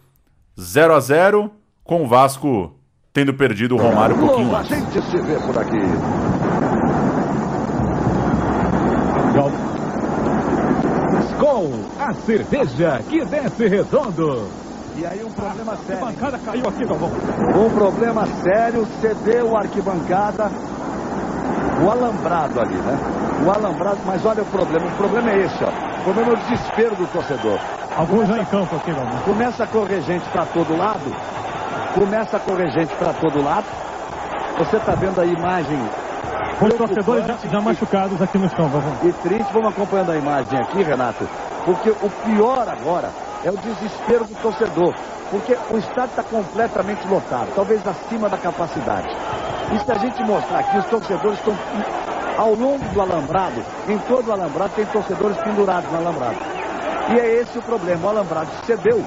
0 0.60 0.94
a 0.94 1.00
0 1.00 1.52
com 1.84 2.04
o 2.04 2.08
Vasco 2.08 2.76
tendo 3.12 3.34
perdido 3.34 3.76
o 3.76 3.78
Romário 3.78 4.16
um 4.16 4.20
pouquinho 4.20 4.56
A 4.56 4.64
gente 4.64 5.02
se 5.02 5.18
vê 5.18 5.36
por 5.40 5.58
aqui. 5.58 5.80
Skol, 11.32 11.70
a 12.00 12.14
cerveja 12.14 13.02
que 13.10 13.26
desce 13.26 13.68
redondo. 13.68 14.48
E 14.98 15.06
aí 15.06 15.24
um 15.24 15.32
problema 15.32 15.78
sério. 15.78 16.04
A 16.04 16.06
bancada 16.08 16.40
caiu 16.40 16.68
aqui, 16.68 16.86
Galvão. 16.86 17.12
Um 17.56 17.70
problema 17.70 18.28
sério, 18.44 18.86
cedeu 19.00 19.56
a 19.56 19.62
arquibancada, 19.62 20.52
o 21.84 21.90
alambrado 21.90 22.60
ali, 22.60 22.76
né? 22.76 22.98
O 23.46 23.52
alambrado, 23.52 24.02
mas 24.06 24.26
olha 24.26 24.44
o 24.44 24.46
problema, 24.46 24.88
o 24.88 24.96
problema 24.98 25.32
é 25.32 25.38
esse, 25.40 25.64
ó. 25.64 25.70
O 25.70 26.04
problema 26.04 26.32
é 26.32 26.34
o 26.34 26.38
desespero 26.38 26.96
do 26.96 27.08
torcedor. 27.08 27.60
Alguns 27.96 28.28
já 28.28 28.38
em 28.38 28.46
campo 28.46 28.76
aqui, 28.76 28.92
Galvão. 28.94 29.22
Começa 29.24 29.64
a 29.64 29.68
correr 29.68 30.02
gente 30.02 30.28
para 30.30 30.46
todo 30.48 30.76
lado, 30.78 31.14
começa 31.94 32.38
a 32.38 32.40
correr 32.40 32.70
gente 32.70 32.96
para 32.96 33.14
todo 33.14 33.42
lado. 33.42 33.68
Você 34.58 34.78
está 34.78 34.96
vendo 34.96 35.22
a 35.22 35.26
imagem. 35.26 35.80
Os 36.62 36.74
torcedores 36.74 37.26
já, 37.26 37.38
já 37.38 37.62
machucados 37.62 38.22
aqui 38.22 38.38
no 38.38 38.50
chão, 38.50 38.70
Galvão. 38.70 38.98
E 39.04 39.14
triste, 39.14 39.54
vamos 39.54 39.72
acompanhando 39.72 40.12
a 40.12 40.18
imagem 40.18 40.60
aqui, 40.60 40.84
Renato, 40.84 41.28
porque 41.66 41.90
o 41.90 42.10
pior 42.26 42.68
agora 42.68 43.14
é 43.44 43.50
o 43.50 43.58
desespero 43.58 44.26
do 44.26 44.36
torcedor, 44.36 44.94
porque 45.32 45.58
o 45.70 45.78
estádio 45.78 46.12
está 46.12 46.24
completamente 46.24 47.08
lotado, 47.08 47.54
talvez 47.56 47.86
acima 47.88 48.30
da 48.30 48.38
capacidade. 48.38 49.08
E 49.74 49.80
se 49.80 49.92
a 49.92 49.98
gente 49.98 50.24
mostrar 50.24 50.60
aqui, 50.60 50.78
os 50.78 50.86
torcedores 50.86 51.38
estão 51.40 51.56
ao 52.38 52.54
longo 52.54 52.86
do 52.94 53.02
alambrado, 53.02 53.62
em 53.88 53.98
todo 54.00 54.30
o 54.30 54.32
alambrado 54.32 54.74
tem 54.76 54.86
torcedores 54.86 55.38
pendurados 55.38 55.92
no 55.92 55.98
alambrado. 55.98 56.38
E 57.12 57.20
é 57.20 57.42
esse 57.42 57.58
o 57.58 57.62
problema, 57.62 58.06
o 58.06 58.10
alambrado 58.10 58.50
cedeu 58.66 59.04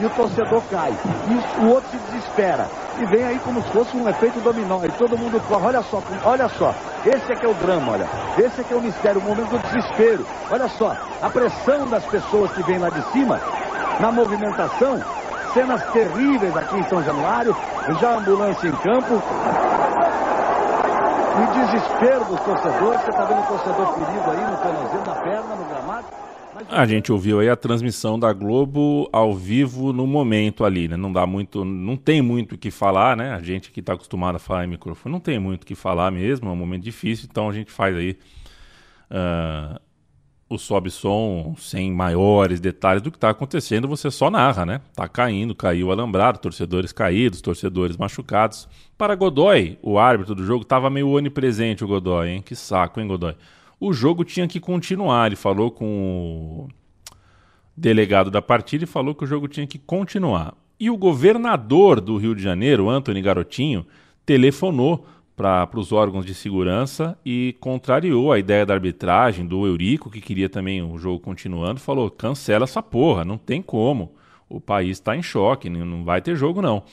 e 0.00 0.04
o 0.04 0.10
torcedor 0.10 0.62
cai. 0.70 0.92
E 1.28 1.64
o 1.64 1.68
outro 1.70 1.88
se 1.90 1.96
desespera. 1.96 2.66
E 2.98 3.06
vem 3.06 3.24
aí 3.24 3.38
como 3.38 3.62
se 3.62 3.68
fosse 3.70 3.96
um 3.96 4.08
efeito 4.08 4.40
dominó. 4.40 4.84
E 4.84 4.88
todo 4.90 5.16
mundo 5.16 5.40
corre. 5.48 5.66
Olha 5.66 5.82
só, 5.82 6.02
olha 6.24 6.48
só. 6.48 6.74
Esse 7.06 7.32
é 7.32 7.36
que 7.36 7.46
é 7.46 7.48
o 7.48 7.54
drama, 7.54 7.92
olha. 7.92 8.08
Esse 8.38 8.60
é 8.60 8.64
que 8.64 8.74
é 8.74 8.76
o 8.76 8.80
mistério, 8.80 9.20
o 9.20 9.24
momento 9.24 9.50
do 9.50 9.58
desespero. 9.58 10.26
Olha 10.50 10.68
só, 10.68 10.96
a 11.22 11.30
pressão 11.30 11.86
das 11.86 12.04
pessoas 12.06 12.50
que 12.52 12.62
vêm 12.64 12.78
lá 12.78 12.88
de 12.88 13.02
cima, 13.12 13.40
na 14.00 14.10
movimentação, 14.10 15.00
cenas 15.54 15.82
terríveis 15.92 16.56
aqui 16.56 16.76
em 16.76 16.84
São 16.84 17.02
Januário, 17.02 17.56
já 18.00 18.18
ambulância 18.18 18.68
em 18.68 18.72
campo. 18.72 19.22
E 21.36 21.46
desespero 21.54 22.24
dos 22.24 22.40
torcedores, 22.40 23.00
você 23.00 23.10
está 23.10 23.24
vendo 23.24 23.40
o 23.40 23.46
torcedor 23.46 23.94
ferido 23.94 24.30
aí 24.30 24.50
no 24.50 24.56
tornozelo 24.56 25.04
da 25.04 25.14
perna, 25.14 25.56
no 25.56 25.64
gramado. 25.64 26.06
A 26.68 26.86
gente 26.86 27.10
ouviu 27.10 27.40
aí 27.40 27.48
a 27.48 27.56
transmissão 27.56 28.18
da 28.18 28.32
Globo 28.32 29.08
ao 29.12 29.34
vivo 29.34 29.92
no 29.92 30.06
momento 30.06 30.64
ali, 30.64 30.86
né? 30.86 30.96
Não 30.96 31.12
dá 31.12 31.26
muito, 31.26 31.64
não 31.64 31.96
tem 31.96 32.22
muito 32.22 32.54
o 32.54 32.58
que 32.58 32.70
falar, 32.70 33.16
né? 33.16 33.32
A 33.32 33.40
gente 33.40 33.72
que 33.72 33.80
está 33.80 33.94
acostumado 33.94 34.36
a 34.36 34.38
falar 34.38 34.64
em 34.64 34.68
microfone 34.68 35.12
não 35.12 35.20
tem 35.20 35.38
muito 35.38 35.64
o 35.64 35.66
que 35.66 35.74
falar 35.74 36.10
mesmo, 36.12 36.48
é 36.48 36.52
um 36.52 36.56
momento 36.56 36.82
difícil, 36.82 37.26
então 37.28 37.48
a 37.48 37.52
gente 37.52 37.72
faz 37.72 37.96
aí 37.96 38.16
uh, 39.10 39.80
o 40.48 40.58
sobe 40.58 40.90
som 40.90 41.54
sem 41.58 41.90
maiores 41.90 42.60
detalhes 42.60 43.02
do 43.02 43.10
que 43.10 43.16
está 43.16 43.30
acontecendo, 43.30 43.88
você 43.88 44.10
só 44.10 44.30
narra, 44.30 44.66
né? 44.66 44.80
Tá 44.94 45.08
caindo, 45.08 45.54
caiu 45.54 45.88
o 45.88 45.92
alambrado, 45.92 46.38
torcedores 46.38 46.92
caídos, 46.92 47.40
torcedores 47.40 47.96
machucados. 47.96 48.68
Para 48.96 49.14
Godoy, 49.14 49.78
o 49.82 49.98
árbitro 49.98 50.34
do 50.34 50.44
jogo, 50.44 50.62
estava 50.62 50.90
meio 50.90 51.08
onipresente 51.08 51.82
o 51.82 51.88
Godoy, 51.88 52.28
hein? 52.28 52.42
Que 52.42 52.54
saco, 52.54 53.00
hein, 53.00 53.08
Godoy? 53.08 53.34
o 53.86 53.92
jogo 53.92 54.24
tinha 54.24 54.48
que 54.48 54.60
continuar. 54.60 55.26
Ele 55.26 55.36
falou 55.36 55.70
com 55.70 56.66
o 56.66 56.68
delegado 57.76 58.30
da 58.30 58.40
partida 58.40 58.84
e 58.84 58.86
falou 58.86 59.14
que 59.14 59.24
o 59.24 59.26
jogo 59.26 59.48
tinha 59.48 59.66
que 59.66 59.78
continuar. 59.78 60.54
E 60.78 60.90
o 60.90 60.96
governador 60.96 62.00
do 62.00 62.16
Rio 62.16 62.34
de 62.34 62.42
Janeiro, 62.42 62.88
Antony 62.88 63.20
Garotinho, 63.20 63.86
telefonou 64.24 65.06
para 65.36 65.68
os 65.74 65.92
órgãos 65.92 66.24
de 66.24 66.34
segurança 66.34 67.18
e 67.24 67.56
contrariou 67.60 68.32
a 68.32 68.38
ideia 68.38 68.64
da 68.64 68.74
arbitragem 68.74 69.46
do 69.46 69.66
Eurico, 69.66 70.10
que 70.10 70.20
queria 70.20 70.48
também 70.48 70.82
o 70.82 70.96
jogo 70.96 71.20
continuando, 71.20 71.80
falou: 71.80 72.10
cancela 72.10 72.64
essa 72.64 72.82
porra, 72.82 73.24
não 73.24 73.36
tem 73.36 73.60
como. 73.60 74.14
O 74.48 74.60
país 74.60 74.98
está 74.98 75.16
em 75.16 75.22
choque, 75.22 75.68
não 75.68 76.04
vai 76.04 76.20
ter 76.20 76.36
jogo 76.36 76.62
não. 76.62 76.84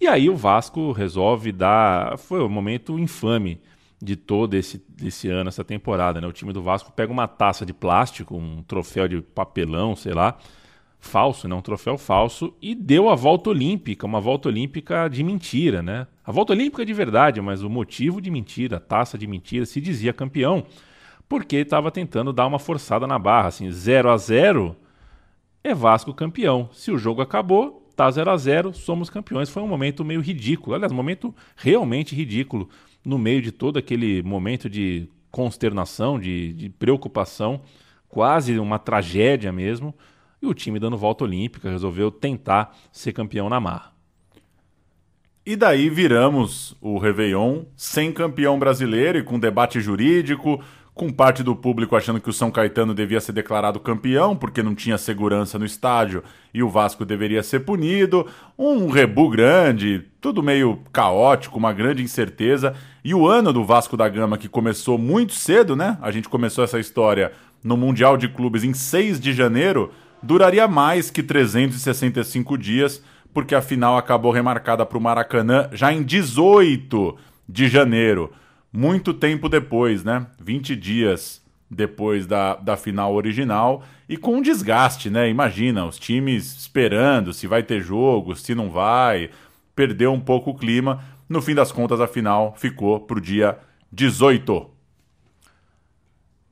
E 0.00 0.06
aí 0.06 0.28
o 0.28 0.36
Vasco 0.36 0.92
resolve 0.92 1.52
dar. 1.52 2.18
Foi 2.18 2.42
um 2.42 2.48
momento 2.48 2.98
infame 2.98 3.60
de 4.02 4.16
todo 4.16 4.54
esse, 4.54 4.84
esse 5.00 5.28
ano, 5.28 5.48
essa 5.48 5.62
temporada. 5.62 6.20
Né? 6.20 6.26
O 6.26 6.32
time 6.32 6.52
do 6.52 6.60
Vasco 6.60 6.92
pega 6.92 7.12
uma 7.12 7.28
taça 7.28 7.64
de 7.64 7.72
plástico, 7.72 8.36
um 8.36 8.62
troféu 8.64 9.06
de 9.06 9.22
papelão, 9.22 9.94
sei 9.94 10.12
lá, 10.12 10.36
falso, 10.98 11.46
né? 11.46 11.54
um 11.54 11.60
troféu 11.60 11.96
falso, 11.96 12.52
e 12.60 12.74
deu 12.74 13.08
a 13.08 13.14
volta 13.14 13.50
olímpica, 13.50 14.04
uma 14.04 14.20
volta 14.20 14.48
olímpica 14.48 15.06
de 15.06 15.22
mentira. 15.22 15.82
Né? 15.82 16.08
A 16.24 16.30
volta 16.30 16.52
olímpica 16.52 16.86
de 16.86 16.92
verdade, 16.92 17.40
mas 17.40 17.62
o 17.62 17.70
motivo 17.70 18.20
de 18.20 18.30
mentira, 18.30 18.76
a 18.76 18.80
taça 18.80 19.18
de 19.18 19.26
mentira, 19.26 19.66
se 19.66 19.80
dizia 19.80 20.12
campeão, 20.12 20.64
porque 21.28 21.56
estava 21.56 21.90
tentando 21.90 22.32
dar 22.32 22.46
uma 22.46 22.60
forçada 22.60 23.06
na 23.06 23.18
barra. 23.18 23.48
Assim, 23.48 23.70
0 23.70 24.10
a 24.10 24.16
0 24.16 24.76
é 25.64 25.74
Vasco 25.74 26.14
campeão. 26.14 26.68
Se 26.72 26.92
o 26.92 26.98
jogo 26.98 27.22
acabou, 27.22 27.88
tá 27.96 28.08
0 28.08 28.30
a 28.30 28.36
0 28.36 28.72
somos 28.72 29.10
campeões. 29.10 29.50
Foi 29.50 29.62
um 29.62 29.66
momento 29.66 30.04
meio 30.04 30.20
ridículo, 30.20 30.74
aliás, 30.74 30.92
momento 30.92 31.34
realmente 31.56 32.14
ridículo 32.14 32.68
no 33.04 33.18
meio 33.18 33.42
de 33.42 33.50
todo 33.50 33.78
aquele 33.78 34.22
momento 34.22 34.70
de 34.70 35.08
consternação, 35.30 36.20
de, 36.20 36.52
de 36.52 36.68
preocupação, 36.68 37.62
quase 38.08 38.58
uma 38.58 38.78
tragédia 38.78 39.50
mesmo, 39.50 39.94
e 40.40 40.46
o 40.46 40.54
time 40.54 40.78
dando 40.78 40.96
volta 40.96 41.24
olímpica 41.24 41.70
resolveu 41.70 42.10
tentar 42.10 42.76
ser 42.92 43.12
campeão 43.12 43.48
na 43.48 43.58
marra. 43.58 43.92
E 45.44 45.56
daí 45.56 45.90
viramos 45.90 46.76
o 46.80 46.98
Réveillon 46.98 47.64
sem 47.76 48.12
campeão 48.12 48.60
brasileiro 48.60 49.18
e 49.18 49.24
com 49.24 49.40
debate 49.40 49.80
jurídico, 49.80 50.62
com 50.94 51.10
parte 51.10 51.42
do 51.42 51.56
público 51.56 51.96
achando 51.96 52.20
que 52.20 52.30
o 52.30 52.32
São 52.32 52.48
Caetano 52.48 52.94
devia 52.94 53.20
ser 53.20 53.32
declarado 53.32 53.80
campeão 53.80 54.36
porque 54.36 54.62
não 54.62 54.72
tinha 54.72 54.96
segurança 54.96 55.58
no 55.58 55.64
estádio 55.64 56.22
e 56.54 56.62
o 56.62 56.68
Vasco 56.68 57.04
deveria 57.04 57.42
ser 57.42 57.60
punido, 57.60 58.24
um 58.56 58.88
rebu 58.88 59.30
grande, 59.30 60.04
tudo 60.20 60.44
meio 60.44 60.78
caótico, 60.92 61.58
uma 61.58 61.72
grande 61.72 62.04
incerteza. 62.04 62.74
E 63.02 63.12
o 63.12 63.26
ano 63.26 63.52
do 63.52 63.64
Vasco 63.64 63.96
da 63.96 64.08
Gama, 64.08 64.38
que 64.38 64.48
começou 64.48 64.96
muito 64.96 65.32
cedo, 65.32 65.74
né? 65.74 65.98
A 66.00 66.12
gente 66.12 66.28
começou 66.28 66.62
essa 66.62 66.78
história 66.78 67.32
no 67.64 67.76
Mundial 67.76 68.16
de 68.16 68.28
Clubes 68.28 68.62
em 68.62 68.74
6 68.74 69.18
de 69.18 69.32
janeiro, 69.32 69.90
duraria 70.22 70.68
mais 70.68 71.10
que 71.10 71.20
365 71.20 72.56
dias, 72.56 73.02
porque 73.32 73.54
a 73.54 73.62
final 73.62 73.96
acabou 73.96 74.32
remarcada 74.32 74.84
para 74.84 74.98
o 74.98 75.00
Maracanã 75.00 75.68
já 75.72 75.92
em 75.92 76.02
18 76.02 77.16
de 77.48 77.68
janeiro 77.68 78.32
muito 78.72 79.12
tempo 79.12 79.48
depois, 79.48 80.02
né? 80.02 80.26
20 80.40 80.74
dias 80.74 81.42
depois 81.70 82.26
da, 82.26 82.54
da 82.54 82.76
final 82.76 83.14
original 83.14 83.82
e 84.08 84.16
com 84.16 84.36
um 84.36 84.42
desgaste, 84.42 85.10
né? 85.10 85.28
Imagina, 85.28 85.84
os 85.84 85.98
times 85.98 86.56
esperando 86.56 87.32
se 87.32 87.46
vai 87.46 87.62
ter 87.62 87.82
jogo, 87.82 88.34
se 88.34 88.54
não 88.54 88.70
vai, 88.70 89.30
perdeu 89.76 90.12
um 90.12 90.20
pouco 90.20 90.50
o 90.50 90.54
clima. 90.54 91.04
No 91.28 91.42
fim 91.42 91.54
das 91.54 91.70
contas, 91.70 92.00
a 92.00 92.06
final 92.06 92.54
ficou 92.56 93.00
para 93.00 93.18
o 93.18 93.20
dia 93.20 93.58
18. 93.90 94.71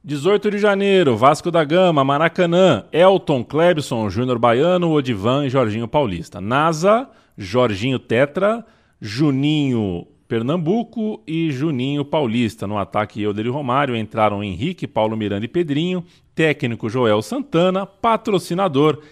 18 0.03 0.51
de 0.51 0.59
janeiro, 0.59 1.15
Vasco 1.15 1.51
da 1.51 1.63
Gama, 1.63 2.03
Maracanã, 2.03 2.85
Elton, 2.91 3.45
Klebson, 3.45 4.09
Júnior 4.09 4.39
Baiano, 4.39 4.91
Odivan 4.91 5.45
e 5.45 5.51
Jorginho 5.51 5.87
Paulista. 5.87 6.41
NASA, 6.41 7.07
Jorginho 7.37 7.99
Tetra, 7.99 8.65
Juninho 8.99 10.07
Pernambuco 10.27 11.23
e 11.27 11.51
Juninho 11.53 12.03
Paulista. 12.03 12.67
No 12.67 12.79
ataque 12.79 13.21
Euler 13.21 13.45
e 13.45 13.51
Romário 13.51 13.95
entraram 13.95 14.43
Henrique, 14.43 14.87
Paulo 14.87 15.19
Miranda 15.19 15.45
e 15.45 15.49
Pedrinho, 15.49 16.03
técnico 16.35 16.89
Joel 16.89 17.21
Santana, 17.21 17.85
patrocinador 17.85 19.03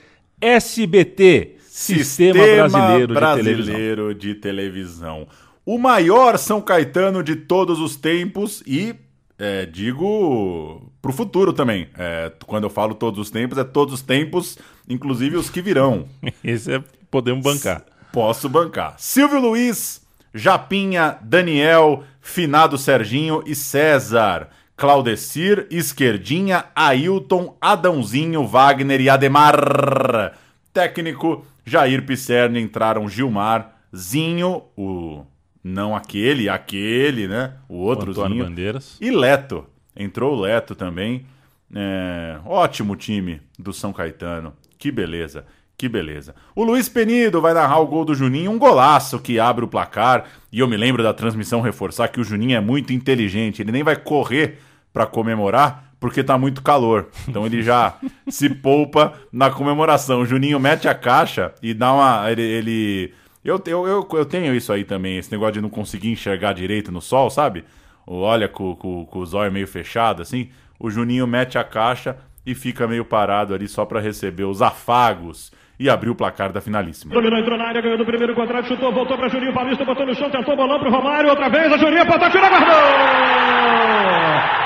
SBT, 0.41 1.57
Sistema, 1.61 2.41
Brasileiro, 2.41 3.15
de 3.15 3.21
Televisão. 3.21 3.75
Brasileiro 3.75 4.15
de 4.15 4.35
Televisão. 4.37 5.29
O 5.67 5.77
maior 5.77 6.39
São 6.39 6.63
Caetano 6.63 7.23
de 7.23 7.37
todos 7.37 7.79
os 7.79 7.95
tempos 7.95 8.63
e 8.67 8.95
é, 9.39 9.65
digo 9.67 10.91
pro 11.01 11.13
futuro 11.13 11.53
também. 11.53 11.89
É, 11.97 12.33
quando 12.47 12.65
eu 12.65 12.71
falo 12.71 12.95
todos 12.95 13.21
os 13.21 13.31
tempos, 13.31 13.57
é 13.57 13.65
todos 13.65 13.95
os 13.95 14.03
tempos, 14.03 14.59
inclusive 14.89 15.37
os 15.37 15.49
que 15.49 15.63
virão. 15.63 16.07
Esse 16.43 16.75
é 16.75 16.85
podemos 17.11 17.45
bancar. 17.45 17.85
Posso 18.13 18.49
bancar. 18.49 18.95
Silvio 18.99 19.41
Luiz, 19.41 20.03
Japinha, 20.35 21.19
Daniel, 21.23 22.03
Finado 22.21 22.77
Serginho 22.77 23.43
e 23.47 23.55
César. 23.55 24.49
Claudecir, 24.77 25.67
Esquerdinha, 25.71 26.67
Ailton, 26.75 27.57
Adãozinho, 27.61 28.47
Wagner 28.47 29.01
e 29.01 29.11
Ademar. 29.11 30.37
Técnico, 30.73 31.45
Jair 31.65 32.07
Pisserni, 32.07 32.61
entraram 32.61 33.09
Gilmar, 33.09 33.73
Zinho, 33.95 34.63
o 34.77 35.25
não 35.69 35.95
aquele, 35.95 36.49
aquele, 36.49 37.29
né? 37.29 37.53
O 37.69 37.77
outro 37.77 38.11
Antônio. 38.11 38.45
Bandeiras. 38.45 38.97
E 39.01 39.11
Leto. 39.11 39.65
Entrou 39.97 40.37
o 40.37 40.41
Leto 40.41 40.75
também. 40.75 41.27
É, 41.75 42.39
ótimo 42.47 42.97
time 42.97 43.41
do 43.59 43.73
São 43.73 43.93
Caetano. 43.93 44.53
Que 44.79 44.91
beleza. 44.91 45.45
Que 45.77 45.89
beleza. 45.89 46.35
O 46.57 46.65
Luiz 46.65 46.89
Penido 46.89 47.41
vai 47.41 47.55
narrar 47.55 47.79
o 47.79 47.87
gol 47.87 48.05
do 48.05 48.15
Juninho, 48.15 48.51
um 48.51 48.59
golaço 48.59 49.19
que 49.21 49.39
abre 49.39 49.65
o 49.65 49.69
placar. 49.69 50.25
E 50.51 50.59
eu 50.61 50.67
me 50.67 50.77
lembro 50.77 51.03
da 51.03 51.15
transmissão 51.15 51.61
reforçar 51.61 52.09
que 52.09 52.21
o 52.21 52.25
Juninho 52.25 52.57
é 52.57 52.61
muito 52.61 52.93
inteligente. 52.93 53.63
Ele 53.63 53.71
nem 53.73 53.83
vai 53.85 53.95
correr 53.95 54.59
para 54.93 55.07
comemorar 55.07 55.93
porque 56.01 56.23
tá 56.25 56.37
muito 56.39 56.63
calor. 56.63 57.09
Então 57.29 57.45
ele 57.47 57.63
já 57.63 57.97
se 58.29 58.49
poupa 58.49 59.13
na 59.33 59.51
comemoração. 59.51 60.21
O 60.23 60.27
Juninho 60.27 60.59
mete 60.59 60.89
a 60.89 60.95
caixa 60.95 61.53
e 61.63 61.73
dá 61.75 61.93
uma. 61.93 62.31
Ele. 62.31 62.43
ele- 62.43 63.15
eu, 63.49 63.61
eu, 63.67 63.87
eu, 63.87 64.09
eu 64.13 64.25
tenho 64.25 64.55
isso 64.55 64.73
aí 64.73 64.85
também, 64.85 65.17
esse 65.17 65.33
negócio 65.33 65.55
de 65.55 65.61
não 65.61 65.71
conseguir 65.71 66.11
enxergar 66.11 66.53
direito 66.53 66.93
no 66.93 67.01
sol, 67.01 67.31
sabe? 67.31 67.65
Ou 68.07 68.21
olha 68.21 68.49
com, 68.49 68.77
com, 68.77 69.07
com 69.07 69.19
os 69.19 69.35
olhos 69.35 69.53
meio 69.53 69.67
fechados, 69.67 70.29
assim. 70.29 70.51
O 70.79 70.91
Juninho 70.91 71.27
mete 71.27 71.59
a 71.59 71.65
caixa 71.65 72.17
e 72.47 72.55
fica 72.55 72.87
meio 72.87 73.05
parado 73.05 73.55
ali 73.55 73.67
só 73.67 73.85
para 73.85 74.01
receber 74.01 74.45
os 74.45 74.63
afagos 74.63 75.53
e 75.79 75.89
abrir 75.89 76.11
o 76.11 76.15
placar 76.15 76.53
da 76.53 76.61
finalíssima. 76.61 77.15
Dominou, 77.15 77.39
entrou 77.39 77.57
na 77.57 77.69
área, 77.69 77.81
ganhou 77.81 77.99
do 77.99 78.05
primeiro 78.05 78.35
quadrado, 78.35 78.67
chutou, 78.67 78.93
voltou 78.93 79.17
para 79.17 79.29
Juninho 79.29 79.55
Paulista, 79.55 79.85
botou 79.85 80.07
no 80.07 80.15
chão, 80.15 80.31
tentou 80.31 80.57
bolão 80.57 80.81
pro 80.81 80.91
Romário, 80.91 81.31
outra 81.31 81.49
vez, 81.49 81.73
a 81.73 81.77
Juninho 81.77 82.03
apontou, 82.03 82.31
tirou, 82.31 82.49
guardou! 82.49 84.58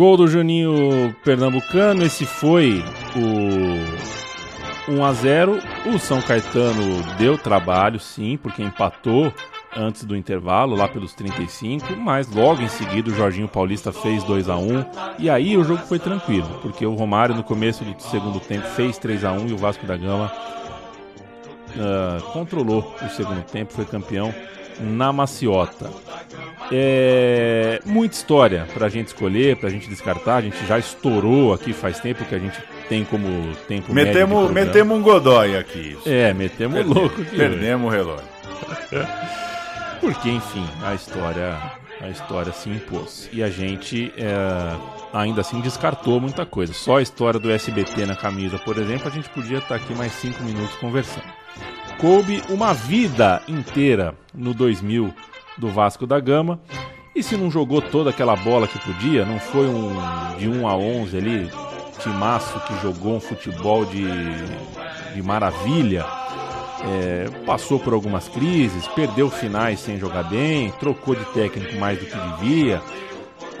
Gol 0.00 0.16
do 0.16 0.26
Juninho 0.26 1.14
Pernambucano, 1.22 2.02
esse 2.02 2.24
foi 2.24 2.82
o 4.88 4.94
1 4.94 5.04
a 5.04 5.12
0. 5.12 5.58
O 5.94 5.98
São 5.98 6.22
Caetano 6.22 7.02
deu 7.18 7.36
trabalho, 7.36 8.00
sim, 8.00 8.38
porque 8.38 8.62
empatou 8.62 9.30
antes 9.76 10.04
do 10.04 10.16
intervalo, 10.16 10.74
lá 10.74 10.88
pelos 10.88 11.12
35, 11.12 11.94
mas 11.98 12.34
logo 12.34 12.62
em 12.62 12.68
seguida 12.68 13.10
o 13.10 13.14
Jorginho 13.14 13.46
Paulista 13.46 13.92
fez 13.92 14.24
2 14.24 14.48
a 14.48 14.56
1 14.56 14.86
e 15.18 15.28
aí 15.28 15.54
o 15.54 15.62
jogo 15.62 15.82
foi 15.82 15.98
tranquilo, 15.98 16.48
porque 16.62 16.86
o 16.86 16.94
Romário 16.94 17.34
no 17.34 17.44
começo 17.44 17.84
do 17.84 18.02
segundo 18.02 18.40
tempo 18.40 18.66
fez 18.68 18.96
3 18.96 19.22
a 19.22 19.32
1 19.32 19.48
e 19.48 19.52
o 19.52 19.58
Vasco 19.58 19.84
da 19.84 19.98
Gama 19.98 20.32
ah, 21.78 22.18
controlou 22.32 22.90
o 23.02 23.08
segundo 23.10 23.42
tempo, 23.42 23.74
foi 23.74 23.84
campeão 23.84 24.34
na 24.80 25.12
maciota. 25.12 25.90
É, 26.72 27.80
muita 27.84 28.14
história 28.14 28.66
pra 28.72 28.88
gente 28.88 29.08
escolher, 29.08 29.56
pra 29.56 29.68
gente 29.70 29.88
descartar. 29.88 30.36
A 30.36 30.40
gente 30.40 30.64
já 30.66 30.78
estourou 30.78 31.52
aqui 31.52 31.72
faz 31.72 31.98
tempo 32.00 32.24
que 32.24 32.34
a 32.34 32.38
gente 32.38 32.58
tem 32.88 33.04
como 33.04 33.54
tempo 33.68 33.92
Metemos, 33.92 34.50
metemos 34.50 34.98
um 34.98 35.02
Godói 35.02 35.56
aqui. 35.56 35.96
É, 36.06 36.32
metemos 36.32 36.76
Perdemos- 36.78 36.96
louco 36.96 37.22
aqui. 37.22 37.36
Perdemos 37.36 37.86
o 37.88 37.90
relógio. 37.90 38.24
Porque, 40.00 40.30
enfim, 40.30 40.66
a 40.82 40.94
história, 40.94 41.56
a 42.00 42.08
história 42.08 42.52
se 42.52 42.70
impôs. 42.70 43.28
E 43.32 43.42
a 43.42 43.50
gente 43.50 44.12
é, 44.16 44.76
ainda 45.12 45.42
assim 45.42 45.60
descartou 45.60 46.18
muita 46.20 46.46
coisa. 46.46 46.72
Só 46.72 46.96
a 46.96 47.02
história 47.02 47.38
do 47.38 47.50
SBT 47.50 48.06
na 48.06 48.16
camisa, 48.16 48.58
por 48.58 48.78
exemplo, 48.78 49.08
a 49.08 49.10
gente 49.10 49.28
podia 49.28 49.58
estar 49.58 49.74
aqui 49.74 49.94
mais 49.94 50.12
cinco 50.12 50.42
minutos 50.42 50.74
conversando. 50.76 51.39
Coube 52.00 52.42
uma 52.48 52.72
vida 52.72 53.42
inteira 53.46 54.14
no 54.34 54.54
2000 54.54 55.12
do 55.58 55.68
Vasco 55.68 56.06
da 56.06 56.18
Gama. 56.18 56.58
E 57.14 57.22
se 57.22 57.36
não 57.36 57.50
jogou 57.50 57.82
toda 57.82 58.08
aquela 58.08 58.34
bola 58.36 58.66
que 58.66 58.78
podia, 58.78 59.26
não 59.26 59.38
foi 59.38 59.66
um 59.66 59.92
de 60.38 60.48
1 60.48 60.66
a 60.66 60.74
11 60.74 61.18
ali, 61.18 61.50
timaço 62.02 62.58
que 62.60 62.80
jogou 62.80 63.16
um 63.16 63.20
futebol 63.20 63.84
de, 63.84 64.06
de 65.14 65.22
maravilha. 65.22 66.06
É, 66.82 67.28
passou 67.44 67.78
por 67.78 67.92
algumas 67.92 68.28
crises, 68.28 68.88
perdeu 68.88 69.28
finais 69.28 69.80
sem 69.80 69.98
jogar 69.98 70.22
bem, 70.22 70.72
trocou 70.80 71.14
de 71.14 71.26
técnico 71.26 71.78
mais 71.78 71.98
do 71.98 72.06
que 72.06 72.16
devia. 72.16 72.80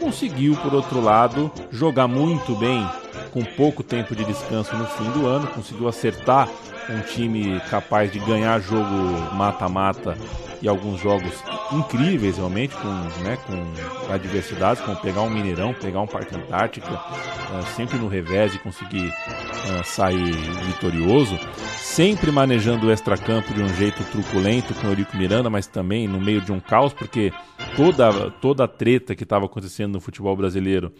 Conseguiu, 0.00 0.56
por 0.56 0.72
outro 0.72 0.98
lado, 0.98 1.52
jogar 1.70 2.08
muito 2.08 2.54
bem 2.54 2.88
com 3.32 3.44
pouco 3.44 3.82
tempo 3.82 4.14
de 4.14 4.24
descanso 4.24 4.76
no 4.76 4.86
fim 4.86 5.10
do 5.10 5.26
ano, 5.26 5.46
conseguiu 5.48 5.88
acertar 5.88 6.48
um 6.88 7.00
time 7.00 7.60
capaz 7.70 8.10
de 8.10 8.18
ganhar 8.18 8.60
jogo 8.60 8.94
mata-mata 9.34 10.16
e 10.62 10.68
alguns 10.68 11.00
jogos 11.00 11.32
incríveis 11.72 12.36
realmente, 12.36 12.74
com, 12.76 12.88
né, 13.22 13.38
com 13.46 14.12
adversidades, 14.12 14.82
como 14.82 14.96
pegar 14.96 15.22
um 15.22 15.30
Mineirão, 15.30 15.72
pegar 15.72 16.00
um 16.00 16.06
Parque 16.06 16.34
Antártica, 16.34 16.90
eh, 16.90 17.62
sempre 17.76 17.96
no 17.98 18.08
revés 18.08 18.54
e 18.54 18.58
conseguir 18.58 19.08
eh, 19.08 19.82
sair 19.84 20.32
vitorioso, 20.66 21.38
sempre 21.78 22.30
manejando 22.30 22.88
o 22.88 22.92
extracampo 22.92 23.54
de 23.54 23.62
um 23.62 23.68
jeito 23.74 24.02
truculento 24.10 24.74
com 24.74 24.88
o 24.88 24.90
Eurico 24.90 25.16
Miranda, 25.16 25.48
mas 25.48 25.66
também 25.66 26.06
no 26.06 26.20
meio 26.20 26.40
de 26.40 26.52
um 26.52 26.60
caos, 26.60 26.92
porque 26.92 27.32
toda, 27.76 28.30
toda 28.32 28.64
a 28.64 28.68
treta 28.68 29.14
que 29.14 29.22
estava 29.22 29.46
acontecendo 29.46 29.94
no 29.94 30.00
futebol 30.00 30.36
brasileiro 30.36 30.92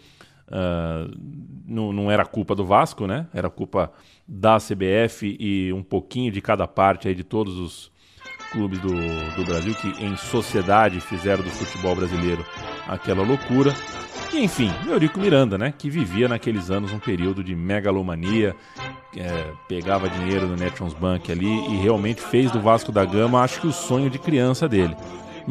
ah, 0.51 1.07
não, 1.65 1.93
não 1.93 2.11
era 2.11 2.25
culpa 2.25 2.53
do 2.53 2.65
Vasco, 2.65 3.07
né? 3.07 3.27
Era 3.33 3.49
culpa 3.49 3.91
da 4.27 4.57
CBF 4.57 5.37
e 5.39 5.71
um 5.73 5.81
pouquinho 5.81 6.31
de 6.31 6.41
cada 6.41 6.67
parte 6.67 7.07
aí 7.07 7.15
de 7.15 7.23
todos 7.23 7.57
os 7.57 7.91
clubes 8.51 8.79
do, 8.79 8.89
do 8.89 9.45
Brasil 9.45 9.73
que 9.75 9.87
em 10.03 10.15
sociedade 10.17 10.99
fizeram 10.99 11.41
do 11.41 11.49
futebol 11.49 11.95
brasileiro 11.95 12.45
aquela 12.87 13.23
loucura. 13.23 13.73
E 14.33 14.43
enfim, 14.43 14.71
Eurico 14.87 15.19
Miranda, 15.19 15.57
né? 15.57 15.73
Que 15.77 15.89
vivia 15.89 16.27
naqueles 16.27 16.69
anos 16.69 16.91
um 16.91 16.99
período 16.99 17.43
de 17.43 17.55
megalomania, 17.55 18.55
é, 19.15 19.51
pegava 19.67 20.09
dinheiro 20.09 20.47
no 20.47 20.55
Nations 20.55 20.93
Bank 20.93 21.31
ali 21.31 21.47
e 21.47 21.77
realmente 21.77 22.21
fez 22.21 22.51
do 22.51 22.59
Vasco 22.59 22.91
da 22.91 23.03
Gama, 23.03 23.41
acho 23.41 23.61
que 23.61 23.67
o 23.67 23.73
sonho 23.73 24.09
de 24.09 24.19
criança 24.19 24.67
dele. 24.67 24.95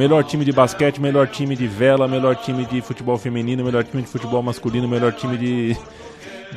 Melhor 0.01 0.25
time 0.25 0.47
de 0.47 0.51
basquete, 0.51 0.99
melhor 0.99 1.29
time 1.29 1.55
de 1.55 1.67
vela, 1.67 2.09
melhor 2.09 2.35
time 2.35 2.65
de 2.65 2.81
futebol 2.81 3.19
feminino, 3.19 3.63
melhor 3.63 3.85
time 3.85 4.01
de 4.01 4.09
futebol 4.09 4.43
masculino, 4.43 4.89
melhor 4.89 5.13
time 5.13 5.37
de, 5.37 5.77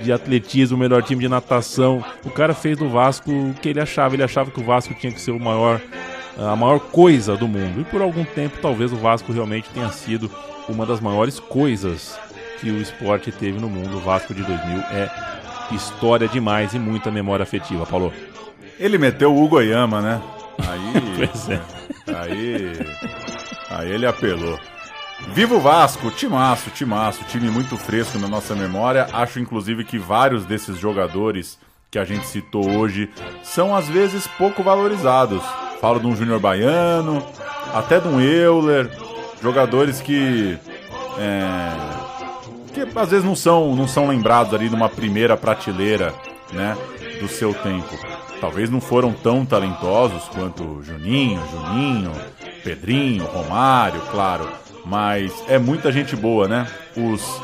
de 0.01 0.13
atletismo, 0.13 0.77
melhor 0.77 1.03
time 1.03 1.21
de 1.21 1.27
natação. 1.27 2.01
O 2.23 2.29
cara 2.29 2.53
fez 2.53 2.77
do 2.77 2.87
Vasco 2.87 3.29
o 3.29 3.53
que 3.53 3.67
ele 3.67 3.81
achava. 3.81 4.15
Ele 4.15 4.23
achava 4.23 4.49
que 4.49 4.61
o 4.61 4.63
Vasco 4.63 4.93
tinha 4.93 5.11
que 5.11 5.19
ser 5.19 5.31
o 5.31 5.39
maior, 5.41 5.81
a 6.37 6.55
maior 6.55 6.79
coisa 6.79 7.35
do 7.35 7.45
mundo. 7.45 7.81
E 7.81 7.83
por 7.83 8.01
algum 8.01 8.23
tempo, 8.23 8.59
talvez 8.61 8.93
o 8.93 8.95
Vasco 8.95 9.33
realmente 9.33 9.69
tenha 9.71 9.89
sido 9.89 10.31
uma 10.69 10.85
das 10.85 11.01
maiores 11.01 11.37
coisas 11.37 12.17
que 12.61 12.71
o 12.71 12.81
esporte 12.81 13.29
teve 13.29 13.59
no 13.59 13.69
mundo. 13.69 13.97
O 13.97 13.99
Vasco 13.99 14.33
de 14.33 14.41
2000 14.41 14.77
é 14.89 15.11
história 15.73 16.29
demais 16.29 16.73
e 16.73 16.79
muita 16.79 17.11
memória 17.11 17.43
afetiva, 17.43 17.85
Paulo. 17.85 18.13
Ele 18.79 18.97
meteu 18.97 19.35
o 19.35 19.43
Hugo 19.43 19.59
Yama, 19.59 20.01
né? 20.01 20.21
Aí. 20.59 20.93
Pois 21.27 21.49
é. 21.49 21.59
Aí. 22.07 23.22
Aí 23.77 23.91
ele 23.91 24.05
apelou. 24.05 24.59
Viva 25.29 25.55
o 25.55 25.59
Vasco, 25.59 26.11
timaço, 26.11 26.69
timaço, 26.69 27.23
time 27.25 27.49
muito 27.49 27.77
fresco 27.77 28.19
na 28.19 28.27
nossa 28.27 28.55
memória. 28.55 29.07
Acho 29.13 29.39
inclusive 29.39 29.83
que 29.83 29.97
vários 29.97 30.45
desses 30.45 30.77
jogadores 30.77 31.57
que 31.89 31.97
a 31.97 32.05
gente 32.05 32.25
citou 32.25 32.77
hoje 32.77 33.09
são 33.43 33.75
às 33.75 33.87
vezes 33.87 34.27
pouco 34.27 34.63
valorizados. 34.63 35.43
Falo 35.79 35.99
de 35.99 36.07
um 36.07 36.15
Júnior 36.15 36.39
Baiano, 36.39 37.25
até 37.73 37.99
de 37.99 38.07
um 38.07 38.19
Euler, 38.19 38.89
jogadores 39.41 40.01
que 40.01 40.57
é, 41.19 41.93
que 42.73 42.81
às 42.97 43.09
vezes 43.09 43.23
não 43.23 43.35
são, 43.35 43.75
não 43.75 43.87
são 43.87 44.07
lembrados 44.07 44.53
ali 44.53 44.69
numa 44.69 44.89
primeira 44.89 45.37
prateleira, 45.37 46.13
né, 46.51 46.75
do 47.19 47.27
seu 47.27 47.53
tempo. 47.53 47.97
Talvez 48.41 48.69
não 48.69 48.81
foram 48.81 49.13
tão 49.13 49.45
talentosos 49.45 50.23
quanto 50.29 50.81
Juninho, 50.83 51.41
Juninho, 51.51 52.11
Pedrinho, 52.64 53.26
Romário, 53.26 54.02
claro, 54.11 54.49
mas 54.85 55.31
é 55.48 55.57
muita 55.57 55.91
gente 55.91 56.15
boa, 56.15 56.48
né? 56.48 56.68
Os, 56.95 57.41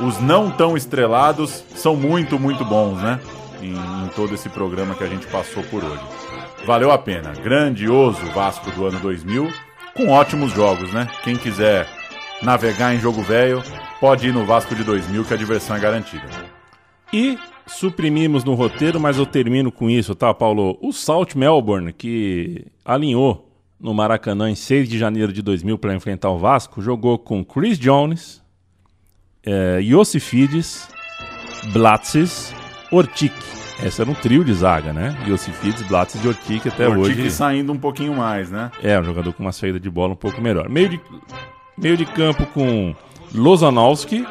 os 0.00 0.20
não 0.20 0.50
tão 0.50 0.76
estrelados 0.76 1.64
são 1.74 1.94
muito, 1.94 2.38
muito 2.38 2.64
bons, 2.64 3.00
né? 3.00 3.20
Em, 3.62 3.74
em 3.74 4.08
todo 4.14 4.34
esse 4.34 4.48
programa 4.48 4.94
que 4.94 5.04
a 5.04 5.08
gente 5.08 5.26
passou 5.26 5.62
por 5.64 5.84
hoje. 5.84 6.02
Valeu 6.66 6.90
a 6.90 6.98
pena. 6.98 7.32
Grandioso 7.32 8.24
Vasco 8.32 8.70
do 8.70 8.86
ano 8.86 8.98
2000, 9.00 9.50
com 9.94 10.08
ótimos 10.08 10.52
jogos, 10.52 10.92
né? 10.92 11.08
Quem 11.22 11.36
quiser 11.36 11.86
navegar 12.42 12.94
em 12.94 13.00
jogo 13.00 13.22
velho, 13.22 13.62
pode 14.00 14.28
ir 14.28 14.32
no 14.32 14.44
Vasco 14.44 14.74
de 14.74 14.84
2000 14.84 15.24
que 15.24 15.34
a 15.34 15.36
diversão 15.36 15.76
é 15.76 15.80
garantida. 15.80 16.26
E 17.12 17.38
suprimimos 17.66 18.44
no 18.44 18.54
roteiro, 18.54 19.00
mas 19.00 19.18
eu 19.18 19.26
termino 19.26 19.70
com 19.70 19.88
isso, 19.88 20.14
tá, 20.14 20.32
Paulo? 20.34 20.78
O 20.82 20.92
Salt 20.92 21.34
Melbourne, 21.34 21.92
que 21.92 22.66
alinhou 22.84 23.43
no 23.84 23.92
Maracanã 23.92 24.48
em 24.48 24.54
6 24.54 24.88
de 24.88 24.98
janeiro 24.98 25.30
de 25.30 25.42
2000 25.42 25.76
para 25.76 25.94
enfrentar 25.94 26.30
o 26.30 26.38
Vasco, 26.38 26.80
jogou 26.80 27.18
com 27.18 27.44
Chris 27.44 27.78
Jones, 27.78 28.42
é, 29.44 29.78
Iosifides, 29.82 30.88
Blatzes, 31.70 32.54
Ortic. 32.90 33.34
Esse 33.84 34.00
era 34.00 34.10
um 34.10 34.14
trio 34.14 34.42
de 34.42 34.54
zaga, 34.54 34.90
né? 34.94 35.14
Iosifides, 35.26 35.82
Blatzes 35.82 36.24
e 36.24 36.26
Ortic 36.26 36.66
até 36.66 36.88
Ortic 36.88 37.20
hoje. 37.20 37.30
saindo 37.30 37.74
um 37.74 37.78
pouquinho 37.78 38.14
mais, 38.14 38.50
né? 38.50 38.70
É, 38.82 38.98
um 38.98 39.04
jogador 39.04 39.34
com 39.34 39.42
uma 39.42 39.52
saída 39.52 39.78
de 39.78 39.90
bola 39.90 40.14
um 40.14 40.16
pouco 40.16 40.40
melhor. 40.40 40.66
Meio 40.70 40.88
de, 40.88 41.00
meio 41.76 41.96
de 41.98 42.06
campo 42.06 42.46
com 42.46 42.94
Lozanowski, 43.34 44.26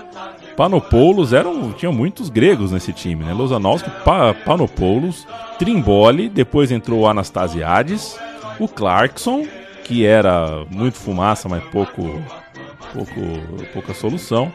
Panopoulos, 0.58 1.32
eram, 1.32 1.72
tinham 1.74 1.94
muitos 1.94 2.28
gregos 2.28 2.72
nesse 2.72 2.92
time, 2.92 3.24
né? 3.24 3.34
Lozanowski, 3.34 3.92
pa, 4.04 4.34
Panopoulos, 4.34 5.28
Trimboli, 5.60 6.28
depois 6.28 6.72
entrou 6.72 7.02
o 7.02 7.08
Anastasiades, 7.08 8.18
o 8.60 8.68
Clarkson, 8.68 9.48
que 9.84 10.06
era 10.06 10.66
muito 10.70 10.98
fumaça, 10.98 11.50
mas 11.50 11.64
pouco, 11.66 12.22
pouco, 12.94 13.22
pouca 13.74 13.94
solução, 13.94 14.52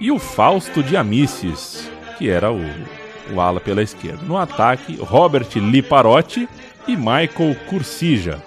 e 0.00 0.10
o 0.10 0.18
Fausto 0.18 0.82
de 0.82 0.96
Amices, 0.96 1.90
que 2.16 2.28
era 2.28 2.52
o, 2.52 2.64
o 3.32 3.40
ala 3.40 3.60
pela 3.60 3.82
esquerda. 3.82 4.24
No 4.24 4.36
ataque, 4.36 4.96
Robert 4.96 5.48
Liparotti 5.56 6.48
e 6.86 6.96
Michael 6.96 7.56
Cursija. 7.68 8.42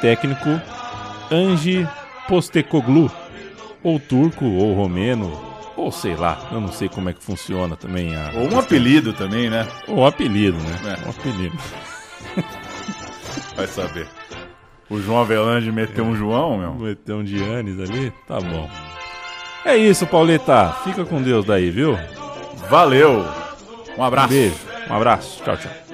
Técnico, 0.00 0.60
Angi 1.30 1.86
Postecoglu, 2.28 3.10
ou 3.82 3.98
turco, 3.98 4.44
ou 4.44 4.74
romeno, 4.74 5.32
ou 5.76 5.90
sei 5.90 6.14
lá, 6.14 6.48
eu 6.52 6.60
não 6.60 6.72
sei 6.72 6.88
como 6.88 7.08
é 7.08 7.12
que 7.12 7.22
funciona 7.22 7.76
também. 7.76 8.14
A... 8.16 8.30
Ou 8.34 8.52
um 8.52 8.58
apelido 8.58 9.12
também, 9.12 9.50
né? 9.50 9.66
Ou 9.86 9.98
um 9.98 10.06
apelido, 10.06 10.58
né? 10.58 10.96
É. 11.02 11.06
Um 11.06 11.10
apelido. 11.10 11.58
Vai 13.56 13.66
saber. 13.66 14.06
O 14.90 15.00
João 15.00 15.20
Avelange 15.20 15.70
meteu 15.70 16.04
um 16.04 16.16
João, 16.16 16.58
meu? 16.58 16.74
Meteu 16.74 17.16
um 17.16 17.26
Giannis 17.26 17.78
ali? 17.78 18.12
Tá 18.26 18.40
bom. 18.40 18.68
É 19.64 19.76
isso, 19.76 20.06
Pauleta. 20.06 20.72
Fica 20.84 21.04
com 21.04 21.20
Deus 21.22 21.44
daí, 21.44 21.70
viu? 21.70 21.98
Valeu. 22.70 23.26
Um 23.96 24.02
abraço. 24.02 24.28
Um 24.28 24.36
beijo. 24.36 24.56
Um 24.88 24.94
abraço. 24.94 25.42
Tchau, 25.44 25.56
tchau. 25.56 25.87